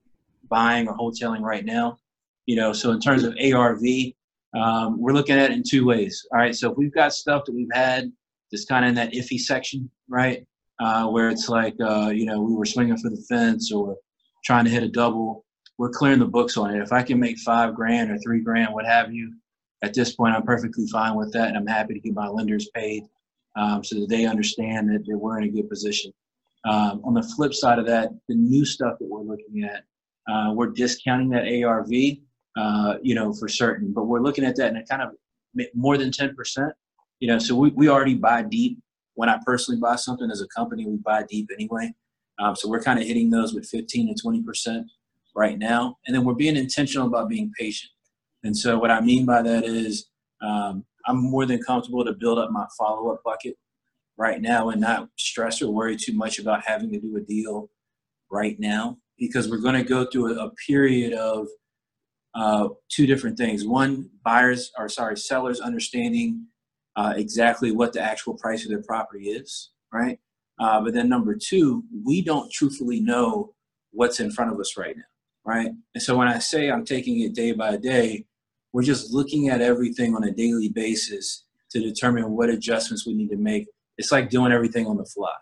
buying 0.49 0.89
or 0.89 0.97
wholesaling 0.97 1.41
right 1.41 1.65
now. 1.65 1.99
You 2.47 2.57
know, 2.57 2.73
so 2.73 2.91
in 2.91 3.01
terms 3.01 3.23
of 3.23 3.37
ARV, 3.43 3.83
um, 4.55 5.01
we're 5.01 5.13
looking 5.13 5.37
at 5.37 5.51
it 5.51 5.57
in 5.57 5.63
two 5.63 5.87
ways. 5.87 6.27
All 6.33 6.39
right, 6.39 6.55
so 6.55 6.71
if 6.71 6.77
we've 6.77 6.93
got 6.93 7.15
stuff 7.15 7.45
that 7.47 7.55
we've 7.55 7.73
had 7.73 8.13
that's 8.51 8.65
kind 8.65 8.85
of 8.85 8.91
in 8.91 8.95
that 8.97 9.13
iffy 9.13 9.39
section, 9.39 9.89
right, 10.09 10.45
uh, 10.81 11.07
where 11.07 11.31
it's 11.31 11.49
like, 11.49 11.75
uh, 11.81 12.11
you 12.13 12.27
know, 12.27 12.43
we 12.43 12.55
were 12.55 12.67
swinging 12.67 12.99
for 12.99 13.11
the 13.11 13.25
fence 13.29 13.73
or 13.73 13.97
trying 14.45 14.65
to 14.65 14.71
hit 14.71 14.83
a 14.83 14.89
double, 14.89 15.45
we're 15.79 15.91
clearing 15.91 16.19
the 16.19 16.27
books 16.27 16.57
on 16.57 16.75
it. 16.75 16.83
If 16.83 16.93
I 16.93 17.03
can 17.03 17.19
make 17.19 17.39
five 17.39 17.75
grand 17.75 18.11
or 18.11 18.19
three 18.19 18.41
grand, 18.41 18.75
what 18.75 18.85
have 18.85 19.13
you, 19.13 19.33
at 19.83 19.95
this 19.95 20.15
point, 20.15 20.35
I'm 20.35 20.43
perfectly 20.43 20.87
fine 20.89 21.15
with 21.15 21.33
that, 21.33 21.49
and 21.49 21.57
I'm 21.57 21.67
happy 21.67 21.95
to 21.95 22.01
get 22.01 22.15
my 22.15 22.29
lenders 22.29 22.69
paid 22.75 23.05
um, 23.57 23.85
so 23.85 24.01
that 24.01 24.09
they 24.09 24.25
understand 24.27 24.89
that, 24.91 25.05
we're 25.07 25.39
in 25.39 25.49
a 25.49 25.53
good 25.53 25.69
position. 25.69 26.13
Um, 26.65 27.01
on 27.05 27.15
the 27.15 27.23
flip 27.23 27.53
side 27.55 27.79
of 27.79 27.87
that, 27.87 28.11
the 28.29 28.35
new 28.35 28.65
stuff 28.65 28.99
that 28.99 29.09
we're 29.09 29.23
looking 29.23 29.65
at, 29.65 29.85
uh, 30.33 30.53
we're 30.55 30.69
discounting 30.69 31.29
that 31.31 31.45
ARV, 31.65 31.91
uh, 32.57 32.99
you 33.03 33.15
know, 33.15 33.33
for 33.33 33.49
certain, 33.49 33.93
but 33.93 34.05
we're 34.05 34.21
looking 34.21 34.45
at 34.45 34.57
that 34.57 34.71
in 34.71 34.77
a 34.77 34.87
kind 34.87 35.03
of 35.03 35.11
more 35.75 35.99
than 35.99 36.11
10%. 36.11 36.73
You 37.21 37.29
know, 37.29 37.39
so 37.39 37.55
we, 37.55 37.71
we 37.71 37.89
already 37.89 38.15
buy 38.15 38.43
deep. 38.43 38.79
When 39.15 39.29
I 39.29 39.39
personally 39.45 39.81
buy 39.81 39.97
something 39.97 40.31
as 40.31 40.41
a 40.41 40.49
company, 40.49 40.87
we 40.87 40.97
buy 40.97 41.25
deep 41.29 41.51
anyway. 41.53 41.93
Um, 42.39 42.57
so 42.57 42.69
we're 42.69 42.83
kind 42.83 42.99
of 42.99 43.07
hitting 43.07 43.31
those 43.31 43.55
with 43.55 43.69
15 43.69 44.15
to 44.15 44.25
20% 44.25 44.85
right 45.35 45.59
now. 45.59 45.99
And 46.07 46.15
then 46.15 46.25
we're 46.25 46.35
being 46.35 46.57
intentional 46.57 47.07
about 47.07 47.29
being 47.29 47.53
patient. 47.59 47.91
And 48.43 48.57
so 48.57 48.79
what 48.79 48.91
I 48.91 49.01
mean 49.01 49.25
by 49.27 49.43
that 49.43 49.65
is 49.65 50.07
um, 50.41 50.85
I'm 51.07 51.19
more 51.19 51.47
than 51.47 51.63
comfortable 51.63 52.05
to 52.05 52.13
build 52.13 52.39
up 52.39 52.51
my 52.51 52.67
follow 52.79 53.13
up 53.13 53.23
bucket 53.25 53.57
right 54.17 54.41
now 54.41 54.71
and 54.71 54.81
not 54.81 55.09
stress 55.19 55.63
or 55.63 55.73
worry 55.73 55.97
too 55.97 56.13
much 56.15 56.39
about 56.39 56.65
having 56.65 56.93
to 56.93 57.01
do 57.01 57.17
a 57.17 57.21
deal 57.21 57.69
right 58.31 58.59
now 58.59 58.99
because 59.19 59.49
we're 59.49 59.59
going 59.59 59.75
to 59.75 59.83
go 59.83 60.05
through 60.07 60.39
a, 60.39 60.47
a 60.47 60.51
period 60.67 61.13
of 61.13 61.47
uh, 62.35 62.69
two 62.89 63.07
different 63.07 63.37
things. 63.37 63.67
One, 63.67 64.09
buyers 64.25 64.71
or 64.79 64.89
sorry, 64.89 65.17
sellers 65.17 65.61
understanding 65.61 66.47
uh, 66.97 67.15
exactly 67.17 67.73
what 67.73 67.93
the 67.93 68.01
actual 68.01 68.35
price 68.35 68.65
of 68.65 68.71
their 68.71 68.83
property 68.83 69.31
is, 69.31 69.71
right? 69.93 70.19
Uh, 70.59 70.81
but 70.81 70.95
then 70.95 71.09
number 71.09 71.35
two, 71.35 71.85
we 72.05 72.23
don't 72.23 72.51
truthfully 72.53 73.01
know 73.01 73.55
what's 73.91 74.21
in 74.21 74.31
front 74.31 74.53
of 74.53 74.61
us 74.61 74.77
right 74.77 74.97
now, 74.97 75.03
right? 75.45 75.71
And 75.95 76.03
so 76.03 76.17
when 76.17 76.29
I 76.29 76.39
say 76.39 76.71
I'm 76.71 76.85
taking 76.85 77.21
it 77.21 77.35
day 77.35 77.53
by 77.53 77.77
day, 77.77 78.27
we're 78.73 78.83
just 78.83 79.13
looking 79.13 79.49
at 79.49 79.61
everything 79.61 80.15
on 80.15 80.25
a 80.25 80.31
daily 80.31 80.69
basis 80.69 81.45
to 81.71 81.81
determine 81.81 82.31
what 82.31 82.51
adjustments 82.51 83.07
we 83.07 83.15
need 83.15 83.31
to 83.31 83.37
make. 83.37 83.67
It's 83.99 84.13
like 84.13 84.31
doing 84.31 84.53
everything 84.53 84.87
on 84.87 84.97
the 84.97 85.05
fly, 85.05 85.35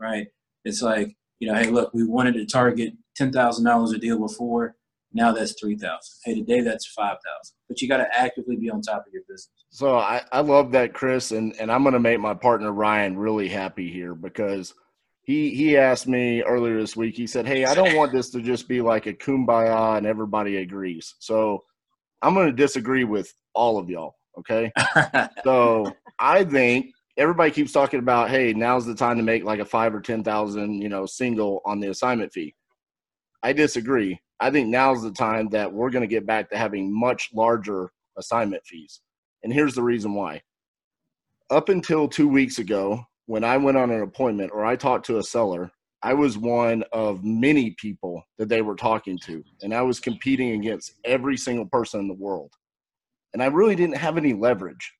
right? 0.00 0.26
It's 0.64 0.82
like, 0.82 1.16
you 1.40 1.48
know, 1.48 1.54
hey, 1.54 1.68
look, 1.68 1.92
we 1.94 2.06
wanted 2.06 2.34
to 2.34 2.46
target 2.46 2.94
$10,000 3.18 3.94
a 3.94 3.98
deal 3.98 4.18
before. 4.18 4.76
Now 5.12 5.32
that's 5.32 5.54
3000 5.60 5.98
Hey, 6.24 6.34
today 6.34 6.60
that's 6.60 6.86
5000 6.86 7.20
But 7.68 7.80
you 7.80 7.88
got 7.88 7.98
to 7.98 8.18
actively 8.18 8.56
be 8.56 8.68
on 8.68 8.82
top 8.82 9.06
of 9.06 9.12
your 9.12 9.22
business. 9.28 9.50
So 9.70 9.96
I, 9.96 10.22
I 10.32 10.40
love 10.40 10.72
that, 10.72 10.92
Chris. 10.92 11.30
And, 11.30 11.54
and 11.60 11.70
I'm 11.70 11.82
going 11.82 11.92
to 11.92 12.00
make 12.00 12.20
my 12.20 12.34
partner 12.34 12.72
Ryan 12.72 13.16
really 13.16 13.48
happy 13.48 13.90
here 13.90 14.14
because 14.14 14.74
he, 15.22 15.54
he 15.54 15.76
asked 15.76 16.08
me 16.08 16.42
earlier 16.42 16.78
this 16.78 16.96
week, 16.96 17.14
he 17.14 17.26
said, 17.26 17.46
Hey, 17.46 17.64
I 17.64 17.74
don't 17.74 17.94
want 17.94 18.12
this 18.12 18.30
to 18.30 18.42
just 18.42 18.68
be 18.68 18.80
like 18.80 19.06
a 19.06 19.14
kumbaya 19.14 19.96
and 19.96 20.06
everybody 20.06 20.56
agrees. 20.56 21.14
So 21.20 21.64
I'm 22.22 22.34
going 22.34 22.46
to 22.46 22.52
disagree 22.52 23.04
with 23.04 23.32
all 23.54 23.78
of 23.78 23.88
y'all. 23.90 24.16
Okay. 24.38 24.72
so 25.44 25.92
I 26.18 26.44
think 26.44 26.92
everybody 27.16 27.50
keeps 27.50 27.72
talking 27.72 28.00
about, 28.00 28.30
hey, 28.30 28.52
now's 28.52 28.86
the 28.86 28.94
time 28.94 29.16
to 29.18 29.22
make 29.22 29.44
like 29.44 29.60
a 29.60 29.64
five 29.64 29.94
or 29.94 30.00
ten 30.00 30.24
thousand, 30.24 30.80
you 30.80 30.88
know, 30.88 31.06
single 31.06 31.62
on 31.64 31.80
the 31.80 31.88
assignment 31.88 32.32
fee. 32.32 32.54
I 33.42 33.52
disagree. 33.52 34.20
I 34.40 34.50
think 34.50 34.68
now's 34.68 35.02
the 35.02 35.12
time 35.12 35.48
that 35.50 35.72
we're 35.72 35.90
going 35.90 36.02
to 36.02 36.08
get 36.08 36.26
back 36.26 36.50
to 36.50 36.58
having 36.58 36.92
much 36.92 37.30
larger 37.32 37.90
assignment 38.16 38.64
fees. 38.66 39.00
And 39.42 39.52
here's 39.52 39.74
the 39.74 39.82
reason 39.82 40.14
why. 40.14 40.42
Up 41.50 41.68
until 41.68 42.08
two 42.08 42.26
weeks 42.26 42.58
ago, 42.58 43.04
when 43.26 43.44
I 43.44 43.56
went 43.58 43.76
on 43.76 43.90
an 43.90 44.02
appointment 44.02 44.50
or 44.52 44.64
I 44.64 44.76
talked 44.76 45.06
to 45.06 45.18
a 45.18 45.22
seller, 45.22 45.70
I 46.04 46.12
was 46.12 46.36
one 46.36 46.84
of 46.92 47.24
many 47.24 47.70
people 47.78 48.22
that 48.36 48.50
they 48.50 48.60
were 48.60 48.76
talking 48.76 49.18
to, 49.20 49.42
and 49.62 49.72
I 49.72 49.80
was 49.80 49.98
competing 49.98 50.50
against 50.50 50.92
every 51.02 51.38
single 51.38 51.64
person 51.64 51.98
in 51.98 52.08
the 52.08 52.14
world. 52.14 52.52
And 53.32 53.42
I 53.42 53.46
really 53.46 53.74
didn't 53.74 53.96
have 53.96 54.18
any 54.18 54.34
leverage. 54.34 54.92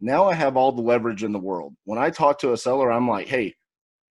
Now 0.00 0.28
I 0.28 0.34
have 0.34 0.56
all 0.56 0.72
the 0.72 0.82
leverage 0.82 1.22
in 1.22 1.30
the 1.30 1.38
world. 1.38 1.74
When 1.84 2.00
I 2.00 2.10
talk 2.10 2.40
to 2.40 2.52
a 2.52 2.56
seller, 2.56 2.90
I'm 2.90 3.08
like, 3.08 3.28
hey, 3.28 3.54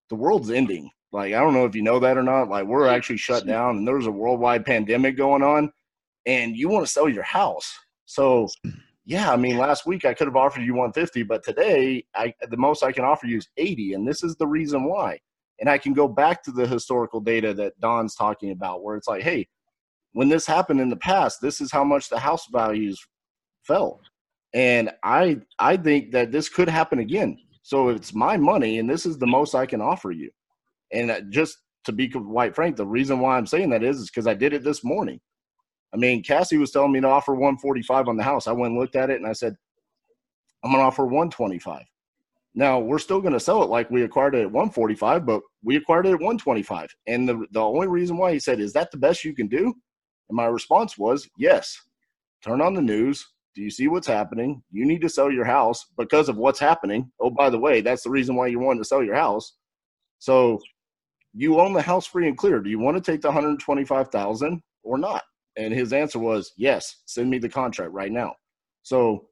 the 0.10 0.16
world's 0.16 0.50
ending. 0.50 0.90
Like, 1.12 1.34
I 1.34 1.40
don't 1.42 1.54
know 1.54 1.66
if 1.66 1.76
you 1.76 1.82
know 1.82 2.00
that 2.00 2.18
or 2.18 2.24
not. 2.24 2.48
Like, 2.48 2.66
we're 2.66 2.88
actually 2.88 3.18
shut 3.18 3.46
down 3.46 3.76
and 3.76 3.88
there's 3.88 4.08
a 4.08 4.12
worldwide 4.12 4.66
pandemic 4.66 5.18
going 5.18 5.44
on, 5.44 5.70
and 6.26 6.56
you 6.56 6.70
want 6.70 6.86
to 6.86 6.92
sell 6.92 7.10
your 7.10 7.24
house. 7.24 7.78
So, 8.06 8.48
yeah, 9.06 9.30
I 9.30 9.36
mean, 9.36 9.58
last 9.58 9.86
week 9.86 10.06
I 10.06 10.14
could 10.14 10.28
have 10.28 10.38
offered 10.38 10.64
you 10.64 10.74
150, 10.74 11.24
but 11.24 11.44
today 11.44 12.06
I 12.16 12.34
the 12.50 12.56
most 12.56 12.82
I 12.82 12.94
can 12.94 13.04
offer 13.04 13.28
you 13.28 13.40
is 13.40 13.50
80, 13.58 13.94
and 13.94 14.08
this 14.08 14.24
is 14.24 14.38
the 14.38 14.48
reason 14.48 14.86
why. 14.86 15.20
And 15.60 15.70
I 15.70 15.78
can 15.78 15.94
go 15.94 16.08
back 16.08 16.44
to 16.44 16.52
the 16.52 16.68
historical 16.68 17.20
data 17.20 17.54
that 17.56 17.80
Don's 17.80 18.16
talking 18.16 18.52
about, 18.52 18.84
where 18.84 18.96
it's 18.96 19.08
like, 19.08 19.24
hey, 19.24 19.48
when 20.14 20.30
this 20.30 20.46
happened 20.46 20.80
in 20.80 20.90
the 20.90 20.98
past, 20.98 21.42
this 21.42 21.62
is 21.62 21.72
how 21.72 21.84
much 21.84 22.10
the 22.10 22.20
house 22.20 22.48
values 22.52 23.00
fell. 23.64 24.02
And 24.54 24.92
I 25.04 25.38
I 25.60 25.78
think 25.78 26.12
that 26.14 26.32
this 26.32 26.50
could 26.50 26.70
happen 26.70 27.00
again. 27.00 27.38
So 27.64 27.90
it's 27.90 28.14
my 28.14 28.38
money, 28.38 28.80
and 28.80 28.90
this 28.90 29.06
is 29.06 29.18
the 29.18 29.28
most 29.28 29.56
I 29.56 29.66
can 29.66 29.82
offer 29.82 30.12
you. 30.12 30.32
And 30.94 31.12
uh, 31.12 31.22
just 31.30 31.58
to 31.84 31.92
be 31.92 32.08
quite 32.08 32.56
frank, 32.56 32.76
the 32.76 32.86
reason 32.86 33.20
why 33.20 33.38
I'm 33.38 33.46
saying 33.46 33.70
that 33.72 33.84
is, 33.84 33.98
is 33.98 34.10
because 34.10 34.28
I 34.28 34.34
did 34.34 34.54
it 34.54 34.64
this 34.64 34.84
morning. 34.84 35.20
I 35.94 35.98
mean, 35.98 36.24
Cassie 36.24 36.58
was 36.58 36.72
telling 36.72 36.92
me 36.92 37.02
to 37.02 37.08
offer 37.08 37.34
145 37.34 38.08
on 38.08 38.18
the 38.18 38.24
house. 38.24 38.48
I 38.48 38.52
went 38.52 38.72
and 38.72 38.80
looked 38.80 38.96
at 38.96 39.10
it 39.10 39.18
and 39.18 39.28
I 39.28 39.34
said, 39.34 39.56
I'm 40.64 40.72
going 40.72 40.82
to 40.82 40.88
offer 40.88 41.06
125. 41.06 41.82
Now 42.58 42.80
we're 42.80 42.98
still 42.98 43.22
going 43.22 43.34
to 43.34 43.40
sell 43.40 43.62
it 43.62 43.70
like 43.70 43.92
we 43.92 44.02
acquired 44.02 44.34
it 44.34 44.42
at 44.42 44.52
145, 44.52 45.28
but 45.28 45.42
we 45.64 45.76
acquired 45.76 46.08
it 46.08 46.14
at 46.14 46.20
125. 46.20 46.90
And 47.06 47.30
the, 47.30 47.46
the 47.52 47.62
only 47.62 47.88
reason 47.88 48.18
why 48.18 48.34
he 48.34 48.40
said, 48.40 48.60
is 48.60 48.74
that 48.74 48.90
the 48.90 48.98
best 48.98 49.24
you 49.24 49.36
can 49.36 49.48
do? 49.48 49.66
And 50.30 50.36
my 50.36 50.48
response 50.48 50.98
was, 50.98 51.30
yes. 51.38 51.80
Turn 52.44 52.60
on 52.60 52.74
the 52.74 52.82
news. 52.82 53.24
Do 53.54 53.62
you 53.62 53.70
see 53.70 53.88
what's 53.88 54.08
happening? 54.08 54.64
You 54.72 54.88
need 54.88 55.02
to 55.02 55.10
sell 55.10 55.32
your 55.32 55.46
house 55.46 55.86
because 56.00 56.30
of 56.30 56.38
what's 56.38 56.60
happening. 56.60 57.12
Oh, 57.20 57.30
by 57.30 57.52
the 57.52 57.60
way, 57.60 57.82
that's 57.82 58.02
the 58.02 58.10
reason 58.10 58.36
why 58.36 58.48
you 58.48 58.58
wanted 58.58 58.80
to 58.80 58.86
sell 58.86 59.04
your 59.04 59.16
house. 59.16 59.54
So 60.18 60.60
you 61.36 61.60
own 61.60 61.74
the 61.74 61.82
house 61.84 62.08
free 62.08 62.28
and 62.28 62.36
clear. 62.36 62.60
Do 62.60 62.72
you 62.72 62.80
want 62.80 62.98
to 62.98 63.12
take 63.12 63.22
the 63.22 63.28
125,000 63.28 64.62
or 64.82 64.98
not? 64.98 65.22
And 65.58 65.72
his 65.72 65.94
answer 65.94 66.18
was, 66.18 66.54
yes, 66.58 67.04
send 67.06 67.30
me 67.30 67.38
the 67.38 67.50
contract 67.50 67.92
right 67.92 68.12
now. 68.12 68.34
So 68.82 69.27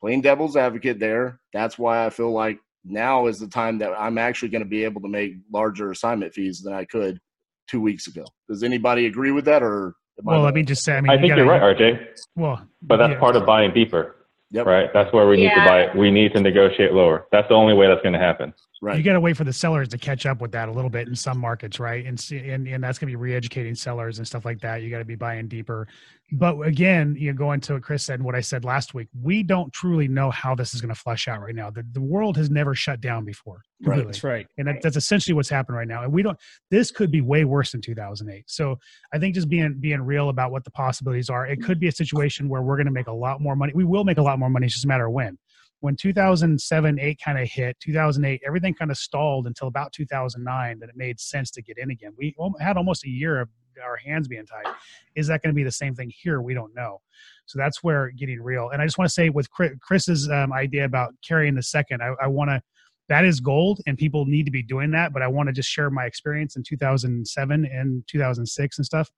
playing 0.00 0.22
devil's 0.22 0.56
advocate 0.56 0.98
there, 0.98 1.40
that's 1.52 1.78
why 1.78 2.06
I 2.06 2.10
feel 2.10 2.32
like 2.32 2.58
now 2.84 3.26
is 3.26 3.38
the 3.38 3.48
time 3.48 3.78
that 3.78 3.92
I'm 3.98 4.18
actually 4.18 4.48
going 4.48 4.64
to 4.64 4.68
be 4.68 4.84
able 4.84 5.00
to 5.02 5.08
make 5.08 5.34
larger 5.52 5.90
assignment 5.90 6.32
fees 6.32 6.62
than 6.62 6.72
I 6.72 6.84
could 6.84 7.20
two 7.68 7.80
weeks 7.80 8.06
ago. 8.06 8.24
Does 8.48 8.62
anybody 8.62 9.06
agree 9.06 9.32
with 9.32 9.44
that 9.44 9.62
or? 9.62 9.94
Well, 10.22 10.42
let 10.42 10.54
me 10.54 10.62
just 10.62 10.84
say, 10.84 10.96
I 10.96 11.00
mean, 11.00 11.10
I 11.10 11.18
think 11.18 11.34
you 11.34 11.42
are 11.42 11.46
right, 11.46 11.76
RJ. 11.76 12.06
Well, 12.36 12.66
but 12.82 12.98
that's 12.98 13.12
yeah. 13.12 13.18
part 13.18 13.36
of 13.36 13.46
buying 13.46 13.72
deeper. 13.72 14.16
Yep. 14.52 14.66
Right. 14.66 14.90
That's 14.92 15.12
where 15.12 15.28
we 15.28 15.36
need 15.36 15.44
yeah. 15.44 15.64
to 15.64 15.70
buy 15.70 15.82
it. 15.82 15.96
We 15.96 16.10
need 16.10 16.32
to 16.34 16.40
negotiate 16.40 16.92
lower. 16.92 17.26
That's 17.30 17.46
the 17.48 17.54
only 17.54 17.72
way 17.72 17.86
that's 17.86 18.02
going 18.02 18.14
to 18.14 18.18
happen. 18.18 18.52
Right. 18.82 18.98
You 18.98 19.04
got 19.04 19.12
to 19.12 19.20
wait 19.20 19.36
for 19.36 19.44
the 19.44 19.52
sellers 19.52 19.88
to 19.88 19.98
catch 19.98 20.26
up 20.26 20.40
with 20.40 20.50
that 20.52 20.68
a 20.68 20.72
little 20.72 20.90
bit 20.90 21.06
in 21.06 21.14
some 21.14 21.38
markets, 21.38 21.78
right? 21.78 22.04
And 22.04 22.18
see, 22.18 22.50
and, 22.50 22.66
and 22.66 22.82
that's 22.82 22.98
going 22.98 23.12
to 23.12 23.16
be 23.16 23.16
re-educating 23.16 23.76
sellers 23.76 24.18
and 24.18 24.26
stuff 24.26 24.44
like 24.44 24.60
that. 24.62 24.82
You 24.82 24.90
got 24.90 24.98
to 24.98 25.04
be 25.04 25.14
buying 25.14 25.46
deeper. 25.46 25.86
But 26.32 26.60
again, 26.60 27.16
you 27.18 27.32
know, 27.32 27.36
going 27.36 27.60
to 27.62 27.74
what 27.74 27.82
Chris 27.82 28.04
said 28.04 28.20
and 28.20 28.24
what 28.24 28.34
I 28.34 28.40
said 28.40 28.64
last 28.64 28.94
week, 28.94 29.08
we 29.20 29.42
don't 29.42 29.72
truly 29.72 30.06
know 30.06 30.30
how 30.30 30.54
this 30.54 30.74
is 30.74 30.80
going 30.80 30.94
to 30.94 31.00
flush 31.00 31.26
out 31.26 31.40
right 31.40 31.54
now. 31.54 31.70
The, 31.70 31.84
the 31.92 32.00
world 32.00 32.36
has 32.36 32.50
never 32.50 32.74
shut 32.74 33.00
down 33.00 33.24
before. 33.24 33.62
Completely. 33.82 34.04
Right. 34.04 34.06
That's 34.06 34.24
right. 34.24 34.46
And 34.58 34.68
that, 34.68 34.76
that's 34.82 34.96
essentially 34.96 35.34
what's 35.34 35.48
happened 35.48 35.76
right 35.76 35.88
now. 35.88 36.04
And 36.04 36.12
we 36.12 36.22
don't. 36.22 36.38
This 36.70 36.90
could 36.90 37.10
be 37.10 37.20
way 37.20 37.44
worse 37.44 37.72
than 37.72 37.80
2008. 37.80 38.44
So 38.46 38.78
I 39.12 39.18
think 39.18 39.34
just 39.34 39.48
being 39.48 39.76
being 39.80 40.02
real 40.02 40.28
about 40.28 40.52
what 40.52 40.64
the 40.64 40.70
possibilities 40.70 41.30
are. 41.30 41.46
It 41.46 41.62
could 41.62 41.80
be 41.80 41.88
a 41.88 41.92
situation 41.92 42.48
where 42.48 42.62
we're 42.62 42.76
going 42.76 42.86
to 42.86 42.92
make 42.92 43.08
a 43.08 43.12
lot 43.12 43.40
more 43.40 43.56
money. 43.56 43.72
We 43.74 43.84
will 43.84 44.04
make 44.04 44.18
a 44.18 44.22
lot 44.22 44.38
more 44.38 44.50
money. 44.50 44.66
It's 44.66 44.74
just 44.74 44.84
a 44.84 44.88
matter 44.88 45.06
of 45.06 45.12
when 45.12 45.38
when 45.80 45.96
2007 45.96 46.98
8 47.00 47.20
kind 47.24 47.38
of 47.38 47.48
hit 47.48 47.76
2008 47.80 48.42
everything 48.46 48.74
kind 48.74 48.90
of 48.90 48.98
stalled 48.98 49.46
until 49.46 49.66
about 49.66 49.92
2009 49.92 50.78
that 50.78 50.88
it 50.88 50.94
made 50.94 51.18
sense 51.18 51.50
to 51.50 51.62
get 51.62 51.78
in 51.78 51.90
again 51.90 52.12
we 52.16 52.34
had 52.60 52.76
almost 52.76 53.04
a 53.04 53.08
year 53.08 53.40
of 53.40 53.48
our 53.80 53.96
hands 53.96 54.28
being 54.28 54.46
tied 54.46 54.72
is 55.14 55.26
that 55.26 55.42
going 55.42 55.52
to 55.52 55.56
be 55.56 55.64
the 55.64 55.72
same 55.72 55.94
thing 55.94 56.10
here? 56.14 56.40
We 56.40 56.54
don't 56.54 56.74
know. 56.74 57.00
So 57.46 57.58
that's 57.58 57.82
where 57.82 58.10
getting 58.10 58.40
real 58.40 58.70
and 58.70 58.80
i 58.80 58.86
just 58.86 58.98
want 58.98 59.08
to 59.08 59.12
say 59.12 59.28
with 59.28 59.48
chris's 59.80 60.30
um, 60.30 60.52
idea 60.52 60.84
about 60.84 61.14
carrying 61.26 61.54
the 61.54 61.62
second 61.62 62.02
i, 62.02 62.14
I 62.22 62.26
want 62.28 62.50
to 62.50 62.62
that 63.08 63.24
is 63.24 63.40
gold 63.40 63.80
and 63.86 63.98
people 63.98 64.24
need 64.24 64.44
to 64.44 64.52
be 64.52 64.62
doing 64.62 64.92
that 64.92 65.12
but 65.12 65.22
i 65.22 65.26
want 65.26 65.48
to 65.48 65.52
just 65.52 65.68
share 65.68 65.90
my 65.90 66.04
experience 66.04 66.56
in 66.56 66.62
2007 66.62 67.64
and 67.66 68.04
2006 68.06 68.78
and 68.78 68.86
stuff. 68.86 69.10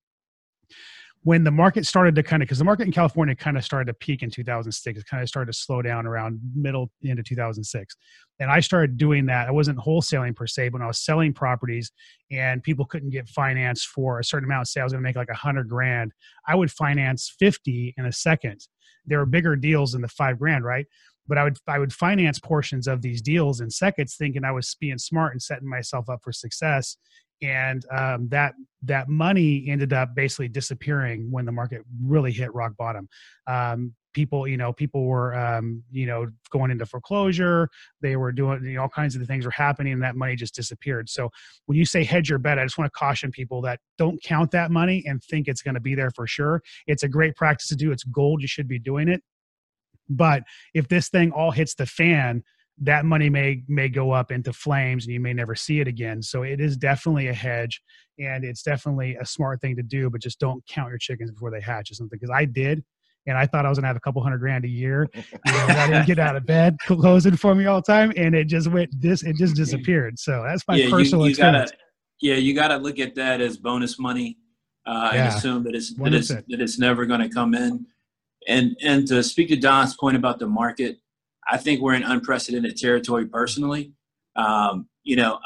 When 1.25 1.45
the 1.45 1.53
market 1.53 1.87
started 1.87 2.17
to 2.17 2.23
kind 2.25 2.43
of 2.43 2.49
because 2.49 2.59
the 2.59 2.65
market 2.65 2.85
in 2.85 2.93
california 2.93 3.37
kind 3.37 3.57
of 3.57 3.65
started 3.65 3.87
to 3.87 3.95
peak 3.95 4.23
in 4.23 4.31
2006 4.31 4.99
it 4.99 5.07
kind 5.07 5.23
of 5.23 5.29
started 5.29 5.53
to 5.53 5.59
slow 5.59 5.83
down 5.83 6.07
around 6.07 6.41
middle 6.55 6.91
into 7.03 7.23
2006 7.23 7.97
and 8.43 8.51
i 8.51 8.61
started 8.61 8.97
doing 8.97 9.27
that. 9.27 9.49
I 9.49 9.53
wasn't 9.53 9.79
wholesaling 9.79 10.37
per 10.37 10.47
se 10.47 10.69
but 10.69 10.75
when 10.75 10.83
i 10.83 10.87
was 10.87 10.99
selling 10.99 11.33
properties 11.33 11.91
and 12.31 12.63
people 12.63 12.85
couldn't 12.85 13.11
get 13.11 13.29
finance 13.29 13.85
for 13.85 14.19
a 14.19 14.25
certain 14.25 14.49
amount 14.49 14.69
say 14.69 14.81
i 14.81 14.85
was 14.85 14.93
going 14.93 15.03
to 15.03 15.09
make 15.09 15.17
like 15.17 15.31
a 15.31 15.35
hundred 15.35 15.69
grand 15.69 16.13
i 16.49 16.55
would 16.55 16.71
finance 16.71 17.35
50 17.39 17.95
in 17.97 18.07
a 18.07 18.13
second. 18.13 18.67
There 19.07 19.19
were 19.19 19.27
bigger 19.27 19.57
deals 19.57 19.93
than 19.93 20.03
the 20.03 20.09
five 20.09 20.39
grand 20.39 20.65
right? 20.65 20.87
But 21.27 21.39
I 21.39 21.45
would 21.45 21.57
I 21.69 21.79
would 21.79 21.93
finance 21.93 22.39
portions 22.39 22.87
of 22.87 23.01
these 23.01 23.23
deals 23.23 23.61
in 23.61 23.71
seconds, 23.71 24.17
thinking 24.17 24.45
I 24.45 24.53
was 24.53 24.77
being 24.81 24.99
smart 24.99 25.33
and 25.33 25.43
setting 25.43 25.69
myself 25.69 26.09
up 26.09 26.21
for 26.23 26.33
success. 26.33 26.97
And 27.41 27.85
um, 27.93 28.29
that 28.29 28.55
that 28.83 29.09
money 29.09 29.67
ended 29.69 29.93
up 29.93 30.15
basically 30.15 30.49
disappearing 30.49 31.31
when 31.31 31.45
the 31.45 31.53
market 31.53 31.83
really 32.05 32.33
hit 32.33 32.55
rock 32.55 32.77
bottom. 32.77 33.09
Um, 33.47 33.95
people, 34.13 34.47
you 34.47 34.57
know, 34.57 34.73
people 34.73 35.05
were, 35.05 35.35
um, 35.35 35.83
you 35.91 36.07
know, 36.07 36.27
going 36.51 36.71
into 36.71 36.87
foreclosure. 36.87 37.69
They 38.01 38.17
were 38.17 38.33
doing 38.33 38.65
you 38.65 38.75
know, 38.75 38.83
all 38.83 38.89
kinds 38.89 39.17
of 39.17 39.27
things 39.27 39.45
were 39.45 39.51
happening, 39.51 39.93
and 39.93 40.03
that 40.03 40.17
money 40.17 40.37
just 40.37 40.55
disappeared. 40.55 41.09
So 41.09 41.31
when 41.67 41.79
you 41.79 41.85
say 41.85 42.05
hedge 42.05 42.29
your 42.29 42.39
bet, 42.39 42.59
I 42.59 42.65
just 42.65 42.79
want 42.79 42.93
to 42.93 42.99
caution 42.99 43.31
people 43.31 43.61
that 43.63 43.81
don't 43.99 44.23
count 44.23 44.51
that 44.53 44.71
money 44.71 45.05
and 45.07 45.23
think 45.23 45.49
it's 45.49 45.63
going 45.63 45.75
to 45.75 45.81
be 45.81 45.95
there 45.95 46.11
for 46.11 46.27
sure. 46.27 46.63
It's 46.87 47.03
a 47.03 47.09
great 47.09 47.37
practice 47.37 47.69
to 47.69 47.77
do. 47.77 47.93
It's 47.93 48.05
gold. 48.05 48.43
You 48.43 48.49
should 48.49 48.69
be 48.69 48.79
doing 48.79 49.09
it. 49.09 49.23
But 50.09 50.43
if 50.75 50.89
this 50.89 51.09
thing 51.09 51.33
all 51.33 51.51
hits 51.51 51.75
the 51.75 51.87
fan, 51.87 52.43
that 52.79 53.05
money 53.05 53.29
may 53.29 53.63
may 53.69 53.89
go 53.89 54.13
up 54.13 54.33
into 54.33 54.53
flames 54.53 55.05
and 55.05 55.13
you 55.13 55.21
may 55.21 55.33
never 55.33 55.55
see 55.55 55.81
it 55.81 55.87
again 55.87 56.23
so 56.23 56.43
it 56.43 56.61
is 56.61 56.77
definitely 56.77 57.29
a 57.29 57.33
hedge 57.33 57.83
and 58.19 58.45
it's 58.45 58.63
definitely 58.63 59.15
a 59.17 59.27
smart 59.27 59.61
thing 59.61 59.77
to 59.77 59.83
do 59.83 60.09
but 60.09 60.23
just 60.23 60.41
don't 60.41 60.67
count 60.67 60.89
your 60.89 60.99
chickens 60.99 61.31
before 61.31 61.51
they 61.51 61.61
hatch 61.61 61.91
or 61.91 61.95
something 61.95 62.19
because 62.19 62.35
i 62.35 62.45
did 62.45 62.83
and 63.27 63.37
i 63.37 63.47
thought 63.47 63.67
i 63.67 63.69
was 63.69 63.79
going 63.79 63.85
to 63.85 63.89
have 63.89 63.97
a 63.97 64.01
couple 64.01 64.23
hundred 64.23 64.39
grand 64.39 64.65
a 64.65 64.69
year 64.69 65.09
you 65.15 65.23
know, 65.47 65.67
i 65.69 65.87
didn't 65.87 66.07
get 66.07 66.19
out 66.19 66.37
of 66.37 66.45
bed 66.47 66.77
closing 66.87 67.37
for 67.37 67.55
me 67.55 67.67
all 67.67 67.81
the 67.81 67.93
time 67.93 68.13
and 68.17 68.35
it 68.35 68.45
just 68.45 68.69
went 68.69 68.91
this 69.01 69.23
it 69.23 69.37
just 69.37 69.55
disappeared 69.55 70.19
so 70.19 70.43
that's 70.47 70.67
my 70.69 70.77
yeah, 70.77 70.91
personal 70.91 71.21
you, 71.21 71.27
you 71.27 71.31
experience 71.31 71.71
gotta, 71.71 71.83
yeah 72.21 72.35
you 72.35 72.55
got 72.55 72.69
to 72.69 72.77
look 72.77 72.99
at 72.99 73.15
that 73.15 73.41
as 73.41 73.57
bonus 73.57 73.99
money 73.99 74.37
uh, 74.85 75.13
yeah, 75.15 75.27
and 75.27 75.37
assume 75.37 75.63
that 75.63 75.77
it's 75.77 75.95
that 75.95 76.13
it's, 76.13 76.29
that 76.29 76.45
it's 76.49 76.79
never 76.79 77.07
going 77.07 77.21
to 77.21 77.29
come 77.29 77.55
in 77.55 77.87
and 78.49 78.77
and 78.83 79.07
to 79.07 79.23
speak 79.23 79.49
to 79.49 79.57
don's 79.57 79.97
point 79.97 80.17
about 80.17 80.41
the 80.41 80.47
market 80.47 80.97
I 81.51 81.57
think 81.57 81.81
we're 81.81 81.95
in 81.95 82.03
unprecedented 82.03 82.77
territory 82.77 83.27
personally. 83.27 83.93
Um, 84.37 84.89
you 85.03 85.17
know, 85.17 85.39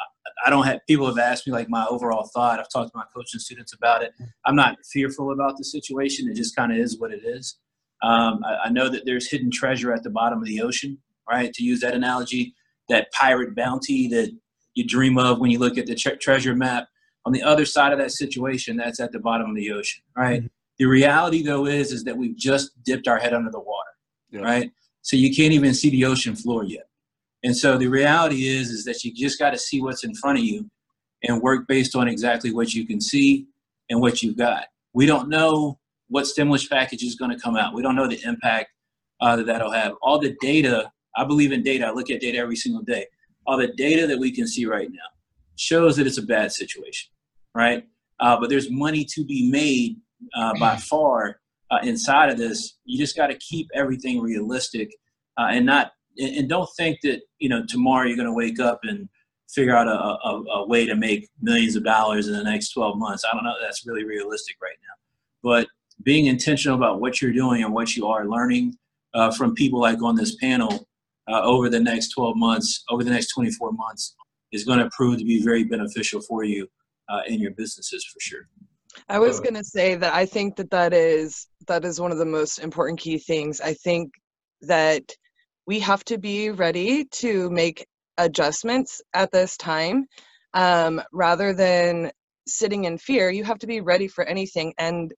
I 0.45 0.51
don't 0.51 0.67
have 0.67 0.81
people 0.87 1.07
have 1.07 1.19
asked 1.19 1.47
me 1.47 1.53
like 1.53 1.69
my 1.69 1.87
overall 1.87 2.29
thought. 2.35 2.61
I've 2.61 2.69
talked 2.69 2.93
to 2.93 2.99
my 2.99 3.05
coaching 3.15 3.41
students 3.41 3.73
about 3.73 4.03
it. 4.03 4.13
I'm 4.45 4.57
not 4.57 4.77
fearful 4.85 5.33
about 5.33 5.57
the 5.57 5.65
situation. 5.65 6.29
It 6.29 6.35
just 6.35 6.55
kind 6.55 6.73
of 6.73 6.79
is 6.79 6.99
what 6.99 7.13
it 7.13 7.23
is. 7.25 7.57
Um, 8.03 8.45
I, 8.45 8.67
I, 8.67 8.71
know 8.71 8.89
that 8.89 9.07
there's 9.07 9.31
hidden 9.31 9.51
treasure 9.51 9.93
at 9.93 10.03
the 10.03 10.11
bottom 10.11 10.39
of 10.39 10.45
the 10.45 10.61
ocean, 10.61 10.99
right? 11.29 11.53
To 11.53 11.65
use 11.65 11.81
that 11.81 11.95
analogy, 11.95 12.55
that 12.89 13.11
pirate 13.13 13.55
bounty 13.55 14.07
that 14.09 14.31
you 14.75 14.87
dream 14.87 15.17
of 15.19 15.39
when 15.41 15.51
you 15.51 15.59
look 15.59 15.79
at 15.79 15.87
the 15.87 15.95
tre- 15.95 16.17
treasure 16.17 16.55
map. 16.55 16.89
On 17.25 17.33
the 17.33 17.43
other 17.43 17.65
side 17.65 17.93
of 17.93 17.99
that 17.99 18.13
situation, 18.13 18.77
that's 18.77 19.01
at 19.01 19.13
the 19.13 19.19
bottom 19.19 19.51
of 19.51 19.57
the 19.57 19.73
ocean, 19.73 20.03
right? 20.17 20.41
Mm-hmm. 20.41 20.47
The 20.79 20.85
reality, 20.85 21.43
though, 21.43 21.67
is 21.67 21.91
is 21.91 22.05
that 22.05 22.17
we've 22.17 22.37
just 22.37 22.71
dipped 22.85 23.09
our 23.09 23.19
head 23.19 23.33
under 23.33 23.51
the 23.51 23.59
water, 23.59 23.91
yeah. 24.31 24.41
right? 24.41 24.71
So 25.03 25.17
you 25.17 25.35
can't 25.35 25.53
even 25.53 25.73
see 25.73 25.91
the 25.91 26.05
ocean 26.05 26.37
floor 26.37 26.65
yet. 26.65 26.89
And 27.43 27.57
so 27.57 27.79
the 27.79 27.87
reality 27.87 28.49
is 28.49 28.71
is 28.71 28.85
that 28.85 29.05
you 29.05 29.15
just 29.15 29.39
got 29.39 29.51
to 29.51 29.59
see 29.59 29.81
what's 29.81 30.05
in 30.05 30.15
front 30.15 30.39
of 30.39 30.45
you 30.45 30.71
and 31.23 31.41
work 31.41 31.67
based 31.67 31.97
on 31.97 32.09
exactly 32.09 32.53
what 32.53 32.75
you 32.75 32.87
can 32.87 33.01
see 33.01 33.47
and 33.89 34.01
what 34.01 34.23
you've 34.23 34.37
got. 34.37 34.67
We 34.93 35.07
don't 35.07 35.29
know 35.29 35.79
what 36.09 36.27
stimulus 36.27 36.67
package 36.67 37.03
is 37.03 37.15
going 37.15 37.31
to 37.31 37.39
come 37.39 37.57
out. 37.57 37.75
We 37.75 37.83
don't 37.83 37.97
know 37.97 38.07
the 38.07 38.21
impact 38.25 38.71
uh, 39.21 39.37
that 39.37 39.47
that'll 39.47 39.73
have. 39.73 39.95
All 40.03 40.19
the 40.19 40.37
data, 40.41 40.91
I 41.17 41.25
believe 41.25 41.53
in 41.53 41.63
data. 41.63 41.87
I 41.87 41.91
look 41.93 42.11
at 42.11 42.21
data 42.21 42.39
every 42.39 42.57
single 42.57 42.83
day. 42.83 43.07
All 43.47 43.57
the 43.57 43.69
data 43.69 44.07
that 44.07 44.19
we 44.19 44.33
can 44.33 44.47
see 44.47 44.67
right 44.67 44.91
now 44.91 45.09
shows 45.57 45.97
that 45.97 46.07
it's 46.07 46.19
a 46.19 46.23
bad 46.23 46.53
situation, 46.53 47.11
right? 47.55 47.85
Uh, 48.21 48.39
but 48.39 48.51
there's 48.51 48.71
money 48.71 49.05
to 49.05 49.25
be 49.25 49.51
made 49.51 49.97
uh, 50.37 50.59
by 50.59 50.77
far 50.77 51.41
uh, 51.71 51.79
inside 51.83 52.31
of 52.31 52.39
this. 52.39 52.79
You 52.85 52.99
just 52.99 53.17
got 53.17 53.29
to 53.29 53.37
keep 53.39 53.69
everything 53.75 54.21
realistic 54.21 54.91
uh, 55.39 55.49
and 55.51 55.67
not 55.67 55.93
and 56.19 56.49
don't 56.49 56.69
think 56.79 56.99
that 57.03 57.21
you 57.39 57.49
know 57.49 57.65
tomorrow 57.67 58.07
you're 58.07 58.17
going 58.17 58.29
to 58.29 58.33
wake 58.33 58.59
up 58.59 58.81
and 58.85 59.09
figure 59.51 59.77
out 59.77 59.87
a, 59.87 59.91
a, 59.91 60.43
a, 60.63 60.67
way 60.67 60.87
to 60.87 60.97
make 60.97 61.29
millions 61.41 61.77
of 61.77 61.85
dollars 61.85 62.27
in 62.27 62.33
the 62.33 62.43
next 62.43 62.71
12 62.71 62.99
months. 62.99 63.25
I 63.25 63.33
don't 63.33 63.45
know 63.45 63.55
that's 63.61 63.87
really 63.87 64.05
realistic 64.05 64.57
right 64.61 64.77
now. 64.83 64.95
But 65.43 65.69
being 66.03 66.27
intentional 66.27 66.77
about 66.77 67.01
what 67.01 67.21
you're 67.21 67.33
doing 67.33 67.63
and 67.63 67.73
what 67.73 67.97
you 67.97 68.07
are 68.07 68.27
learning 68.27 68.77
uh, 69.15 69.31
from 69.31 69.55
people 69.55 69.81
like 69.81 70.03
on 70.03 70.15
this 70.15 70.37
panel 70.37 70.87
uh, 71.29 71.43
over 71.43 71.69
the 71.69 71.81
next 71.81 72.11
12 72.11 72.37
months, 72.37 72.85
over 72.91 73.03
the 73.03 73.11
next 73.11 73.33
24 73.33 73.73
months, 73.73 74.15
is 74.53 74.65
going 74.65 74.79
to 74.79 74.89
prove 74.97 75.19
to 75.19 75.25
be 75.25 75.43
very 75.43 75.65
beneficial 75.65 76.21
for 76.21 76.45
you 76.45 76.69
uh, 77.09 77.21
in 77.27 77.41
your 77.41 77.51
businesses 77.53 78.05
for 78.05 78.21
sure. 78.21 78.49
I 79.09 79.19
was 79.19 79.41
going 79.41 79.55
to 79.55 79.65
say 79.65 79.95
that 79.95 80.15
I 80.15 80.25
think 80.25 80.57
that 80.57 80.71
that 80.71 80.95
is 80.95 81.47
that 81.67 81.85
is 81.85 82.01
one 82.01 82.13
of 82.13 82.19
the 82.19 82.25
most 82.25 82.59
important 82.59 82.99
key 82.99 83.19
things. 83.19 83.61
I 83.61 83.75
think 83.75 84.11
that 84.63 85.03
we 85.67 85.81
have 85.81 86.05
to 86.05 86.19
be 86.19 86.51
ready 86.51 87.05
to 87.05 87.51
make 87.51 87.87
adjustments 88.17 89.03
at 89.13 89.31
this 89.33 89.57
time 89.57 90.07
um, 90.55 91.03
rather 91.13 91.53
than 91.53 92.11
sitting 92.47 92.85
in 92.85 92.99
fear 92.99 93.31
you 93.31 93.45
have 93.45 93.59
to 93.59 93.67
be 93.67 93.81
ready 93.81 94.09
for 94.09 94.25
anything 94.25 94.73
and 94.79 95.13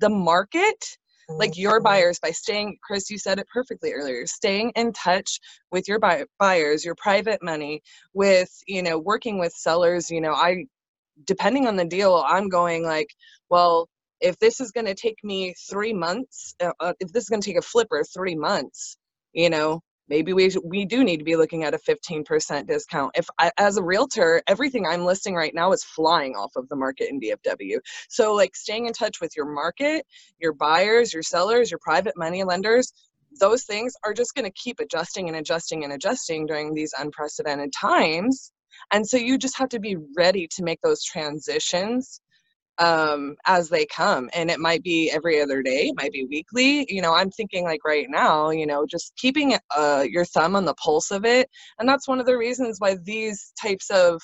the 0.00 0.08
market 0.08 0.96
like 1.28 1.56
your 1.56 1.78
mm-hmm. 1.78 1.84
buyers 1.84 2.18
by 2.20 2.30
staying 2.30 2.76
chris 2.82 3.10
you 3.10 3.18
said 3.18 3.38
it 3.38 3.46
perfectly 3.52 3.92
earlier 3.92 4.26
staying 4.26 4.70
in 4.76 4.92
touch 4.92 5.40
with 5.72 5.88
your 5.88 5.98
buy- 5.98 6.24
buyers 6.38 6.84
your 6.84 6.94
private 6.96 7.42
money 7.42 7.80
with 8.14 8.50
you 8.66 8.82
know 8.82 8.98
working 8.98 9.38
with 9.38 9.52
sellers 9.52 10.10
you 10.10 10.20
know 10.20 10.32
i 10.32 10.64
depending 11.24 11.66
on 11.66 11.76
the 11.76 11.84
deal 11.84 12.24
i'm 12.28 12.48
going 12.48 12.84
like 12.84 13.08
well 13.50 13.88
if 14.20 14.38
this 14.38 14.60
is 14.60 14.70
going 14.70 14.86
to 14.86 14.94
take 14.94 15.18
me 15.24 15.54
three 15.68 15.92
months 15.92 16.54
uh, 16.62 16.72
uh, 16.80 16.92
if 17.00 17.12
this 17.12 17.24
is 17.24 17.28
going 17.28 17.40
to 17.40 17.50
take 17.50 17.58
a 17.58 17.62
flipper 17.62 18.04
three 18.04 18.36
months 18.36 18.96
you 19.32 19.50
know 19.50 19.80
maybe 20.08 20.32
we 20.32 20.50
we 20.64 20.84
do 20.84 21.04
need 21.04 21.18
to 21.18 21.24
be 21.24 21.36
looking 21.36 21.64
at 21.64 21.74
a 21.74 21.78
15% 21.78 22.66
discount. 22.66 23.10
If 23.14 23.26
I, 23.38 23.50
as 23.58 23.76
a 23.76 23.82
realtor 23.82 24.42
everything 24.46 24.86
i'm 24.86 25.04
listing 25.04 25.34
right 25.34 25.54
now 25.54 25.72
is 25.72 25.84
flying 25.84 26.34
off 26.34 26.52
of 26.56 26.68
the 26.68 26.76
market 26.76 27.08
in 27.10 27.20
dfw 27.20 27.78
so 28.08 28.34
like 28.34 28.54
staying 28.56 28.86
in 28.86 28.92
touch 28.92 29.20
with 29.20 29.32
your 29.36 29.46
market 29.46 30.04
your 30.38 30.52
buyers 30.52 31.12
your 31.12 31.22
sellers 31.22 31.70
your 31.70 31.80
private 31.82 32.14
money 32.16 32.44
lenders 32.44 32.92
those 33.38 33.64
things 33.64 33.94
are 34.04 34.14
just 34.14 34.34
going 34.34 34.44
to 34.44 34.52
keep 34.52 34.80
adjusting 34.80 35.28
and 35.28 35.36
adjusting 35.36 35.84
and 35.84 35.92
adjusting 35.92 36.46
during 36.46 36.74
these 36.74 36.92
unprecedented 36.98 37.72
times. 37.72 38.52
And 38.92 39.06
so 39.06 39.16
you 39.16 39.38
just 39.38 39.58
have 39.58 39.68
to 39.70 39.80
be 39.80 39.96
ready 40.16 40.48
to 40.54 40.62
make 40.62 40.80
those 40.82 41.02
transitions 41.02 42.20
um, 42.78 43.36
as 43.46 43.68
they 43.68 43.86
come. 43.86 44.28
And 44.34 44.50
it 44.50 44.60
might 44.60 44.82
be 44.82 45.10
every 45.10 45.40
other 45.40 45.62
day, 45.62 45.88
it 45.88 45.96
might 45.96 46.12
be 46.12 46.26
weekly. 46.28 46.86
You 46.88 47.02
know, 47.02 47.14
I'm 47.14 47.30
thinking 47.30 47.64
like 47.64 47.84
right 47.84 48.06
now, 48.08 48.50
you 48.50 48.66
know, 48.66 48.86
just 48.86 49.14
keeping 49.16 49.56
uh, 49.76 50.04
your 50.08 50.24
thumb 50.24 50.56
on 50.56 50.64
the 50.64 50.74
pulse 50.74 51.10
of 51.10 51.24
it. 51.24 51.48
And 51.78 51.88
that's 51.88 52.08
one 52.08 52.20
of 52.20 52.26
the 52.26 52.36
reasons 52.36 52.76
why 52.78 52.96
these 53.02 53.52
types 53.60 53.90
of 53.90 54.20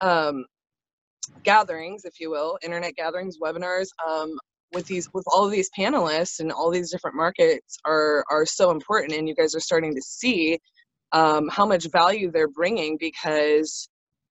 um, 0.00 0.44
gatherings, 1.42 2.04
if 2.04 2.20
you 2.20 2.30
will, 2.30 2.58
internet 2.62 2.94
gatherings, 2.94 3.38
webinars, 3.42 3.88
um, 4.06 4.36
with 4.72 4.86
these 4.86 5.08
with 5.14 5.24
all 5.32 5.44
of 5.44 5.52
these 5.52 5.70
panelists 5.78 6.40
and 6.40 6.50
all 6.50 6.70
these 6.70 6.90
different 6.90 7.16
markets 7.16 7.78
are 7.84 8.24
are 8.30 8.44
so 8.44 8.72
important 8.72 9.12
and 9.12 9.28
you 9.28 9.34
guys 9.34 9.54
are 9.54 9.60
starting 9.60 9.94
to 9.94 10.02
see 10.02 10.58
um, 11.12 11.48
how 11.48 11.64
much 11.64 11.86
value 11.92 12.30
they're 12.30 12.48
bringing 12.48 12.96
because 12.98 13.88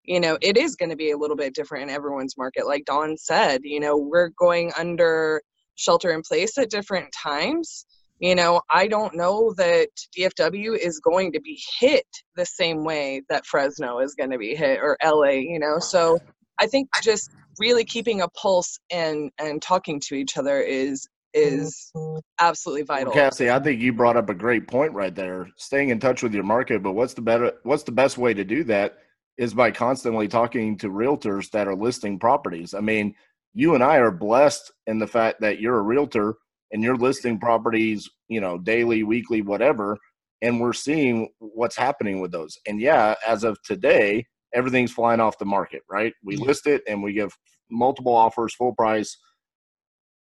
you 0.08 0.20
know 0.20 0.38
it 0.42 0.58
is 0.58 0.76
going 0.76 0.90
to 0.90 0.96
be 0.96 1.12
a 1.12 1.18
little 1.18 1.36
bit 1.36 1.54
different 1.54 1.84
in 1.84 1.90
everyone's 1.90 2.38
market 2.38 2.66
like 2.66 2.86
don 2.86 3.18
said 3.18 3.62
you 3.64 3.80
know 3.80 3.98
we're 3.98 4.30
going 4.40 4.72
under 4.78 5.42
shelter 5.76 6.12
in 6.12 6.22
place 6.22 6.58
at 6.58 6.70
different 6.70 7.08
times 7.12 7.86
you 8.20 8.36
know 8.36 8.62
i 8.72 8.88
don't 8.88 9.16
know 9.16 9.54
that 9.58 9.90
dfw 10.18 10.78
is 10.78 11.00
going 11.00 11.32
to 11.32 11.42
be 11.42 11.60
hit 11.80 12.06
the 12.36 12.46
same 12.46 12.84
way 12.84 13.22
that 13.30 13.46
fresno 13.46 14.00
is 14.00 14.16
going 14.16 14.32
to 14.32 14.38
be 14.38 14.56
hit 14.56 14.80
or 14.82 14.98
la 15.04 15.30
you 15.30 15.60
know 15.60 15.80
so 15.80 16.18
i 16.60 16.68
think 16.68 16.88
just 17.04 17.30
really 17.60 17.86
keeping 17.86 18.22
a 18.22 18.28
pulse 18.30 18.80
and 18.92 19.32
and 19.40 19.62
talking 19.62 20.00
to 20.00 20.16
each 20.16 20.38
other 20.38 20.62
is 20.62 21.08
is 21.34 21.92
mm-hmm. 21.96 22.20
absolutely 22.40 22.84
vital. 22.84 23.14
Well, 23.14 23.26
Cassie, 23.26 23.50
I 23.50 23.60
think 23.60 23.82
you 23.82 23.92
brought 23.92 24.16
up 24.16 24.30
a 24.30 24.34
great 24.34 24.70
point 24.70 24.94
right 24.94 25.14
there. 25.14 25.50
Staying 25.58 25.90
in 25.90 26.00
touch 26.00 26.24
with 26.24 26.34
your 26.34 26.46
market, 26.46 26.82
but 26.82 26.94
what's 26.94 27.14
the 27.14 27.22
better 27.22 27.52
what's 27.64 27.84
the 27.84 27.92
best 27.92 28.18
way 28.18 28.34
to 28.34 28.44
do 28.44 28.64
that 28.66 29.00
is 29.38 29.54
by 29.54 29.72
constantly 29.72 30.28
talking 30.28 30.78
to 30.78 30.90
realtors 30.90 31.52
that 31.52 31.68
are 31.68 31.76
listing 31.76 32.18
properties. 32.20 32.74
I 32.74 32.80
mean, 32.80 33.16
you 33.54 33.76
and 33.76 33.84
I 33.84 33.98
are 33.98 34.12
blessed 34.12 34.72
in 34.88 35.00
the 35.00 35.08
fact 35.08 35.42
that 35.42 35.60
you're 35.60 35.78
a 35.78 35.84
realtor 35.84 36.36
and 36.72 36.84
you're 36.84 36.98
listing 36.98 37.40
properties, 37.40 38.10
you 38.28 38.42
know, 38.42 38.58
daily, 38.58 39.04
weekly, 39.04 39.42
whatever, 39.42 39.98
and 40.42 40.60
we're 40.60 40.74
seeing 40.74 41.30
what's 41.40 41.78
happening 41.78 42.20
with 42.22 42.32
those. 42.32 42.58
And 42.68 42.80
yeah, 42.80 43.16
as 43.26 43.44
of 43.44 43.62
today, 43.64 44.26
everything's 44.54 44.92
flying 44.92 45.20
off 45.20 45.38
the 45.38 45.46
market, 45.46 45.82
right? 45.90 46.14
We 46.24 46.38
list 46.38 46.68
it 46.68 46.82
and 46.88 47.04
we 47.04 47.14
give 47.14 47.38
multiple 47.70 48.16
offers 48.16 48.54
full 48.54 48.74
price 48.74 49.18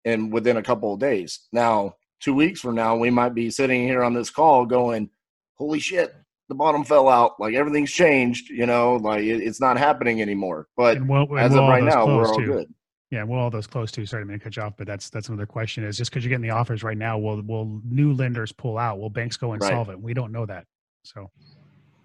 and 0.04 0.32
within 0.32 0.56
a 0.56 0.62
couple 0.62 0.92
of 0.92 1.00
days. 1.00 1.40
Now, 1.52 1.94
2 2.20 2.34
weeks 2.34 2.60
from 2.60 2.74
now, 2.74 2.96
we 2.96 3.10
might 3.10 3.34
be 3.34 3.50
sitting 3.50 3.86
here 3.86 4.02
on 4.02 4.14
this 4.14 4.30
call 4.30 4.66
going, 4.66 5.10
"Holy 5.54 5.78
shit, 5.78 6.14
the 6.48 6.54
bottom 6.54 6.84
fell 6.84 7.08
out. 7.08 7.38
Like 7.40 7.54
everything's 7.54 7.90
changed, 7.90 8.50
you 8.50 8.66
know, 8.66 8.96
like 8.96 9.22
it, 9.22 9.42
it's 9.42 9.60
not 9.60 9.78
happening 9.78 10.20
anymore. 10.22 10.68
But 10.76 11.04
we'll, 11.06 11.38
as 11.38 11.54
of 11.54 11.60
right 11.60 11.82
now, 11.82 12.06
we're 12.06 12.26
all 12.26 12.40
good. 12.40 12.72
Yeah, 13.10 13.22
well, 13.22 13.38
all 13.38 13.50
those 13.50 13.66
close 13.66 13.92
to. 13.92 14.04
Sorry, 14.06 14.22
I'm 14.22 14.28
going 14.28 14.40
to 14.40 14.42
cut 14.42 14.56
you 14.56 14.62
off, 14.62 14.72
but 14.76 14.86
that's 14.86 15.08
that's 15.08 15.28
another 15.28 15.46
question. 15.46 15.84
Is 15.84 15.96
just 15.96 16.10
because 16.10 16.24
you're 16.24 16.30
getting 16.30 16.42
the 16.42 16.50
offers 16.50 16.82
right 16.82 16.98
now, 16.98 17.16
will 17.16 17.42
will 17.42 17.80
new 17.84 18.12
lenders 18.12 18.50
pull 18.50 18.76
out? 18.76 18.98
Will 18.98 19.10
banks 19.10 19.36
go 19.36 19.52
insolvent? 19.52 19.98
Right. 19.98 20.04
We 20.04 20.14
don't 20.14 20.32
know 20.32 20.46
that. 20.46 20.64
So, 21.04 21.30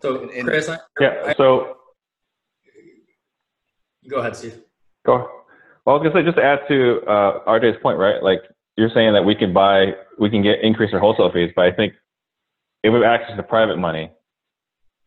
so 0.02 0.28
Chris, 0.28 0.70
yeah. 1.00 1.34
So, 1.36 1.78
go 4.08 4.18
ahead, 4.18 4.36
Steve. 4.36 4.62
Go. 5.06 5.30
Well, 5.86 5.96
I 5.96 6.00
was 6.00 6.04
gonna 6.04 6.22
say 6.22 6.26
just 6.26 6.38
to 6.38 6.44
add 6.44 6.60
to 6.68 7.02
uh, 7.08 7.44
RJ's 7.46 7.82
point, 7.82 7.98
right? 7.98 8.22
Like 8.22 8.42
you're 8.78 8.92
saying 8.94 9.14
that 9.14 9.24
we 9.24 9.34
can 9.34 9.52
buy, 9.52 9.94
we 10.20 10.30
can 10.30 10.44
get 10.44 10.62
increase 10.62 10.94
our 10.94 11.00
wholesale 11.00 11.32
fees, 11.32 11.52
but 11.56 11.66
I 11.66 11.72
think 11.72 11.94
if 12.84 12.94
we 12.94 13.00
have 13.00 13.04
access 13.04 13.36
to 13.36 13.44
private 13.44 13.78
money, 13.78 14.12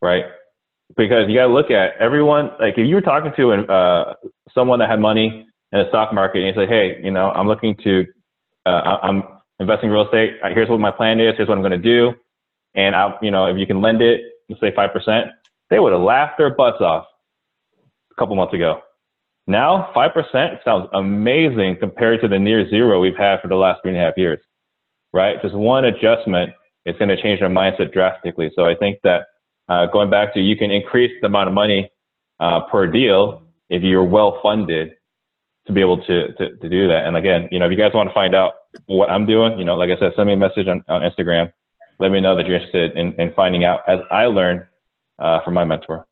right? 0.03 0.25
Because 0.97 1.29
you 1.29 1.37
got 1.37 1.47
to 1.47 1.53
look 1.55 1.71
at 1.71 1.97
everyone. 1.99 2.51
Like 2.61 2.75
if 2.77 2.87
you 2.87 2.95
were 2.95 3.01
talking 3.01 3.33
to 3.37 3.53
uh, 3.73 4.15
someone 4.53 4.79
that 4.81 4.91
had 4.91 5.01
money 5.01 5.47
in 5.73 5.79
the 5.79 5.89
stock 5.89 6.13
market 6.13 6.43
and 6.43 6.49
you 6.49 6.63
say, 6.63 6.69
hey, 6.69 7.01
you 7.03 7.11
know, 7.11 7.31
I'm 7.31 7.49
looking 7.49 7.75
to, 7.85 8.05
uh, 8.67 8.99
I'm 9.03 9.23
investing 9.59 9.89
in 9.89 9.95
real 9.95 10.05
estate. 10.05 10.35
Uh, 10.43 10.49
here's 10.53 10.69
what 10.69 10.81
my 10.81 10.91
plan 10.91 11.19
is. 11.19 11.35
Here's 11.37 11.49
what 11.49 11.57
I'm 11.57 11.63
going 11.63 11.73
to 11.73 11.79
do. 11.79 12.13
And 12.75 12.95
I, 12.95 13.15
you 13.23 13.31
know, 13.31 13.47
if 13.47 13.57
you 13.57 13.67
can 13.67 13.81
lend 13.81 14.03
it, 14.03 14.21
let's 14.51 14.61
say 14.61 14.73
five 14.75 14.93
percent, 14.93 15.29
they 15.71 15.79
would 15.79 15.93
have 15.93 16.03
laughed 16.03 16.37
their 16.37 16.55
butts 16.55 16.81
off 16.81 17.07
a 18.11 18.15
couple 18.19 18.37
months 18.37 18.53
ago. 18.53 18.81
Now, 19.47 19.91
five 19.95 20.13
percent 20.13 20.61
sounds 20.65 20.89
amazing 20.93 21.77
compared 21.81 22.21
to 22.21 22.29
the 22.29 22.39
near 22.39 22.69
zero 22.69 23.01
we've 23.01 23.17
had 23.17 23.41
for 23.41 23.49
the 23.49 23.57
last 23.57 23.83
three 23.83 23.93
and 23.93 24.01
a 24.01 24.05
half 24.05 24.17
years, 24.17 24.41
right? 25.13 25.41
Just 25.43 25.55
one 25.55 25.85
adjustment 25.85 26.53
is 26.87 26.97
going 26.99 27.09
to 27.09 27.21
change 27.21 27.41
their 27.41 27.49
mindset 27.49 27.93
drastically. 27.93 28.51
So 28.55 28.67
I 28.67 28.75
think 28.75 28.99
that 29.05 29.23
uh, 29.69 29.87
going 29.87 30.11
back 30.11 30.35
to 30.35 30.41
you 30.41 30.57
can 30.57 30.71
increase 30.71 31.13
the 31.21 31.27
amount 31.27 31.49
of 31.49 31.55
money 31.55 31.91
uh, 32.41 32.61
per 32.71 32.87
deal 32.87 33.43
if 33.69 33.83
you're 33.83 34.05
well 34.05 34.41
funded 34.43 34.93
to 35.67 35.73
be 35.73 35.81
able 35.81 36.03
to, 36.05 36.33
to, 36.35 36.57
to 36.57 36.69
do 36.69 36.89
that. 36.89 37.07
And 37.07 37.17
again, 37.17 37.49
you 37.51 37.59
know, 37.59 37.67
if 37.67 37.71
you 37.71 37.79
guys 37.79 37.93
want 37.95 38.09
to 38.09 38.15
find 38.15 38.35
out 38.35 38.55
what 38.87 39.11
I'm 39.11 39.27
doing, 39.27 39.59
you 39.59 39.65
know, 39.65 39.77
like 39.77 39.91
I 39.91 39.99
said, 39.99 40.13
send 40.17 40.27
me 40.27 40.33
a 40.33 40.37
message 40.37 40.67
on, 40.67 40.85
on 40.89 41.03
Instagram 41.03 41.53
let 42.03 42.11
me 42.11 42.21
know 42.21 42.37
that 42.37 42.47
you're 42.47 42.57
interested 42.57 42.97
in, 42.97 43.15
in 43.21 43.33
finding 43.35 43.65
out 43.65 43.81
as 43.89 44.01
I 44.11 44.27
learn 44.27 44.67
uh, 45.21 45.41
from 45.45 45.55
my 45.55 45.65
mentor. 45.65 46.07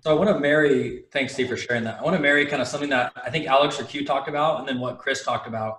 So 0.00 0.10
I 0.10 0.14
want 0.14 0.30
to 0.30 0.38
marry, 0.40 1.04
thanks 1.12 1.32
Steve 1.32 1.48
for 1.48 1.56
sharing 1.56 1.84
that. 1.84 2.00
I 2.00 2.02
want 2.02 2.16
to 2.16 2.22
marry 2.22 2.44
kind 2.46 2.60
of 2.60 2.68
something 2.68 2.90
that 2.90 3.12
I 3.16 3.30
think 3.30 3.46
Alex 3.46 3.80
or 3.80 3.84
Q 3.84 4.04
talked 4.04 4.28
about 4.28 4.58
and 4.58 4.68
then 4.68 4.80
what 4.80 4.98
Chris 4.98 5.24
talked 5.24 5.46
about. 5.46 5.78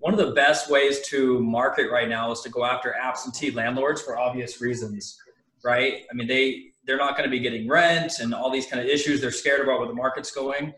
One 0.00 0.12
of 0.12 0.18
the 0.18 0.32
best 0.32 0.70
ways 0.70 1.00
to 1.08 1.40
market 1.40 1.90
right 1.90 2.08
now 2.08 2.30
is 2.30 2.40
to 2.42 2.50
go 2.50 2.64
after 2.64 2.94
absentee 2.94 3.50
landlords 3.50 4.00
for 4.00 4.18
obvious 4.18 4.60
reasons, 4.60 5.18
right? 5.64 6.04
I 6.10 6.14
mean, 6.14 6.26
they, 6.26 6.72
they're 6.84 6.96
not 6.96 7.16
going 7.16 7.28
to 7.28 7.30
be 7.30 7.40
getting 7.40 7.68
rent 7.68 8.20
and 8.20 8.34
all 8.34 8.50
these 8.50 8.66
kind 8.66 8.82
of 8.82 8.88
issues. 8.88 9.20
They're 9.20 9.30
scared 9.30 9.60
about 9.60 9.78
where 9.78 9.88
the 9.88 9.94
market's 9.94 10.30
going. 10.30 10.72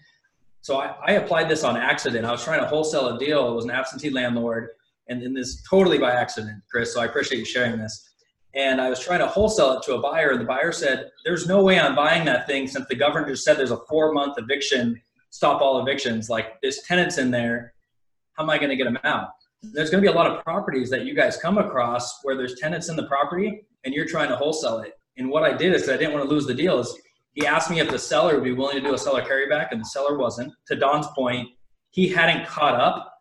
So 0.62 0.80
I, 0.80 0.94
I 1.06 1.12
applied 1.12 1.48
this 1.48 1.64
on 1.64 1.76
accident. 1.76 2.24
I 2.26 2.32
was 2.32 2.44
trying 2.44 2.60
to 2.60 2.66
wholesale 2.66 3.16
a 3.16 3.18
deal. 3.18 3.50
It 3.50 3.54
was 3.54 3.64
an 3.64 3.70
absentee 3.70 4.10
landlord 4.10 4.70
and, 5.08 5.22
and 5.22 5.36
this 5.36 5.62
totally 5.68 5.98
by 5.98 6.12
accident, 6.12 6.62
Chris. 6.70 6.92
So 6.92 7.00
I 7.00 7.06
appreciate 7.06 7.38
you 7.38 7.44
sharing 7.44 7.78
this 7.78 8.10
and 8.54 8.80
I 8.80 8.88
was 8.88 8.98
trying 9.00 9.20
to 9.20 9.26
wholesale 9.26 9.74
it 9.74 9.82
to 9.84 9.94
a 9.94 10.00
buyer, 10.00 10.30
and 10.30 10.40
the 10.40 10.44
buyer 10.44 10.72
said, 10.72 11.10
"There's 11.24 11.46
no 11.46 11.62
way 11.62 11.78
I'm 11.78 11.94
buying 11.94 12.24
that 12.24 12.46
thing 12.46 12.66
since 12.66 12.86
the 12.88 12.96
governor 12.96 13.28
just 13.28 13.44
said 13.44 13.56
there's 13.56 13.70
a 13.70 13.80
four 13.88 14.12
month 14.12 14.38
eviction, 14.38 15.00
stop 15.30 15.60
all 15.60 15.80
evictions. 15.80 16.28
Like 16.28 16.60
there's 16.60 16.80
tenants 16.82 17.18
in 17.18 17.30
there, 17.30 17.74
how 18.32 18.44
am 18.44 18.50
I 18.50 18.58
going 18.58 18.70
to 18.70 18.76
get 18.76 18.84
them 18.84 18.98
out?" 19.04 19.28
There's 19.62 19.90
going 19.90 20.02
to 20.02 20.08
be 20.08 20.12
a 20.12 20.16
lot 20.16 20.26
of 20.26 20.42
properties 20.42 20.88
that 20.90 21.04
you 21.04 21.14
guys 21.14 21.36
come 21.36 21.58
across 21.58 22.24
where 22.24 22.34
there's 22.34 22.58
tenants 22.58 22.88
in 22.88 22.96
the 22.96 23.06
property, 23.06 23.66
and 23.84 23.94
you're 23.94 24.06
trying 24.06 24.28
to 24.28 24.36
wholesale 24.36 24.78
it. 24.78 24.94
And 25.16 25.30
what 25.30 25.42
I 25.42 25.56
did 25.56 25.74
is 25.74 25.88
I 25.88 25.96
didn't 25.96 26.12
want 26.12 26.24
to 26.24 26.30
lose 26.30 26.46
the 26.46 26.54
deal. 26.54 26.78
Is 26.78 26.96
he 27.32 27.46
asked 27.46 27.70
me 27.70 27.80
if 27.80 27.90
the 27.90 27.98
seller 27.98 28.34
would 28.34 28.44
be 28.44 28.52
willing 28.52 28.76
to 28.76 28.82
do 28.82 28.94
a 28.94 28.98
seller 28.98 29.22
carryback, 29.22 29.68
and 29.70 29.80
the 29.80 29.84
seller 29.84 30.18
wasn't. 30.18 30.52
To 30.68 30.76
Don's 30.76 31.06
point, 31.08 31.48
he 31.90 32.08
hadn't 32.08 32.46
caught 32.46 32.74
up 32.74 33.12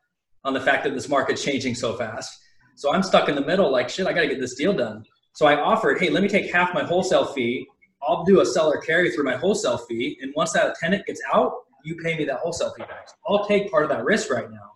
on 0.44 0.54
the 0.54 0.62
fact 0.62 0.84
that 0.84 0.94
this 0.94 1.10
market's 1.10 1.44
changing 1.44 1.76
so 1.76 1.96
fast. 1.96 2.40
So 2.76 2.94
I'm 2.94 3.04
stuck 3.04 3.28
in 3.30 3.36
the 3.36 3.46
middle, 3.46 3.72
like 3.72 3.90
shit. 3.90 4.08
I 4.08 4.14
got 4.14 4.22
to 4.22 4.28
get 4.28 4.40
this 4.40 4.56
deal 4.56 4.74
done. 4.74 5.04
So 5.34 5.46
I 5.46 5.60
offered, 5.60 6.00
hey, 6.00 6.10
let 6.10 6.24
me 6.24 6.30
take 6.30 6.52
half 6.52 6.74
my 6.74 6.84
wholesale 6.84 7.26
fee. 7.26 7.68
I'll 8.02 8.24
do 8.24 8.40
a 8.40 8.46
seller 8.46 8.78
carry 8.78 9.12
through 9.12 9.26
my 9.26 9.36
wholesale 9.36 9.78
fee. 9.78 10.18
And 10.22 10.34
once 10.36 10.54
that 10.54 10.76
tenant 10.80 11.06
gets 11.06 11.22
out, 11.34 11.52
you 11.84 11.96
pay 11.98 12.18
me 12.18 12.26
that 12.26 12.38
wholesale 12.38 12.74
fee 12.74 12.84
back. 12.84 13.10
I'll 13.28 13.46
take 13.46 13.70
part 13.70 13.84
of 13.84 13.90
that 13.90 14.04
risk 14.06 14.32
right 14.32 14.50
now. 14.50 14.72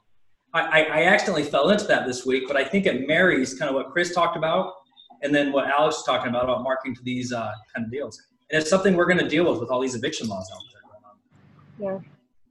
I, 0.53 0.61
I, 0.61 0.81
I 0.81 1.03
accidentally 1.05 1.43
fell 1.43 1.69
into 1.69 1.85
that 1.85 2.05
this 2.05 2.25
week, 2.25 2.43
but 2.47 2.57
I 2.57 2.63
think 2.63 2.85
it 2.85 3.07
marries 3.07 3.57
kind 3.57 3.69
of 3.69 3.75
what 3.75 3.91
Chris 3.91 4.13
talked 4.13 4.37
about 4.37 4.73
and 5.23 5.33
then 5.33 5.51
what 5.51 5.67
Alex 5.67 5.97
is 5.97 6.03
talking 6.03 6.29
about 6.29 6.43
about 6.43 6.63
marketing 6.63 6.95
to 6.95 7.03
these 7.03 7.33
uh, 7.33 7.51
kind 7.73 7.85
of 7.85 7.91
deals. 7.91 8.21
And 8.51 8.61
it's 8.61 8.69
something 8.69 8.95
we're 8.95 9.05
going 9.05 9.19
to 9.19 9.27
deal 9.27 9.49
with 9.49 9.59
with 9.59 9.69
all 9.69 9.79
these 9.79 9.95
eviction 9.95 10.27
laws 10.27 10.49
out 10.53 10.61
there. 11.79 11.89
Yeah. 11.93 11.99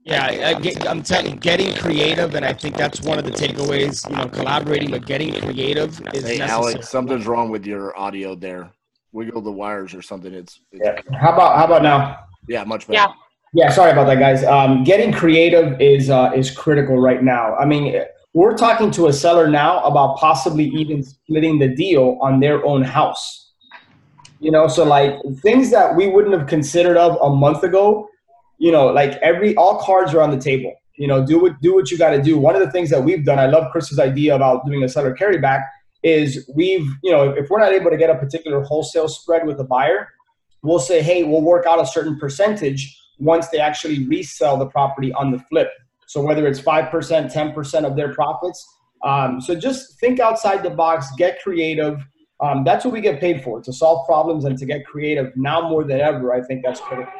Yeah, 0.04 0.26
I, 0.26 0.90
am 0.90 1.04
telling 1.04 1.36
getting 1.36 1.76
creative, 1.76 2.34
and 2.34 2.44
I 2.44 2.52
think 2.52 2.76
that's 2.76 3.02
one 3.02 3.20
of 3.20 3.24
the 3.24 3.30
takeaways. 3.30 4.10
You 4.10 4.16
know, 4.16 4.26
collaborating, 4.26 4.90
but 4.90 5.06
getting 5.06 5.32
creative 5.32 5.90
is 6.12 6.24
hey, 6.24 6.38
necessary. 6.38 6.50
Alex, 6.50 6.88
something's 6.88 7.24
wrong 7.24 7.50
with 7.50 7.64
your 7.64 7.96
audio 7.96 8.34
there. 8.34 8.72
Wiggle 9.12 9.42
the 9.42 9.52
wires 9.52 9.94
or 9.94 10.02
something. 10.02 10.34
It's, 10.34 10.58
it's 10.72 10.82
yeah. 10.84 11.16
How 11.16 11.32
about 11.32 11.56
how 11.56 11.66
about 11.66 11.84
now? 11.84 12.18
Yeah, 12.48 12.64
much 12.64 12.88
better. 12.88 12.98
Yeah. 12.98 13.12
Yeah, 13.54 13.70
sorry 13.70 13.92
about 13.92 14.06
that, 14.06 14.18
guys. 14.18 14.42
Um, 14.42 14.82
getting 14.82 15.12
creative 15.12 15.80
is 15.80 16.10
uh, 16.10 16.32
is 16.34 16.50
critical 16.50 16.98
right 16.98 17.22
now. 17.22 17.54
I 17.54 17.64
mean, 17.64 18.02
we're 18.34 18.56
talking 18.56 18.90
to 18.92 19.08
a 19.08 19.12
seller 19.12 19.48
now 19.48 19.82
about 19.84 20.16
possibly 20.16 20.66
even 20.68 21.02
splitting 21.02 21.58
the 21.58 21.68
deal 21.68 22.18
on 22.22 22.40
their 22.40 22.64
own 22.64 22.82
house. 22.82 23.52
You 24.40 24.50
know, 24.50 24.66
so 24.68 24.84
like 24.84 25.14
things 25.42 25.70
that 25.70 25.94
we 25.94 26.08
wouldn't 26.08 26.36
have 26.36 26.48
considered 26.48 26.96
of 26.96 27.16
a 27.20 27.34
month 27.34 27.62
ago 27.62 28.08
you 28.62 28.70
know, 28.70 28.86
like 28.86 29.14
every 29.22 29.56
all 29.56 29.80
cards 29.80 30.14
are 30.14 30.22
on 30.22 30.30
the 30.30 30.38
table. 30.38 30.72
You 30.96 31.08
know, 31.08 31.26
do 31.26 31.40
what 31.40 31.60
do 31.60 31.74
what 31.74 31.90
you 31.90 31.98
got 31.98 32.10
to 32.10 32.22
do. 32.22 32.38
One 32.38 32.54
of 32.54 32.60
the 32.60 32.70
things 32.70 32.90
that 32.90 33.02
we've 33.02 33.24
done, 33.24 33.40
I 33.40 33.46
love 33.46 33.72
Chris's 33.72 33.98
idea 33.98 34.36
about 34.36 34.64
doing 34.64 34.84
a 34.84 34.88
seller 34.88 35.16
carryback, 35.16 35.64
is 36.04 36.48
we've 36.54 36.86
you 37.02 37.10
know 37.10 37.30
if 37.30 37.50
we're 37.50 37.58
not 37.58 37.72
able 37.72 37.90
to 37.90 37.96
get 37.96 38.08
a 38.08 38.14
particular 38.14 38.62
wholesale 38.62 39.08
spread 39.08 39.48
with 39.48 39.58
a 39.58 39.64
buyer, 39.64 40.08
we'll 40.62 40.78
say, 40.78 41.02
hey, 41.02 41.24
we'll 41.24 41.42
work 41.42 41.66
out 41.66 41.80
a 41.80 41.86
certain 41.86 42.16
percentage 42.20 42.96
once 43.18 43.48
they 43.48 43.58
actually 43.58 44.06
resell 44.06 44.56
the 44.56 44.66
property 44.66 45.12
on 45.14 45.32
the 45.32 45.40
flip. 45.50 45.68
So 46.12 46.20
whether 46.20 46.46
it's 46.46 46.60
five 46.60 46.90
percent, 46.90 47.32
ten 47.32 47.54
percent 47.54 47.86
of 47.86 47.96
their 47.96 48.12
profits. 48.12 48.62
Um, 49.02 49.40
so 49.40 49.54
just 49.54 49.98
think 49.98 50.20
outside 50.20 50.62
the 50.62 50.68
box, 50.68 51.06
get 51.16 51.40
creative. 51.42 52.04
Um, 52.38 52.64
that's 52.64 52.84
what 52.84 52.92
we 52.92 53.00
get 53.00 53.18
paid 53.18 53.42
for 53.42 53.62
to 53.62 53.72
solve 53.72 54.06
problems 54.06 54.44
and 54.44 54.58
to 54.58 54.66
get 54.66 54.84
creative. 54.84 55.32
Now 55.36 55.70
more 55.70 55.84
than 55.84 56.00
ever, 56.00 56.34
I 56.34 56.42
think 56.42 56.64
that's 56.64 56.80
critical. 56.80 57.10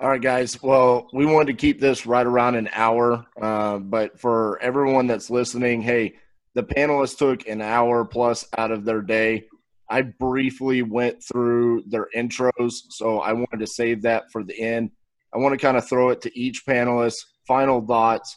All 0.00 0.08
right, 0.08 0.20
guys. 0.20 0.60
Well, 0.60 1.06
we 1.12 1.26
wanted 1.26 1.52
to 1.52 1.54
keep 1.54 1.80
this 1.80 2.06
right 2.06 2.26
around 2.26 2.56
an 2.56 2.68
hour, 2.72 3.24
uh, 3.40 3.78
but 3.78 4.18
for 4.18 4.60
everyone 4.60 5.06
that's 5.06 5.30
listening, 5.30 5.80
hey, 5.80 6.16
the 6.54 6.64
panelists 6.64 7.16
took 7.16 7.46
an 7.46 7.62
hour 7.62 8.04
plus 8.04 8.44
out 8.58 8.72
of 8.72 8.84
their 8.84 9.00
day. 9.00 9.44
I 9.88 10.02
briefly 10.02 10.82
went 10.82 11.22
through 11.22 11.84
their 11.86 12.08
intros, 12.16 12.72
so 12.90 13.20
I 13.20 13.32
wanted 13.32 13.60
to 13.60 13.66
save 13.68 14.02
that 14.02 14.24
for 14.32 14.42
the 14.42 14.60
end. 14.60 14.90
I 15.32 15.38
want 15.38 15.52
to 15.52 15.64
kind 15.64 15.76
of 15.76 15.88
throw 15.88 16.10
it 16.10 16.20
to 16.22 16.38
each 16.38 16.66
panelist, 16.66 17.18
final 17.46 17.84
thoughts, 17.84 18.36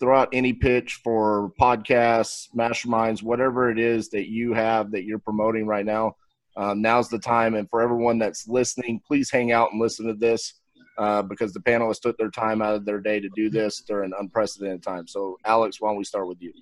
throw 0.00 0.18
out 0.18 0.28
any 0.32 0.52
pitch 0.52 1.00
for 1.02 1.52
podcasts, 1.60 2.48
masterminds, 2.56 3.22
whatever 3.22 3.70
it 3.70 3.78
is 3.78 4.08
that 4.10 4.28
you 4.28 4.52
have 4.52 4.90
that 4.92 5.04
you're 5.04 5.18
promoting 5.18 5.66
right 5.66 5.86
now. 5.86 6.14
Um, 6.56 6.82
now's 6.82 7.08
the 7.08 7.18
time. 7.18 7.54
And 7.54 7.68
for 7.70 7.80
everyone 7.80 8.18
that's 8.18 8.48
listening, 8.48 9.00
please 9.06 9.30
hang 9.30 9.52
out 9.52 9.70
and 9.72 9.80
listen 9.80 10.06
to 10.06 10.14
this 10.14 10.54
uh, 10.98 11.22
because 11.22 11.52
the 11.52 11.60
panelists 11.60 12.00
took 12.00 12.16
their 12.18 12.30
time 12.30 12.60
out 12.60 12.74
of 12.74 12.84
their 12.84 13.00
day 13.00 13.20
to 13.20 13.28
do 13.36 13.48
this 13.48 13.80
during 13.86 14.12
unprecedented 14.18 14.82
times. 14.82 15.12
So, 15.12 15.36
Alex, 15.44 15.80
why 15.80 15.90
don't 15.90 15.98
we 15.98 16.04
start 16.04 16.26
with 16.26 16.42
you? 16.42 16.52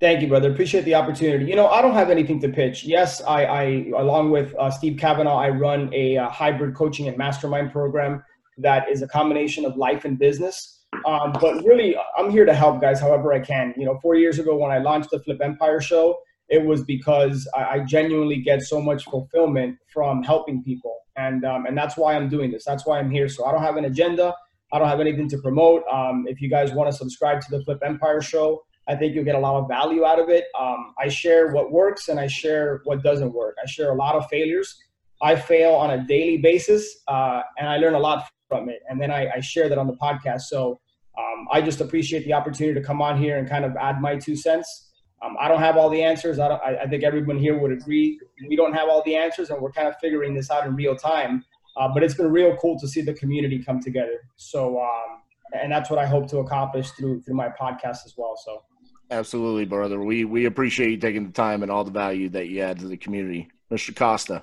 Thank 0.00 0.20
you, 0.20 0.26
brother. 0.26 0.50
Appreciate 0.50 0.84
the 0.84 0.96
opportunity. 0.96 1.44
You 1.44 1.54
know, 1.54 1.68
I 1.68 1.80
don't 1.80 1.94
have 1.94 2.10
anything 2.10 2.40
to 2.40 2.48
pitch. 2.48 2.82
Yes, 2.82 3.22
I, 3.22 3.44
I 3.44 3.62
along 3.96 4.32
with 4.32 4.52
uh, 4.58 4.68
Steve 4.68 4.98
Kavanaugh, 4.98 5.38
I 5.38 5.50
run 5.50 5.94
a, 5.94 6.16
a, 6.16 6.24
uh, 6.24 6.28
hybrid 6.28 6.74
coaching 6.74 7.06
and 7.06 7.16
mastermind 7.16 7.70
program 7.70 8.24
that 8.58 8.90
is 8.90 9.02
a 9.02 9.06
combination 9.06 9.64
of 9.64 9.76
life 9.76 10.04
and 10.04 10.18
business. 10.18 10.81
Um, 11.06 11.32
but 11.40 11.64
really, 11.64 11.96
I'm 12.16 12.30
here 12.30 12.44
to 12.44 12.54
help 12.54 12.80
guys 12.80 13.00
however 13.00 13.32
I 13.32 13.40
can. 13.40 13.74
You 13.76 13.86
know, 13.86 13.98
four 14.00 14.14
years 14.14 14.38
ago 14.38 14.56
when 14.56 14.70
I 14.70 14.78
launched 14.78 15.10
the 15.10 15.20
Flip 15.20 15.40
Empire 15.42 15.80
Show, 15.80 16.18
it 16.48 16.64
was 16.64 16.84
because 16.84 17.48
I, 17.56 17.80
genuinely 17.80 18.42
get 18.42 18.62
so 18.62 18.80
much 18.80 19.04
fulfillment 19.04 19.78
from 19.92 20.22
helping 20.22 20.62
people 20.62 21.02
and 21.16 21.44
um, 21.44 21.66
and 21.66 21.76
that's 21.76 21.96
why 21.96 22.14
I'm 22.14 22.28
doing 22.28 22.50
this. 22.50 22.64
That's 22.64 22.86
why 22.86 22.98
I'm 22.98 23.10
here. 23.10 23.28
So 23.28 23.44
I 23.44 23.52
don't 23.52 23.62
have 23.62 23.76
an 23.76 23.84
agenda. 23.84 24.34
I 24.72 24.78
don't 24.78 24.88
have 24.88 25.00
anything 25.00 25.28
to 25.28 25.38
promote. 25.38 25.82
Um, 25.92 26.24
if 26.26 26.40
you 26.40 26.48
guys 26.48 26.72
want 26.72 26.90
to 26.90 26.96
subscribe 26.96 27.40
to 27.42 27.50
the 27.50 27.62
Flip 27.64 27.78
Empire 27.84 28.22
Show, 28.22 28.62
I 28.88 28.96
think 28.96 29.14
you'll 29.14 29.24
get 29.24 29.34
a 29.34 29.38
lot 29.38 29.60
of 29.60 29.68
value 29.68 30.04
out 30.04 30.18
of 30.18 30.30
it. 30.30 30.46
Um, 30.58 30.94
I 30.98 31.08
share 31.08 31.52
what 31.52 31.70
works 31.70 32.08
and 32.08 32.18
I 32.18 32.26
share 32.26 32.80
what 32.84 33.02
doesn't 33.02 33.32
work. 33.32 33.56
I 33.62 33.66
share 33.66 33.92
a 33.92 33.94
lot 33.94 34.14
of 34.14 34.26
failures. 34.28 34.74
I 35.20 35.36
fail 35.36 35.72
on 35.74 35.90
a 35.90 36.04
daily 36.06 36.38
basis, 36.38 36.98
uh, 37.06 37.42
and 37.58 37.68
I 37.68 37.76
learn 37.76 37.94
a 37.94 37.98
lot 37.98 38.24
from 38.48 38.68
it. 38.68 38.80
And 38.88 39.00
then 39.00 39.10
I, 39.10 39.28
I 39.36 39.40
share 39.40 39.68
that 39.68 39.78
on 39.78 39.86
the 39.86 39.96
podcast. 39.96 40.42
So 40.42 40.80
um, 41.18 41.46
I 41.52 41.60
just 41.60 41.80
appreciate 41.80 42.24
the 42.24 42.32
opportunity 42.32 42.78
to 42.78 42.84
come 42.84 43.02
on 43.02 43.18
here 43.18 43.38
and 43.38 43.48
kind 43.48 43.64
of 43.64 43.76
add 43.76 44.00
my 44.00 44.16
two 44.16 44.36
cents. 44.36 44.90
Um, 45.22 45.36
I 45.38 45.46
don't 45.46 45.60
have 45.60 45.76
all 45.76 45.88
the 45.88 46.02
answers. 46.02 46.38
I, 46.38 46.48
I, 46.48 46.82
I, 46.82 46.88
think 46.88 47.04
everyone 47.04 47.38
here 47.38 47.56
would 47.56 47.70
agree. 47.70 48.18
We 48.48 48.56
don't 48.56 48.72
have 48.72 48.88
all 48.88 49.02
the 49.04 49.14
answers, 49.14 49.50
and 49.50 49.60
we're 49.60 49.70
kind 49.70 49.86
of 49.86 49.94
figuring 50.00 50.34
this 50.34 50.50
out 50.50 50.66
in 50.66 50.74
real 50.74 50.96
time. 50.96 51.44
Uh, 51.76 51.88
but 51.92 52.02
it's 52.02 52.14
been 52.14 52.30
real 52.30 52.56
cool 52.56 52.78
to 52.80 52.88
see 52.88 53.02
the 53.02 53.14
community 53.14 53.62
come 53.62 53.80
together. 53.80 54.20
So, 54.36 54.80
um, 54.80 55.22
and 55.54 55.70
that's 55.70 55.90
what 55.90 55.98
I 55.98 56.06
hope 56.06 56.28
to 56.28 56.38
accomplish 56.38 56.90
through 56.90 57.22
through 57.22 57.34
my 57.34 57.48
podcast 57.48 58.04
as 58.04 58.14
well. 58.16 58.36
So, 58.42 58.62
absolutely, 59.10 59.64
brother. 59.64 60.00
We 60.00 60.24
we 60.24 60.46
appreciate 60.46 60.90
you 60.90 60.96
taking 60.96 61.26
the 61.26 61.32
time 61.32 61.62
and 61.62 61.70
all 61.70 61.84
the 61.84 61.90
value 61.90 62.28
that 62.30 62.48
you 62.48 62.60
add 62.60 62.80
to 62.80 62.88
the 62.88 62.96
community, 62.96 63.48
Mr. 63.70 63.94
Costa. 63.94 64.42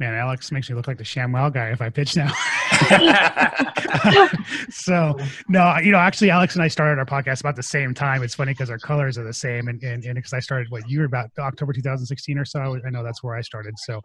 Man, 0.00 0.14
Alex 0.14 0.50
makes 0.50 0.70
me 0.70 0.74
look 0.74 0.86
like 0.88 0.96
the 0.96 1.04
ShamWow 1.04 1.52
guy 1.52 1.68
if 1.68 1.82
I 1.82 1.90
pitch 1.90 2.16
now. 2.16 2.32
so 4.70 5.14
no, 5.46 5.76
you 5.76 5.92
know, 5.92 5.98
actually, 5.98 6.30
Alex 6.30 6.54
and 6.54 6.62
I 6.62 6.68
started 6.68 6.98
our 6.98 7.04
podcast 7.04 7.40
about 7.40 7.54
the 7.54 7.62
same 7.62 7.92
time. 7.92 8.22
It's 8.22 8.34
funny 8.34 8.52
because 8.52 8.70
our 8.70 8.78
colors 8.78 9.18
are 9.18 9.24
the 9.24 9.34
same, 9.34 9.68
and 9.68 9.82
and 9.82 10.02
because 10.14 10.32
I 10.32 10.40
started 10.40 10.70
what 10.70 10.88
you 10.88 11.00
were 11.00 11.04
about 11.04 11.28
October 11.38 11.74
2016 11.74 12.38
or 12.38 12.46
so. 12.46 12.78
I 12.84 12.88
know 12.88 13.04
that's 13.04 13.22
where 13.22 13.34
I 13.34 13.42
started. 13.42 13.78
So 13.78 14.00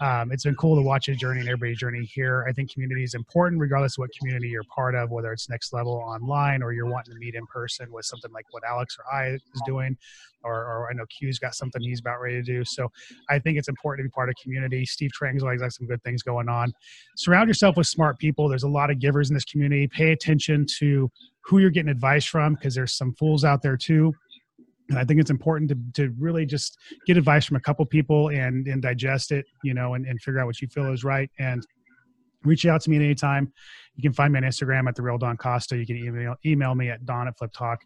um, 0.00 0.30
it's 0.30 0.44
been 0.44 0.54
cool 0.56 0.76
to 0.76 0.82
watch 0.82 1.06
his 1.06 1.16
journey 1.16 1.40
and 1.40 1.48
everybody's 1.48 1.78
journey 1.78 2.04
here. 2.04 2.44
I 2.48 2.52
think 2.52 2.70
community 2.70 3.02
is 3.02 3.14
important, 3.14 3.60
regardless 3.60 3.94
of 3.94 4.02
what 4.02 4.10
community 4.18 4.48
you're 4.48 4.64
part 4.64 4.94
of, 4.94 5.10
whether 5.10 5.32
it's 5.32 5.48
next 5.48 5.72
level 5.72 5.94
online 5.94 6.62
or 6.62 6.72
you're 6.72 6.86
wanting 6.86 7.14
to 7.14 7.18
meet 7.18 7.34
in 7.34 7.46
person 7.46 7.90
with 7.90 8.04
something 8.04 8.30
like 8.32 8.44
what 8.50 8.62
Alex 8.68 8.96
or 8.98 9.14
I 9.14 9.28
is 9.30 9.62
doing, 9.64 9.96
or, 10.44 10.52
or 10.52 10.90
I 10.90 10.94
know 10.94 11.06
Q's 11.18 11.38
got 11.38 11.54
something 11.54 11.80
he's 11.80 12.00
about 12.00 12.20
ready 12.20 12.36
to 12.36 12.42
do. 12.42 12.62
So 12.64 12.90
I 13.30 13.38
think 13.38 13.56
it's 13.56 13.68
important 13.68 14.04
to 14.04 14.08
be 14.10 14.12
part 14.12 14.28
of 14.28 14.34
community. 14.42 14.84
Steve 14.84 15.12
Trang's 15.12 15.42
always 15.42 15.62
got 15.62 15.72
some 15.72 15.86
good 15.86 16.02
things 16.02 16.22
going 16.22 16.48
on. 16.48 16.74
Surround 17.16 17.48
yourself 17.48 17.78
with 17.78 17.86
smart 17.86 18.18
people. 18.18 18.48
There's 18.48 18.64
a 18.64 18.68
lot 18.68 18.90
of 18.90 18.98
givers 18.98 19.30
in 19.30 19.34
this 19.34 19.46
community. 19.46 19.88
Pay 19.88 20.12
attention 20.12 20.66
to 20.78 21.10
who 21.40 21.58
you're 21.58 21.70
getting 21.70 21.90
advice 21.90 22.26
from 22.26 22.54
because 22.54 22.74
there's 22.74 22.92
some 22.92 23.14
fools 23.14 23.44
out 23.44 23.62
there 23.62 23.76
too 23.76 24.12
and 24.88 24.98
I 24.98 25.04
think 25.04 25.20
it's 25.20 25.30
important 25.30 25.70
to, 25.70 26.02
to 26.02 26.14
really 26.18 26.46
just 26.46 26.78
get 27.06 27.16
advice 27.16 27.44
from 27.44 27.56
a 27.56 27.60
couple 27.60 27.84
people 27.86 28.28
and 28.28 28.66
and 28.68 28.80
digest 28.80 29.32
it, 29.32 29.44
you 29.64 29.74
know, 29.74 29.94
and, 29.94 30.06
and 30.06 30.20
figure 30.20 30.40
out 30.40 30.46
what 30.46 30.60
you 30.60 30.68
feel 30.68 30.92
is 30.92 31.04
right. 31.04 31.30
And 31.38 31.66
reach 32.44 32.64
out 32.66 32.80
to 32.82 32.90
me 32.90 32.96
at 32.96 33.02
any 33.02 33.14
time. 33.14 33.52
You 33.96 34.02
can 34.02 34.12
find 34.12 34.32
me 34.32 34.38
on 34.38 34.44
Instagram 34.44 34.88
at 34.88 34.94
the 34.94 35.02
real 35.02 35.18
Don 35.18 35.36
Costa. 35.36 35.76
You 35.76 35.86
can 35.86 35.96
email 35.96 36.36
email 36.44 36.74
me 36.74 36.90
at 36.90 37.04
don 37.04 37.26
at 37.28 37.34
fliptalk 37.38 37.78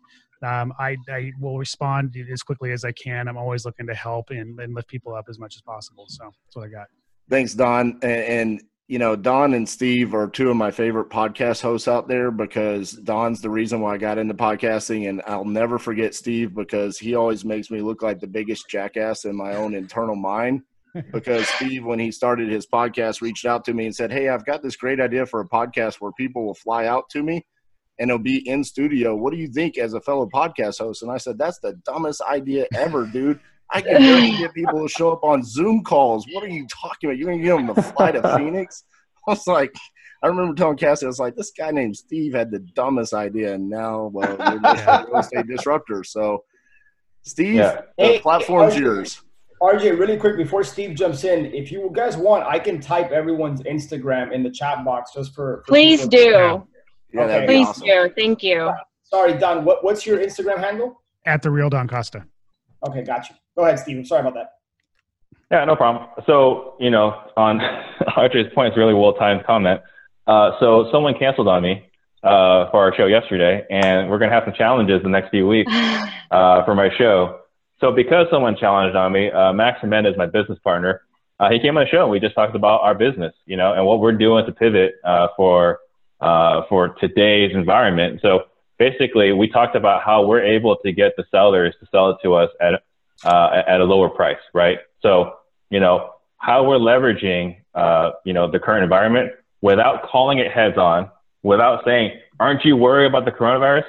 Um, 0.45 0.73
I, 0.79 0.97
I 1.09 1.33
will 1.39 1.59
respond 1.59 2.17
as 2.31 2.43
quickly 2.43 2.73
as 2.73 2.85
I 2.85 2.93
can. 2.93 3.29
I'm 3.29 3.37
always 3.37 3.65
looking 3.65 3.87
to 3.87 3.95
help 3.95 4.31
and, 4.31 4.59
and 4.61 4.75
lift 4.75 4.89
people 4.89 5.15
up 5.15 5.27
as 5.29 5.39
much 5.39 5.55
as 5.57 5.63
possible. 5.63 6.05
So 6.09 6.25
that's 6.25 6.57
what 6.57 6.67
I 6.67 6.69
got. 6.69 6.87
Thanks, 7.29 7.55
Don. 7.55 7.99
And, 8.03 8.13
and 8.13 8.63
you 8.91 8.99
know, 8.99 9.15
Don 9.15 9.55
and 9.55 9.69
Steve 9.69 10.15
are 10.15 10.27
two 10.27 10.51
of 10.51 10.57
my 10.57 10.73
favorite 10.73 11.11
podcast 11.11 11.63
hosts 11.63 11.87
out 11.87 12.09
there 12.09 12.33
because 12.33 12.91
Don's 12.91 13.41
the 13.41 13.49
reason 13.49 13.81
why 13.81 13.95
I 13.95 13.99
got 13.99 14.19
into 14.19 14.35
podcasting. 14.35 15.09
And 15.09 15.23
I'll 15.29 15.45
never 15.45 15.79
forget 15.79 16.13
Steve 16.13 16.57
because 16.57 16.99
he 16.99 17.15
always 17.15 17.45
makes 17.45 17.71
me 17.71 17.83
look 17.83 18.03
like 18.03 18.19
the 18.19 18.27
biggest 18.27 18.69
jackass 18.69 19.27
in 19.27 19.37
my 19.37 19.55
own 19.55 19.75
internal 19.75 20.17
mind. 20.17 20.63
Because 21.13 21.47
Steve, 21.55 21.85
when 21.85 22.01
he 22.01 22.11
started 22.11 22.51
his 22.51 22.67
podcast, 22.67 23.21
reached 23.21 23.47
out 23.47 23.65
to 23.67 23.75
me 23.75 23.87
and 23.87 23.95
said, 23.95 24.11
Hey, 24.11 24.29
I've 24.29 24.45
got 24.45 24.61
this 24.61 24.75
great 24.75 24.99
idea 24.99 25.25
for 25.25 25.41
a 25.41 25.49
podcast 25.49 26.01
where 26.01 26.11
people 26.11 26.45
will 26.45 26.55
fly 26.55 26.87
out 26.87 27.09
to 27.11 27.23
me 27.23 27.47
and 28.01 28.11
it'll 28.11 28.19
be 28.19 28.49
in 28.49 28.65
studio. 28.65 29.15
What 29.15 29.33
do 29.33 29.39
you 29.39 29.47
think 29.47 29.79
as 29.79 29.95
a 29.95 30.01
fellow 30.01 30.29
podcast 30.29 30.81
host? 30.81 31.03
And 31.03 31.13
I 31.13 31.19
said, 31.19 31.39
That's 31.39 31.61
the 31.61 31.75
dumbest 31.87 32.23
idea 32.23 32.67
ever, 32.75 33.07
dude. 33.07 33.39
I 33.73 33.81
can 33.81 33.99
barely 33.99 34.37
get 34.37 34.55
people 34.55 34.83
to 34.83 34.89
show 34.89 35.13
up 35.13 35.23
on 35.23 35.43
Zoom 35.43 35.83
calls. 35.83 36.27
What 36.33 36.45
are 36.45 36.49
you 36.49 36.67
talking 36.67 37.09
about? 37.09 37.19
You're 37.19 37.29
going 37.29 37.39
to 37.39 37.45
get 37.45 37.57
them 37.57 37.75
to 37.75 37.83
fly 37.83 38.13
to 38.13 38.37
Phoenix? 38.37 38.85
I 39.27 39.33
was 39.33 39.47
like, 39.47 39.75
I 40.23 40.27
remember 40.27 40.55
telling 40.55 40.77
Cassie, 40.77 41.07
I 41.07 41.09
was 41.09 41.19
like, 41.19 41.37
this 41.37 41.51
guy 41.51 41.71
named 41.71 41.97
Steve 41.97 42.35
had 42.35 42.51
the 42.51 42.59
dumbest 42.59 43.15
idea, 43.15 43.55
and 43.55 43.71
now, 43.71 44.11
well, 44.13 44.37
you're 44.39 44.61
just 44.61 44.87
a 44.87 45.07
real 45.09 45.21
estate 45.21 45.47
disruptor. 45.47 46.05
So, 46.05 46.45
Steve, 47.23 47.55
yeah. 47.55 47.83
the 47.97 48.05
hey, 48.05 48.19
platform's 48.19 48.75
hey, 48.75 48.81
RJ, 48.81 48.85
yours. 48.85 49.23
RJ, 49.63 49.99
really 49.99 50.17
quick 50.17 50.37
before 50.37 50.63
Steve 50.63 50.95
jumps 50.95 51.25
in, 51.25 51.47
if 51.47 51.73
you 51.73 51.91
guys 51.95 52.17
want, 52.17 52.45
I 52.45 52.59
can 52.59 52.81
type 52.81 53.13
everyone's 53.13 53.63
Instagram 53.63 54.33
in 54.33 54.43
the 54.43 54.51
chat 54.51 54.85
box 54.85 55.13
just 55.15 55.35
for. 55.35 55.63
for 55.65 55.73
Please 55.73 56.07
do. 56.07 56.67
Yeah, 57.13 57.23
okay. 57.23 57.47
Please 57.47 57.67
awesome. 57.67 57.87
do. 57.87 58.11
Thank 58.17 58.43
you. 58.43 58.71
Sorry, 59.05 59.37
Don. 59.39 59.65
What, 59.65 59.83
what's 59.83 60.07
your 60.07 60.19
Instagram 60.19 60.59
handle? 60.59 61.03
At 61.27 61.43
the 61.43 61.51
real 61.51 61.71
Don 61.71 61.89
Costa. 61.89 62.25
Okay, 62.87 63.03
got 63.03 63.29
you. 63.29 63.37
Go 63.61 63.67
ahead, 63.67 63.79
Steven. 63.79 64.07
Sorry 64.07 64.23
about 64.23 64.33
that. 64.33 64.55
Yeah, 65.51 65.67
no 65.67 65.77
problem. 65.77 66.09
So, 66.25 66.77
you 66.81 66.89
know, 66.89 67.15
on 67.37 67.59
RJ's 68.17 68.55
point, 68.55 68.69
it's 68.69 68.79
really 68.79 68.95
well 68.95 69.13
timed 69.13 69.45
comment. 69.45 69.83
Uh, 70.27 70.53
so, 70.59 70.89
someone 70.91 71.13
canceled 71.19 71.47
on 71.47 71.63
me 71.63 71.87
uh, 72.23 72.71
for 72.71 72.79
our 72.79 72.95
show 72.97 73.05
yesterday, 73.05 73.67
and 73.69 74.09
we're 74.09 74.19
going 74.19 74.31
to 74.31 74.35
have 74.35 74.45
some 74.47 74.55
challenges 74.55 75.03
the 75.03 75.11
next 75.11 75.29
few 75.29 75.47
weeks 75.47 75.71
uh, 76.31 76.65
for 76.65 76.75
my 76.75 76.89
show. 76.97 77.41
So, 77.81 77.93
because 77.93 78.29
someone 78.31 78.57
challenged 78.57 78.97
on 78.97 79.13
me, 79.13 79.31
uh, 79.31 79.53
Max 79.53 79.81
Mendez, 79.85 80.17
my 80.17 80.25
business 80.25 80.59
partner, 80.65 81.03
uh, 81.39 81.51
he 81.51 81.61
came 81.61 81.77
on 81.77 81.85
the 81.85 81.91
show 81.91 82.05
and 82.05 82.11
we 82.11 82.19
just 82.19 82.35
talked 82.35 82.57
about 82.57 82.81
our 82.81 82.95
business, 82.95 83.35
you 83.45 83.59
know, 83.59 83.75
and 83.75 83.85
what 83.85 84.01
we're 84.01 84.13
doing 84.13 84.47
to 84.47 84.53
pivot 84.53 84.95
uh, 85.05 85.29
for 85.37 85.81
for 86.19 86.97
today's 86.99 87.53
environment. 87.55 88.21
So, 88.23 88.45
basically, 88.79 89.33
we 89.33 89.51
talked 89.51 89.77
about 89.77 90.03
how 90.03 90.25
we're 90.25 90.45
able 90.45 90.77
to 90.77 90.93
get 90.93 91.13
the 91.19 91.25
sellers 91.31 91.75
to 91.81 91.87
sell 91.93 92.09
it 92.13 92.17
to 92.23 92.33
us 92.33 92.49
at 92.59 92.81
uh, 93.25 93.63
at 93.67 93.81
a 93.81 93.85
lower 93.85 94.09
price, 94.09 94.39
right? 94.55 94.79
So, 95.03 95.35
you 95.71 95.81
know, 95.81 96.11
how 96.39 96.65
we're 96.65 96.79
leveraging, 96.79 97.59
uh, 97.75 98.13
you 98.25 98.33
know, 98.33 98.51
the 98.51 98.59
current 98.59 98.83
environment 98.83 99.33
without 99.61 100.09
calling 100.11 100.39
it 100.39 100.51
heads 100.51 100.79
on, 100.79 101.11
without 101.43 101.85
saying, 101.85 102.19
aren't 102.39 102.65
you 102.65 102.77
worried 102.77 103.07
about 103.07 103.25
the 103.25 103.31
coronavirus? 103.31 103.85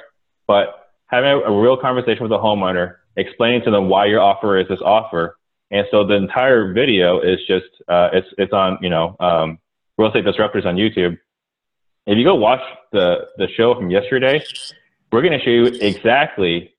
But 0.46 0.88
having 1.06 1.30
a, 1.30 1.38
a 1.38 1.62
real 1.62 1.76
conversation 1.76 2.22
with 2.22 2.30
the 2.30 2.38
homeowner, 2.38 2.96
explaining 3.16 3.62
to 3.64 3.70
them 3.70 3.88
why 3.88 4.06
your 4.06 4.20
offer 4.20 4.58
is 4.58 4.68
this 4.68 4.80
offer. 4.84 5.36
And 5.70 5.86
so 5.90 6.06
the 6.06 6.14
entire 6.14 6.72
video 6.72 7.20
is 7.20 7.38
just, 7.46 7.66
uh, 7.88 8.10
it's, 8.12 8.28
it's 8.36 8.52
on, 8.52 8.78
you 8.82 8.90
know, 8.90 9.16
um, 9.20 9.58
Real 9.96 10.08
Estate 10.08 10.24
Disruptors 10.24 10.66
on 10.66 10.76
YouTube. 10.76 11.18
If 12.06 12.18
you 12.18 12.24
go 12.24 12.34
watch 12.34 12.60
the, 12.92 13.28
the 13.36 13.48
show 13.56 13.74
from 13.74 13.90
yesterday, 13.90 14.42
we're 15.10 15.22
going 15.22 15.38
to 15.38 15.44
show 15.44 15.50
you 15.50 15.66
exactly 15.66 16.71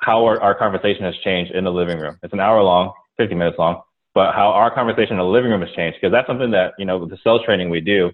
how 0.00 0.24
our, 0.24 0.40
our 0.40 0.54
conversation 0.54 1.04
has 1.04 1.14
changed 1.22 1.52
in 1.52 1.64
the 1.64 1.70
living 1.70 1.98
room. 1.98 2.18
It's 2.22 2.32
an 2.32 2.40
hour 2.40 2.62
long, 2.62 2.92
50 3.18 3.34
minutes 3.34 3.58
long, 3.58 3.82
but 4.14 4.34
how 4.34 4.48
our 4.48 4.74
conversation 4.74 5.12
in 5.12 5.18
the 5.18 5.24
living 5.24 5.50
room 5.50 5.60
has 5.60 5.70
changed 5.76 5.98
because 6.00 6.12
that's 6.12 6.26
something 6.26 6.50
that, 6.52 6.72
you 6.78 6.84
know, 6.84 6.98
with 6.98 7.10
the 7.10 7.18
sales 7.22 7.42
training 7.44 7.70
we 7.70 7.80
do, 7.80 8.10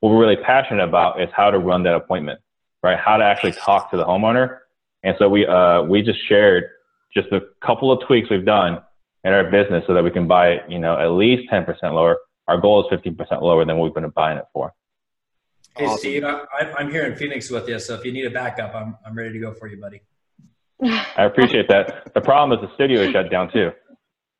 what 0.00 0.10
we're 0.10 0.20
really 0.20 0.36
passionate 0.36 0.84
about 0.84 1.20
is 1.20 1.28
how 1.36 1.50
to 1.50 1.58
run 1.58 1.82
that 1.84 1.94
appointment, 1.94 2.40
right? 2.82 2.98
How 2.98 3.16
to 3.16 3.24
actually 3.24 3.52
talk 3.52 3.90
to 3.90 3.96
the 3.96 4.04
homeowner. 4.04 4.58
And 5.02 5.16
so 5.18 5.28
we, 5.28 5.46
uh, 5.46 5.82
we 5.82 6.02
just 6.02 6.20
shared 6.28 6.64
just 7.12 7.28
a 7.32 7.40
couple 7.64 7.90
of 7.92 8.06
tweaks 8.06 8.30
we've 8.30 8.44
done 8.44 8.80
in 9.24 9.32
our 9.32 9.50
business 9.50 9.84
so 9.86 9.94
that 9.94 10.04
we 10.04 10.10
can 10.10 10.28
buy 10.28 10.50
it, 10.50 10.62
you 10.68 10.78
know, 10.78 10.98
at 10.98 11.08
least 11.08 11.50
10% 11.50 11.66
lower. 11.82 12.18
Our 12.46 12.60
goal 12.60 12.86
is 12.86 12.98
15% 12.98 13.42
lower 13.42 13.64
than 13.64 13.76
what 13.76 13.84
we've 13.84 13.94
been 13.94 14.08
buying 14.10 14.38
it 14.38 14.44
for. 14.52 14.72
Hey, 15.76 15.86
awesome. 15.86 15.98
Steve, 15.98 16.24
I, 16.24 16.44
I'm 16.78 16.90
here 16.90 17.04
in 17.04 17.16
Phoenix 17.16 17.50
with 17.50 17.68
you. 17.68 17.78
So 17.80 17.94
if 17.94 18.04
you 18.04 18.12
need 18.12 18.26
a 18.26 18.30
backup, 18.30 18.74
I'm, 18.74 18.96
I'm 19.04 19.14
ready 19.14 19.32
to 19.32 19.38
go 19.38 19.52
for 19.52 19.66
you, 19.66 19.80
buddy. 19.80 20.02
I 20.82 21.24
appreciate 21.24 21.68
that. 21.68 22.12
The 22.14 22.20
problem 22.20 22.58
is 22.58 22.68
the 22.68 22.74
studio 22.74 23.02
is 23.02 23.12
shut 23.12 23.30
down 23.30 23.52
too. 23.52 23.70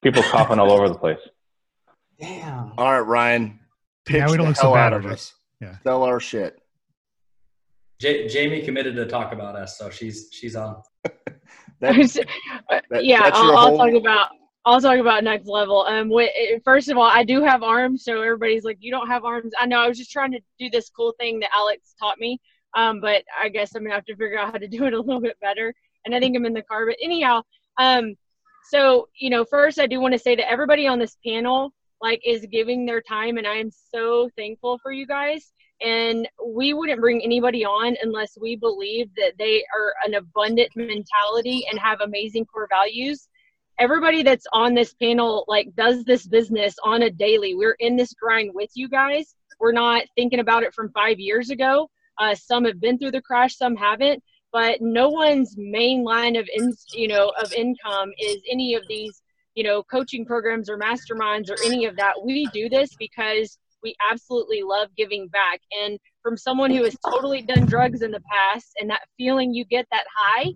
People 0.03 0.23
coughing 0.23 0.59
all 0.59 0.71
over 0.71 0.89
the 0.89 0.95
place. 0.95 1.19
Damn. 2.21 2.73
All 2.77 2.93
right, 2.93 3.01
Ryan. 3.01 3.61
Pitch 4.05 4.17
yeah, 4.17 4.31
we 4.31 4.37
don't 4.37 4.49
look 4.49 4.57
so 4.57 4.75
bad 4.75 4.93
of 4.93 5.07
us. 5.07 5.35
Yeah. 5.61 5.77
Sell 5.83 6.03
our 6.03 6.21
shit. 6.21 6.59
J- 8.01 8.29
Jamie 8.29 8.63
committed 8.63 8.97
to 8.97 9.07
talk 9.07 9.33
about 9.33 9.57
us, 9.57 9.79
so 9.79 9.89
she's 9.89 10.29
she's 10.31 10.57
on. 10.57 10.83
that, 11.81 12.27
that, 12.91 13.05
yeah, 13.05 13.31
I'll, 13.33 13.57
I'll 13.57 13.77
talk 13.77 13.95
about 13.95 14.29
I'll 14.67 14.81
talk 14.81 14.99
about 14.99 15.25
next 15.25 15.47
level. 15.47 15.83
Um, 15.83 16.13
first 16.65 16.89
of 16.91 16.99
all, 16.99 17.05
I 17.05 17.25
do 17.25 17.43
have 17.43 17.63
arms, 17.63 18.05
so 18.05 18.21
everybody's 18.21 18.65
like, 18.65 18.79
"You 18.81 18.91
don't 18.91 19.09
have 19.09 19.25
arms." 19.25 19.53
I 19.59 19.67
know. 19.67 19.79
I 19.79 19.89
was 19.89 19.97
just 19.97 20.11
trying 20.11 20.33
to 20.33 20.41
do 20.59 20.69
this 20.71 20.91
cool 20.91 21.15
thing 21.19 21.41
that 21.41 21.51
Alex 21.55 21.95
taught 21.99 22.19
me, 22.19 22.41
um, 22.77 23.01
but 23.01 23.23
I 23.41 23.49
guess 23.49 23.75
I'm 23.75 23.85
gonna 23.85 23.95
have 23.95 24.05
to 24.07 24.17
figure 24.17 24.39
out 24.39 24.53
how 24.53 24.59
to 24.59 24.69
do 24.69 24.85
it 24.85 24.93
a 24.93 25.01
little 25.01 25.21
bit 25.21 25.39
better 25.41 25.73
and 26.05 26.15
I 26.15 26.21
think 26.21 26.37
I'm 26.37 26.47
in 26.47 26.53
the 26.53 26.63
car. 26.63 26.87
But 26.87 26.97
anyhow, 27.03 27.43
um, 27.79 28.15
so 28.71 29.09
you 29.19 29.31
know, 29.31 29.45
first 29.45 29.79
I 29.79 29.87
do 29.87 30.01
want 30.01 30.13
to 30.13 30.19
say 30.19 30.37
that 30.37 30.51
everybody 30.51 30.87
on 30.87 30.99
this 30.99 31.17
panel 31.27 31.73
like 32.01 32.21
is 32.25 32.47
giving 32.51 32.85
their 32.85 33.01
time, 33.01 33.39
and 33.39 33.47
I 33.47 33.57
am 33.57 33.71
so 33.71 34.29
thankful 34.37 34.79
for 34.79 34.93
you 34.93 35.07
guys. 35.07 35.53
And 35.81 36.29
we 36.47 36.73
wouldn't 36.73 37.01
bring 37.01 37.23
anybody 37.23 37.65
on 37.65 37.97
unless 38.03 38.39
we 38.41 38.57
believe 38.57 39.11
that 39.17 39.33
they 39.39 39.65
are 39.77 39.93
an 40.07 40.15
abundant 40.15 40.71
mentality 40.77 41.67
and 41.71 41.79
have 41.79 42.01
amazing 42.01 42.47
core 42.47 42.69
values. 42.71 43.29
Everybody 43.79 44.23
that's 44.23 44.47
on 44.53 44.75
this 44.75 44.95
panel 44.95 45.45
like 45.49 45.75
does 45.75 46.05
this 46.05 46.27
business 46.27 46.77
on 46.85 47.03
a 47.03 47.11
daily. 47.11 47.55
We're 47.55 47.77
in 47.81 47.97
this 47.97 48.15
grind 48.15 48.53
with 48.55 48.71
you 48.75 48.89
guys. 48.89 49.35
We're 49.59 49.73
not 49.73 50.05
thinking 50.15 50.41
about 50.41 50.63
it 50.63 50.75
from 50.75 50.93
five 50.93 51.19
years 51.19 51.51
ago. 51.51 51.91
Uh, 52.19 52.35
some 52.35 52.65
have 52.65 52.81
been 52.81 52.99
through 52.99 53.11
the 53.11 53.23
crash, 53.23 53.57
some 53.57 53.75
haven't 53.75 54.23
but 54.55 54.81
no 54.81 55.09
one's 55.09 55.57
main 55.59 56.05
line 56.05 56.37
of 56.37 56.49
in, 56.55 56.73
you 56.93 57.09
know 57.09 57.33
of 57.43 57.53
income 57.53 58.11
is 58.23 58.39
any 58.49 58.75
of 58.75 58.85
these 58.89 59.21
you 59.57 59.65
know 59.65 59.83
coaching 59.83 60.25
programs 60.25 60.71
or 60.71 60.79
masterminds 60.79 61.51
or 61.51 61.57
any 61.65 61.85
of 61.85 61.97
that. 61.97 62.15
We 62.25 62.47
do 62.55 62.69
this 62.69 62.91
because 62.99 63.59
we 63.83 63.97
absolutely 64.11 64.63
love 64.63 64.89
giving 64.97 65.29
back. 65.29 65.61
And 65.83 65.99
from 66.23 66.39
someone 66.39 66.71
who 66.71 66.85
has 66.85 66.97
totally 67.05 67.43
done 67.43 67.67
drugs 67.67 68.01
in 68.01 68.13
the 68.13 68.23
past 68.33 68.73
and 68.81 68.89
that 68.89 69.03
feeling 69.19 69.53
you 69.53 69.67
get 69.67 69.87
that 69.91 70.07
high 70.17 70.53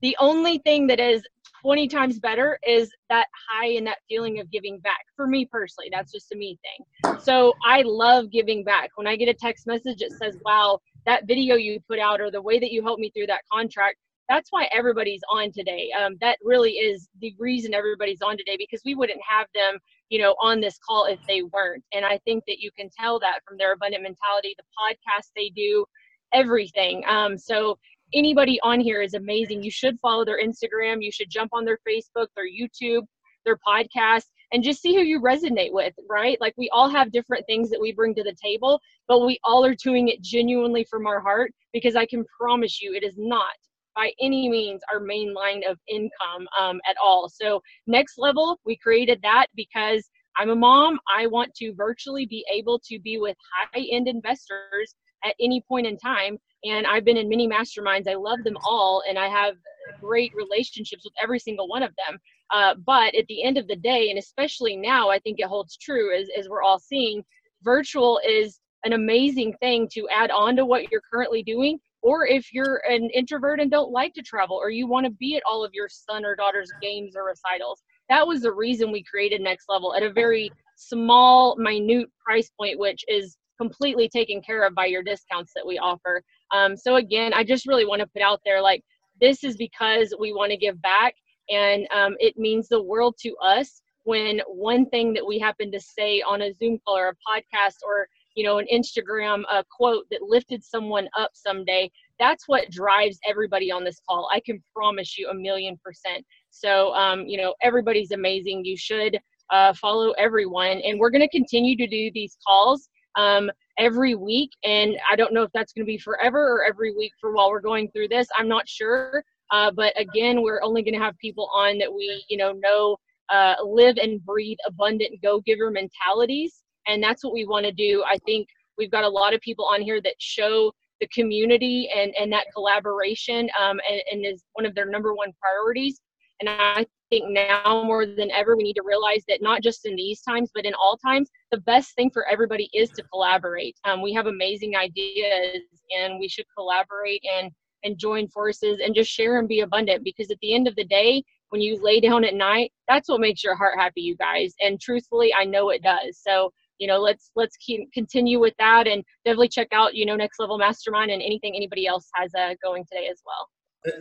the 0.00 0.16
only 0.20 0.58
thing 0.58 0.86
that 0.88 1.00
is 1.00 1.22
20 1.62 1.88
times 1.88 2.20
better 2.20 2.58
is 2.66 2.90
that 3.10 3.26
high 3.48 3.70
and 3.70 3.86
that 3.86 3.98
feeling 4.08 4.38
of 4.38 4.50
giving 4.50 4.78
back. 4.78 5.04
For 5.16 5.26
me 5.26 5.44
personally 5.44 5.90
that's 5.92 6.12
just 6.12 6.30
a 6.32 6.36
me 6.36 6.58
thing. 6.62 7.18
So 7.20 7.54
i 7.64 7.82
love 7.82 8.30
giving 8.30 8.62
back. 8.64 8.90
When 8.94 9.06
i 9.06 9.16
get 9.16 9.28
a 9.28 9.34
text 9.34 9.66
message 9.66 9.98
that 9.98 10.12
says 10.12 10.36
wow 10.44 10.80
that 11.08 11.26
video 11.26 11.56
you 11.56 11.80
put 11.88 11.98
out 11.98 12.20
or 12.20 12.30
the 12.30 12.42
way 12.42 12.58
that 12.58 12.70
you 12.70 12.82
helped 12.82 13.00
me 13.00 13.10
through 13.10 13.26
that 13.26 13.42
contract 13.50 13.96
that's 14.28 14.50
why 14.50 14.68
everybody's 14.72 15.22
on 15.30 15.50
today. 15.50 15.90
Um, 15.98 16.16
that 16.20 16.36
really 16.42 16.72
is 16.72 17.08
the 17.20 17.34
reason 17.38 17.72
everybody's 17.72 18.20
on 18.20 18.36
today 18.36 18.56
because 18.58 18.82
we 18.84 18.94
wouldn't 18.94 19.20
have 19.26 19.46
them 19.54 19.78
you 20.10 20.20
know 20.20 20.34
on 20.40 20.60
this 20.60 20.78
call 20.86 21.06
if 21.06 21.18
they 21.26 21.42
weren't. 21.42 21.82
And 21.92 22.04
i 22.04 22.18
think 22.24 22.44
that 22.46 22.58
you 22.58 22.70
can 22.78 22.90
tell 22.98 23.18
that 23.20 23.40
from 23.46 23.56
their 23.56 23.72
abundant 23.72 24.02
mentality 24.02 24.54
the 24.56 24.64
podcast 24.78 25.30
they 25.34 25.48
do 25.48 25.84
everything. 26.32 27.02
Um, 27.08 27.38
so 27.38 27.78
anybody 28.12 28.60
on 28.62 28.80
here 28.80 29.00
is 29.00 29.14
amazing. 29.14 29.62
You 29.62 29.70
should 29.70 29.98
follow 30.00 30.24
their 30.24 30.40
instagram. 30.42 31.02
You 31.02 31.10
should 31.10 31.30
jump 31.30 31.50
on 31.54 31.64
their 31.64 31.78
facebook 31.88 32.26
their 32.36 32.46
youtube 32.46 33.06
their 33.44 33.58
podcast 33.66 34.26
and 34.52 34.64
just 34.64 34.80
see 34.80 34.94
who 34.94 35.02
you 35.02 35.20
resonate 35.20 35.72
with, 35.72 35.94
right? 36.08 36.38
Like 36.40 36.54
we 36.56 36.70
all 36.72 36.88
have 36.88 37.12
different 37.12 37.44
things 37.46 37.70
that 37.70 37.80
we 37.80 37.92
bring 37.92 38.14
to 38.14 38.22
the 38.22 38.36
table, 38.42 38.80
but 39.06 39.24
we 39.24 39.38
all 39.44 39.64
are 39.64 39.74
doing 39.74 40.08
it 40.08 40.22
genuinely 40.22 40.84
from 40.84 41.06
our 41.06 41.20
heart 41.20 41.52
because 41.72 41.96
I 41.96 42.06
can 42.06 42.24
promise 42.40 42.80
you 42.80 42.94
it 42.94 43.04
is 43.04 43.14
not 43.16 43.54
by 43.94 44.12
any 44.20 44.48
means 44.48 44.80
our 44.92 45.00
main 45.00 45.34
line 45.34 45.62
of 45.68 45.76
income 45.88 46.46
um, 46.58 46.80
at 46.88 46.96
all. 47.02 47.28
So, 47.28 47.60
next 47.86 48.14
level, 48.16 48.58
we 48.64 48.76
created 48.76 49.18
that 49.22 49.46
because 49.56 50.08
I'm 50.36 50.50
a 50.50 50.56
mom. 50.56 51.00
I 51.12 51.26
want 51.26 51.52
to 51.56 51.74
virtually 51.74 52.24
be 52.24 52.44
able 52.52 52.80
to 52.86 53.00
be 53.00 53.18
with 53.18 53.36
high 53.52 53.86
end 53.90 54.06
investors 54.06 54.94
at 55.24 55.34
any 55.40 55.64
point 55.68 55.86
in 55.86 55.98
time. 55.98 56.38
And 56.64 56.86
I've 56.86 57.04
been 57.04 57.16
in 57.16 57.28
many 57.28 57.48
masterminds. 57.48 58.08
I 58.08 58.14
love 58.14 58.44
them 58.44 58.56
all, 58.64 59.02
and 59.08 59.18
I 59.18 59.28
have 59.28 59.54
great 60.00 60.32
relationships 60.34 61.04
with 61.04 61.14
every 61.20 61.40
single 61.40 61.68
one 61.68 61.82
of 61.82 61.92
them. 62.06 62.18
Uh, 62.52 62.74
but 62.86 63.14
at 63.14 63.26
the 63.28 63.42
end 63.42 63.58
of 63.58 63.66
the 63.68 63.76
day, 63.76 64.10
and 64.10 64.18
especially 64.18 64.76
now, 64.76 65.10
I 65.10 65.18
think 65.18 65.38
it 65.38 65.46
holds 65.46 65.76
true 65.76 66.16
as, 66.16 66.28
as 66.38 66.48
we're 66.48 66.62
all 66.62 66.78
seeing, 66.78 67.22
virtual 67.62 68.20
is 68.26 68.60
an 68.84 68.92
amazing 68.92 69.54
thing 69.60 69.88
to 69.92 70.08
add 70.14 70.30
on 70.30 70.56
to 70.56 70.64
what 70.64 70.90
you're 70.90 71.02
currently 71.12 71.42
doing. 71.42 71.78
Or 72.00 72.26
if 72.26 72.54
you're 72.54 72.80
an 72.88 73.10
introvert 73.10 73.60
and 73.60 73.70
don't 73.70 73.90
like 73.90 74.14
to 74.14 74.22
travel 74.22 74.56
or 74.56 74.70
you 74.70 74.86
want 74.86 75.04
to 75.06 75.10
be 75.10 75.36
at 75.36 75.42
all 75.44 75.64
of 75.64 75.74
your 75.74 75.88
son 75.88 76.24
or 76.24 76.36
daughter's 76.36 76.70
games 76.80 77.16
or 77.16 77.24
recitals 77.24 77.82
that 78.08 78.26
was 78.26 78.42
the 78.42 78.52
reason 78.52 78.90
we 78.90 79.02
created 79.02 79.40
next 79.40 79.66
level 79.68 79.94
at 79.94 80.02
a 80.02 80.12
very 80.12 80.50
small 80.76 81.56
minute 81.56 82.08
price 82.24 82.50
point 82.58 82.78
which 82.78 83.04
is 83.08 83.36
completely 83.60 84.08
taken 84.08 84.40
care 84.40 84.64
of 84.64 84.74
by 84.74 84.86
your 84.86 85.02
discounts 85.02 85.52
that 85.54 85.66
we 85.66 85.78
offer. 85.78 86.22
Um, 86.52 86.76
so 86.76 86.96
again 86.96 87.34
i 87.34 87.44
just 87.44 87.66
really 87.66 87.84
want 87.84 88.00
to 88.00 88.06
put 88.06 88.22
out 88.22 88.40
there 88.44 88.62
like 88.62 88.82
this 89.20 89.42
is 89.42 89.56
because 89.56 90.14
we 90.18 90.32
want 90.32 90.50
to 90.52 90.56
give 90.56 90.80
back 90.80 91.14
and 91.50 91.86
um, 91.92 92.16
it 92.18 92.36
means 92.38 92.68
the 92.68 92.82
world 92.82 93.16
to 93.20 93.34
us 93.42 93.82
when 94.04 94.40
one 94.46 94.86
thing 94.86 95.12
that 95.12 95.26
we 95.26 95.38
happen 95.38 95.70
to 95.72 95.80
say 95.80 96.22
on 96.22 96.42
a 96.42 96.52
zoom 96.54 96.78
call 96.84 96.96
or 96.96 97.08
a 97.08 97.30
podcast 97.30 97.76
or 97.84 98.08
you 98.38 98.44
know, 98.44 98.58
an 98.58 98.66
Instagram 98.72 99.42
uh, 99.50 99.64
quote 99.68 100.04
that 100.12 100.22
lifted 100.22 100.62
someone 100.62 101.08
up 101.18 101.32
someday. 101.34 101.90
That's 102.20 102.46
what 102.46 102.70
drives 102.70 103.18
everybody 103.28 103.72
on 103.72 103.82
this 103.82 104.00
call. 104.08 104.30
I 104.32 104.38
can 104.38 104.62
promise 104.72 105.18
you 105.18 105.28
a 105.28 105.34
million 105.34 105.76
percent. 105.84 106.24
So, 106.50 106.94
um, 106.94 107.26
you 107.26 107.36
know, 107.36 107.56
everybody's 107.62 108.12
amazing. 108.12 108.64
You 108.64 108.76
should 108.76 109.18
uh, 109.50 109.72
follow 109.72 110.12
everyone. 110.12 110.80
And 110.84 111.00
we're 111.00 111.10
going 111.10 111.28
to 111.28 111.36
continue 111.36 111.76
to 111.78 111.88
do 111.88 112.12
these 112.14 112.38
calls 112.46 112.88
um, 113.16 113.50
every 113.76 114.14
week. 114.14 114.50
And 114.62 114.96
I 115.10 115.16
don't 115.16 115.34
know 115.34 115.42
if 115.42 115.50
that's 115.52 115.72
going 115.72 115.84
to 115.84 115.90
be 115.90 115.98
forever 115.98 116.38
or 116.38 116.64
every 116.64 116.94
week 116.94 117.14
for 117.20 117.32
while 117.32 117.50
we're 117.50 117.60
going 117.60 117.90
through 117.90 118.06
this. 118.06 118.28
I'm 118.38 118.46
not 118.46 118.68
sure. 118.68 119.24
Uh, 119.50 119.70
but 119.70 119.98
again, 119.98 120.42
we're 120.42 120.62
only 120.62 120.82
going 120.82 120.94
to 120.94 121.00
have 121.00 121.16
people 121.18 121.50
on 121.54 121.78
that 121.78 121.92
we, 121.92 122.24
you 122.28 122.36
know, 122.36 122.52
know 122.52 122.96
uh, 123.30 123.54
live 123.64 123.96
and 123.96 124.24
breathe 124.24 124.58
abundant 124.66 125.20
go 125.22 125.40
giver 125.40 125.70
mentalities 125.70 126.62
and 126.88 127.02
that's 127.02 127.22
what 127.22 127.32
we 127.32 127.44
want 127.44 127.66
to 127.66 127.72
do. 127.72 128.02
I 128.10 128.18
think 128.26 128.48
we've 128.76 128.90
got 128.90 129.04
a 129.04 129.08
lot 129.08 129.34
of 129.34 129.40
people 129.40 129.66
on 129.66 129.80
here 129.80 130.00
that 130.00 130.14
show 130.18 130.72
the 131.00 131.06
community 131.08 131.88
and 131.94 132.12
and 132.18 132.32
that 132.32 132.46
collaboration 132.52 133.48
um, 133.60 133.78
and, 133.88 134.02
and 134.10 134.26
is 134.26 134.42
one 134.54 134.66
of 134.66 134.74
their 134.74 134.86
number 134.86 135.14
one 135.14 135.32
priorities. 135.40 136.00
And 136.40 136.48
i 136.50 136.86
think 137.10 137.24
now 137.30 137.82
more 137.84 138.06
than 138.06 138.30
ever 138.30 138.56
we 138.56 138.62
need 138.62 138.74
to 138.74 138.82
realize 138.84 139.24
that 139.28 139.40
not 139.40 139.62
just 139.62 139.86
in 139.86 139.96
these 139.96 140.20
times 140.20 140.50
but 140.54 140.66
in 140.66 140.74
all 140.74 140.98
times 140.98 141.30
the 141.50 141.60
best 141.62 141.94
thing 141.94 142.10
for 142.10 142.28
everybody 142.28 142.68
is 142.74 142.90
to 142.90 143.02
collaborate. 143.04 143.76
Um, 143.84 144.02
we 144.02 144.12
have 144.12 144.26
amazing 144.26 144.76
ideas 144.76 145.62
and 145.98 146.20
we 146.20 146.28
should 146.28 146.44
collaborate 146.56 147.24
and 147.38 147.50
and 147.84 147.98
join 147.98 148.28
forces 148.28 148.80
and 148.84 148.94
just 148.94 149.10
share 149.10 149.38
and 149.38 149.48
be 149.48 149.60
abundant 149.60 150.04
because 150.04 150.30
at 150.30 150.38
the 150.40 150.54
end 150.54 150.68
of 150.68 150.76
the 150.76 150.84
day 150.84 151.22
when 151.50 151.60
you 151.60 151.80
lay 151.82 152.00
down 152.00 152.24
at 152.24 152.34
night 152.34 152.72
that's 152.88 153.08
what 153.08 153.20
makes 153.20 153.42
your 153.42 153.54
heart 153.54 153.78
happy 153.78 154.00
you 154.00 154.16
guys. 154.16 154.54
And 154.60 154.80
truthfully 154.80 155.32
i 155.34 155.44
know 155.44 155.70
it 155.70 155.82
does. 155.82 156.18
So 156.20 156.52
you 156.78 156.86
know 156.86 156.98
let's 156.98 157.30
let's 157.34 157.56
keep 157.56 157.92
continue 157.92 158.38
with 158.38 158.54
that 158.58 158.86
and 158.86 159.04
definitely 159.24 159.48
check 159.48 159.68
out 159.72 159.94
you 159.94 160.06
know 160.06 160.16
next 160.16 160.38
level 160.38 160.58
mastermind 160.58 161.10
and 161.10 161.20
anything 161.22 161.54
anybody 161.56 161.86
else 161.86 162.08
has 162.14 162.32
uh, 162.34 162.54
going 162.62 162.84
today 162.84 163.08
as 163.10 163.20
well. 163.26 163.48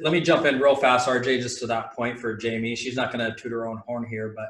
Let 0.02 0.12
me 0.12 0.22
jump 0.22 0.45
in 0.45 0.60
real 0.60 0.76
fast 0.76 1.08
rj 1.08 1.41
just 1.41 1.60
to 1.60 1.68
that 1.68 1.94
point 1.94 2.20
for 2.20 2.36
jamie. 2.36 2.76
She's 2.76 2.95
not 2.95 3.12
going 3.12 3.26
to 3.26 3.36
toot 3.36 3.52
her 3.52 3.68
own 3.68 3.82
horn 3.88 4.06
here 4.08 4.34
but 4.36 4.49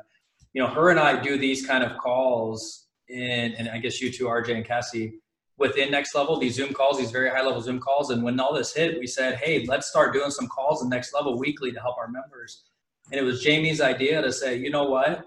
you 0.54 0.62
know 0.62 0.70
her 0.70 0.90
and 0.90 0.99
i 0.99 1.20
do 1.20 1.38
these 1.38 1.66
kind 1.66 1.84
of 1.84 1.98
calls 1.98 2.88
in 3.10 3.54
and 3.54 3.70
i 3.70 3.78
guess 3.78 4.02
you 4.02 4.12
two 4.12 4.26
rj 4.26 4.56
and 4.56 4.66
cassie 4.66 5.20
within 5.58 5.92
next 5.92 6.14
level 6.16 6.38
these 6.38 6.56
zoom 6.56 6.74
calls 6.74 6.98
these 6.98 7.12
very 7.12 7.30
high 7.30 7.44
level 7.44 7.62
zoom 7.62 7.80
calls. 7.80 8.10
And 8.10 8.24
when 8.24 8.40
all 8.40 8.54
this 8.54 8.74
hit 8.74 9.00
we 9.00 9.08
said 9.08 9.36
hey 9.36 9.66
let's 9.66 9.88
start 9.88 10.14
doing 10.14 10.32
some 10.32 10.48
calls 10.48 10.84
in 10.84 10.90
next 10.90 11.14
level 11.14 11.38
weekly 11.38 11.72
to 11.72 11.80
help 11.80 11.98
our 11.98 12.08
members. 12.08 12.64
And 13.12 13.20
it 13.20 13.24
was 13.24 13.42
jamie's 13.42 13.82
idea 13.82 14.22
to 14.22 14.32
say 14.32 14.58
you 14.58 14.70
know 14.70 14.86
what? 14.86 15.26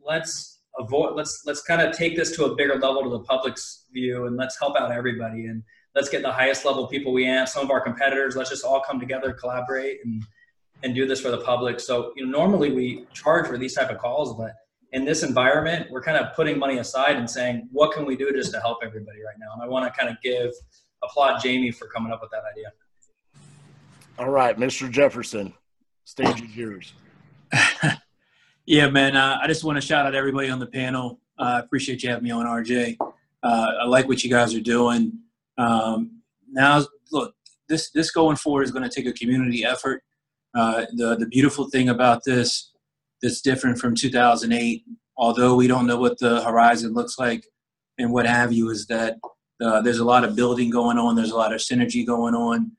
Let's 0.00 0.60
avoid 0.78 1.14
let's 1.16 1.42
let's 1.46 1.62
kind 1.62 1.82
of 1.82 1.96
take 1.96 2.16
this 2.16 2.34
to 2.36 2.46
a 2.46 2.54
bigger 2.54 2.74
level 2.74 3.02
to 3.02 3.10
the 3.10 3.20
public's 3.20 3.86
view 3.92 4.26
and 4.26 4.36
let's 4.36 4.58
help 4.58 4.76
out 4.76 4.92
everybody. 4.92 5.46
And 5.46 5.62
let's 5.94 6.08
get 6.08 6.22
the 6.22 6.32
highest 6.32 6.64
level 6.64 6.86
people 6.86 7.12
we 7.12 7.26
have 7.26 7.48
some 7.48 7.64
of 7.64 7.70
our 7.70 7.80
competitors. 7.80 8.36
Let's 8.36 8.50
just 8.50 8.64
all 8.64 8.80
come 8.80 9.00
together 9.00 9.32
collaborate 9.32 9.98
and 10.04 10.22
and 10.84 10.94
do 10.96 11.06
this 11.06 11.20
for 11.20 11.30
the 11.30 11.38
public. 11.38 11.80
So 11.80 12.12
you 12.16 12.26
know 12.26 12.38
normally 12.38 12.72
we 12.72 13.06
charge 13.12 13.46
for 13.46 13.58
these 13.58 13.74
type 13.74 13.90
of 13.90 13.98
calls 13.98 14.36
but 14.36 14.52
in 14.92 15.04
this 15.04 15.22
environment 15.22 15.86
we're 15.90 16.02
kind 16.02 16.16
of 16.16 16.34
putting 16.34 16.58
money 16.58 16.78
aside 16.78 17.16
and 17.16 17.28
saying 17.28 17.68
what 17.72 17.92
can 17.92 18.04
we 18.04 18.16
do 18.16 18.32
just 18.32 18.52
to 18.52 18.60
help 18.60 18.78
everybody 18.82 19.18
right 19.18 19.36
now 19.38 19.52
and 19.54 19.62
i 19.62 19.66
want 19.66 19.84
to 19.84 19.98
kind 19.98 20.10
of 20.10 20.20
give 20.22 20.52
applaud 21.02 21.40
jamie 21.42 21.70
for 21.70 21.86
coming 21.88 22.12
up 22.12 22.20
with 22.20 22.30
that 22.30 22.42
idea 22.52 22.72
all 24.18 24.30
right 24.30 24.58
mr 24.58 24.90
jefferson 24.90 25.52
stage 26.04 26.42
is 26.42 26.56
yours 26.56 26.92
Yeah, 28.66 28.88
man. 28.88 29.16
Uh, 29.16 29.38
I 29.42 29.48
just 29.48 29.64
want 29.64 29.76
to 29.76 29.80
shout 29.80 30.06
out 30.06 30.14
everybody 30.14 30.48
on 30.48 30.60
the 30.60 30.66
panel. 30.66 31.18
Uh, 31.38 31.42
I 31.42 31.56
uh, 31.56 31.62
appreciate 31.62 32.02
you 32.02 32.10
having 32.10 32.24
me 32.24 32.30
on, 32.30 32.46
RJ. 32.46 32.96
Uh, 33.00 33.66
I 33.82 33.86
like 33.86 34.06
what 34.06 34.22
you 34.22 34.30
guys 34.30 34.54
are 34.54 34.60
doing. 34.60 35.18
Um, 35.58 36.22
now, 36.48 36.84
look, 37.10 37.34
this 37.68 37.90
this 37.90 38.12
going 38.12 38.36
forward 38.36 38.62
is 38.62 38.70
going 38.70 38.88
to 38.88 38.94
take 38.94 39.06
a 39.06 39.12
community 39.12 39.64
effort. 39.64 40.04
Uh, 40.54 40.86
the 40.94 41.16
the 41.16 41.26
beautiful 41.26 41.68
thing 41.70 41.88
about 41.88 42.22
this 42.24 42.71
that's 43.22 43.40
different 43.40 43.78
from 43.78 43.94
2008, 43.94 44.84
although 45.16 45.54
we 45.54 45.66
don't 45.66 45.86
know 45.86 45.98
what 45.98 46.18
the 46.18 46.42
horizon 46.42 46.92
looks 46.92 47.18
like 47.18 47.44
and 47.98 48.12
what 48.12 48.26
have 48.26 48.52
you, 48.52 48.70
is 48.70 48.86
that 48.86 49.18
uh, 49.62 49.80
there's 49.82 49.98
a 49.98 50.04
lot 50.04 50.24
of 50.24 50.34
building 50.34 50.70
going 50.70 50.98
on. 50.98 51.14
There's 51.14 51.30
a 51.30 51.36
lot 51.36 51.52
of 51.52 51.60
synergy 51.60 52.04
going 52.04 52.34
on. 52.34 52.72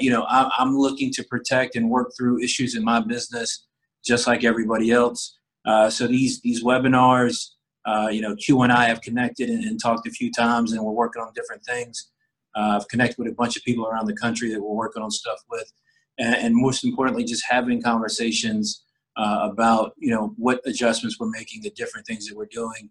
you 0.00 0.10
know, 0.10 0.26
I'm, 0.28 0.50
I'm 0.58 0.76
looking 0.76 1.12
to 1.12 1.24
protect 1.24 1.76
and 1.76 1.88
work 1.88 2.12
through 2.16 2.42
issues 2.42 2.74
in 2.74 2.84
my 2.84 3.00
business 3.00 3.66
just 4.04 4.26
like 4.26 4.44
everybody 4.44 4.90
else. 4.90 5.38
Uh, 5.66 5.90
so 5.90 6.06
these 6.06 6.40
these 6.40 6.64
webinars, 6.64 7.50
uh, 7.84 8.08
you 8.10 8.22
know, 8.22 8.34
Q 8.36 8.62
and 8.62 8.72
I 8.72 8.86
have 8.86 9.00
connected 9.02 9.50
and, 9.50 9.64
and, 9.64 9.80
talked 9.80 10.06
a 10.06 10.10
few 10.10 10.30
times, 10.32 10.72
and 10.72 10.82
we're 10.82 10.92
working 10.92 11.22
on 11.22 11.32
different 11.34 11.64
things. 11.64 12.10
Uh, 12.56 12.78
I've 12.80 12.88
connected 12.88 13.18
with 13.18 13.28
a 13.28 13.34
bunch 13.34 13.56
of 13.56 13.62
people 13.62 13.86
around 13.86 14.06
the 14.06 14.16
country 14.16 14.50
that 14.50 14.60
we're 14.60 14.74
working 14.74 15.02
on 15.02 15.10
stuff 15.10 15.38
with, 15.50 15.70
and, 16.18 16.34
and 16.34 16.54
most 16.56 16.84
importantly, 16.84 17.24
just 17.24 17.44
having 17.48 17.82
conversations 17.82 18.84
uh, 19.16 19.48
about 19.50 19.94
you 19.98 20.10
know 20.10 20.34
what 20.36 20.60
adjustments 20.64 21.18
we're 21.18 21.30
making, 21.30 21.62
the 21.62 21.70
different 21.70 22.06
things 22.06 22.26
that 22.26 22.36
we're 22.36 22.46
doing. 22.46 22.90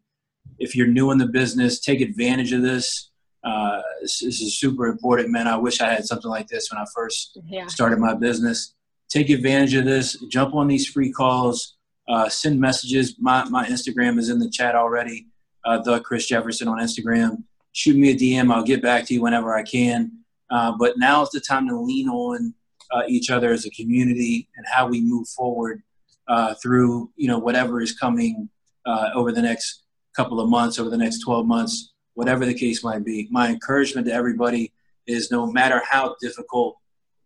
If 0.58 0.76
you're 0.76 0.88
new 0.88 1.12
in 1.12 1.18
the 1.18 1.28
business, 1.28 1.80
take 1.80 2.02
advantage 2.02 2.52
of 2.54 2.62
this. 2.62 3.12
Uh, 3.44 3.82
this, 4.02 4.20
this 4.20 4.42
is 4.42 4.60
super 4.60 4.88
important, 4.88 5.30
man. 5.30 5.48
I 5.48 5.56
wish 5.56 5.80
I 5.80 5.90
had 5.90 6.06
something 6.06 6.30
like 6.30 6.48
this 6.48 6.70
when 6.70 6.82
I 6.82 6.86
first 6.94 7.40
yeah. 7.48 7.68
started 7.68 8.00
my 8.00 8.14
business 8.14 8.76
take 9.10 9.30
advantage 9.30 9.74
of 9.74 9.86
this. 9.86 10.18
Jump 10.30 10.56
on 10.56 10.68
these 10.68 10.88
free 10.88 11.12
calls. 11.12 11.76
Uh, 12.08 12.30
send 12.30 12.60
messages. 12.60 13.16
My, 13.20 13.44
my 13.50 13.68
Instagram 13.68 14.18
is 14.18 14.30
in 14.30 14.40
the 14.40 14.50
chat 14.50 14.76
already. 14.76 15.28
Uh, 15.66 15.80
the 15.80 16.00
Chris 16.00 16.28
Jefferson 16.28 16.68
on 16.68 16.80
Instagram. 16.80 17.44
Shoot 17.74 17.98
me 17.98 18.12
a 18.12 18.16
DM. 18.16 18.54
I'll 18.54 18.64
get 18.64 18.82
back 18.82 19.06
to 19.06 19.14
you 19.14 19.22
whenever 19.22 19.56
I 19.56 19.64
can. 19.64 20.12
Uh, 20.50 20.74
but 20.80 20.98
now 20.98 21.22
is 21.22 21.30
the 21.30 21.40
time 21.40 21.68
to 21.68 21.80
lean 21.80 22.08
on 22.08 22.54
uh, 22.92 23.04
each 23.08 23.30
other 23.30 23.52
as 23.52 23.66
a 23.66 23.70
community 23.72 24.48
and 24.56 24.66
how 24.72 24.88
we 24.88 25.02
move 25.02 25.28
forward 25.28 25.84
uh, 26.30 26.54
through 26.62 27.12
you 27.16 27.28
know 27.28 27.40
whatever 27.40 27.82
is 27.82 27.94
coming 27.94 28.50
uh, 28.86 29.10
over 29.14 29.32
the 29.32 29.42
next 29.42 29.84
couple 30.16 30.40
of 30.40 30.50
months, 30.50 30.80
over 30.80 30.90
the 30.90 30.98
next 30.98 31.20
12 31.20 31.46
months, 31.46 31.94
whatever 32.14 32.46
the 32.46 32.54
case 32.54 32.84
might 32.84 33.04
be. 33.04 33.28
My 33.32 33.50
encouragement 33.50 34.08
to 34.08 34.14
everybody 34.14 34.72
is 35.08 35.32
no 35.32 35.46
matter 35.46 35.82
how 35.90 36.16
difficult 36.22 36.78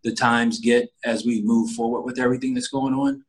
the 0.02 0.12
times 0.12 0.60
get 0.60 0.90
as 1.04 1.24
we 1.24 1.42
move 1.42 1.70
forward 1.70 2.02
with 2.02 2.18
everything 2.18 2.54
that's 2.54 2.68
going 2.68 2.94
on. 2.94 3.24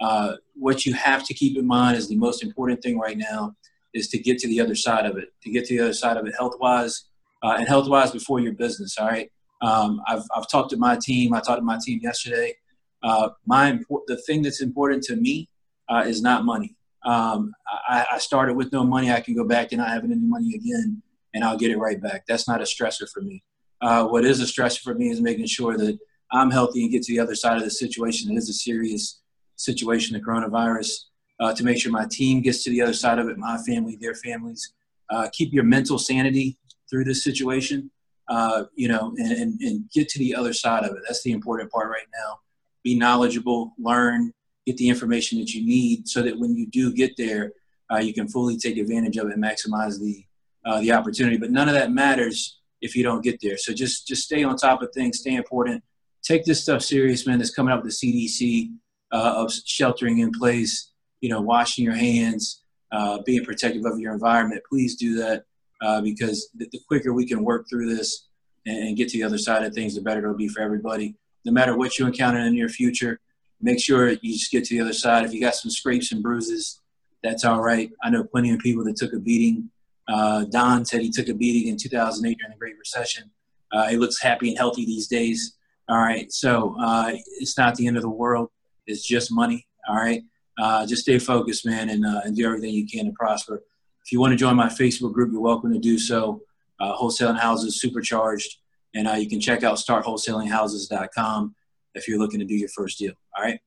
Uh, 0.00 0.34
what 0.54 0.86
you 0.86 0.94
have 0.94 1.24
to 1.24 1.34
keep 1.34 1.56
in 1.56 1.66
mind 1.66 1.96
is 1.96 2.08
the 2.08 2.16
most 2.16 2.42
important 2.42 2.82
thing 2.82 2.98
right 2.98 3.18
now 3.18 3.54
is 3.94 4.08
to 4.08 4.18
get 4.18 4.38
to 4.38 4.46
the 4.48 4.60
other 4.60 4.74
side 4.74 5.06
of 5.06 5.16
it, 5.16 5.32
to 5.42 5.50
get 5.50 5.64
to 5.64 5.76
the 5.76 5.82
other 5.82 5.92
side 5.92 6.16
of 6.16 6.26
it 6.26 6.34
health 6.36 6.54
wise 6.60 7.06
uh, 7.42 7.56
and 7.58 7.66
health 7.66 7.88
wise 7.88 8.10
before 8.10 8.40
your 8.40 8.52
business. 8.52 8.96
All 8.98 9.08
right. 9.08 9.30
Um, 9.60 10.00
I've, 10.06 10.22
I've 10.36 10.48
talked 10.48 10.70
to 10.70 10.76
my 10.76 10.96
team. 11.00 11.32
I 11.32 11.40
talked 11.40 11.58
to 11.58 11.64
my 11.64 11.78
team 11.84 12.00
yesterday. 12.02 12.54
Uh, 13.02 13.30
my 13.46 13.78
the 14.06 14.16
thing 14.26 14.42
that's 14.42 14.60
important 14.60 15.02
to 15.04 15.16
me 15.16 15.48
uh, 15.88 16.04
is 16.06 16.22
not 16.22 16.44
money. 16.44 16.76
Um, 17.04 17.52
I, 17.88 18.06
I, 18.12 18.18
started 18.18 18.56
with 18.56 18.72
no 18.72 18.82
money. 18.84 19.10
I 19.12 19.20
can 19.20 19.34
go 19.34 19.44
back 19.44 19.68
to 19.68 19.76
not 19.76 19.88
having 19.88 20.10
any 20.10 20.20
money 20.20 20.54
again, 20.54 21.00
and 21.32 21.44
I'll 21.44 21.56
get 21.56 21.70
it 21.70 21.78
right 21.78 22.00
back. 22.00 22.24
That's 22.26 22.48
not 22.48 22.60
a 22.60 22.64
stressor 22.64 23.08
for 23.08 23.22
me. 23.22 23.44
Uh, 23.80 24.06
what 24.06 24.24
is 24.24 24.40
a 24.40 24.44
stressor 24.44 24.80
for 24.80 24.94
me 24.94 25.10
is 25.10 25.20
making 25.20 25.46
sure 25.46 25.78
that 25.78 25.96
I'm 26.32 26.50
healthy 26.50 26.82
and 26.82 26.90
get 26.90 27.04
to 27.04 27.12
the 27.12 27.20
other 27.20 27.36
side 27.36 27.56
of 27.56 27.62
the 27.62 27.70
situation. 27.70 28.32
It 28.32 28.36
is 28.36 28.48
a 28.48 28.52
serious 28.52 29.20
situation, 29.56 30.18
the 30.18 30.24
coronavirus. 30.24 31.04
Uh, 31.40 31.54
to 31.54 31.62
make 31.62 31.80
sure 31.80 31.92
my 31.92 32.06
team 32.10 32.42
gets 32.42 32.64
to 32.64 32.70
the 32.70 32.82
other 32.82 32.92
side 32.92 33.20
of 33.20 33.28
it, 33.28 33.38
my 33.38 33.56
family, 33.58 33.96
their 34.00 34.14
families. 34.14 34.72
Uh, 35.08 35.28
keep 35.32 35.52
your 35.52 35.62
mental 35.62 35.98
sanity 35.98 36.58
through 36.90 37.04
this 37.04 37.22
situation, 37.22 37.90
uh, 38.28 38.64
you 38.74 38.88
know, 38.88 39.14
and, 39.18 39.32
and, 39.32 39.60
and, 39.60 39.90
get 39.92 40.08
to 40.08 40.18
the 40.18 40.34
other 40.34 40.52
side 40.52 40.84
of 40.84 40.90
it. 40.90 41.02
That's 41.06 41.22
the 41.22 41.30
important 41.30 41.70
part 41.70 41.88
right 41.88 42.06
now. 42.12 42.40
Be 42.88 42.94
knowledgeable, 42.94 43.74
learn, 43.78 44.32
get 44.64 44.78
the 44.78 44.88
information 44.88 45.38
that 45.40 45.52
you 45.52 45.62
need 45.62 46.08
so 46.08 46.22
that 46.22 46.38
when 46.38 46.54
you 46.54 46.66
do 46.66 46.90
get 46.90 47.18
there, 47.18 47.52
uh, 47.92 47.98
you 47.98 48.14
can 48.14 48.26
fully 48.28 48.56
take 48.56 48.78
advantage 48.78 49.18
of 49.18 49.28
it 49.28 49.34
and 49.34 49.44
maximize 49.44 50.00
the, 50.00 50.24
uh, 50.64 50.80
the 50.80 50.92
opportunity. 50.92 51.36
But 51.36 51.50
none 51.50 51.68
of 51.68 51.74
that 51.74 51.92
matters 51.92 52.60
if 52.80 52.96
you 52.96 53.02
don't 53.02 53.22
get 53.22 53.42
there. 53.42 53.58
So 53.58 53.74
just, 53.74 54.08
just 54.08 54.22
stay 54.22 54.42
on 54.42 54.56
top 54.56 54.80
of 54.80 54.90
things, 54.94 55.18
stay 55.18 55.34
important, 55.34 55.84
take 56.22 56.46
this 56.46 56.62
stuff 56.62 56.80
serious, 56.80 57.26
man. 57.26 57.36
That's 57.36 57.54
coming 57.54 57.74
out 57.74 57.84
with 57.84 57.92
the 58.00 58.26
CDC 58.26 58.70
uh, 59.12 59.34
of 59.36 59.52
sheltering 59.52 60.20
in 60.20 60.32
place, 60.32 60.90
you 61.20 61.28
know, 61.28 61.42
washing 61.42 61.84
your 61.84 61.94
hands, 61.94 62.62
uh, 62.90 63.18
being 63.26 63.44
protective 63.44 63.84
of 63.84 63.98
your 63.98 64.14
environment. 64.14 64.62
Please 64.66 64.96
do 64.96 65.14
that 65.16 65.44
uh, 65.82 66.00
because 66.00 66.48
the, 66.54 66.66
the, 66.72 66.80
quicker 66.88 67.12
we 67.12 67.26
can 67.26 67.44
work 67.44 67.66
through 67.68 67.94
this 67.94 68.28
and, 68.64 68.78
and 68.78 68.96
get 68.96 69.10
to 69.10 69.18
the 69.18 69.24
other 69.24 69.36
side 69.36 69.62
of 69.62 69.74
things, 69.74 69.94
the 69.94 70.00
better 70.00 70.20
it'll 70.20 70.34
be 70.34 70.48
for 70.48 70.62
everybody. 70.62 71.14
No 71.44 71.52
matter 71.52 71.76
what 71.76 71.98
you 71.98 72.06
encounter 72.06 72.38
in 72.38 72.46
the 72.46 72.50
near 72.50 72.68
future, 72.68 73.20
make 73.60 73.80
sure 73.80 74.10
you 74.10 74.32
just 74.34 74.50
get 74.50 74.64
to 74.64 74.76
the 74.76 74.82
other 74.82 74.92
side. 74.92 75.24
If 75.24 75.32
you 75.32 75.40
got 75.40 75.54
some 75.54 75.70
scrapes 75.70 76.12
and 76.12 76.22
bruises, 76.22 76.80
that's 77.22 77.44
all 77.44 77.60
right. 77.60 77.90
I 78.02 78.10
know 78.10 78.24
plenty 78.24 78.52
of 78.52 78.60
people 78.60 78.84
that 78.84 78.96
took 78.96 79.12
a 79.12 79.18
beating. 79.18 79.70
Uh, 80.08 80.44
Don 80.44 80.84
said 80.84 81.02
he 81.02 81.10
took 81.10 81.28
a 81.28 81.34
beating 81.34 81.68
in 81.68 81.76
2008 81.76 82.38
during 82.38 82.52
the 82.52 82.58
Great 82.58 82.78
Recession. 82.78 83.30
Uh, 83.72 83.88
he 83.88 83.96
looks 83.96 84.20
happy 84.22 84.48
and 84.48 84.58
healthy 84.58 84.86
these 84.86 85.08
days. 85.08 85.54
All 85.88 85.98
right, 85.98 86.30
so 86.32 86.76
uh, 86.80 87.12
it's 87.40 87.56
not 87.56 87.74
the 87.74 87.86
end 87.86 87.96
of 87.96 88.02
the 88.02 88.10
world. 88.10 88.50
It's 88.86 89.06
just 89.06 89.32
money. 89.32 89.66
All 89.88 89.96
right, 89.96 90.22
uh, 90.58 90.86
just 90.86 91.02
stay 91.02 91.18
focused, 91.18 91.64
man, 91.64 91.88
and, 91.88 92.04
uh, 92.04 92.22
and 92.24 92.36
do 92.36 92.46
everything 92.46 92.74
you 92.74 92.86
can 92.86 93.06
to 93.06 93.12
prosper. 93.12 93.62
If 94.04 94.12
you 94.12 94.20
want 94.20 94.32
to 94.32 94.36
join 94.36 94.56
my 94.56 94.68
Facebook 94.68 95.12
group, 95.12 95.32
you're 95.32 95.40
welcome 95.40 95.72
to 95.72 95.78
do 95.78 95.98
so. 95.98 96.42
Uh, 96.80 96.96
wholesaling 96.96 97.38
houses 97.38 97.80
supercharged, 97.80 98.58
and 98.98 99.06
uh, 99.06 99.12
you 99.12 99.28
can 99.28 99.38
check 99.40 99.62
out 99.62 99.76
startwholesalinghouses.com 99.76 101.54
if 101.94 102.08
you're 102.08 102.18
looking 102.18 102.40
to 102.40 102.44
do 102.44 102.54
your 102.54 102.68
first 102.68 102.98
deal. 102.98 103.12
All 103.36 103.44
right. 103.44 103.60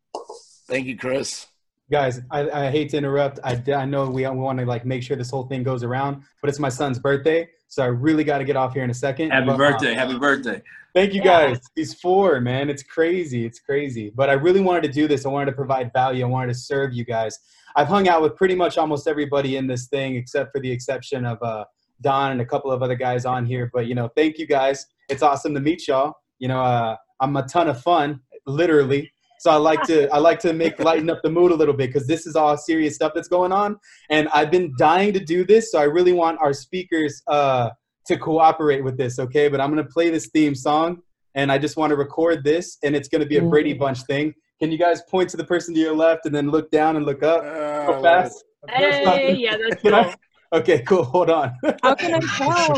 Thank 0.68 0.88
you, 0.88 0.98
Chris. 0.98 1.48
Guys 1.90 2.22
I, 2.30 2.50
I 2.50 2.72
hate 2.72 2.90
to 2.90 2.98
interrupt. 2.98 3.40
I, 3.44 3.62
I 3.74 3.86
know 3.86 4.10
we, 4.10 4.28
we 4.28 4.38
want 4.38 4.60
to 4.60 4.66
like 4.66 4.86
make 4.86 5.04
sure 5.04 5.18
this 5.18 5.30
whole 5.30 5.44
thing 5.44 5.62
goes 5.62 5.84
around 5.84 6.24
but 6.42 6.50
it's 6.50 6.60
my 6.60 6.70
son's 6.70 7.00
birthday 7.00 7.50
so 7.68 7.84
i 7.84 7.88
really 7.88 8.24
got 8.24 8.38
to 8.38 8.46
get 8.46 8.56
off 8.56 8.74
here 8.74 8.86
in 8.86 8.90
a 8.90 8.94
second. 8.94 9.32
Happy 9.32 9.48
but, 9.48 9.58
birthday. 9.58 9.92
uh, 9.92 9.96
happy 9.96 10.18
birthday. 10.18 10.62
thank 10.94 11.14
you 11.14 11.22
guys. 11.22 11.60
He's 11.76 11.94
four 11.94 12.40
man. 12.40 12.70
It's 12.70 12.84
crazy. 12.84 13.46
It's 13.46 13.60
crazy. 13.60 14.10
But 14.14 14.30
i 14.30 14.34
really 14.34 14.62
wanted 14.62 14.84
to 14.84 14.90
do 14.90 15.06
this. 15.08 15.26
I 15.26 15.30
wanted 15.30 15.48
to 15.48 15.58
provide 15.58 15.92
value. 15.92 16.24
I 16.24 16.30
wanted 16.30 16.54
to 16.54 16.60
serve 16.60 16.94
you 16.94 17.04
guys. 17.04 17.38
I've 17.76 17.88
hung 17.88 18.08
out 18.08 18.22
with 18.22 18.38
pretty 18.38 18.56
much 18.56 18.78
almost 18.78 19.06
everybody 19.08 19.58
in 19.58 19.68
this 19.68 19.88
thing 19.88 20.16
except 20.16 20.54
for 20.54 20.62
the 20.62 20.72
exception 20.72 21.26
of 21.26 21.42
uh, 21.42 21.66
don 22.02 22.32
and 22.32 22.42
a 22.42 22.46
couple 22.46 22.72
of 22.72 22.82
other 22.84 22.96
guys 22.96 23.26
on 23.26 23.46
here 23.46 23.70
but 23.74 23.88
you 23.88 23.96
know 23.96 24.10
thank 24.16 24.38
you 24.38 24.48
guys 24.48 24.86
it's 25.10 25.22
awesome 25.22 25.54
to 25.54 25.60
meet 25.60 25.88
y'all 25.88 26.14
you 26.40 26.48
know 26.48 26.62
uh, 26.62 26.96
i'm 27.20 27.36
a 27.38 27.44
ton 27.44 27.68
of 27.68 27.82
fun 27.82 28.20
literally 28.46 29.12
so 29.42 29.50
I 29.50 29.56
like 29.56 29.82
to 29.86 30.08
I 30.10 30.20
like 30.20 30.40
to 30.42 30.54
make 30.54 30.78
lighten 30.80 31.10
up 31.10 31.24
the 31.24 31.32
mood 31.32 31.52
a 31.52 31.56
little 31.56 31.74
bit 31.74 31.88
because 31.92 32.06
this 32.06 32.28
is 32.28 32.36
all 32.36 32.56
serious 32.58 32.94
stuff 32.94 33.14
that's 33.16 33.28
going 33.28 33.52
on, 33.52 33.80
and 34.12 34.30
I've 34.30 34.52
been 34.52 34.72
dying 34.78 35.14
to 35.14 35.20
do 35.20 35.44
this. 35.44 35.72
So 35.72 35.80
I 35.80 35.86
really 35.86 36.14
want 36.14 36.40
our 36.40 36.54
speakers 36.54 37.24
uh, 37.26 37.72
to 38.06 38.18
cooperate 38.18 38.84
with 38.84 38.98
this, 39.00 39.18
okay? 39.18 39.48
But 39.48 39.60
I'm 39.60 39.72
gonna 39.72 39.84
play 39.84 40.12
this 40.12 40.28
theme 40.28 40.54
song, 40.54 41.02
and 41.34 41.52
I 41.52 41.58
just 41.58 41.76
want 41.76 41.90
to 41.90 41.96
record 41.96 42.44
this, 42.44 42.78
and 42.84 42.96
it's 42.96 43.08
gonna 43.08 43.26
be 43.26 43.38
a 43.38 43.42
Brady 43.42 43.74
Bunch 43.74 44.04
thing. 44.04 44.36
Can 44.60 44.72
you 44.72 44.78
guys 44.78 45.02
point 45.10 45.28
to 45.32 45.38
the 45.38 45.44
person 45.44 45.74
to 45.74 45.80
your 45.80 45.96
left 45.96 46.28
and 46.28 46.36
then 46.36 46.52
look 46.52 46.70
down 46.70 46.96
and 46.96 47.04
look 47.04 47.24
up 47.24 47.44
uh, 47.44 48.00
fast? 48.00 48.44
Hey, 48.70 49.34
yeah, 49.34 49.58
that's 49.58 49.82
cool. 49.82 50.14
Okay, 50.54 50.82
cool. 50.82 51.04
Hold 51.04 51.30
on. 51.30 51.58
How 51.82 51.96
can 51.96 52.14
I 52.14 52.20
tell? 52.20 52.78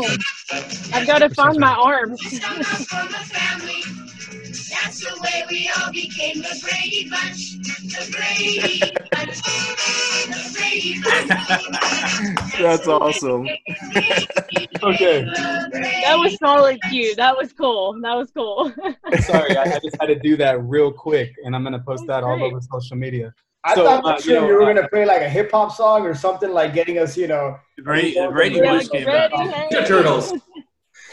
I've 0.92 1.06
got 1.08 1.18
to 1.18 1.28
find 1.30 1.58
my 1.58 1.74
arms. 1.74 2.20
That's 4.70 5.00
the 5.00 5.20
way 5.20 5.44
we 5.50 5.68
all 5.76 5.90
became 5.90 6.38
the 6.38 6.56
Brady 6.62 7.10
Bunch. 7.10 7.58
The 7.90 8.12
Brady 8.12 8.92
Bunch. 9.10 9.42
The 10.28 10.50
Brady 10.54 11.00
Bunch. 11.02 12.58
That's 12.60 12.86
awesome. 12.86 13.42
okay. 14.84 15.24
That 15.24 16.16
was 16.16 16.36
solid 16.36 16.78
Q. 16.90 17.16
That 17.16 17.36
was 17.36 17.52
cool. 17.52 18.00
That 18.00 18.14
was 18.14 18.30
cool. 18.30 18.72
Sorry, 19.22 19.56
I, 19.56 19.62
I, 19.62 19.80
just 19.80 19.96
had 20.00 20.06
to 20.06 20.18
do 20.20 20.36
that 20.36 20.62
real 20.62 20.92
quick, 20.92 21.34
and 21.44 21.56
I'm 21.56 21.64
gonna 21.64 21.80
post 21.80 22.06
that 22.06 22.22
all 22.22 22.40
over 22.40 22.60
social 22.60 22.96
media. 22.96 23.34
I 23.64 23.74
so, 23.74 23.84
thought 23.84 24.04
uh, 24.04 24.20
you, 24.24 24.34
know, 24.34 24.46
you, 24.46 24.54
were 24.54 24.66
gonna 24.66 24.88
play 24.88 25.06
like 25.06 25.22
a 25.22 25.28
hip 25.28 25.50
hop 25.50 25.72
song 25.72 26.02
or 26.02 26.14
something 26.14 26.50
like 26.50 26.74
getting 26.74 26.98
us, 26.98 27.16
you 27.16 27.26
know. 27.26 27.58
Brady, 27.82 28.14
Brady 28.30 28.60
Bunch 28.60 28.90
came 28.90 29.08
out. 29.08 29.30
Turtles. 29.86 30.34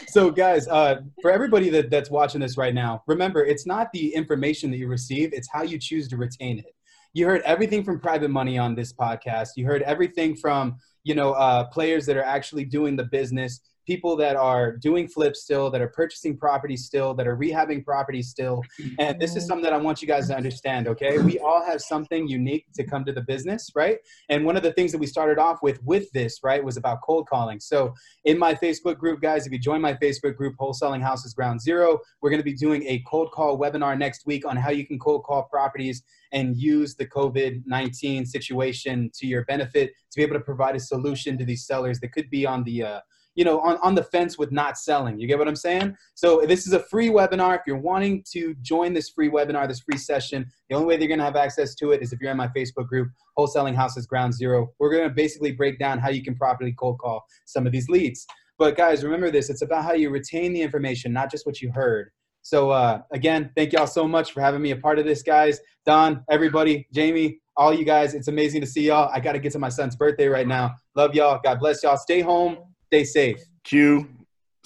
So 0.08 0.30
guys 0.30 0.68
uh, 0.68 1.00
for 1.22 1.30
everybody 1.30 1.70
that, 1.70 1.88
that's 1.88 2.10
watching 2.10 2.40
this 2.40 2.58
right 2.58 2.74
now 2.74 3.02
remember 3.06 3.46
it's 3.46 3.66
not 3.66 3.90
the 3.92 4.14
information 4.14 4.70
that 4.70 4.76
you 4.76 4.86
receive 4.86 5.32
it's 5.32 5.48
how 5.50 5.62
you 5.62 5.78
choose 5.78 6.06
to 6.08 6.18
retain 6.18 6.58
it. 6.58 6.74
You 7.14 7.26
heard 7.26 7.40
everything 7.42 7.82
from 7.82 7.98
private 7.98 8.30
money 8.30 8.58
on 8.58 8.74
this 8.74 8.92
podcast. 8.92 9.50
You 9.56 9.64
heard 9.64 9.82
everything 9.82 10.36
from 10.36 10.76
you 11.04 11.14
know 11.14 11.32
uh, 11.32 11.64
players 11.64 12.04
that 12.06 12.18
are 12.18 12.24
actually 12.24 12.66
doing 12.66 12.96
the 12.96 13.04
business 13.04 13.60
people 13.86 14.16
that 14.16 14.36
are 14.36 14.76
doing 14.76 15.08
flips 15.08 15.42
still, 15.42 15.70
that 15.70 15.80
are 15.80 15.88
purchasing 15.88 16.36
properties 16.36 16.84
still, 16.84 17.14
that 17.14 17.26
are 17.26 17.36
rehabbing 17.36 17.84
properties 17.84 18.28
still. 18.28 18.62
And 18.98 19.20
this 19.20 19.36
is 19.36 19.46
something 19.46 19.64
that 19.64 19.72
I 19.72 19.78
want 19.78 20.00
you 20.02 20.08
guys 20.08 20.28
to 20.28 20.36
understand, 20.36 20.88
okay? 20.88 21.18
We 21.18 21.38
all 21.38 21.64
have 21.64 21.80
something 21.80 22.28
unique 22.28 22.66
to 22.74 22.84
come 22.84 23.04
to 23.04 23.12
the 23.12 23.22
business, 23.22 23.70
right? 23.74 23.98
And 24.28 24.44
one 24.44 24.56
of 24.56 24.62
the 24.62 24.72
things 24.72 24.92
that 24.92 24.98
we 24.98 25.06
started 25.06 25.38
off 25.38 25.62
with 25.62 25.82
with 25.84 26.10
this, 26.12 26.40
right, 26.42 26.62
was 26.62 26.76
about 26.76 27.00
cold 27.02 27.28
calling. 27.28 27.60
So 27.60 27.94
in 28.24 28.38
my 28.38 28.54
Facebook 28.54 28.98
group, 28.98 29.20
guys, 29.20 29.46
if 29.46 29.52
you 29.52 29.58
join 29.58 29.80
my 29.80 29.94
Facebook 29.94 30.36
group, 30.36 30.54
Wholesaling 30.60 31.02
Houses 31.02 31.34
Ground 31.34 31.60
Zero, 31.60 31.98
we're 32.20 32.30
gonna 32.30 32.42
be 32.42 32.54
doing 32.54 32.84
a 32.84 33.02
cold 33.06 33.32
call 33.32 33.58
webinar 33.58 33.98
next 33.98 34.26
week 34.26 34.46
on 34.46 34.56
how 34.56 34.70
you 34.70 34.86
can 34.86 34.98
cold 34.98 35.24
call 35.24 35.44
properties 35.44 36.02
and 36.32 36.56
use 36.56 36.94
the 36.94 37.06
COVID 37.06 37.62
19 37.66 38.26
situation 38.26 39.10
to 39.14 39.26
your 39.26 39.44
benefit 39.44 39.92
to 40.10 40.16
be 40.16 40.22
able 40.22 40.34
to 40.34 40.40
provide 40.40 40.76
a 40.76 40.80
solution 40.80 41.38
to 41.38 41.44
these 41.44 41.66
sellers 41.66 42.00
that 42.00 42.12
could 42.12 42.28
be 42.30 42.46
on 42.46 42.64
the 42.64 42.82
uh, 42.82 43.00
you 43.34 43.44
know, 43.44 43.60
on, 43.60 43.78
on 43.82 43.94
the 43.94 44.02
fence 44.02 44.36
with 44.36 44.52
not 44.52 44.76
selling. 44.76 45.18
You 45.18 45.26
get 45.26 45.38
what 45.38 45.48
I'm 45.48 45.56
saying? 45.56 45.96
So 46.14 46.42
this 46.46 46.66
is 46.66 46.72
a 46.72 46.80
free 46.80 47.08
webinar. 47.08 47.54
If 47.54 47.62
you're 47.66 47.78
wanting 47.78 48.24
to 48.32 48.54
join 48.60 48.92
this 48.92 49.08
free 49.08 49.30
webinar, 49.30 49.66
this 49.66 49.80
free 49.80 49.98
session, 49.98 50.46
the 50.68 50.76
only 50.76 50.86
way 50.86 50.96
they're 50.96 51.08
going 51.08 51.18
to 51.18 51.24
have 51.24 51.36
access 51.36 51.74
to 51.76 51.92
it 51.92 52.02
is 52.02 52.12
if 52.12 52.20
you're 52.20 52.30
in 52.30 52.36
my 52.36 52.48
Facebook 52.48 52.88
group, 52.88 53.08
Wholesaling 53.38 53.74
Houses 53.74 54.06
Ground 54.06 54.34
Zero. 54.34 54.72
We're 54.78 54.90
going 54.90 55.08
to 55.08 55.14
basically 55.14 55.52
break 55.52 55.78
down 55.78 55.98
how 55.98 56.10
you 56.10 56.22
can 56.22 56.34
properly 56.34 56.72
cold 56.72 56.98
call 56.98 57.24
some 57.46 57.66
of 57.66 57.72
these 57.72 57.88
leads. 57.88 58.26
But 58.58 58.76
guys, 58.76 59.02
remember 59.02 59.30
this, 59.30 59.50
it's 59.50 59.62
about 59.62 59.84
how 59.84 59.94
you 59.94 60.10
retain 60.10 60.52
the 60.52 60.62
information, 60.62 61.12
not 61.12 61.30
just 61.30 61.46
what 61.46 61.60
you 61.60 61.72
heard. 61.72 62.10
So 62.42 62.70
uh, 62.70 63.02
again, 63.12 63.50
thank 63.56 63.72
y'all 63.72 63.86
so 63.86 64.06
much 64.06 64.32
for 64.32 64.40
having 64.40 64.60
me 64.60 64.72
a 64.72 64.76
part 64.76 64.98
of 64.98 65.04
this, 65.04 65.22
guys. 65.22 65.60
Don, 65.86 66.24
everybody, 66.30 66.86
Jamie, 66.92 67.38
all 67.56 67.72
you 67.72 67.84
guys, 67.84 68.14
it's 68.14 68.28
amazing 68.28 68.60
to 68.60 68.66
see 68.66 68.86
y'all. 68.86 69.10
I 69.12 69.20
got 69.20 69.32
to 69.32 69.38
get 69.38 69.52
to 69.52 69.58
my 69.58 69.68
son's 69.68 69.96
birthday 69.96 70.26
right 70.26 70.46
now. 70.46 70.74
Love 70.96 71.14
y'all. 71.14 71.40
God 71.42 71.60
bless 71.60 71.82
y'all. 71.82 71.96
Stay 71.96 72.20
home 72.20 72.58
Stay 72.92 73.04
safe. 73.04 73.42
Q, 73.64 74.06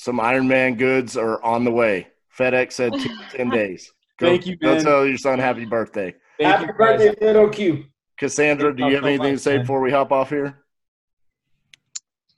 some 0.01 0.19
Iron 0.19 0.49
Man 0.49 0.75
goods 0.75 1.17
are 1.17 1.41
on 1.45 1.63
the 1.63 1.71
way. 1.71 2.09
FedEx 2.37 2.73
said 2.73 2.93
10 3.31 3.51
days. 3.51 3.93
Go, 4.19 4.27
Thank 4.27 4.49
you, 4.49 4.57
man. 4.61 4.79
Go 4.79 4.83
tell 4.83 5.07
your 5.07 5.17
son 5.17 5.39
happy 5.39 5.65
birthday. 5.65 6.13
Thank 6.37 6.51
happy 6.51 6.67
you, 6.67 6.73
birthday, 6.73 7.15
little 7.25 7.49
Q. 7.49 7.85
Cassandra, 8.19 8.75
do 8.75 8.85
you 8.85 8.97
have 8.97 9.05
anything 9.05 9.35
to 9.35 9.39
say 9.39 9.59
before 9.59 9.81
we 9.81 9.93
hop 9.93 10.11
off 10.11 10.31
here? 10.31 10.65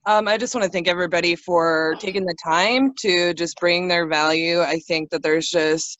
Um, 0.05 0.29
I 0.29 0.37
just 0.37 0.55
want 0.55 0.63
to 0.67 0.71
thank 0.71 0.89
everybody 0.89 1.35
for 1.35 1.97
taking 2.01 2.27
the 2.27 2.37
time 2.45 2.93
to 3.01 3.33
just 3.33 3.59
bring 3.59 3.89
their 3.89 4.07
value. 4.07 4.61
I 4.61 4.81
think 4.81 5.09
that 5.09 5.23
there's 5.23 5.49
just 5.49 5.99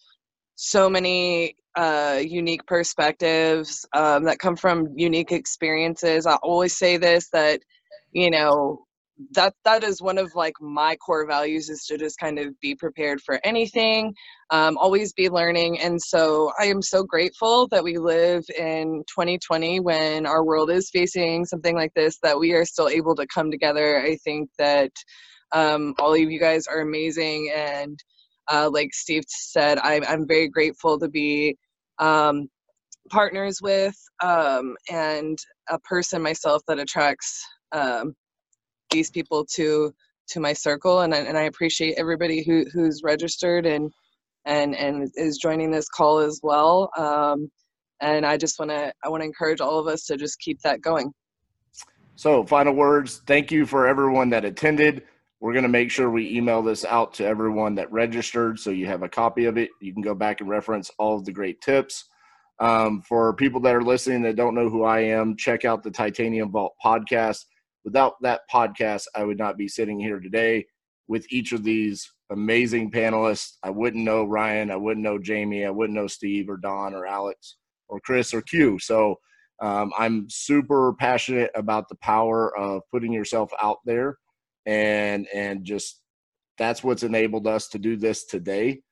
so 0.57 0.91
many 0.91 1.57
uh, 1.77 2.21
unique 2.23 2.67
perspectives 2.67 3.87
um, 3.95 4.25
that 4.25 4.39
come 4.39 4.55
from 4.55 4.93
unique 4.97 5.33
experiences. 5.33 6.27
I 6.27 6.35
always 6.43 6.77
say 6.77 6.99
this 6.99 7.31
that, 7.31 7.63
you 8.13 8.31
know, 8.31 8.85
that 9.33 9.55
that 9.65 9.83
is 9.83 10.01
one 10.01 10.19
of 10.19 10.35
like 10.35 10.55
my 10.61 10.97
core 10.97 11.27
values 11.27 11.69
is 11.69 11.85
to 11.87 11.99
just 11.99 12.19
kind 12.19 12.39
of 12.39 12.59
be 12.61 12.75
prepared 12.75 13.21
for 13.21 13.41
anything 13.45 14.15
um, 14.51 14.79
always 14.79 15.13
be 15.13 15.29
learning 15.29 15.79
and 15.81 16.01
so 16.01 16.53
i 16.61 16.65
am 16.65 16.81
so 16.81 17.03
grateful 17.03 17.67
that 17.69 17.83
we 17.83 17.99
live 17.99 18.45
in 18.57 19.03
2020 19.09 19.81
when 19.81 20.27
our 20.27 20.45
world 20.45 20.71
is 20.71 20.91
facing 20.91 21.45
something 21.45 21.75
like 21.75 21.93
this 21.95 22.19
that 22.23 22.39
we 22.39 22.53
are 22.53 22.65
still 22.65 22.89
able 22.89 23.15
to 23.15 23.27
come 23.27 23.51
together. 23.51 24.01
I 24.01 24.17
think 24.17 24.51
that 24.59 24.93
um, 25.53 25.95
all 25.99 26.13
of 26.13 26.19
you 26.21 26.39
guys 26.39 26.67
are 26.67 26.81
amazing 26.81 27.51
and 27.55 27.99
uh, 28.51 28.69
like 28.71 28.93
steve 28.93 29.25
said 29.27 29.79
I'm, 29.79 30.05
I'm 30.05 30.27
very 30.27 30.49
grateful 30.49 30.99
to 30.99 31.09
be 31.09 31.57
um, 31.99 32.49
partners 33.11 33.61
with 33.63 33.97
um, 34.23 34.77
and 34.91 35.39
a 35.69 35.79
person 35.81 36.23
myself 36.23 36.63
that 36.69 36.79
attracts 36.79 37.45
um, 37.73 38.15
these 38.91 39.11
people 39.11 39.45
to 39.55 39.93
to 40.29 40.41
my 40.41 40.53
circle 40.53 41.01
and 41.01 41.15
I, 41.15 41.19
and 41.19 41.39
I 41.39 41.43
appreciate 41.43 41.95
everybody 41.97 42.43
who 42.43 42.65
who's 42.73 43.03
registered 43.03 43.67
and 43.67 43.91
and 44.45 44.75
and 44.75 45.11
is 45.15 45.39
joining 45.39 45.71
this 45.71 45.89
call 45.89 46.19
as 46.19 46.41
well 46.43 46.91
um, 46.97 47.51
and 48.01 48.25
I 48.25 48.37
just 48.37 48.59
want 48.59 48.71
to 48.71 48.93
I 49.05 49.09
want 49.09 49.23
to 49.23 49.27
encourage 49.27 49.61
all 49.61 49.79
of 49.79 49.87
us 49.87 50.05
to 50.07 50.17
just 50.17 50.39
keep 50.41 50.61
that 50.63 50.81
going. 50.81 51.13
So, 52.17 52.45
final 52.45 52.75
words. 52.75 53.23
Thank 53.27 53.53
you 53.53 53.65
for 53.65 53.87
everyone 53.87 54.31
that 54.31 54.45
attended. 54.45 55.05
We're 55.41 55.53
going 55.53 55.63
to 55.63 55.69
make 55.69 55.91
sure 55.91 56.11
we 56.11 56.37
email 56.37 56.63
this 56.63 56.85
out 56.85 57.15
to 57.15 57.25
everyone 57.25 57.77
that 57.77 57.93
registered 57.93 58.59
so 58.59 58.71
you 58.71 58.87
have 58.87 59.05
a 59.05 59.09
copy 59.09 59.45
of 59.45 59.57
it. 59.57 59.71
You 59.81 59.93
can 59.93 60.03
go 60.03 60.15
back 60.15 60.41
and 60.41 60.51
reference 60.51 60.91
all 60.99 61.17
of 61.17 61.25
the 61.25 61.33
great 61.33 61.61
tips. 61.61 62.07
Um, 62.61 63.03
for 63.03 63.33
people 63.35 63.61
that 63.61 63.77
are 63.77 63.85
listening 63.85 64.23
that 64.23 64.35
don't 64.35 64.57
know 64.57 64.69
who 64.69 64.83
I 64.83 64.99
am, 65.01 65.37
check 65.37 65.65
out 65.65 65.85
the 65.85 65.93
Titanium 65.93 66.51
Vault 66.51 66.75
podcast 66.85 67.45
without 67.89 68.17
that 68.21 68.43
podcast, 68.53 69.05
I 69.15 69.25
would 69.25 69.39
not 69.39 69.57
be 69.57 69.67
sitting 69.67 69.99
here 69.99 70.21
today 70.21 70.67
with 71.07 71.25
each 71.33 71.53
of 71.53 71.65
these 71.65 72.07
amazing 72.31 72.91
panelists. 72.91 73.53
I 73.63 73.71
wouldn't 73.71 74.05
know 74.05 74.25
Ryan, 74.25 74.71
I 74.71 74.77
wouldn't 74.77 75.03
know 75.03 75.19
Jamie, 75.19 75.65
I 75.65 75.71
wouldn't 75.71 75.99
know 75.99 76.07
Steve 76.07 76.51
or 76.51 76.59
Don 76.59 76.95
or 76.95 77.07
Alex 77.07 77.57
or 77.89 77.99
Chris 78.01 78.35
or 78.35 78.43
Q. 78.43 78.79
So 78.79 79.17
um, 79.63 79.91
I'm 79.99 80.27
super 80.29 80.93
passionate 81.01 81.51
about 81.55 81.89
the 81.89 81.97
power 82.03 82.55
of 82.59 82.83
putting 82.93 83.11
yourself 83.11 83.51
out 83.63 83.79
there 83.87 84.19
and 84.67 85.27
and 85.35 85.65
just 85.65 86.03
that's 86.59 86.85
what's 86.85 87.05
enabled 87.05 87.47
us 87.47 87.69
to 87.69 87.79
do 87.79 87.97
this 87.97 88.27
today. 88.27 88.83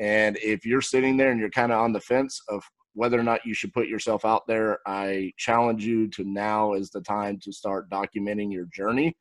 And 0.00 0.38
if 0.38 0.64
you're 0.64 0.80
sitting 0.80 1.18
there 1.18 1.30
and 1.30 1.38
you're 1.38 1.50
kind 1.50 1.72
of 1.72 1.80
on 1.80 1.92
the 1.92 2.00
fence 2.00 2.40
of 2.48 2.62
whether 2.96 3.20
or 3.20 3.22
not 3.22 3.44
you 3.44 3.52
should 3.52 3.74
put 3.74 3.88
yourself 3.88 4.24
out 4.24 4.46
there, 4.46 4.78
I 4.86 5.32
challenge 5.36 5.84
you 5.84 6.08
to 6.08 6.24
now 6.24 6.72
is 6.72 6.88
the 6.88 7.02
time 7.02 7.38
to 7.42 7.52
start 7.52 7.90
documenting 7.90 8.50
your 8.50 8.64
journey. 8.72 9.14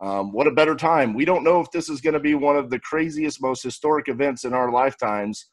Um, 0.00 0.32
what 0.32 0.48
a 0.48 0.50
better 0.50 0.74
time. 0.74 1.14
We 1.14 1.24
don't 1.24 1.44
know 1.44 1.60
if 1.60 1.70
this 1.70 1.88
is 1.88 2.00
going 2.00 2.14
to 2.14 2.20
be 2.20 2.34
one 2.34 2.56
of 2.56 2.68
the 2.68 2.80
craziest, 2.80 3.40
most 3.40 3.62
historic 3.62 4.08
events 4.08 4.44
in 4.44 4.52
our 4.52 4.72
lifetimes. 4.72 5.48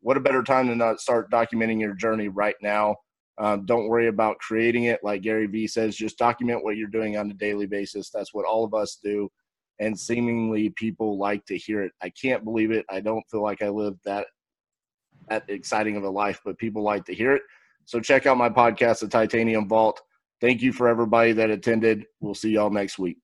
What 0.00 0.16
a 0.16 0.20
better 0.20 0.42
time 0.42 0.66
to 0.66 0.74
not 0.74 1.00
start 1.00 1.30
documenting 1.30 1.80
your 1.80 1.94
journey 1.94 2.26
right 2.26 2.56
now. 2.60 2.96
Um, 3.38 3.64
don't 3.64 3.86
worry 3.86 4.08
about 4.08 4.38
creating 4.38 4.84
it. 4.84 4.98
Like 5.04 5.22
Gary 5.22 5.46
Vee 5.46 5.68
says, 5.68 5.94
just 5.94 6.18
document 6.18 6.64
what 6.64 6.76
you're 6.76 6.88
doing 6.88 7.16
on 7.16 7.30
a 7.30 7.34
daily 7.34 7.66
basis. 7.66 8.10
That's 8.10 8.34
what 8.34 8.44
all 8.44 8.64
of 8.64 8.74
us 8.74 8.98
do. 9.02 9.28
And 9.78 9.98
seemingly 9.98 10.70
people 10.70 11.16
like 11.16 11.46
to 11.46 11.56
hear 11.56 11.82
it. 11.82 11.92
I 12.02 12.10
can't 12.10 12.42
believe 12.42 12.72
it. 12.72 12.84
I 12.90 12.98
don't 12.98 13.24
feel 13.30 13.42
like 13.42 13.62
I 13.62 13.68
lived 13.68 14.00
that 14.04 14.26
that 15.28 15.44
exciting 15.48 15.96
of 15.96 16.04
a 16.04 16.10
life, 16.10 16.40
but 16.44 16.58
people 16.58 16.82
like 16.82 17.04
to 17.06 17.14
hear 17.14 17.32
it. 17.32 17.42
So 17.84 18.00
check 18.00 18.26
out 18.26 18.36
my 18.36 18.48
podcast, 18.48 19.00
The 19.00 19.08
Titanium 19.08 19.68
Vault. 19.68 20.00
Thank 20.40 20.62
you 20.62 20.72
for 20.72 20.88
everybody 20.88 21.32
that 21.32 21.50
attended. 21.50 22.06
We'll 22.20 22.34
see 22.34 22.50
y'all 22.50 22.70
next 22.70 22.98
week. 22.98 23.18